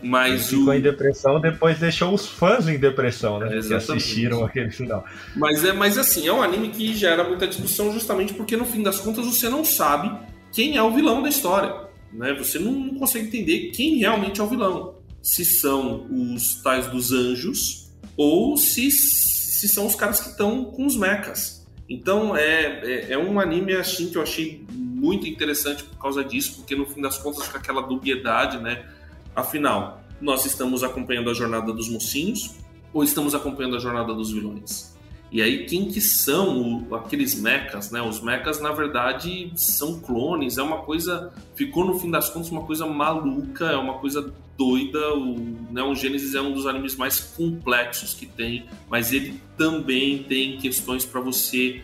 Mas 0.02 0.52
o, 0.52 0.58
ficou 0.58 0.74
em 0.74 0.80
depressão, 0.82 1.40
depois 1.40 1.78
deixou 1.78 2.12
os 2.12 2.26
fãs 2.26 2.68
em 2.68 2.78
depressão, 2.78 3.38
né? 3.38 3.56
É, 3.56 3.62
que 3.62 3.72
assistiram 3.72 4.44
aquele 4.44 4.70
final. 4.70 5.02
Mas 5.34 5.64
é, 5.64 5.72
mas 5.72 5.96
assim, 5.96 6.28
é 6.28 6.32
um 6.32 6.42
anime 6.42 6.68
que 6.68 6.94
gera 6.94 7.24
muita 7.24 7.46
discussão 7.46 7.90
justamente 7.90 8.34
porque 8.34 8.54
no 8.54 8.66
fim 8.66 8.82
das 8.82 9.00
contas 9.00 9.24
você 9.24 9.48
não 9.48 9.64
sabe 9.64 10.14
quem 10.52 10.76
é 10.76 10.82
o 10.82 10.92
vilão 10.92 11.22
da 11.22 11.30
história. 11.30 11.74
Né? 12.12 12.34
Você 12.34 12.58
não 12.58 12.98
consegue 12.98 13.28
entender 13.28 13.70
quem 13.70 13.96
realmente 13.96 14.42
é 14.42 14.44
o 14.44 14.46
vilão. 14.46 14.96
Se 15.22 15.42
são 15.42 16.06
os 16.10 16.60
tais 16.62 16.86
dos 16.88 17.12
anjos 17.12 17.90
ou 18.14 18.58
se, 18.58 18.90
se 18.90 19.66
são 19.68 19.86
os 19.86 19.94
caras 19.94 20.20
que 20.20 20.28
estão 20.28 20.66
com 20.66 20.84
os 20.84 20.96
mechas. 20.96 21.66
Então 21.88 22.36
é, 22.36 22.82
é, 22.84 23.12
é 23.12 23.18
um 23.18 23.40
anime 23.40 23.72
assim 23.72 24.10
que 24.10 24.18
eu 24.18 24.22
achei 24.22 24.66
muito 25.00 25.26
interessante 25.26 25.82
por 25.82 25.98
causa 25.98 26.22
disso, 26.22 26.56
porque 26.56 26.76
no 26.76 26.86
fim 26.86 27.00
das 27.00 27.16
contas 27.16 27.46
fica 27.46 27.58
aquela 27.58 27.80
dubiedade, 27.80 28.58
né? 28.58 28.86
Afinal, 29.34 30.04
nós 30.20 30.44
estamos 30.44 30.84
acompanhando 30.84 31.30
a 31.30 31.34
jornada 31.34 31.72
dos 31.72 31.88
mocinhos 31.88 32.56
ou 32.92 33.02
estamos 33.02 33.34
acompanhando 33.34 33.76
a 33.76 33.78
jornada 33.78 34.12
dos 34.12 34.30
vilões? 34.30 34.94
E 35.32 35.40
aí, 35.40 35.64
quem 35.66 35.86
que 35.86 36.00
são 36.00 36.86
o- 36.88 36.94
aqueles 36.94 37.40
mechas, 37.40 37.90
né? 37.90 38.02
Os 38.02 38.20
mechas, 38.20 38.60
na 38.60 38.72
verdade, 38.72 39.52
são 39.54 40.00
clones, 40.00 40.58
é 40.58 40.62
uma 40.62 40.78
coisa... 40.78 41.32
Ficou, 41.54 41.84
no 41.84 41.98
fim 41.98 42.10
das 42.10 42.28
contas, 42.30 42.50
uma 42.50 42.64
coisa 42.64 42.84
maluca, 42.86 43.66
é 43.66 43.76
uma 43.76 43.94
coisa 43.98 44.34
doida. 44.58 45.14
O 45.14 45.56
Neon 45.70 45.94
Genesis 45.94 46.34
é 46.34 46.40
um 46.40 46.52
dos 46.52 46.66
animes 46.66 46.96
mais 46.96 47.20
complexos 47.20 48.12
que 48.12 48.26
tem, 48.26 48.66
mas 48.90 49.12
ele 49.12 49.40
também 49.56 50.24
tem 50.24 50.58
questões 50.58 51.04
para 51.04 51.20
você 51.20 51.80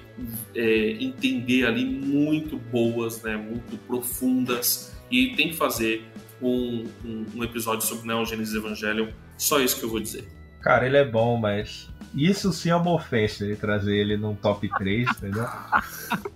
é, 0.54 0.96
entender 1.00 1.66
ali 1.66 1.84
muito 1.84 2.56
boas, 2.56 3.22
né? 3.22 3.36
Muito 3.36 3.76
profundas. 3.86 4.92
E 5.08 5.36
tem 5.36 5.50
que 5.50 5.56
fazer 5.56 6.04
um, 6.42 6.84
um, 7.04 7.26
um 7.36 7.44
episódio 7.44 7.86
sobre 7.86 8.08
Neon 8.08 8.24
Genesis 8.24 8.54
Evangelion. 8.56 9.08
Só 9.38 9.60
isso 9.60 9.78
que 9.78 9.84
eu 9.84 9.88
vou 9.90 10.00
dizer. 10.00 10.26
Cara, 10.66 10.84
ele 10.84 10.96
é 10.96 11.04
bom, 11.04 11.36
mas 11.36 11.88
isso 12.12 12.52
sim 12.52 12.70
é 12.70 12.74
uma 12.76 12.92
ofensa 12.92 13.44
ele 13.44 13.54
trazer 13.54 13.94
ele 13.96 14.16
num 14.16 14.34
top 14.34 14.68
3, 14.78 15.08
entendeu? 15.10 15.46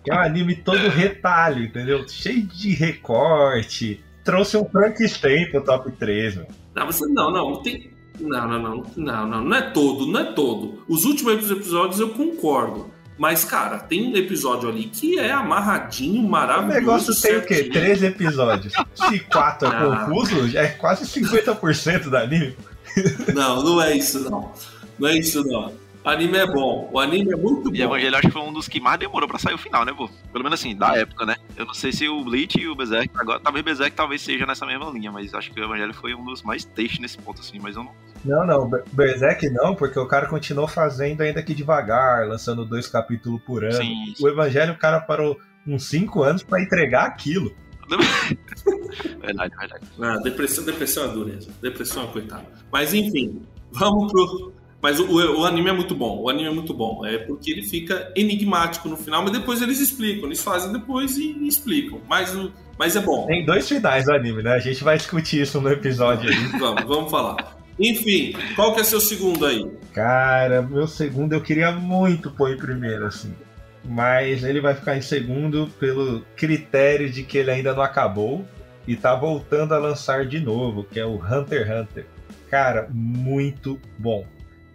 Que 0.05 0.13
é 0.13 0.15
um 0.15 0.21
anime 0.21 0.55
todo 0.55 0.89
retalho, 0.89 1.65
entendeu? 1.65 2.07
Cheio 2.09 2.43
de 2.47 2.73
recorte. 2.75 4.05
Trouxe 4.25 4.57
um 4.57 4.65
Frankenstein 4.67 5.51
pro 5.51 5.65
top 5.65 5.91
3, 5.93 6.37
meu. 6.37 6.47
Não, 6.77 6.87
você 6.87 7.05
não, 7.09 7.33
não, 7.33 7.61
tem. 7.61 7.91
Não, 8.21 8.47
não, 8.47 8.63
não, 8.63 8.85
não, 8.97 9.27
não, 9.27 9.45
não 9.45 9.57
é 9.57 9.63
todo, 9.63 10.07
não 10.07 10.21
é 10.21 10.33
todo. 10.33 10.85
Os 10.89 11.05
últimos 11.05 11.51
episódios 11.51 11.99
eu 11.99 12.11
concordo. 12.11 12.89
Mas, 13.19 13.45
cara, 13.45 13.79
tem 13.79 14.13
um 14.13 14.17
episódio 14.17 14.69
ali 14.69 14.85
que 14.85 15.19
é 15.19 15.31
amarradinho, 15.33 16.25
O 16.25 16.31
maravilhoso. 16.31 16.75
negócio 16.81 17.21
tem 17.21 17.37
o 17.37 17.43
quê? 17.43 17.55
certinho. 17.57 17.73
Três 17.75 18.03
episódios. 18.03 18.73
Se 18.95 19.19
quatro 19.21 19.69
é 19.69 19.71
Ah. 19.77 20.07
confuso, 20.07 20.57
é 20.57 20.69
quase 20.69 21.05
50% 21.05 22.09
do 22.09 22.17
anime. 22.17 22.57
Não, 23.35 23.63
não 23.63 23.83
é 23.83 23.97
isso, 23.97 24.29
não. 24.31 24.53
Não 24.99 25.09
é 25.09 25.17
isso, 25.19 25.45
não. 25.47 25.73
O 26.03 26.09
anime 26.09 26.39
é 26.39 26.47
bom. 26.47 26.89
O 26.91 26.99
anime 26.99 27.31
é 27.33 27.37
muito 27.37 27.69
E 27.69 27.79
bom. 27.79 27.85
Evangelho 27.85 28.17
acho 28.17 28.27
que 28.29 28.33
foi 28.33 28.41
um 28.43 28.53
dos 28.53 28.67
que 28.67 28.81
mais 28.81 28.99
demorou 28.99 29.29
pra 29.29 29.39
sair 29.39 29.53
o 29.53 29.59
final, 29.59 29.85
né, 29.85 29.93
pô? 29.93 30.09
Pelo 30.33 30.43
menos 30.45 30.59
assim, 30.59 30.75
da 30.75 30.97
época, 30.97 31.27
né? 31.27 31.37
Eu 31.57 31.67
não 31.67 31.75
sei 31.75 31.93
se 31.93 32.09
o 32.09 32.25
Bleach 32.25 32.59
e 32.59 32.67
o 32.69 32.75
Berserk, 32.75 33.11
agora, 33.15 33.39
talvez 33.39 33.61
o 33.63 33.65
Berserk 33.67 33.95
talvez 33.95 34.23
seja 34.23 34.47
nessa 34.47 34.65
mesma 34.65 34.91
linha, 34.91 35.13
mas 35.13 35.35
acho 35.35 35.51
que 35.53 35.61
o 35.61 35.65
Evangelho 35.65 35.93
foi 35.93 36.15
um 36.15 36.25
dos 36.25 36.43
mais 36.43 36.65
textos 36.65 37.01
nesse 37.01 37.19
ponto, 37.19 37.41
assim, 37.43 37.59
mas 37.61 37.77
eu 37.77 37.85
não. 37.85 37.93
Não, 38.25 38.47
não, 38.47 38.69
Ber- 38.71 38.85
Berserk 38.93 39.49
não, 39.51 39.75
porque 39.75 39.99
o 39.99 40.07
cara 40.07 40.27
continuou 40.27 40.67
fazendo 40.67 41.21
ainda 41.21 41.43
que 41.43 41.55
devagar, 41.55 42.27
lançando 42.27 42.65
dois 42.65 42.87
capítulos 42.87 43.41
por 43.43 43.63
ano. 43.63 43.75
Sim, 43.75 44.15
O 44.21 44.27
Evangelho, 44.29 44.73
o 44.73 44.79
cara 44.79 45.01
parou 45.01 45.39
uns 45.67 45.85
5 45.85 46.23
anos 46.23 46.43
pra 46.43 46.63
entregar 46.63 47.05
aquilo. 47.05 47.55
verdade, 49.21 49.55
verdade. 49.59 49.85
Ah, 50.01 50.17
depressão, 50.19 50.65
depressão 50.65 51.05
é 51.05 51.09
dureza. 51.09 51.49
Depressão 51.61 52.05
é 52.05 52.07
coitado. 52.09 52.47
Mas 52.73 52.95
enfim, 52.95 53.43
vamos 53.73 54.11
pro. 54.13 54.53
Mas 54.83 54.99
o, 54.99 55.05
o- 55.11 55.45
anime 55.45 55.69
é 55.69 55.73
muito 55.73 55.95
bom. 55.95 56.23
O 56.23 56.31
anime 56.31 56.49
é 56.49 56.53
muito 56.53 56.73
bom. 56.73 57.05
É 57.05 57.19
porque 57.19 57.51
ele 57.51 57.63
fica 57.63 58.11
enigmático 58.17 58.89
no 58.89 58.97
final, 58.97 59.23
mas 59.23 59.33
depois 59.33 59.61
eles 59.61 59.79
explicam. 59.79 60.25
Eles 60.27 60.43
fazem 60.43 60.73
depois 60.73 61.19
e, 61.19 61.33
e 61.33 61.47
explicam. 61.47 62.01
Mas, 62.09 62.35
o, 62.35 62.51
mas 62.79 62.97
é 62.97 63.01
bom. 63.01 63.27
Tem 63.27 63.45
dois 63.45 63.69
finais 63.69 64.07
do 64.07 64.13
anime, 64.15 64.43
né? 64.43 64.55
A 64.55 64.59
gente 64.59 64.83
vai 64.83 64.97
discutir 64.97 65.43
isso 65.43 65.61
no 65.61 65.71
episódio 65.71 66.31
aí. 66.31 66.47
Vamos, 66.59 66.85
vamos 66.85 67.11
falar. 67.11 67.59
Enfim, 67.79 68.35
qual 68.57 68.75
que 68.75 68.81
é 68.81 68.85
seu 68.85 69.01
segundo 69.01 69.45
aí? 69.45 69.67
Cara, 69.93 70.63
meu 70.63 70.87
segundo 70.87 71.33
eu 71.35 71.41
queria 71.43 71.73
muito 71.73 72.31
pôr 72.31 72.51
em 72.53 72.57
primeiro, 72.57 73.07
assim. 73.07 73.35
Mas 73.85 74.45
ele 74.45 74.61
vai 74.61 74.75
ficar 74.75 74.97
em 74.97 75.03
segundo 75.03 75.69
pelo 75.79 76.21
critério 76.37 77.11
de 77.11 77.23
que 77.23 77.39
ele 77.39 77.51
ainda 77.51 77.75
não 77.75 77.83
acabou 77.83 78.45
e 78.87 78.97
tá 78.97 79.15
voltando 79.15 79.75
a 79.75 79.79
lançar 79.79 80.27
de 80.27 80.41
novo, 80.41 80.85
que 80.85 80.99
é 81.01 81.07
o 81.07 81.15
Hunter 81.15 81.67
x 81.67 81.71
Hunter. 81.71 82.07
Cara, 82.51 82.89
muito 82.91 83.81
bom. 83.99 84.27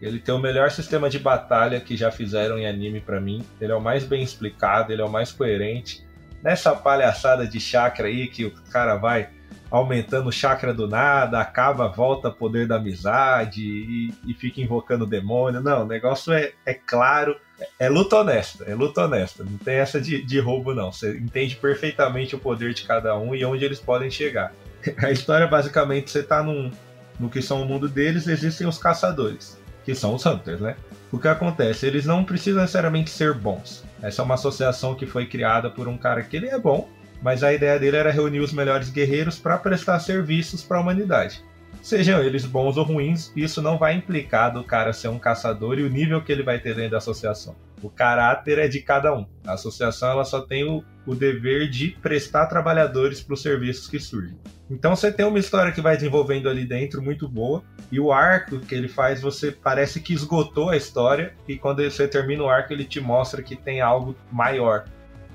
Ele 0.01 0.20
tem 0.20 0.34
o 0.34 0.39
melhor 0.39 0.72
sistema 0.72 1.10
de 1.10 1.20
batalha 1.20 1.80
que 1.80 1.95
já 1.95 2.12
fizeram 2.12 2.58
em 2.58 2.68
anime 2.68 2.99
pra 2.99 3.20
mim. 3.20 3.43
Ele 3.60 3.72
é 3.72 3.76
o 3.76 3.82
mais 3.82 4.03
bem 4.03 4.24
explicado, 4.24 4.91
ele 4.91 5.01
é 5.01 5.06
o 5.06 5.10
mais 5.10 5.32
coerente. 5.32 6.06
Nessa 6.43 6.76
palhaçada 6.76 7.47
de 7.47 7.60
chakra 7.60 8.08
aí 8.08 8.28
que 8.28 8.45
o 8.45 8.51
cara 8.70 8.95
vai 8.95 9.30
aumentando 9.70 10.30
o 10.30 10.32
chakra 10.32 10.74
do 10.74 10.88
nada, 10.88 11.39
acaba, 11.39 11.88
volta 11.88 12.30
poder 12.30 12.68
da 12.68 12.76
amizade 12.76 13.61
e, 13.61 14.13
e 14.26 14.34
fica 14.34 14.61
invocando 14.61 15.05
demônio. 15.05 15.61
Não, 15.61 15.84
o 15.84 15.88
negócio 15.88 16.34
é, 16.34 16.53
é 16.66 16.74
claro, 16.74 17.36
é 17.80 17.89
luta 17.89 18.18
honesta, 18.18 18.63
é 18.66 18.76
luta 18.76 19.05
honesta. 19.05 19.43
Não 19.43 19.57
tem 19.57 19.76
essa 19.76 19.99
de, 19.99 20.22
de 20.22 20.39
roubo, 20.39 20.74
não. 20.74 20.91
Você 20.91 21.18
entende 21.18 21.55
perfeitamente 21.55 22.36
o 22.36 22.39
poder 22.39 22.74
de 22.74 22.84
cada 22.84 23.18
um 23.18 23.34
e 23.34 23.43
onde 23.43 23.66
eles 23.66 23.80
podem 23.80 24.09
chegar. 24.09 24.53
A 25.03 25.11
história, 25.11 25.47
basicamente, 25.47 26.11
você 26.11 26.22
tá 26.22 26.43
num, 26.43 26.72
no 27.20 27.30
que 27.30 27.41
são 27.41 27.61
o 27.61 27.66
mundo 27.66 27.89
deles, 27.89 28.28
existem 28.28 28.68
os 28.68 28.78
caçadores, 28.78 29.59
que 29.84 29.95
são 29.95 30.16
os 30.16 30.26
hunters, 30.26 30.61
né? 30.61 30.76
O 31.11 31.20
que 31.20 31.28
acontece? 31.28 31.86
Eles 31.86 32.05
não 32.05 32.24
precisam 32.24 32.61
necessariamente 32.61 33.09
ser 33.09 33.34
bons. 33.34 33.84
Essa 34.01 34.22
é 34.22 34.26
uma 34.26 34.36
associação 34.36 34.95
que 34.95 35.05
foi 35.05 35.26
criada 35.26 35.70
por 35.70 35.88
um 35.88 35.97
cara 35.97 36.22
que 36.22 36.36
ele 36.36 36.47
é 36.47 36.59
bom, 36.59 36.89
mas 37.26 37.41
a 37.41 37.51
ideia 37.51 37.80
dele 37.80 37.97
era 37.97 38.11
reunir 38.11 38.39
os 38.39 38.53
melhores 38.53 38.91
guerreiros 38.91 39.39
para 39.39 39.57
prestar 39.57 39.97
serviços 39.97 40.61
para 40.61 40.78
a 40.78 40.82
humanidade. 40.82 41.43
Sejam 41.82 42.21
eles 42.21 42.45
bons 42.45 42.78
ou 42.78 42.84
ruins, 42.84 43.34
isso 43.36 43.63
não 43.63 43.80
vai 43.80 43.95
implicar 43.95 44.53
do 44.53 44.63
cara 44.63 44.93
ser 44.93 45.07
um 45.07 45.17
caçador 45.17 45.80
e 45.80 45.82
o 45.82 45.89
nível 45.89 46.23
que 46.23 46.32
ele 46.32 46.43
vai 46.43 46.59
ter 46.59 46.76
dentro 46.76 46.91
da 46.91 46.97
associação. 46.97 47.55
O 47.82 47.89
caráter 47.89 48.59
é 48.59 48.67
de 48.67 48.80
cada 48.80 49.11
um. 49.11 49.26
A 49.43 49.53
associação 49.53 50.11
ela 50.11 50.23
só 50.23 50.41
tem 50.41 50.69
o, 50.69 50.84
o 51.03 51.15
dever 51.15 51.67
de 51.67 51.97
prestar 51.99 52.45
trabalhadores 52.45 53.23
para 53.23 53.34
os 53.34 53.41
serviços 53.41 53.88
que 53.88 53.99
surgem. 53.99 54.38
Então 54.69 54.95
você 54.95 55.11
tem 55.11 55.26
uma 55.26 55.39
história 55.39 55.71
que 55.71 55.82
vai 55.82 55.95
desenvolvendo 55.95 56.47
ali 56.47 56.63
dentro 56.63 57.01
muito 57.01 57.28
boa 57.28 57.63
e 57.91 57.99
o 57.99 58.11
arco 58.11 58.59
que 58.59 58.76
ele 58.76 58.88
faz 58.88 59.19
você 59.19 59.51
parece 59.51 59.99
que 59.99 60.13
esgotou 60.13 60.69
a 60.69 60.78
história 60.78 61.34
e 61.47 61.57
quando 61.57 61.84
você 61.84 62.07
termina 62.07 62.43
o 62.43 62.49
arco 62.49 62.71
ele 62.71 62.86
te 62.86 63.01
mostra 63.01 63.41
que 63.41 63.55
tem 63.55 63.82
algo 63.82 64.15
maior 64.32 64.86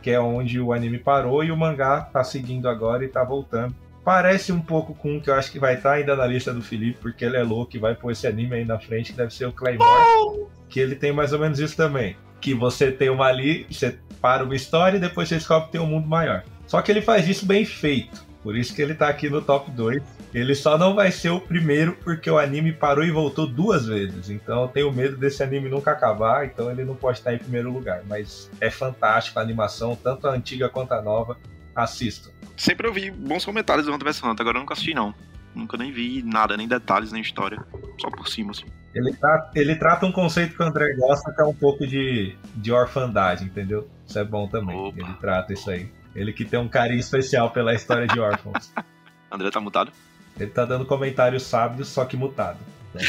que 0.03 0.11
é 0.11 0.21
onde 0.21 0.61
o 0.61 0.73
anime 0.73 0.99
parou 0.99 1.45
e 1.45 1.51
o 1.51 1.57
mangá 1.57 2.01
tá 2.01 2.25
seguindo 2.25 2.69
agora 2.69 3.05
e 3.05 3.09
tá 3.09 3.23
voltando. 3.23 3.75
Parece 4.05 4.51
um 4.51 4.61
pouco 4.61 4.95
com 4.95 5.17
o 5.17 5.21
que 5.21 5.29
eu 5.29 5.35
acho 5.35 5.53
que 5.53 5.59
vai 5.59 5.75
estar 5.75 5.91
tá 5.91 5.97
ainda 5.97 6.17
na 6.17 6.27
lista 6.27 6.53
do 6.53 6.63
Felipe, 6.63 6.99
porque 7.01 7.25
ele 7.25 7.37
é 7.37 7.43
louco 7.43 7.77
e 7.77 7.79
vai 7.79 7.95
pôr 7.95 8.13
esse 8.13 8.27
anime 8.27 8.57
aí 8.57 8.65
na 8.65 8.79
frente, 8.79 9.13
que 9.13 9.19
deve 9.19 9.33
ser 9.33 9.47
o 9.47 9.53
Claymore. 9.53 10.47
Que 10.69 10.81
ele 10.81 10.95
tem 10.95 11.13
mais 11.13 11.33
ou 11.33 11.39
menos 11.39 11.59
isso 11.59 11.77
também. 11.77 12.17
Que 12.41 12.55
você 12.55 12.91
tem 12.91 13.11
uma 13.11 13.27
ali, 13.27 13.67
você 13.71 13.99
para 14.21 14.45
uma 14.45 14.55
história 14.55 14.97
e 14.97 15.01
depois 15.01 15.29
você 15.29 15.37
descobre 15.37 15.67
que 15.67 15.73
tem 15.73 15.81
um 15.81 15.87
mundo 15.87 16.09
maior. 16.09 16.45
Só 16.67 16.81
que 16.83 16.91
ele 16.91 17.03
faz 17.03 17.29
isso 17.29 17.47
bem 17.47 17.65
feito. 17.65 18.25
Por 18.43 18.57
isso 18.57 18.75
que 18.75 18.81
ele 18.81 18.95
tá 18.95 19.09
aqui 19.09 19.29
no 19.29 19.43
top 19.43 19.71
2. 19.71 20.03
Ele 20.33 20.55
só 20.55 20.79
não 20.79 20.95
vai 20.95 21.11
ser 21.11 21.31
o 21.31 21.41
primeiro 21.41 21.97
porque 22.05 22.31
o 22.31 22.39
anime 22.39 22.73
parou 22.73 23.05
e 23.05 23.11
voltou 23.11 23.47
duas 23.47 23.87
vezes. 23.87 24.31
Então 24.31 24.63
eu 24.63 24.69
tenho 24.69 24.93
medo 24.93 25.17
desse 25.17 25.43
anime 25.43 25.69
nunca 25.69 25.91
acabar, 25.91 26.47
então 26.47 26.71
ele 26.71 26.85
não 26.85 26.95
pode 26.95 27.19
estar 27.19 27.35
em 27.35 27.39
primeiro 27.39 27.73
lugar. 27.73 28.03
Mas 28.09 28.51
é 28.61 28.71
fantástico 28.71 29.39
a 29.39 29.43
animação, 29.43 29.97
tanto 29.97 30.29
a 30.29 30.33
antiga 30.33 30.69
quanto 30.69 30.93
a 30.93 31.03
nova. 31.03 31.37
Assistam. 31.75 32.31
Sempre 32.57 32.89
ouvi 32.89 33.11
bons 33.11 33.45
comentários 33.45 33.87
do 33.87 33.93
Hunter 33.93 34.09
Hunter, 34.09 34.41
agora 34.41 34.59
eu 34.59 34.61
nunca 34.61 34.75
assisti 34.75 34.93
não. 34.93 35.15
Nunca 35.55 35.77
nem 35.77 35.91
vi 35.91 36.23
nada, 36.23 36.57
nem 36.57 36.69
detalhes, 36.69 37.11
nem 37.11 37.23
história. 37.23 37.65
Só 37.99 38.11
por 38.11 38.29
cima, 38.29 38.53
assim. 38.53 38.67
Ele 38.95 39.13
trata, 39.13 39.59
ele 39.59 39.77
trata 39.77 40.07
um 40.07 40.13
conceito 40.13 40.57
que 40.57 40.63
o 40.63 40.67
André 40.67 40.95
gosta, 40.97 41.33
que 41.33 41.41
é 41.41 41.45
um 41.45 41.55
pouco 41.55 41.87
de, 41.87 42.37
de 42.57 42.73
orfandade, 42.73 43.45
entendeu? 43.45 43.89
Isso 44.07 44.19
é 44.19 44.25
bom 44.25 44.49
também. 44.49 44.77
Opa. 44.77 44.99
Ele 44.99 45.15
trata 45.21 45.53
isso 45.53 45.71
aí. 45.71 45.91
Ele 46.15 46.33
que 46.33 46.45
tem 46.45 46.59
um 46.59 46.69
carinho 46.69 46.99
especial 46.99 47.51
pela 47.51 47.73
história 47.73 48.07
de 48.07 48.19
órfãos. 48.19 48.73
André 49.31 49.51
tá 49.51 49.61
mutado? 49.61 49.93
Ele 50.41 50.51
tá 50.51 50.65
dando 50.65 50.85
comentários 50.85 51.43
sábios, 51.43 51.89
só 51.89 52.05
que 52.05 52.17
mutado. 52.17 52.59
Né? 52.95 53.03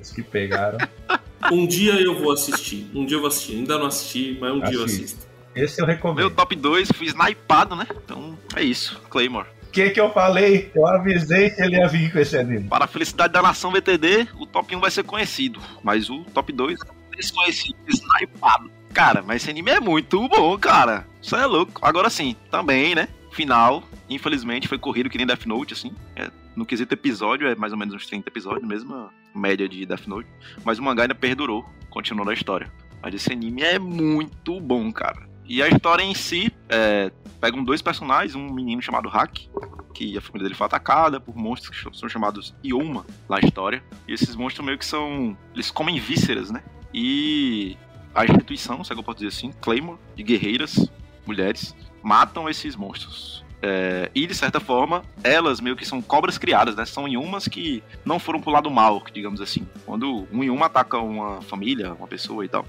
Os 0.00 0.10
que 0.10 0.22
pegaram. 0.22 0.78
Um 1.52 1.66
dia 1.66 1.94
eu 1.94 2.18
vou 2.18 2.32
assistir. 2.32 2.90
Um 2.92 3.06
dia 3.06 3.16
eu 3.16 3.20
vou 3.20 3.28
assistir. 3.28 3.56
Ainda 3.56 3.78
não 3.78 3.86
assisti, 3.86 4.36
mas 4.40 4.50
um 4.50 4.56
Assiste. 4.56 4.70
dia 4.70 4.78
eu 4.78 4.84
assisto. 4.84 5.26
Esse 5.54 5.80
eu 5.80 5.86
recomendo. 5.86 6.18
Meu 6.18 6.30
top 6.30 6.54
2, 6.54 6.88
fui 6.92 7.06
snipado, 7.06 7.74
né? 7.76 7.86
Então 8.04 8.36
é 8.54 8.62
isso. 8.62 9.00
Claymore. 9.08 9.46
O 9.62 9.70
que, 9.70 9.90
que 9.90 10.00
eu 10.00 10.10
falei? 10.12 10.70
Eu 10.74 10.86
avisei 10.86 11.50
que 11.50 11.62
ele 11.62 11.76
ia 11.76 11.86
vir 11.86 12.12
com 12.12 12.18
esse 12.18 12.36
anime. 12.36 12.68
Para 12.68 12.86
a 12.86 12.88
felicidade 12.88 13.32
da 13.32 13.42
nação 13.42 13.70
VTD, 13.70 14.28
o 14.38 14.46
top 14.46 14.74
1 14.74 14.80
vai 14.80 14.90
ser 14.90 15.04
conhecido. 15.04 15.60
Mas 15.82 16.08
o 16.08 16.24
top 16.34 16.52
2, 16.52 16.78
desconhecido, 17.16 17.76
snipado. 17.86 18.70
Cara, 18.92 19.22
mas 19.22 19.42
esse 19.42 19.50
anime 19.50 19.70
é 19.70 19.80
muito 19.80 20.26
bom, 20.28 20.58
cara. 20.58 21.06
Isso 21.20 21.36
é 21.36 21.44
louco. 21.46 21.80
Agora 21.82 22.08
sim, 22.08 22.34
também, 22.50 22.94
né? 22.94 23.08
Final, 23.32 23.84
infelizmente, 24.08 24.66
foi 24.66 24.78
corrido 24.78 25.10
que 25.10 25.18
nem 25.18 25.26
Death 25.26 25.46
Note, 25.46 25.74
assim. 25.74 25.92
É, 26.16 26.30
no 26.58 26.66
quesito 26.66 26.92
episódio, 26.92 27.46
é 27.46 27.54
mais 27.54 27.72
ou 27.72 27.78
menos 27.78 27.94
uns 27.94 28.06
30 28.06 28.28
episódios, 28.28 28.66
mesma 28.66 29.10
média 29.32 29.68
de 29.68 29.86
Death 29.86 30.08
Note. 30.08 30.28
Mas 30.64 30.78
o 30.78 30.82
mangá 30.82 31.02
ainda 31.02 31.14
perdurou, 31.14 31.64
continuou 31.88 32.28
a 32.28 32.34
história. 32.34 32.70
Mas 33.00 33.14
esse 33.14 33.32
anime 33.32 33.62
é 33.62 33.78
muito 33.78 34.60
bom, 34.60 34.92
cara. 34.92 35.28
E 35.46 35.62
a 35.62 35.68
história 35.68 36.02
em 36.02 36.14
si, 36.14 36.52
é, 36.68 37.12
pegam 37.40 37.62
dois 37.62 37.80
personagens, 37.80 38.34
um 38.34 38.52
menino 38.52 38.82
chamado 38.82 39.08
Hack, 39.08 39.48
que 39.94 40.18
a 40.18 40.20
família 40.20 40.44
dele 40.44 40.54
foi 40.54 40.66
atacada 40.66 41.20
por 41.20 41.36
monstros 41.36 41.80
que 41.80 41.96
são 41.96 42.08
chamados 42.08 42.54
Ioma 42.62 43.06
na 43.28 43.38
história. 43.38 43.82
E 44.08 44.12
esses 44.12 44.34
monstros 44.34 44.66
meio 44.66 44.76
que 44.76 44.84
são. 44.84 45.38
Eles 45.54 45.70
comem 45.70 46.00
vísceras, 46.00 46.50
né? 46.50 46.62
E 46.92 47.76
a 48.12 48.24
instituição, 48.24 48.82
se 48.82 48.92
é 48.92 48.94
que 48.94 49.00
eu 49.00 49.04
posso 49.04 49.18
dizer 49.18 49.28
assim, 49.28 49.52
Claymore, 49.60 49.98
de 50.16 50.24
guerreiras, 50.24 50.90
mulheres, 51.24 51.74
matam 52.02 52.48
esses 52.48 52.74
monstros. 52.74 53.44
É, 53.60 54.10
e 54.14 54.26
de 54.26 54.34
certa 54.34 54.60
forma, 54.60 55.02
elas 55.22 55.60
meio 55.60 55.76
que 55.76 55.84
são 55.84 56.00
cobras 56.00 56.38
criadas, 56.38 56.76
né? 56.76 56.84
São 56.84 57.08
Yumas 57.08 57.48
que 57.48 57.82
não 58.04 58.18
foram 58.18 58.40
pro 58.40 58.52
lado 58.52 58.70
mal, 58.70 59.02
digamos 59.12 59.40
assim. 59.40 59.66
Quando 59.84 60.28
um 60.32 60.44
Yuma 60.44 60.66
ataca 60.66 60.98
uma 60.98 61.42
família, 61.42 61.92
uma 61.94 62.06
pessoa 62.06 62.44
e 62.44 62.48
tal, 62.48 62.64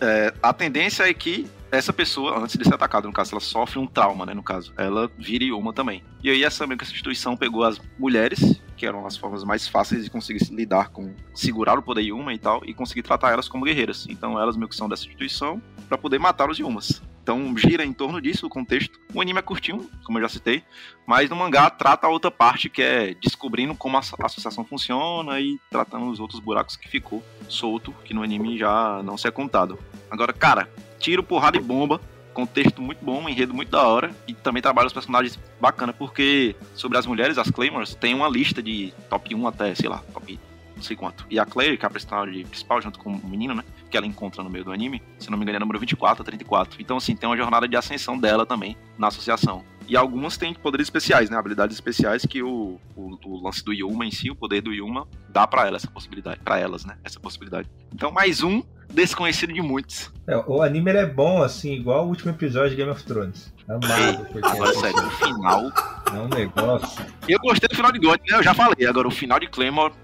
é, 0.00 0.34
a 0.42 0.52
tendência 0.52 1.08
é 1.08 1.14
que 1.14 1.46
essa 1.72 1.92
pessoa, 1.92 2.38
antes 2.38 2.56
de 2.56 2.64
ser 2.64 2.74
atacada, 2.74 3.06
no 3.06 3.12
caso, 3.12 3.34
ela 3.34 3.40
sofre 3.40 3.78
um 3.78 3.86
trauma, 3.86 4.24
né? 4.26 4.34
No 4.34 4.42
caso, 4.42 4.72
ela 4.76 5.10
vira 5.18 5.44
Yuma 5.44 5.72
também. 5.72 6.04
E 6.22 6.30
aí 6.30 6.44
essa 6.44 6.66
meio 6.66 6.78
que 6.78 6.84
essa 6.84 6.92
instituição 6.92 7.36
pegou 7.36 7.64
as 7.64 7.80
mulheres, 7.98 8.60
que 8.76 8.86
eram 8.86 9.06
as 9.06 9.16
formas 9.16 9.44
mais 9.44 9.66
fáceis 9.66 10.04
de 10.04 10.10
conseguir 10.10 10.44
lidar 10.54 10.90
com 10.90 11.14
segurar 11.34 11.78
o 11.78 11.82
poder 11.82 12.02
Yuma 12.02 12.32
e 12.34 12.38
tal, 12.38 12.62
e 12.64 12.74
conseguir 12.74 13.02
tratar 13.02 13.32
elas 13.32 13.48
como 13.48 13.64
guerreiras. 13.64 14.06
Então 14.08 14.38
elas 14.38 14.56
meio 14.56 14.68
que 14.68 14.76
são 14.76 14.88
dessa 14.88 15.04
instituição 15.04 15.60
para 15.88 15.98
poder 15.98 16.18
matar 16.18 16.50
os 16.50 16.58
Yumas. 16.58 17.02
Então 17.24 17.56
gira 17.56 17.82
em 17.86 17.92
torno 17.94 18.20
disso 18.20 18.46
o 18.46 18.50
contexto. 18.50 19.00
O 19.14 19.18
anime 19.18 19.38
é 19.38 19.42
curtinho, 19.42 19.88
como 20.04 20.18
eu 20.18 20.22
já 20.22 20.28
citei, 20.28 20.62
mas 21.06 21.30
no 21.30 21.34
mangá 21.34 21.70
trata 21.70 22.06
a 22.06 22.10
outra 22.10 22.30
parte 22.30 22.68
que 22.68 22.82
é 22.82 23.14
descobrindo 23.14 23.74
como 23.74 23.96
a 23.96 24.00
associação 24.00 24.62
funciona 24.62 25.40
e 25.40 25.58
tratando 25.70 26.06
os 26.10 26.20
outros 26.20 26.38
buracos 26.38 26.76
que 26.76 26.86
ficou 26.86 27.24
solto, 27.48 27.94
que 28.04 28.12
no 28.12 28.22
anime 28.22 28.58
já 28.58 29.02
não 29.02 29.16
se 29.16 29.26
é 29.26 29.30
contado. 29.30 29.78
Agora, 30.10 30.34
cara, 30.34 30.68
tiro, 30.98 31.22
porrada 31.22 31.56
e 31.56 31.62
bomba, 31.62 31.98
contexto 32.34 32.82
muito 32.82 33.02
bom, 33.02 33.22
um 33.22 33.28
enredo 33.28 33.54
muito 33.54 33.70
da 33.70 33.88
hora 33.88 34.14
e 34.28 34.34
também 34.34 34.60
trabalha 34.60 34.86
os 34.86 34.92
personagens 34.92 35.38
bacana 35.58 35.94
porque 35.94 36.54
sobre 36.74 36.98
as 36.98 37.06
mulheres, 37.06 37.38
as 37.38 37.50
Claymores, 37.50 37.94
tem 37.94 38.12
uma 38.12 38.28
lista 38.28 38.62
de 38.62 38.92
top 39.08 39.34
1 39.34 39.46
até, 39.46 39.74
sei 39.74 39.88
lá, 39.88 40.02
top 40.12 40.38
não 40.76 40.82
sei 40.82 40.96
quanto. 40.96 41.24
E 41.30 41.38
a 41.38 41.46
Claire, 41.46 41.78
que 41.78 41.84
é 41.84 41.88
a 41.88 41.90
personagem 41.90 42.44
principal, 42.44 42.82
junto 42.82 42.98
com 42.98 43.10
o 43.10 43.26
menino, 43.26 43.54
né? 43.54 43.64
Que 43.94 43.98
ela 43.98 44.08
encontra 44.08 44.42
no 44.42 44.50
meio 44.50 44.64
do 44.64 44.72
anime, 44.72 45.00
se 45.20 45.30
não 45.30 45.38
me 45.38 45.44
engano, 45.44 45.54
é 45.54 45.60
número 45.60 45.78
24 45.78 46.20
a 46.20 46.24
34. 46.24 46.82
Então, 46.82 46.96
assim, 46.96 47.14
tem 47.14 47.28
uma 47.28 47.36
jornada 47.36 47.68
de 47.68 47.76
ascensão 47.76 48.18
dela 48.18 48.44
também 48.44 48.76
na 48.98 49.06
associação. 49.06 49.64
E 49.86 49.96
algumas 49.96 50.36
têm 50.36 50.52
poderes 50.52 50.86
especiais, 50.86 51.30
né? 51.30 51.36
Habilidades 51.36 51.76
especiais 51.76 52.26
que 52.26 52.42
o, 52.42 52.80
o, 52.96 53.16
o 53.24 53.40
lance 53.40 53.64
do 53.64 53.72
Yuma 53.72 54.04
em 54.04 54.10
si, 54.10 54.32
o 54.32 54.34
poder 54.34 54.62
do 54.62 54.72
Yuma, 54.72 55.06
dá 55.28 55.46
para 55.46 55.68
ela 55.68 55.76
essa 55.76 55.86
possibilidade. 55.86 56.40
para 56.40 56.58
elas, 56.58 56.84
né? 56.84 56.96
Essa 57.04 57.20
possibilidade. 57.20 57.70
Então, 57.94 58.10
mais 58.10 58.42
um 58.42 58.64
desconhecido 58.92 59.52
de 59.52 59.62
muitos. 59.62 60.12
É, 60.26 60.36
o 60.44 60.60
anime 60.60 60.90
é 60.90 61.06
bom, 61.06 61.40
assim, 61.40 61.74
igual 61.74 62.04
o 62.04 62.08
último 62.08 62.32
episódio 62.32 62.70
de 62.70 62.76
Game 62.76 62.90
of 62.90 63.04
Thrones. 63.04 63.54
Amado, 63.68 64.24
porque. 64.26 64.44
Agora, 64.44 64.70
é 64.70 64.74
sério, 64.74 65.06
o 65.06 65.10
final. 65.10 65.72
É 66.12 66.18
um 66.18 66.28
negócio. 66.28 67.06
Eu 67.28 67.38
gostei 67.38 67.68
do 67.68 67.76
final 67.76 67.92
de 67.92 68.00
God, 68.00 68.18
né? 68.28 68.38
Eu 68.38 68.42
já 68.42 68.54
falei. 68.54 68.88
Agora, 68.88 69.06
o 69.06 69.12
final 69.12 69.38
de 69.38 69.46
Claymore 69.46 69.94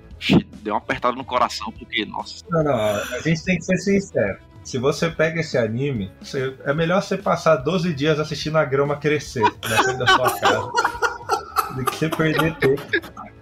deu 0.63 0.75
uma 0.75 0.79
apertada 0.79 1.17
no 1.17 1.25
coração, 1.25 1.73
porque, 1.73 2.05
nossa. 2.05 2.45
Não, 2.51 2.63
não, 2.63 2.75
a 2.75 3.21
gente 3.25 3.45
tem 3.45 3.57
que 3.57 3.65
ser 3.65 3.77
sincero. 3.79 4.39
Se 4.63 4.79
você 4.79 5.09
pega 5.09 5.41
esse 5.41 5.57
anime, 5.57 6.13
você, 6.21 6.55
é 6.65 6.75
melhor 6.75 7.03
você 7.03 7.17
passar 7.17 7.57
12 7.57 7.93
dias 7.95 8.21
assistindo 8.21 8.57
a 8.57 8.65
grama 8.65 8.97
crescer 8.97 9.43
na 9.69 9.83
frente 9.83 9.99
da 9.99 10.07
sua 10.07 10.39
casa 10.39 10.73
do 11.75 11.85
que 11.85 11.97
você 11.97 12.09
perder 12.09 12.55
tempo 12.57 12.83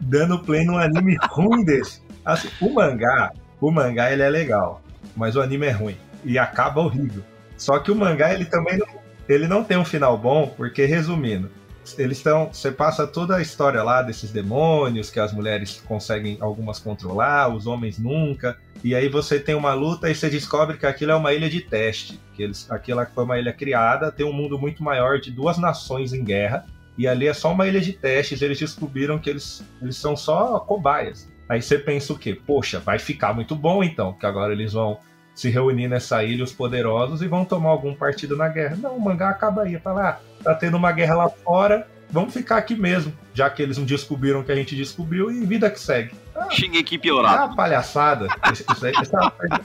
dando 0.01 0.39
play 0.39 0.65
num 0.65 0.79
anime 0.79 1.17
ruim 1.31 1.65
desse. 1.65 2.03
Assim, 2.25 2.49
o 2.61 2.73
mangá, 2.73 3.33
o 3.61 3.71
mangá 3.71 4.13
ele 4.13 4.23
é 4.23 4.31
legal, 4.31 4.83
mas 5.17 5.37
o 5.37 5.41
anime 5.41 5.67
é 5.67 5.71
ruim 5.71 5.97
e 6.25 6.39
acaba 6.39 6.81
horrível. 6.81 7.23
Só 7.57 7.79
que 7.79 7.91
o 7.91 7.97
mangá 7.97 8.33
ele 8.33 8.45
também 8.45 8.79
não, 8.79 8.87
ele 9.29 9.49
não 9.49 9.65
tem 9.65 9.77
um 9.77 9.85
final 9.85 10.17
bom, 10.17 10.47
porque 10.57 10.85
resumindo, 10.85 11.51
eles 11.99 12.19
estão. 12.19 12.51
Você 12.53 12.73
passa 12.73 13.07
toda 13.07 13.37
a 13.37 13.43
história 13.43 13.83
lá 13.83 14.03
desses 14.03 14.31
demônios 14.31 15.11
que 15.11 15.21
as 15.21 15.33
mulheres 15.33 15.81
conseguem 15.87 16.37
algumas 16.41 16.79
controlar, 16.79 17.55
os 17.55 17.67
homens 17.67 17.99
nunca. 17.99 18.59
E 18.83 18.95
aí 18.95 19.09
você 19.09 19.39
tem 19.39 19.55
uma 19.55 19.75
luta 19.75 20.11
e 20.11 20.15
você 20.15 20.29
descobre 20.29 20.77
que 20.77 20.87
aquilo 20.87 21.13
é 21.13 21.15
uma 21.15 21.33
ilha 21.33 21.49
de 21.49 21.61
teste. 21.61 22.21
Que 22.35 22.43
eles, 22.43 22.71
aquela 22.71 23.07
foi 23.07 23.25
uma 23.25 23.39
ilha 23.39 23.53
criada, 23.53 24.11
tem 24.11 24.27
um 24.27 24.33
mundo 24.33 24.59
muito 24.59 24.83
maior 24.83 25.21
de 25.21 25.31
duas 25.31 25.59
nações 25.59 26.13
em 26.13 26.25
guerra. 26.25 26.67
E 26.97 27.07
ali 27.07 27.29
é 27.29 27.35
só 27.35 27.53
uma 27.53 27.69
ilha 27.69 27.81
de 27.81 27.93
testes. 27.93 28.43
Eles 28.43 28.59
descobriram 28.59 29.19
que 29.19 29.31
eles, 29.31 29.65
eles 29.81 29.97
são 29.97 30.17
só 30.17 30.59
cobaias. 30.61 31.31
Aí 31.49 31.63
você 31.63 31.79
pensa 31.79 32.13
o 32.13 32.19
quê? 32.19 32.35
Poxa, 32.35 32.79
vai 32.79 32.99
ficar 32.99 33.33
muito 33.33 33.55
bom 33.55 33.83
então, 33.83 34.13
que 34.13 34.27
agora 34.27 34.53
eles 34.53 34.73
vão 34.73 34.99
se 35.39 35.49
reunir 35.49 35.87
nessa 35.87 36.25
ilha, 36.25 36.43
os 36.43 36.53
poderosos, 36.53 37.23
e 37.23 37.29
vão 37.29 37.45
tomar 37.45 37.69
algum 37.71 37.95
partido 37.95 38.37
na 38.37 38.49
guerra. 38.49 38.77
Não, 38.77 38.97
o 38.97 39.01
mangá 39.01 39.29
acaba 39.29 39.63
aí. 39.63 39.79
Fala, 39.79 40.09
ah, 40.09 40.19
tá 40.43 40.53
tendo 40.53 40.77
uma 40.77 40.91
guerra 40.91 41.15
lá 41.15 41.29
fora, 41.29 41.87
vamos 42.11 42.35
ficar 42.35 42.57
aqui 42.57 42.75
mesmo, 42.75 43.13
já 43.33 43.49
que 43.49 43.63
eles 43.63 43.79
não 43.79 43.85
descobriram 43.85 44.41
o 44.41 44.45
que 44.45 44.51
a 44.51 44.57
gente 44.57 44.75
descobriu 44.75 45.31
e 45.31 45.47
vida 45.47 45.71
que 45.71 45.79
segue. 45.79 46.11
Ah, 46.35 46.49
Shingeki 46.51 46.97
é 46.97 46.99
piorado. 46.99 47.45
uma 47.47 47.55
palhaçada. 47.55 48.27
Isso, 48.53 48.65
isso 48.73 48.85
aí- 48.87 48.93
isso 49.01 49.15
é 49.15 49.21
uma 49.21 49.31
perda, 49.31 49.61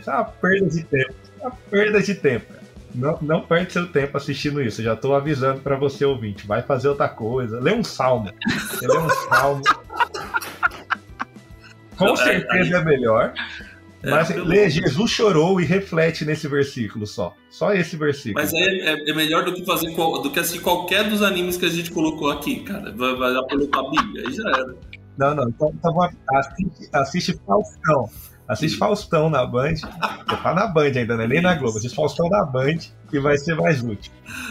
isso 0.00 0.10
é 0.10 0.14
uma 0.14 0.24
perda 0.24 0.68
de 0.70 0.84
tempo. 0.84 1.14
É 1.38 1.42
uma 1.42 1.50
perda 1.70 2.02
de 2.02 2.14
tempo. 2.14 2.54
Não, 2.94 3.18
não 3.20 3.40
perde 3.42 3.72
seu 3.74 3.86
tempo 3.86 4.16
assistindo 4.16 4.60
isso. 4.62 4.80
Eu 4.80 4.86
já 4.86 4.96
tô 4.96 5.14
avisando 5.14 5.60
pra 5.60 5.76
você, 5.76 6.02
ouvinte. 6.04 6.46
Vai 6.46 6.62
fazer 6.62 6.88
outra 6.88 7.08
coisa. 7.10 7.60
Lê 7.60 7.72
um 7.74 7.84
salmo. 7.84 8.30
Você 8.70 8.86
lê 8.86 8.98
um 8.98 9.08
salmo. 9.28 9.62
Com 11.96 12.08
é- 12.14 12.16
certeza 12.16 12.78
é 12.78 12.84
melhor. 12.84 13.32
É, 14.02 14.10
Mas 14.10 14.28
pelo- 14.28 14.46
lê 14.46 14.68
Jesus 14.70 15.10
chorou 15.10 15.60
e 15.60 15.64
reflete 15.64 16.24
nesse 16.24 16.48
versículo 16.48 17.06
só. 17.06 17.34
Só 17.50 17.72
esse 17.74 17.96
versículo. 17.96 18.34
Mas 18.42 18.52
é, 18.54 18.58
é, 18.58 19.10
é 19.10 19.14
melhor 19.14 19.44
do 19.44 19.52
que 19.52 19.64
fazer 19.64 19.94
do 19.94 20.30
que 20.30 20.38
assistir 20.38 20.60
qualquer 20.60 21.08
dos 21.08 21.22
animes 21.22 21.56
que 21.58 21.66
a 21.66 21.68
gente 21.68 21.90
colocou 21.90 22.30
aqui, 22.30 22.60
cara. 22.60 22.94
Vai, 22.96 23.14
vai 23.14 23.36
apelar 23.36 23.66
pra 23.68 23.82
Bíblia, 23.90 24.26
aí 24.26 24.32
já 24.34 24.48
era. 24.48 24.74
Não, 25.18 25.34
não. 25.34 25.48
Então, 25.50 25.72
então 25.74 26.10
assiste, 26.34 26.88
assiste 26.92 27.40
Faustão. 27.46 28.08
Assiste 28.48 28.78
Faustão 28.78 29.28
na 29.30 29.44
Band. 29.46 29.74
Você 29.74 30.36
tá 30.42 30.54
na 30.54 30.66
Band 30.66 30.92
ainda, 30.96 31.16
né? 31.16 31.26
Nem 31.26 31.40
na 31.42 31.54
Globo. 31.54 31.76
Assiste 31.78 31.94
Faustão 31.94 32.28
na 32.30 32.44
Band 32.44 32.78
que 33.10 33.20
vai 33.20 33.36
ser 33.36 33.54
mais 33.54 33.82
útil. 33.82 34.10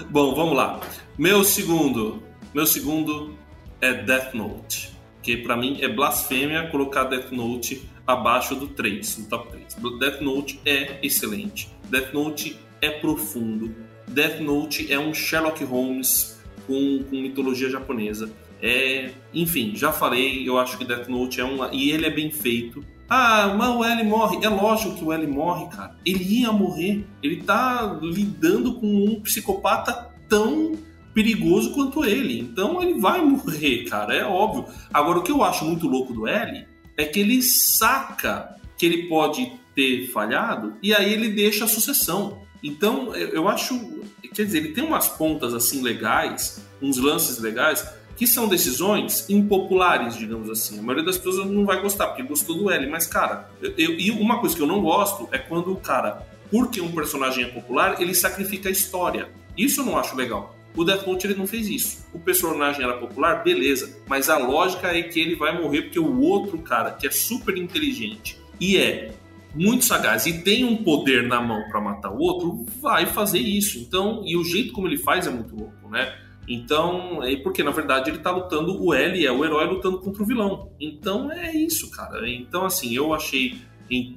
Bom, 0.10 0.36
vamos 0.36 0.56
lá. 0.56 0.80
Meu 1.18 1.44
segundo, 1.44 2.22
meu 2.54 2.66
segundo 2.68 3.34
é 3.82 3.94
Death 3.94 4.34
Note, 4.36 4.96
que 5.22 5.38
pra 5.38 5.56
mim 5.56 5.80
é 5.82 5.88
blasfêmia 5.88 6.68
colocar 6.70 7.06
Death 7.06 7.32
Note 7.32 7.90
abaixo 8.06 8.56
do 8.56 8.68
3, 8.68 9.20
no 9.20 9.26
top 9.26 9.52
3. 9.52 10.00
Death 10.00 10.22
Note 10.22 10.60
é 10.66 11.00
excelente. 11.04 11.70
Death 11.90 12.14
Note 12.14 12.58
é 12.82 12.90
profundo. 12.90 13.76
Death 14.08 14.40
Note 14.40 14.92
é 14.92 15.00
um 15.00 15.14
Sherlock 15.14 15.64
Holmes 15.64 16.40
com, 16.66 17.04
com 17.04 17.22
mitologia 17.22 17.70
japonesa. 17.70 18.32
É, 18.62 19.12
enfim, 19.34 19.74
já 19.76 19.92
falei, 19.92 20.48
eu 20.48 20.58
acho 20.58 20.78
que 20.78 20.86
Death 20.86 21.08
Note 21.08 21.40
é 21.40 21.46
um 21.46 21.72
e 21.72 21.92
ele 21.92 22.06
é 22.06 22.10
bem 22.10 22.32
feito. 22.32 22.84
Ah, 23.10 23.56
mas 23.58 23.70
o 23.70 23.84
L 23.84 24.04
morre. 24.04 24.40
É 24.44 24.50
lógico 24.50 24.96
que 24.96 25.04
o 25.04 25.12
L 25.12 25.26
morre, 25.26 25.68
cara. 25.76 25.96
Ele 26.06 26.24
ia 26.24 26.52
morrer. 26.52 27.06
Ele 27.24 27.42
tá 27.42 27.98
lidando 28.02 28.76
com 28.76 28.86
um 28.86 29.20
psicopata 29.22 30.12
tão 30.28 30.78
perigoso 31.24 31.74
quanto 31.74 32.06
ele. 32.06 32.40
Então 32.40 32.82
ele 32.82 33.00
vai 33.00 33.22
morrer, 33.22 33.84
cara. 33.86 34.16
É 34.16 34.24
óbvio. 34.24 34.66
Agora, 34.94 35.20
o 35.20 35.22
que 35.24 35.32
eu 35.32 35.44
acho 35.44 35.66
muito 35.66 35.86
louco 35.88 36.14
do 36.14 36.26
L 36.28 36.66
é 36.96 37.06
que 37.06 37.20
ele 37.20 37.42
saca 37.42 38.56
que 38.78 38.86
ele 38.86 39.10
pode 39.10 39.52
ter 39.76 40.08
falhado 40.12 40.74
e 40.82 40.94
aí 40.94 41.12
ele 41.12 41.30
deixa 41.30 41.66
a 41.66 41.68
sucessão. 41.68 42.44
Então, 42.64 43.14
eu 43.16 43.48
acho. 43.50 44.00
Quer 44.34 44.46
dizer, 44.46 44.60
ele 44.60 44.70
tem 44.70 44.84
umas 44.84 45.08
pontas 45.10 45.54
assim 45.54 45.82
legais, 45.82 46.64
uns 46.82 46.98
lances 46.98 47.40
legais, 47.40 47.86
que 48.16 48.26
são 48.28 48.48
decisões 48.48 49.30
impopulares, 49.30 50.16
digamos 50.18 50.50
assim. 50.50 50.80
A 50.80 50.82
maioria 50.82 51.04
das 51.06 51.18
pessoas 51.18 51.50
não 51.50 51.66
vai 51.66 51.82
gostar, 51.82 52.08
porque 52.08 52.24
gostou 52.24 52.56
do 52.58 52.70
L. 52.70 52.88
Mas, 52.90 53.06
cara, 53.08 53.50
eu, 53.62 53.74
eu- 53.78 54.00
e 54.00 54.12
uma 54.12 54.40
coisa 54.40 54.56
que 54.56 54.62
eu 54.62 54.68
não 54.68 54.82
gosto 54.82 55.28
é 55.32 55.38
quando 55.38 55.72
o 55.72 55.78
cara, 55.78 56.26
porque 56.52 56.80
um 56.82 56.92
personagem 56.92 57.44
é 57.46 57.48
popular, 57.48 58.02
ele 58.02 58.14
sacrifica 58.14 58.70
a 58.70 58.72
história. 58.72 59.30
Isso 59.58 59.82
eu 59.82 59.86
não 59.86 59.98
acho 59.98 60.16
legal. 60.16 60.56
O 60.76 60.84
Death 60.84 61.06
Note 61.06 61.28
ele 61.28 61.36
não 61.36 61.48
fez 61.48 61.68
isso. 61.68 62.06
O 62.14 62.20
personagem 62.20 62.84
era 62.84 62.98
popular, 62.98 63.44
beleza. 63.44 64.02
Mas 64.08 64.30
a 64.30 64.38
lógica 64.38 64.88
é 64.88 65.02
que 65.02 65.20
ele 65.20 65.36
vai 65.36 65.60
morrer 65.60 65.84
porque 65.84 66.00
o 66.00 66.22
outro 66.22 66.58
cara, 66.60 66.92
que 66.92 67.08
é 67.08 67.12
super 67.12 67.58
inteligente 67.58 68.40
e 68.60 68.78
é 68.78 69.12
muito 69.54 69.86
sagaz 69.86 70.26
e 70.26 70.42
tem 70.42 70.64
um 70.64 70.78
poder 70.78 71.24
na 71.28 71.42
mão 71.42 71.68
pra 71.70 71.82
matar 71.82 72.12
o 72.12 72.20
outro, 72.20 72.66
vai 72.80 73.06
fazer 73.06 73.40
isso. 73.40 73.80
Então, 73.80 74.22
e 74.26 74.38
o 74.38 74.44
jeito 74.44 74.74
como 74.74 74.88
ele 74.88 74.98
faz 74.98 75.28
é 75.28 75.30
muito 75.30 75.56
louco, 75.56 75.90
né? 75.90 76.16
Então, 76.48 77.24
é 77.24 77.36
porque 77.38 77.64
na 77.64 77.72
verdade 77.72 78.10
ele 78.10 78.20
tá 78.20 78.32
lutando, 78.32 78.84
o 78.84 78.94
L 78.94 79.26
é 79.26 79.32
o 79.32 79.46
herói 79.46 79.68
lutando 79.68 80.00
contra 80.00 80.24
o 80.24 80.26
vilão. 80.26 80.72
Então 80.80 81.32
é 81.32 81.56
isso, 81.56 81.92
cara. 81.92 82.28
Então, 82.30 82.66
assim, 82.66 82.96
eu 82.96 83.14
achei 83.14 83.58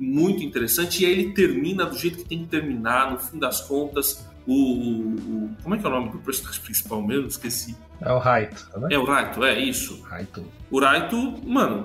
muito 0.01 0.43
interessante 0.43 1.03
e 1.03 1.07
aí 1.07 1.12
ele 1.12 1.33
termina 1.33 1.85
do 1.85 1.97
jeito 1.97 2.19
que 2.19 2.24
tem 2.24 2.41
que 2.41 2.47
terminar, 2.47 3.12
no 3.12 3.19
fim 3.19 3.39
das 3.39 3.61
contas. 3.62 4.27
O, 4.47 4.52
o- 4.52 5.14
o- 5.14 5.51
como 5.62 5.74
é 5.74 5.78
que 5.78 5.86
é 5.86 5.89
o 5.89 5.93
nome 5.93 6.10
do 6.10 6.19
personagem 6.19 6.60
principal 6.62 7.01
mesmo? 7.02 7.27
Esqueci. 7.28 7.77
É 8.01 8.12
o 8.12 8.19
Raito, 8.19 8.69
né? 8.78 8.89
É 8.90 8.98
o 8.98 9.05
Raito, 9.05 9.44
é 9.44 9.59
isso. 9.59 10.02
Raito. 10.02 10.44
O 10.70 10.81
Raito, 10.81 11.16
mano, 11.47 11.85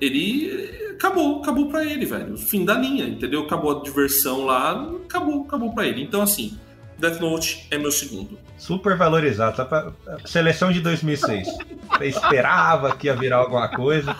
ele 0.00 0.90
acabou, 0.92 1.40
acabou 1.42 1.68
pra 1.68 1.84
ele, 1.84 2.04
velho. 2.04 2.36
Fim 2.36 2.64
da 2.64 2.74
linha, 2.74 3.06
entendeu? 3.08 3.44
Acabou 3.44 3.78
a 3.78 3.82
diversão 3.82 4.44
lá, 4.44 4.90
acabou, 5.04 5.44
acabou 5.44 5.72
pra 5.74 5.86
ele. 5.86 6.02
Então, 6.02 6.20
assim, 6.20 6.58
Death 6.98 7.20
Note 7.20 7.66
é 7.70 7.78
meu 7.78 7.90
segundo. 7.90 8.38
Super 8.58 8.96
valorizado. 8.96 9.56
Tá 9.56 9.64
pra... 9.64 9.92
Seleção 10.26 10.70
de 10.70 10.80
2006. 10.80 11.48
Você 11.88 12.06
esperava 12.06 12.94
que 12.96 13.06
ia 13.06 13.16
virar 13.16 13.38
alguma 13.38 13.68
coisa. 13.68 14.14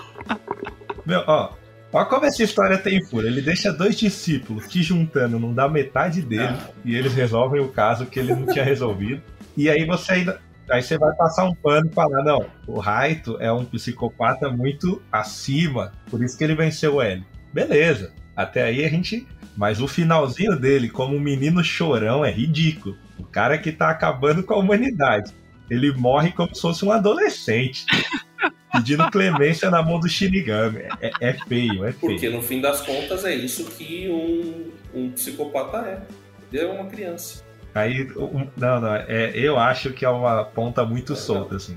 Meu, 1.05 1.23
ó. 1.27 1.51
Ó 1.95 2.05
como 2.05 2.27
essa 2.27 2.43
história 2.43 2.77
tem 2.77 3.01
furo. 3.05 3.25
Ele 3.25 3.41
deixa 3.41 3.73
dois 3.73 3.97
discípulos 3.97 4.67
que 4.67 4.83
juntando 4.83 5.39
não 5.39 5.55
dá 5.55 5.69
metade 5.69 6.21
dele 6.23 6.57
e 6.85 6.97
eles 6.97 7.15
resolvem 7.15 7.61
o 7.61 7.69
caso 7.69 8.05
que 8.07 8.19
ele 8.19 8.35
não 8.35 8.53
tinha 8.53 8.65
resolvido. 8.65 9.23
E 9.57 9.71
aí 9.71 9.87
você 9.87 10.15
ainda. 10.15 10.41
Aí 10.69 10.83
você 10.83 10.99
vai 10.99 11.15
passar 11.15 11.45
um 11.45 11.55
pano 11.55 11.89
e 11.89 11.95
falar, 11.95 12.25
não, 12.25 12.47
o 12.67 12.81
Raito 12.81 13.37
é 13.39 13.53
um 13.53 13.65
psicopata 13.65 14.49
muito 14.49 15.01
acima, 15.13 15.93
por 16.11 16.23
isso 16.25 16.37
que 16.37 16.43
ele 16.43 16.55
venceu 16.55 16.97
o 16.97 17.03
L. 17.03 17.23
Beleza. 17.53 18.13
Até 18.35 18.65
aí 18.65 18.85
a 18.85 18.89
gente. 18.89 19.25
Mas 19.57 19.81
o 19.81 19.87
finalzinho 19.87 20.59
dele, 20.59 20.89
como 20.89 21.15
um 21.15 21.21
menino 21.21 21.63
chorão, 21.63 22.25
é 22.25 22.31
ridículo. 22.33 22.97
O 23.17 23.25
cara 23.25 23.57
que 23.57 23.71
tá 23.71 23.89
acabando 23.89 24.43
com 24.43 24.55
a 24.55 24.59
humanidade. 24.59 25.33
Ele 25.71 25.93
morre 25.93 26.33
como 26.33 26.53
se 26.53 26.61
fosse 26.61 26.85
um 26.85 26.91
adolescente. 26.91 27.87
Pedindo 28.75 29.11
clemência 29.11 29.71
na 29.71 29.83
mão 29.83 29.99
do 29.99 30.09
Shinigami. 30.09 30.83
É, 31.01 31.11
é 31.21 31.33
feio, 31.33 31.85
é 31.85 31.93
feio. 31.93 32.13
Porque 32.13 32.29
no 32.29 32.43
fim 32.43 32.61
das 32.61 32.81
contas 32.81 33.25
é 33.25 33.35
isso 33.35 33.65
que 33.67 34.09
um, 34.09 34.71
um 34.99 35.11
psicopata 35.11 35.79
é. 35.79 36.03
Ele 36.53 36.65
é 36.65 36.67
uma 36.69 36.87
criança. 36.87 37.43
Aí, 37.75 38.09
não, 38.57 38.81
não, 38.81 38.95
é, 38.95 39.33
eu 39.35 39.59
acho 39.59 39.93
que 39.93 40.05
é 40.05 40.09
uma 40.09 40.45
ponta 40.45 40.85
muito 40.85 41.17
solta, 41.17 41.57
assim. 41.57 41.77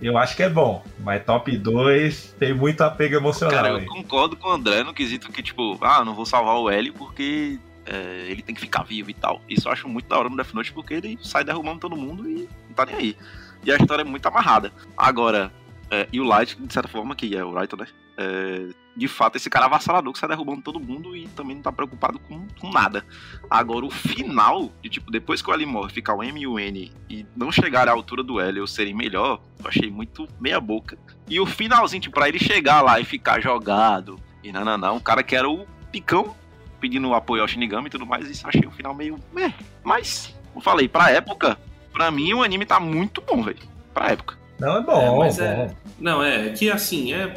Eu 0.00 0.16
acho 0.16 0.34
que 0.34 0.42
é 0.42 0.48
bom, 0.48 0.82
mas 0.98 1.24
top 1.24 1.56
2 1.56 2.36
tem 2.38 2.54
muito 2.54 2.82
apego 2.82 3.16
emocional 3.16 3.54
Cara, 3.54 3.76
aí. 3.76 3.84
eu 3.84 3.86
concordo 3.86 4.36
com 4.36 4.48
o 4.48 4.52
André 4.52 4.82
no 4.82 4.94
quesito 4.94 5.30
que, 5.30 5.42
tipo, 5.42 5.78
ah, 5.82 6.04
não 6.04 6.14
vou 6.14 6.24
salvar 6.24 6.56
o 6.56 6.70
L 6.70 6.92
porque 6.92 7.58
é, 7.84 8.26
ele 8.28 8.42
tem 8.42 8.54
que 8.54 8.60
ficar 8.60 8.82
vivo 8.82 9.10
e 9.10 9.14
tal. 9.14 9.42
Isso 9.48 9.68
eu 9.68 9.72
acho 9.72 9.88
muito 9.88 10.08
da 10.08 10.18
hora 10.18 10.28
no 10.28 10.36
Death 10.36 10.54
Note 10.54 10.72
porque 10.72 10.94
ele 10.94 11.18
sai 11.22 11.44
derrubando 11.44 11.80
todo 11.80 11.96
mundo 11.96 12.28
e 12.28 12.48
não 12.68 12.74
tá 12.74 12.86
nem 12.86 12.94
aí. 12.94 13.16
E 13.62 13.70
a 13.70 13.76
história 13.76 14.02
é 14.02 14.04
muito 14.04 14.24
amarrada. 14.26 14.72
Agora, 14.96 15.52
é, 15.90 16.08
e 16.12 16.20
o 16.20 16.24
Light, 16.24 16.56
de 16.56 16.72
certa 16.72 16.88
forma, 16.88 17.16
que 17.16 17.36
é 17.36 17.44
o 17.44 17.52
Raito, 17.52 17.76
né? 17.76 17.86
É, 18.16 18.68
de 18.96 19.08
fato, 19.08 19.36
esse 19.36 19.48
cara 19.48 19.64
é 19.64 19.68
avassalador 19.68 20.12
que 20.12 20.18
sai 20.18 20.28
derrubando 20.28 20.62
todo 20.62 20.78
mundo 20.78 21.16
e 21.16 21.26
também 21.28 21.56
não 21.56 21.62
tá 21.62 21.72
preocupado 21.72 22.18
com, 22.20 22.46
com 22.60 22.70
nada. 22.70 23.04
Agora, 23.48 23.86
o 23.86 23.90
final, 23.90 24.70
de 24.82 24.88
tipo, 24.88 25.10
depois 25.10 25.40
que 25.42 25.50
o 25.50 25.54
L 25.54 25.66
morre, 25.66 25.92
ficar 25.92 26.14
o 26.14 26.22
M 26.22 26.40
e 26.40 26.46
o 26.46 26.58
N 26.58 26.92
e 27.08 27.26
não 27.36 27.50
chegar 27.50 27.88
à 27.88 27.92
altura 27.92 28.22
do 28.22 28.38
L 28.40 28.60
ou 28.60 28.66
serem 28.66 28.94
melhor, 28.94 29.40
eu 29.58 29.68
achei 29.68 29.90
muito 29.90 30.28
meia 30.40 30.60
boca. 30.60 30.98
E 31.28 31.40
o 31.40 31.46
finalzinho, 31.46 32.02
tipo, 32.02 32.14
pra 32.14 32.28
ele 32.28 32.38
chegar 32.38 32.82
lá 32.82 33.00
e 33.00 33.04
ficar 33.04 33.40
jogado 33.40 34.18
e 34.42 34.52
não, 34.52 34.64
não, 34.78 34.96
o 34.96 35.00
cara 35.00 35.22
que 35.22 35.36
era 35.36 35.48
o 35.48 35.66
picão 35.90 36.34
pedindo 36.80 37.12
apoio 37.14 37.42
ao 37.42 37.48
Shinigami 37.48 37.88
e 37.88 37.90
tudo 37.90 38.06
mais, 38.06 38.28
isso 38.28 38.46
achei 38.46 38.66
o 38.66 38.70
final 38.70 38.94
meio. 38.94 39.18
É, 39.36 39.52
mas, 39.84 40.34
como 40.52 40.64
falei, 40.64 40.88
pra 40.88 41.10
época, 41.10 41.58
pra 41.92 42.10
mim 42.10 42.32
o 42.32 42.42
anime 42.42 42.64
tá 42.64 42.80
muito 42.80 43.20
bom, 43.20 43.42
velho. 43.42 43.58
Pra 43.92 44.10
época. 44.10 44.39
Não, 44.60 44.76
é 44.76 44.82
bom, 44.82 45.00
É, 45.00 45.18
mas 45.18 45.38
bom. 45.38 45.44
é- 45.44 45.70
Não, 45.98 46.22
é 46.22 46.50
que 46.50 46.70
assim, 46.70 47.12
é, 47.12 47.34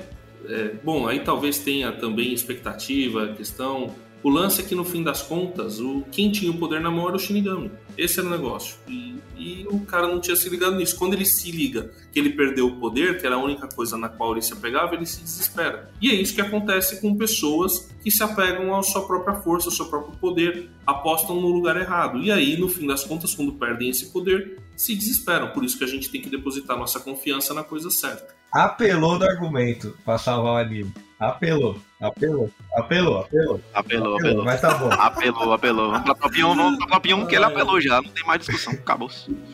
é- 0.50 0.72
Bom, 0.84 1.08
aí 1.08 1.20
talvez 1.22 1.60
tenha 1.60 1.92
também 1.92 2.34
expectativa, 2.34 3.28
questão. 3.30 3.92
O 4.24 4.30
lance 4.30 4.62
é 4.62 4.64
que 4.64 4.74
no 4.74 4.86
fim 4.86 5.04
das 5.04 5.22
contas, 5.22 5.82
o, 5.82 6.02
quem 6.10 6.32
tinha 6.32 6.50
o 6.50 6.58
poder 6.58 6.80
na 6.80 6.90
mão 6.90 7.08
era 7.08 7.18
o 7.18 7.20
Shinigami. 7.20 7.70
Esse 7.98 8.20
era 8.20 8.28
o 8.28 8.32
negócio. 8.32 8.78
E, 8.88 9.16
e 9.38 9.68
o 9.70 9.82
cara 9.82 10.08
não 10.08 10.22
tinha 10.22 10.36
se 10.36 10.48
ligado 10.48 10.78
nisso. 10.78 10.98
Quando 10.98 11.14
ele 11.14 11.26
se 11.26 11.52
liga 11.52 11.92
que 12.12 12.20
ele 12.20 12.30
perdeu 12.30 12.68
o 12.68 12.80
poder, 12.80 13.20
que 13.20 13.26
era 13.28 13.36
a 13.36 13.44
única 13.44 13.68
coisa 13.68 13.98
na 13.98 14.08
qual 14.08 14.32
ele 14.32 14.42
se 14.42 14.54
apegava, 14.54 14.96
ele 14.96 15.06
se 15.06 15.22
desespera. 15.22 15.92
E 16.02 16.10
é 16.10 16.14
isso 16.14 16.34
que 16.34 16.40
acontece 16.40 17.02
com 17.02 17.18
pessoas 17.18 17.92
que 18.02 18.10
se 18.10 18.24
apegam 18.24 18.74
à 18.74 18.82
sua 18.82 19.06
própria 19.06 19.36
força, 19.36 19.68
ao 19.68 19.74
seu 19.74 19.88
próprio 19.88 20.18
poder, 20.18 20.70
apostam 20.88 21.42
no 21.42 21.50
lugar 21.50 21.76
errado. 21.76 22.20
E 22.20 22.32
aí, 22.32 22.58
no 22.58 22.70
fim 22.70 22.88
das 22.88 23.04
contas, 23.04 23.36
quando 23.36 23.52
perdem 23.52 23.90
esse 23.90 24.06
poder, 24.06 24.58
se 24.76 24.96
desesperam. 24.96 25.50
Por 25.50 25.66
isso 25.66 25.78
que 25.78 25.84
a 25.84 25.88
gente 25.88 26.10
tem 26.10 26.22
que 26.22 26.30
depositar 26.30 26.78
nossa 26.78 27.00
confiança 27.00 27.54
na 27.54 27.64
coisa 27.64 27.92
certa. 27.92 28.34
Apelou 28.54 29.20
no 29.20 29.26
argumento 29.26 29.98
pra 30.06 30.18
salvar 30.18 30.54
o 30.54 30.58
anime. 30.58 30.94
Apelou, 31.20 31.78
apelou, 32.08 32.50
apelou, 32.76 33.20
apelou. 33.20 33.62
Apelou, 33.74 34.16
apelou. 34.18 34.46
Mas 34.46 34.62
tá 34.62 34.74
bom. 34.76 34.90
Apelou, 34.92 35.54
apelou. 35.54 35.90
Vamos 35.92 36.04
pra 36.04 36.16
top 36.16 36.44
1, 36.44 36.56
vamos 36.56 36.78
pra 36.80 36.88
top 36.88 37.14
1, 37.14 37.26
que 37.26 37.36
ele 37.36 37.46
apelou 37.46 37.80
já. 37.82 38.02
Não 38.02 38.10
tem 38.10 38.24
mais 38.26 38.40
discussão. 38.46 38.74
Acabou. 38.74 39.10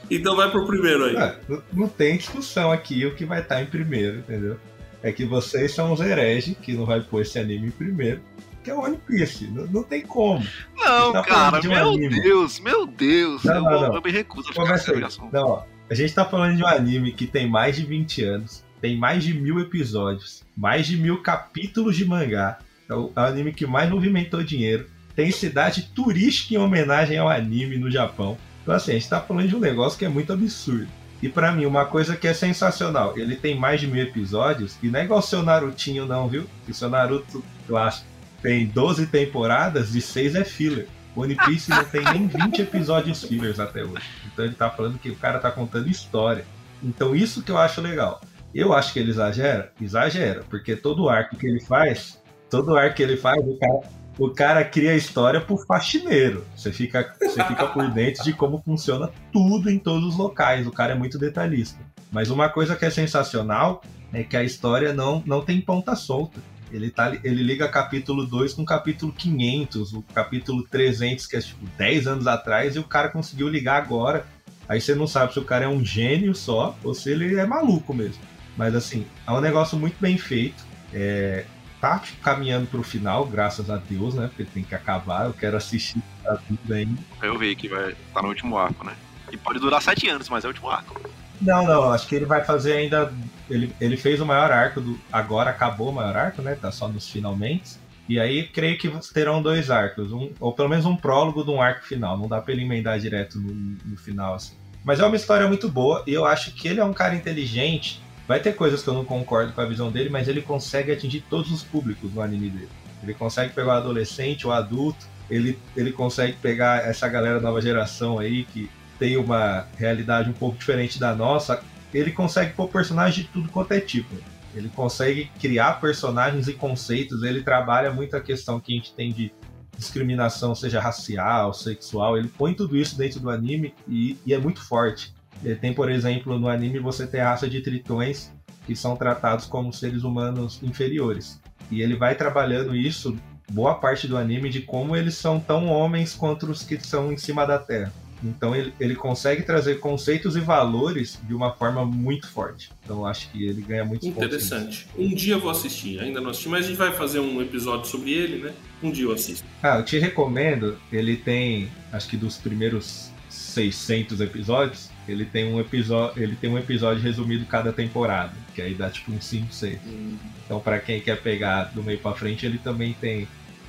Então 0.10 0.36
vai 0.36 0.50
pro 0.52 0.66
primeiro 0.66 1.06
aí. 1.06 1.16
É, 1.16 1.40
não- 1.48 1.64
não 1.74 1.88
tem 1.88 2.18
discussão 2.18 2.72
aqui 2.72 3.06
o 3.06 3.16
que 3.16 3.26
vai 3.26 3.42
estar 3.42 3.62
em 3.62 3.66
primeiro, 3.66 4.20
entendeu? 4.20 4.58
É 5.02 5.12
que 5.12 5.24
vocês 5.26 5.74
são 5.74 5.94
os 5.94 6.02
hereges 6.02 6.58
que 6.62 6.74
não 6.74 6.86
vai 6.86 7.00
pôr 7.02 7.22
esse 7.22 7.40
anime 7.40 7.68
em 7.68 7.72
primeiro, 7.72 8.22
que 8.64 8.70
é 8.70 8.74
o 8.74 8.82
One 8.82 8.98
Piece. 8.98 9.48
Não, 9.48 9.66
não 9.68 9.84
tem 9.84 10.02
como. 10.02 10.46
Não, 10.78 11.14
Tá 11.14 11.24
cara, 11.24 11.60
de 11.60 11.68
um 11.70 11.72
meu 11.72 11.90
anime. 11.90 12.22
Deus, 12.22 12.60
meu 12.60 12.86
Deus. 12.86 13.44
Não, 13.46 13.56
eu, 13.56 13.62
não, 13.62 13.70
vou- 13.72 13.82
não. 13.88 13.96
eu 13.96 14.02
me 14.02 14.12
recuso 14.12 14.50
a 14.50 14.52
ficar 14.52 14.66
Começa. 14.66 15.22
Não, 15.32 15.46
ó. 15.48 15.64
A 15.90 15.96
gente 15.96 16.14
tá 16.14 16.24
falando 16.26 16.56
de 16.58 16.64
um 16.64 16.68
anime 16.68 17.12
que 17.14 17.26
tem 17.26 17.50
mais 17.50 17.76
de 17.78 17.84
20 17.86 18.24
anos, 18.24 18.64
tem 18.82 18.98
mais 18.98 19.24
de 19.24 19.34
mil 19.34 19.60
episódios, 19.60 20.44
mais 20.56 20.88
de 20.88 20.98
mil 20.98 21.22
capítulos 21.22 21.96
de 21.96 22.06
mangá. 22.06 22.60
É 22.90 22.94
o, 22.94 23.12
é 23.16 23.20
o 23.20 23.24
anime 23.24 23.54
que 23.54 23.66
mais 23.66 23.90
movimentou 23.90 24.44
dinheiro. 24.44 24.88
Tem 25.16 25.32
cidade 25.32 25.90
turística 25.94 26.54
em 26.54 26.58
homenagem 26.58 27.18
ao 27.18 27.30
anime 27.30 27.78
no 27.78 27.92
Japão. 27.92 28.38
Então, 28.62 28.74
assim, 28.74 28.92
a 28.92 28.94
gente 28.96 29.10
tá 29.10 29.20
falando 29.20 29.48
de 29.48 29.56
um 29.56 29.60
negócio 29.60 29.98
que 29.98 30.06
é 30.06 30.10
muito 30.10 30.32
absurdo. 30.32 30.88
E 31.22 31.28
para 31.28 31.52
mim, 31.52 31.66
uma 31.66 31.86
coisa 31.86 32.16
que 32.16 32.28
é 32.28 32.34
sensacional, 32.34 33.18
ele 33.18 33.36
tem 33.36 33.58
mais 33.58 33.82
de 33.82 33.88
mil 33.88 34.02
episódios, 34.02 34.78
e 34.82 34.88
não 34.88 35.00
é 35.00 35.04
igual 35.04 35.20
o 35.20 35.24
seu 35.24 35.44
Narutinho, 35.44 36.06
não, 36.06 36.30
viu? 36.30 36.48
O 36.68 36.74
seu 36.74 36.90
Naruto 36.90 37.44
clássico 37.68 38.08
tem 38.42 38.66
12 38.66 39.08
temporadas 39.08 39.96
e 39.96 40.02
6 40.02 40.36
é 40.36 40.44
filler. 40.46 40.88
One 41.16 41.36
Piece 41.36 41.70
não 41.70 41.84
tem 41.84 42.04
nem 42.04 42.28
20 42.28 42.62
episódios 42.62 43.24
fillers 43.24 43.60
até 43.60 43.84
hoje. 43.84 44.06
Então 44.32 44.46
ele 44.46 44.54
tá 44.54 44.70
falando 44.70 44.98
que 44.98 45.10
o 45.10 45.16
cara 45.16 45.40
tá 45.40 45.52
contando 45.52 45.90
história. 45.90 46.46
Então 46.82 47.14
isso 47.14 47.42
que 47.42 47.52
eu 47.52 47.58
acho 47.58 47.82
legal. 47.82 48.22
Eu 48.54 48.74
acho 48.74 48.94
que 48.94 49.00
ele 49.00 49.12
exagera? 49.12 49.72
Exagera, 49.80 50.44
porque 50.50 50.76
todo 50.76 51.08
arco 51.08 51.36
que 51.36 51.48
ele 51.48 51.62
faz, 51.62 52.22
todo 52.50 52.76
arco 52.76 52.96
que 52.96 53.04
ele 53.04 53.18
faz, 53.18 53.38
o 53.46 53.58
cara, 53.58 53.80
o 54.18 54.30
cara 54.30 54.66
cria 54.66 54.92
a 54.92 54.96
história 54.96 55.40
pro 55.40 55.58
faxineiro. 55.58 56.46
Você 56.56 56.72
fica, 56.72 57.16
você 57.20 57.44
fica 57.44 57.68
por 57.68 57.90
dentro 57.92 58.24
de 58.24 58.34
como 58.34 58.62
funciona 58.62 59.10
tudo 59.32 59.70
em 59.70 59.78
todos 59.78 60.10
os 60.10 60.18
locais. 60.18 60.68
O 60.68 60.72
cara 60.72 60.94
é 60.94 60.96
muito 60.96 61.18
detalhista. 61.18 61.80
Mas 62.12 62.30
uma 62.30 62.50
coisa 62.50 62.76
que 62.76 62.86
é 62.86 62.90
sensacional 62.90 63.84
é 64.12 64.24
que 64.24 64.36
a 64.36 64.44
história 64.44 64.94
não, 64.94 65.24
não 65.26 65.42
tem 65.42 65.62
ponta 65.62 65.96
solta. 65.96 66.42
Ele, 66.72 66.92
tá, 66.92 67.16
ele 67.24 67.42
liga 67.42 67.68
capítulo 67.68 68.26
2 68.26 68.54
com 68.54 68.66
capítulo 68.66 69.12
500, 69.12 69.94
o 69.94 70.02
capítulo 70.14 70.64
300, 70.68 71.26
que 71.26 71.36
é 71.36 71.42
tipo 71.42 71.66
10 71.78 72.08
anos 72.08 72.28
atrás, 72.28 72.76
e 72.76 72.80
o 72.80 72.84
cara 72.84 73.10
conseguiu 73.10 73.48
ligar 73.48 73.82
agora. 73.82 74.26
Aí 74.68 74.80
você 74.80 74.94
não 74.94 75.08
sabe 75.08 75.34
se 75.34 75.40
o 75.40 75.46
cara 75.46 75.66
é 75.66 75.68
um 75.68 75.84
gênio 75.84 76.36
só 76.36 76.78
ou 76.84 76.94
se 76.94 77.10
ele 77.10 77.36
é 77.36 77.46
maluco 77.46 77.94
mesmo. 77.94 78.22
Mas 78.60 78.76
assim, 78.76 79.08
é 79.26 79.32
um 79.32 79.40
negócio 79.40 79.80
muito 79.80 79.96
bem 80.02 80.18
feito. 80.18 80.66
É, 80.94 81.46
tá 81.80 81.98
tipo, 81.98 82.22
caminhando 82.22 82.68
pro 82.68 82.84
final, 82.84 83.26
graças 83.26 83.70
a 83.70 83.78
Deus, 83.78 84.16
né? 84.16 84.28
Porque 84.28 84.44
tem 84.44 84.64
que 84.64 84.76
acabar. 84.76 85.28
Eu 85.28 85.34
quero 85.34 85.56
assistir 85.56 86.04
tá 86.22 86.36
tudo 86.46 86.60
bem. 86.66 86.94
Eu 87.22 87.40
vi 87.40 87.56
que 87.56 87.70
vai 87.70 87.96
tá 88.14 88.22
no 88.22 88.28
último 88.28 88.58
arco, 88.58 88.84
né? 88.84 88.94
E 89.32 89.38
pode 89.38 89.60
durar 89.60 89.82
sete 89.82 90.10
anos, 90.10 90.28
mas 90.28 90.44
é 90.44 90.48
o 90.48 90.50
último 90.50 90.70
arco. 90.70 91.00
Não, 91.40 91.66
não, 91.66 91.94
acho 91.94 92.06
que 92.06 92.16
ele 92.16 92.26
vai 92.26 92.44
fazer 92.44 92.74
ainda. 92.74 93.14
Ele, 93.50 93.74
ele 93.80 93.96
fez 93.96 94.20
o 94.20 94.26
maior 94.26 94.52
arco 94.52 94.82
do. 94.82 95.00
Agora 95.10 95.52
acabou 95.52 95.88
o 95.88 95.94
maior 95.94 96.18
arco, 96.18 96.42
né? 96.42 96.54
Tá 96.56 96.70
só 96.70 96.90
nos 96.90 97.08
finalmente. 97.08 97.78
E 98.10 98.20
aí 98.20 98.46
creio 98.46 98.78
que 98.78 98.92
terão 99.14 99.42
dois 99.42 99.72
arcos, 99.72 100.12
um, 100.12 100.34
ou 100.38 100.52
pelo 100.52 100.68
menos 100.68 100.86
um 100.86 100.98
prólogo 100.98 101.46
de 101.46 101.50
um 101.50 101.62
arco 101.62 101.86
final. 101.86 102.18
Não 102.18 102.28
dá 102.28 102.42
pra 102.42 102.52
ele 102.52 102.64
emendar 102.64 103.00
direto 103.00 103.40
no, 103.40 103.54
no 103.86 103.96
final, 103.96 104.34
assim. 104.34 104.58
Mas 104.84 105.00
é 105.00 105.06
uma 105.06 105.16
história 105.16 105.48
muito 105.48 105.70
boa 105.70 106.04
e 106.06 106.14
eu 106.14 106.26
acho 106.26 106.52
que 106.52 106.68
ele 106.68 106.82
é 106.82 106.84
um 106.84 106.92
cara 106.92 107.16
inteligente. 107.16 108.02
Vai 108.30 108.40
ter 108.40 108.54
coisas 108.54 108.84
que 108.84 108.88
eu 108.88 108.94
não 108.94 109.04
concordo 109.04 109.54
com 109.54 109.60
a 109.60 109.66
visão 109.66 109.92
dele, 109.92 110.08
mas 110.08 110.28
ele 110.28 110.44
consegue 110.44 110.92
atingir 110.92 111.22
todos 111.28 111.52
os 111.52 111.64
públicos 111.64 112.14
no 112.14 112.22
anime 112.22 112.52
dele. 112.52 112.70
Ele 113.02 113.16
consegue 113.16 113.56
pegar 113.56 113.70
o 113.70 113.78
adolescente, 113.78 114.46
o 114.46 114.52
adulto, 114.52 115.08
ele, 115.32 115.58
ele 115.76 115.92
consegue 115.92 116.34
pegar 116.34 116.88
essa 116.88 117.08
galera 117.08 117.40
nova 117.40 117.60
geração 117.60 118.20
aí 118.20 118.44
que 118.44 118.70
tem 119.00 119.18
uma 119.18 119.66
realidade 119.76 120.30
um 120.30 120.34
pouco 120.34 120.60
diferente 120.60 121.00
da 121.00 121.16
nossa, 121.16 121.64
ele 121.92 122.12
consegue 122.12 122.54
pôr 122.54 122.68
personagens 122.68 123.16
de 123.16 123.24
tudo 123.32 123.50
quanto 123.50 123.72
é 123.72 123.80
tipo. 123.80 124.16
Ele 124.54 124.70
consegue 124.70 125.32
criar 125.40 125.82
personagens 125.82 126.48
e 126.48 126.54
conceitos, 126.54 127.24
ele 127.24 127.42
trabalha 127.42 127.92
muito 127.92 128.16
a 128.16 128.22
questão 128.22 128.60
que 128.60 128.72
a 128.72 128.76
gente 128.76 128.94
tem 128.94 129.12
de 129.12 129.32
discriminação, 129.76 130.54
seja 130.54 130.80
racial, 130.80 131.52
sexual, 131.52 132.16
ele 132.16 132.28
põe 132.28 132.54
tudo 132.54 132.78
isso 132.78 132.96
dentro 132.96 133.20
do 133.20 133.32
anime 133.32 133.74
e, 133.88 134.20
e 134.24 134.36
é 134.36 134.38
muito 134.38 134.64
forte. 134.64 135.18
Ele 135.44 135.56
tem, 135.56 135.74
por 135.74 135.90
exemplo, 135.90 136.38
no 136.38 136.50
anime 136.50 136.80
você 136.80 137.08
tem 137.08 137.22
a 137.22 137.30
raça 137.30 137.50
de 137.50 137.62
tritões 137.62 138.32
que 138.66 138.76
são 138.76 138.96
tratados 138.96 139.46
como 139.46 139.74
seres 139.74 140.04
humanos 140.04 140.60
inferiores. 140.62 141.40
E 141.72 141.82
ele 141.82 141.96
vai 141.96 142.16
trabalhando 142.16 142.76
isso 142.76 143.18
boa 143.52 143.76
parte 143.76 144.08
do 144.08 144.18
anime 144.18 144.50
de 144.50 144.62
como 144.62 144.96
eles 144.96 145.16
são 145.16 145.40
tão 145.40 145.68
homens 145.68 146.14
quanto 146.14 146.50
os 146.50 146.64
que 146.64 146.80
são 146.80 147.12
em 147.12 147.18
cima 147.18 147.46
da 147.46 147.58
Terra. 147.58 147.92
Então 148.24 148.56
ele, 148.56 148.74
ele 148.80 148.96
consegue 148.96 149.44
trazer 149.44 149.80
conceitos 149.80 150.36
e 150.36 150.40
valores 150.40 151.20
de 151.24 151.34
uma 151.34 151.54
forma 151.54 151.86
muito 151.86 152.28
forte. 152.28 152.70
Então 152.84 153.06
acho 153.06 153.30
que 153.32 153.46
ele 153.46 153.62
ganha 153.62 153.86
muito 153.86 154.06
Interessante. 154.06 154.88
Um 154.98 155.14
dia 155.14 155.36
eu 155.36 155.40
vou 155.40 155.50
assistir, 155.50 156.00
ainda 156.00 156.20
não 156.20 156.32
assisti, 156.32 156.50
mas 156.50 156.66
a 156.66 156.68
gente 156.68 156.78
vai 156.78 156.92
fazer 156.92 157.20
um 157.20 157.42
episódio 157.42 157.90
sobre 157.90 158.12
ele, 158.12 158.44
né? 158.44 158.54
Um 158.84 158.92
dia 158.92 159.06
eu 159.06 159.12
assisto. 159.12 159.46
Ah, 159.64 159.78
eu 159.78 159.86
te 159.86 159.98
recomendo. 159.98 160.78
Ele 160.92 161.16
tem, 161.16 161.70
acho 161.92 162.10
que 162.10 162.18
dos 162.18 162.38
primeiros 162.38 163.10
600 163.30 164.20
episódios, 164.20 164.90
ele 165.08 165.26
tem 165.26 165.52
um 165.52 165.60
episódio, 165.60 166.22
ele 166.22 166.36
tem 166.36 166.50
um 166.50 166.58
episódio 166.58 167.02
resumido 167.02 167.46
cada 167.46 167.74
temporada, 167.74 168.34
que 168.54 168.62
aí 168.62 168.74
dá 168.74 168.90
tipo 168.90 169.12
uns 169.12 169.26
5, 169.26 169.54
6. 169.54 169.80
Hum. 169.86 170.18
Então 170.46 170.60
para 170.60 170.80
quem 170.80 171.00
quer 171.00 171.22
pegar 171.22 171.66
do 171.66 171.84
meio 171.84 172.00
para 172.00 172.16
frente, 172.16 172.46
ele 172.46 172.58
também 172.58 172.94
tem 172.94 173.28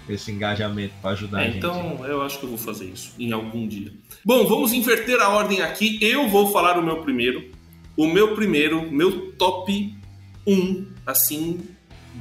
esse 0.09 0.31
engajamento 0.31 0.95
para 1.01 1.11
ajudar 1.11 1.41
é, 1.41 1.43
a 1.43 1.47
gente. 1.47 1.59
Então, 1.59 2.05
eu 2.07 2.23
acho 2.23 2.39
que 2.39 2.45
eu 2.45 2.51
vou 2.51 2.59
fazer 2.59 2.87
isso 2.87 3.15
em 3.19 3.33
algum 3.33 3.67
dia. 3.67 3.93
Bom, 4.25 4.47
vamos 4.47 4.73
inverter 4.73 5.21
a 5.21 5.29
ordem 5.29 5.63
aqui. 5.63 5.99
Eu 6.03 6.29
vou 6.29 6.53
falar 6.53 6.79
o 6.79 6.83
meu 6.83 7.03
primeiro. 7.03 7.51
O 7.97 8.07
meu 8.07 8.35
primeiro, 8.35 8.91
meu 8.91 9.33
top 9.33 9.95
1, 10.47 10.87
assim, 11.07 11.61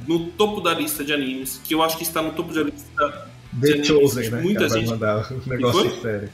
no 0.06 0.26
topo 0.26 0.60
da 0.60 0.74
lista 0.74 1.04
de 1.04 1.12
animes, 1.12 1.60
que 1.64 1.74
eu 1.74 1.82
acho 1.82 1.96
que 1.96 2.02
está 2.02 2.22
no 2.22 2.32
topo 2.32 2.52
da 2.52 2.62
lista 2.62 3.28
The 3.60 3.72
de 3.78 3.84
Chosen, 3.84 4.26
animes, 4.26 4.30
né? 4.30 4.42
Muita 4.42 4.68
gente. 4.68 4.86
Vai 4.86 4.98
mandar 4.98 5.32
um 5.32 5.48
negócio 5.48 6.02
sério. 6.02 6.30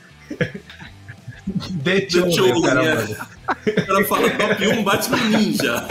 The, 1.85 2.09
Chosen, 2.11 2.47
é. 2.47 2.51
O 2.55 3.87
cara 3.87 4.05
fala 4.07 4.31
top 4.31 4.67
1 4.67 4.83
Batman 4.83 5.39
Ninja. 5.39 5.87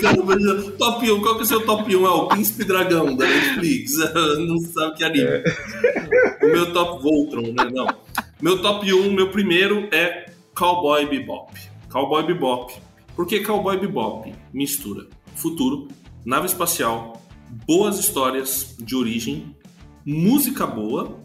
Cara, 0.00 0.62
top 0.78 1.10
1, 1.10 1.20
qual 1.20 1.34
que 1.34 1.40
é 1.40 1.44
o 1.44 1.46
seu 1.46 1.66
top 1.66 1.96
1? 1.96 2.06
É 2.06 2.10
o 2.10 2.28
Príncipe 2.28 2.64
Dragão 2.64 3.16
da 3.16 3.26
Netflix. 3.26 3.92
Não 4.38 4.58
sabe 4.58 4.96
que 4.96 5.04
anime. 5.04 5.26
É. 5.26 5.44
O 6.42 6.46
meu 6.46 6.72
top 6.72 7.02
Voltron, 7.02 7.52
né? 7.52 7.68
Não. 7.72 7.88
Meu 8.40 8.62
top 8.62 8.92
1, 8.92 9.12
meu 9.12 9.30
primeiro 9.30 9.88
é 9.92 10.30
Cowboy 10.54 11.06
Bebop. 11.06 11.52
Cowboy 11.90 12.24
Bebop. 12.24 12.72
Por 13.16 13.26
que 13.26 13.40
Cowboy 13.40 13.78
Bebop? 13.78 14.32
Mistura 14.52 15.06
futuro, 15.38 15.88
nave 16.24 16.46
espacial, 16.46 17.22
boas 17.66 17.98
histórias 17.98 18.74
de 18.78 18.96
origem, 18.96 19.54
música 20.08 20.66
boa 20.66 21.20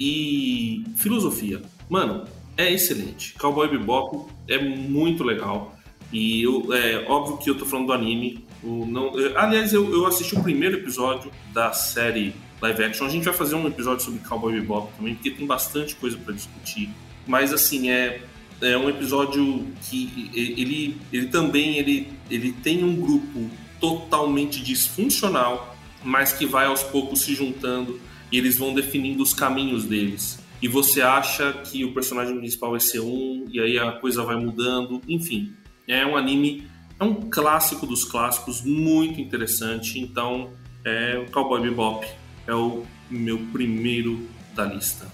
e 0.00 0.82
filosofia. 0.96 1.60
Mano, 1.86 2.24
é 2.56 2.72
excelente. 2.72 3.34
Cowboy 3.34 3.68
Bebop 3.68 4.26
é 4.48 4.58
muito 4.58 5.22
legal. 5.22 5.76
E 6.10 6.42
eu, 6.42 6.72
é 6.72 7.04
óbvio 7.06 7.36
que 7.36 7.50
eu 7.50 7.58
tô 7.58 7.66
falando 7.66 7.88
do 7.88 7.92
anime. 7.92 8.42
O, 8.62 8.86
não, 8.86 9.18
eu, 9.18 9.38
aliás, 9.38 9.74
eu, 9.74 9.92
eu 9.92 10.06
assisti 10.06 10.34
o 10.34 10.42
primeiro 10.42 10.78
episódio 10.78 11.30
da 11.52 11.74
série 11.74 12.34
live 12.62 12.82
action. 12.84 13.06
A 13.06 13.10
gente 13.10 13.24
vai 13.24 13.34
fazer 13.34 13.54
um 13.54 13.66
episódio 13.66 14.02
sobre 14.02 14.20
Cowboy 14.20 14.58
Bebop 14.58 14.90
também, 14.96 15.14
porque 15.14 15.30
tem 15.30 15.46
bastante 15.46 15.94
coisa 15.96 16.16
para 16.16 16.32
discutir. 16.32 16.88
Mas 17.26 17.52
assim, 17.52 17.90
é, 17.90 18.22
é 18.62 18.78
um 18.78 18.88
episódio 18.88 19.66
que 19.82 20.30
ele, 20.34 20.96
ele 21.12 21.26
também 21.26 21.76
ele, 21.76 22.08
ele 22.30 22.52
tem 22.52 22.82
um 22.82 22.96
grupo 22.96 23.50
totalmente 23.78 24.62
disfuncional, 24.62 25.76
mas 26.02 26.32
que 26.32 26.46
vai 26.46 26.64
aos 26.64 26.82
poucos 26.82 27.20
se 27.20 27.34
juntando 27.34 28.00
e 28.32 28.38
eles 28.38 28.56
vão 28.56 28.72
definindo 28.72 29.22
os 29.22 29.34
caminhos 29.34 29.84
deles. 29.84 30.42
E 30.60 30.66
você 30.66 31.02
acha 31.02 31.52
que 31.52 31.84
o 31.84 31.92
personagem 31.92 32.36
principal 32.36 32.70
vai 32.70 32.80
ser 32.80 33.00
um, 33.00 33.46
e 33.50 33.60
aí 33.60 33.78
a 33.78 33.92
coisa 33.92 34.24
vai 34.24 34.36
mudando, 34.36 35.00
enfim. 35.06 35.52
É 35.86 36.06
um 36.06 36.16
anime, 36.16 36.66
é 36.98 37.04
um 37.04 37.14
clássico 37.14 37.86
dos 37.86 38.04
clássicos, 38.04 38.62
muito 38.62 39.20
interessante. 39.20 39.98
Então, 39.98 40.50
é 40.84 41.18
o 41.18 41.30
Cowboy 41.30 41.60
Bebop 41.60 42.06
é 42.46 42.54
o 42.54 42.84
meu 43.10 43.38
primeiro 43.52 44.26
da 44.54 44.64
lista. 44.64 45.06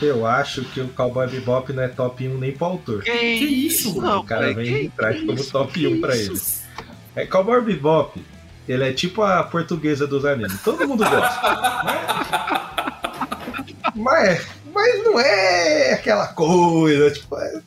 Eu 0.00 0.26
acho 0.26 0.64
que 0.64 0.80
o 0.80 0.88
Cowboy 0.88 1.28
Bebop 1.28 1.72
não 1.72 1.82
é 1.82 1.88
top 1.88 2.26
1 2.26 2.38
nem 2.38 2.52
pro 2.52 2.66
autor. 2.66 3.02
Que, 3.02 3.10
que 3.10 3.44
isso, 3.44 4.00
mano? 4.00 4.20
O 4.20 4.24
cara 4.24 4.52
vem 4.54 4.84
e 4.84 4.88
traz 4.88 5.20
como 5.20 5.44
top 5.44 5.86
1 5.86 6.00
pra 6.00 6.16
ele. 6.16 6.40
É, 7.14 7.26
Cowboy 7.26 7.60
Bebop, 7.60 8.18
ele 8.72 8.88
é 8.88 8.92
tipo 8.92 9.22
a 9.22 9.42
portuguesa 9.42 10.06
dos 10.06 10.24
animes. 10.24 10.60
Todo 10.62 10.86
mundo 10.86 11.04
gosta. 11.04 11.40
mas, 13.94 14.46
mas 14.74 15.04
não 15.04 15.20
é 15.20 15.92
aquela 15.92 16.28
coisa, 16.28 17.10
tipo, 17.10 17.36
é, 17.36 17.60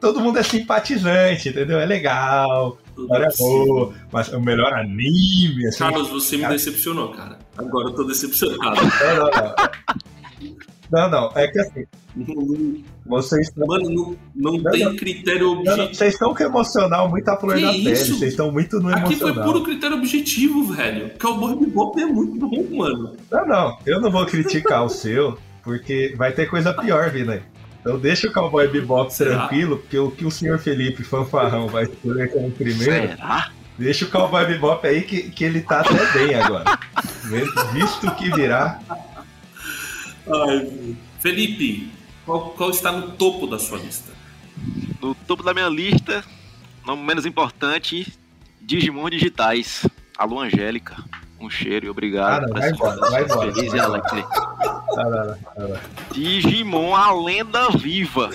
todo 0.00 0.20
mundo 0.20 0.38
é 0.38 0.42
simpatizante, 0.42 1.48
entendeu? 1.48 1.80
É 1.80 1.86
legal, 1.86 2.78
história 2.96 3.26
é 3.26 3.36
boa, 3.36 3.94
mas 4.12 4.28
o 4.28 4.40
melhor 4.40 4.72
anime. 4.74 5.66
Assim, 5.66 5.78
Carlos, 5.78 6.08
você 6.08 6.38
cara... 6.38 6.52
me 6.52 6.58
decepcionou, 6.58 7.10
cara. 7.10 7.38
Agora 7.56 7.88
eu 7.88 7.94
tô 7.94 8.04
decepcionado. 8.04 8.80
Não, 8.80 9.16
não, 9.16 9.30
não. 9.30 9.54
Não, 10.90 11.08
não, 11.08 11.32
é 11.34 11.46
que 11.46 11.60
assim. 11.60 11.84
Vocês 13.06 13.48
estão... 13.48 13.66
Mano, 13.66 13.88
não, 13.88 14.16
não, 14.34 14.58
não 14.58 14.70
tem 14.72 14.84
não, 14.84 14.96
critério 14.96 15.52
objetivo. 15.52 15.94
vocês 15.94 16.14
estão 16.14 16.34
com 16.34 16.42
emocional 16.42 17.08
muito 17.08 17.28
à 17.28 17.36
flor 17.36 17.60
da 17.60 17.68
pele. 17.70 17.96
Vocês 17.96 18.22
estão 18.22 18.50
muito 18.50 18.80
no 18.80 18.90
emocional. 18.90 19.06
Aqui 19.06 19.16
foi 19.16 19.32
puro 19.34 19.62
critério 19.62 19.96
objetivo, 19.96 20.64
velho. 20.72 21.12
Cowboy 21.18 21.56
Bebop 21.56 22.00
é 22.00 22.06
muito 22.06 22.48
bom, 22.48 22.76
mano. 22.76 23.16
Não, 23.30 23.46
não. 23.46 23.78
Eu 23.86 24.00
não 24.00 24.10
vou 24.10 24.26
criticar 24.26 24.84
o 24.84 24.88
seu, 24.88 25.38
porque 25.62 26.14
vai 26.16 26.32
ter 26.32 26.46
coisa 26.46 26.72
pior 26.74 27.10
vindo 27.10 27.32
aí. 27.32 27.42
Então 27.80 27.98
deixa 27.98 28.28
o 28.28 28.32
Cowboy 28.32 28.68
Bebop 28.68 29.12
Será? 29.12 29.38
tranquilo, 29.38 29.78
porque 29.78 29.98
o 29.98 30.10
que 30.10 30.26
o 30.26 30.30
senhor 30.30 30.58
Felipe 30.58 31.02
Fanfarrão 31.02 31.66
vai 31.68 31.84
escolher 31.84 32.30
como 32.30 32.50
primeiro, 32.50 33.08
Será? 33.08 33.50
deixa 33.78 34.04
o 34.04 34.08
Cowboy 34.08 34.44
Bebop 34.44 34.86
aí 34.86 35.02
que, 35.02 35.30
que 35.30 35.44
ele 35.44 35.62
tá 35.62 35.80
até 35.80 36.18
bem 36.18 36.34
agora. 36.34 36.78
Visto 37.72 38.10
que 38.16 38.30
virá, 38.34 38.78
Ai, 40.32 40.96
Felipe, 41.20 41.90
qual, 42.24 42.50
qual 42.50 42.70
está 42.70 42.92
no 42.92 43.12
topo 43.12 43.46
da 43.46 43.58
sua 43.58 43.78
lista? 43.78 44.12
No 45.00 45.14
topo 45.14 45.42
da 45.42 45.52
minha 45.54 45.68
lista, 45.68 46.24
não 46.86 46.96
menos 46.96 47.24
importante, 47.26 48.12
Digimon 48.60 49.08
digitais. 49.10 49.86
Alô, 50.16 50.40
Angélica. 50.40 50.96
Um 51.40 51.48
cheiro 51.48 51.86
e 51.86 51.88
obrigado 51.88 52.44
Ah, 52.44 52.46
não, 52.48 52.60
vai 52.60 52.70
embora, 52.70 53.10
vai 53.10 53.24
embora, 53.24 53.52
feliz 53.52 53.70
vai 53.70 53.78
e 53.78 53.82
alegre. 53.82 54.22
tá 54.22 55.02
lá. 55.06 55.38
Digimon, 56.12 56.94
a 56.94 57.12
lenda 57.14 57.70
viva. 57.70 58.30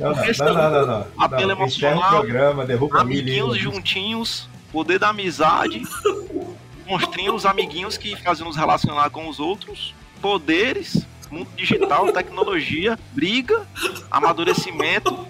Não, 0.00 0.14
não, 0.14 0.14
não, 0.14 0.54
não, 0.54 0.70
não, 0.70 0.86
não. 0.86 1.06
apelo 1.18 1.48
não. 1.48 1.56
Emocional, 1.56 2.20
programa, 2.20 2.64
derruba 2.64 3.00
Amiguinhos 3.00 3.52
milho. 3.56 3.62
juntinhos, 3.72 4.48
poder 4.72 4.98
da 4.98 5.08
amizade, 5.10 5.82
monstrinhos, 6.86 7.44
amiguinhos 7.44 7.98
que 7.98 8.16
fazem 8.16 8.46
nos 8.46 8.56
relacionar 8.56 9.10
com 9.10 9.28
os 9.28 9.38
outros, 9.40 9.94
poderes, 10.20 11.06
mundo 11.30 11.48
digital, 11.56 12.12
tecnologia, 12.12 12.98
briga, 13.12 13.66
amadurecimento, 14.10 15.26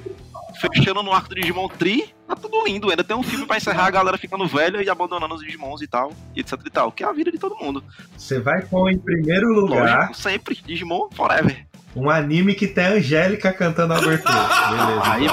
fechando 0.61 1.03
no 1.03 1.13
arco 1.13 1.29
do 1.29 1.35
Digimon 1.37 1.69
Tri, 1.69 2.13
tá 2.27 2.35
tudo 2.35 2.65
lindo. 2.65 2.91
Ainda 2.91 3.05
tem 3.05 3.17
um 3.17 3.23
filme 3.23 3.47
pra 3.47 3.57
encerrar 3.57 3.87
a 3.87 3.91
galera 3.91 4.19
ficando 4.19 4.47
velha 4.47 4.83
e 4.83 4.91
abandonando 4.91 5.35
os 5.35 5.41
Digimons 5.43 5.83
e 5.83 5.87
tal, 5.87 6.13
e 6.35 6.41
etc 6.41 6.55
e 6.65 6.71
tal, 6.71 6.91
que 6.93 7.05
é 7.05 7.07
a 7.07 7.13
vida 7.13 7.31
de 7.31 7.39
todo 7.39 7.57
mundo. 7.57 7.83
Você 8.17 8.41
vai 8.41 8.63
com, 8.63 8.89
em 8.89 8.99
primeiro 8.99 9.49
lugar, 9.53 9.99
Lógico, 9.99 10.15
sempre, 10.17 10.59
Digimon 10.67 11.09
forever. 11.13 11.67
um 11.95 12.11
anime 12.11 12.55
que 12.55 12.67
tem 12.67 12.85
a 12.85 12.91
Angélica 12.93 13.53
cantando 13.53 13.95
a 13.95 13.99
abertura. 13.99 14.35
Beleza. 14.71 15.13
Aí 15.13 15.29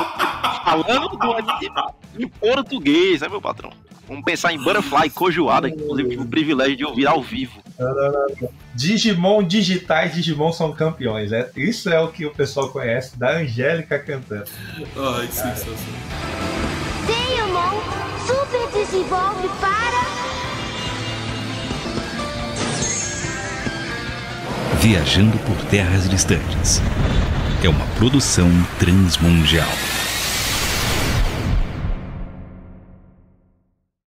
falando 0.64 1.10
do 1.18 1.32
anime 1.34 1.70
em 2.20 2.28
português, 2.28 3.22
né, 3.22 3.28
meu 3.28 3.42
patrão? 3.42 3.72
Vamos 4.08 4.24
pensar 4.24 4.54
em 4.54 4.58
Butterfly 4.60 5.10
Cojoada, 5.10 5.70
que 5.70 5.76
inclusive 5.82 6.10
tive 6.10 6.22
o 6.22 6.28
privilégio 6.28 6.78
de 6.78 6.86
ouvir 6.86 7.08
ao 7.08 7.24
vivo. 7.24 7.60
Digimon 8.74 9.44
digitais, 9.44 10.14
Digimon 10.14 10.52
são 10.52 10.72
campeões. 10.72 11.32
É, 11.32 11.50
isso 11.56 11.90
é 11.90 12.00
o 12.00 12.10
que 12.10 12.26
o 12.26 12.32
pessoal 12.32 12.70
conhece 12.70 13.18
da 13.18 13.38
Angélica 13.38 14.00
cantando. 14.00 14.46
Ai, 14.98 15.28
sensacional. 15.28 15.76
Deimon 17.06 17.82
super 18.26 18.72
desenvolve 18.80 19.50
para. 19.60 20.06
Viajando 24.80 25.38
por 25.40 25.58
terras 25.66 26.10
distantes. 26.10 26.82
É 27.64 27.70
uma 27.70 27.86
produção 27.98 28.50
transmundial. 28.78 29.68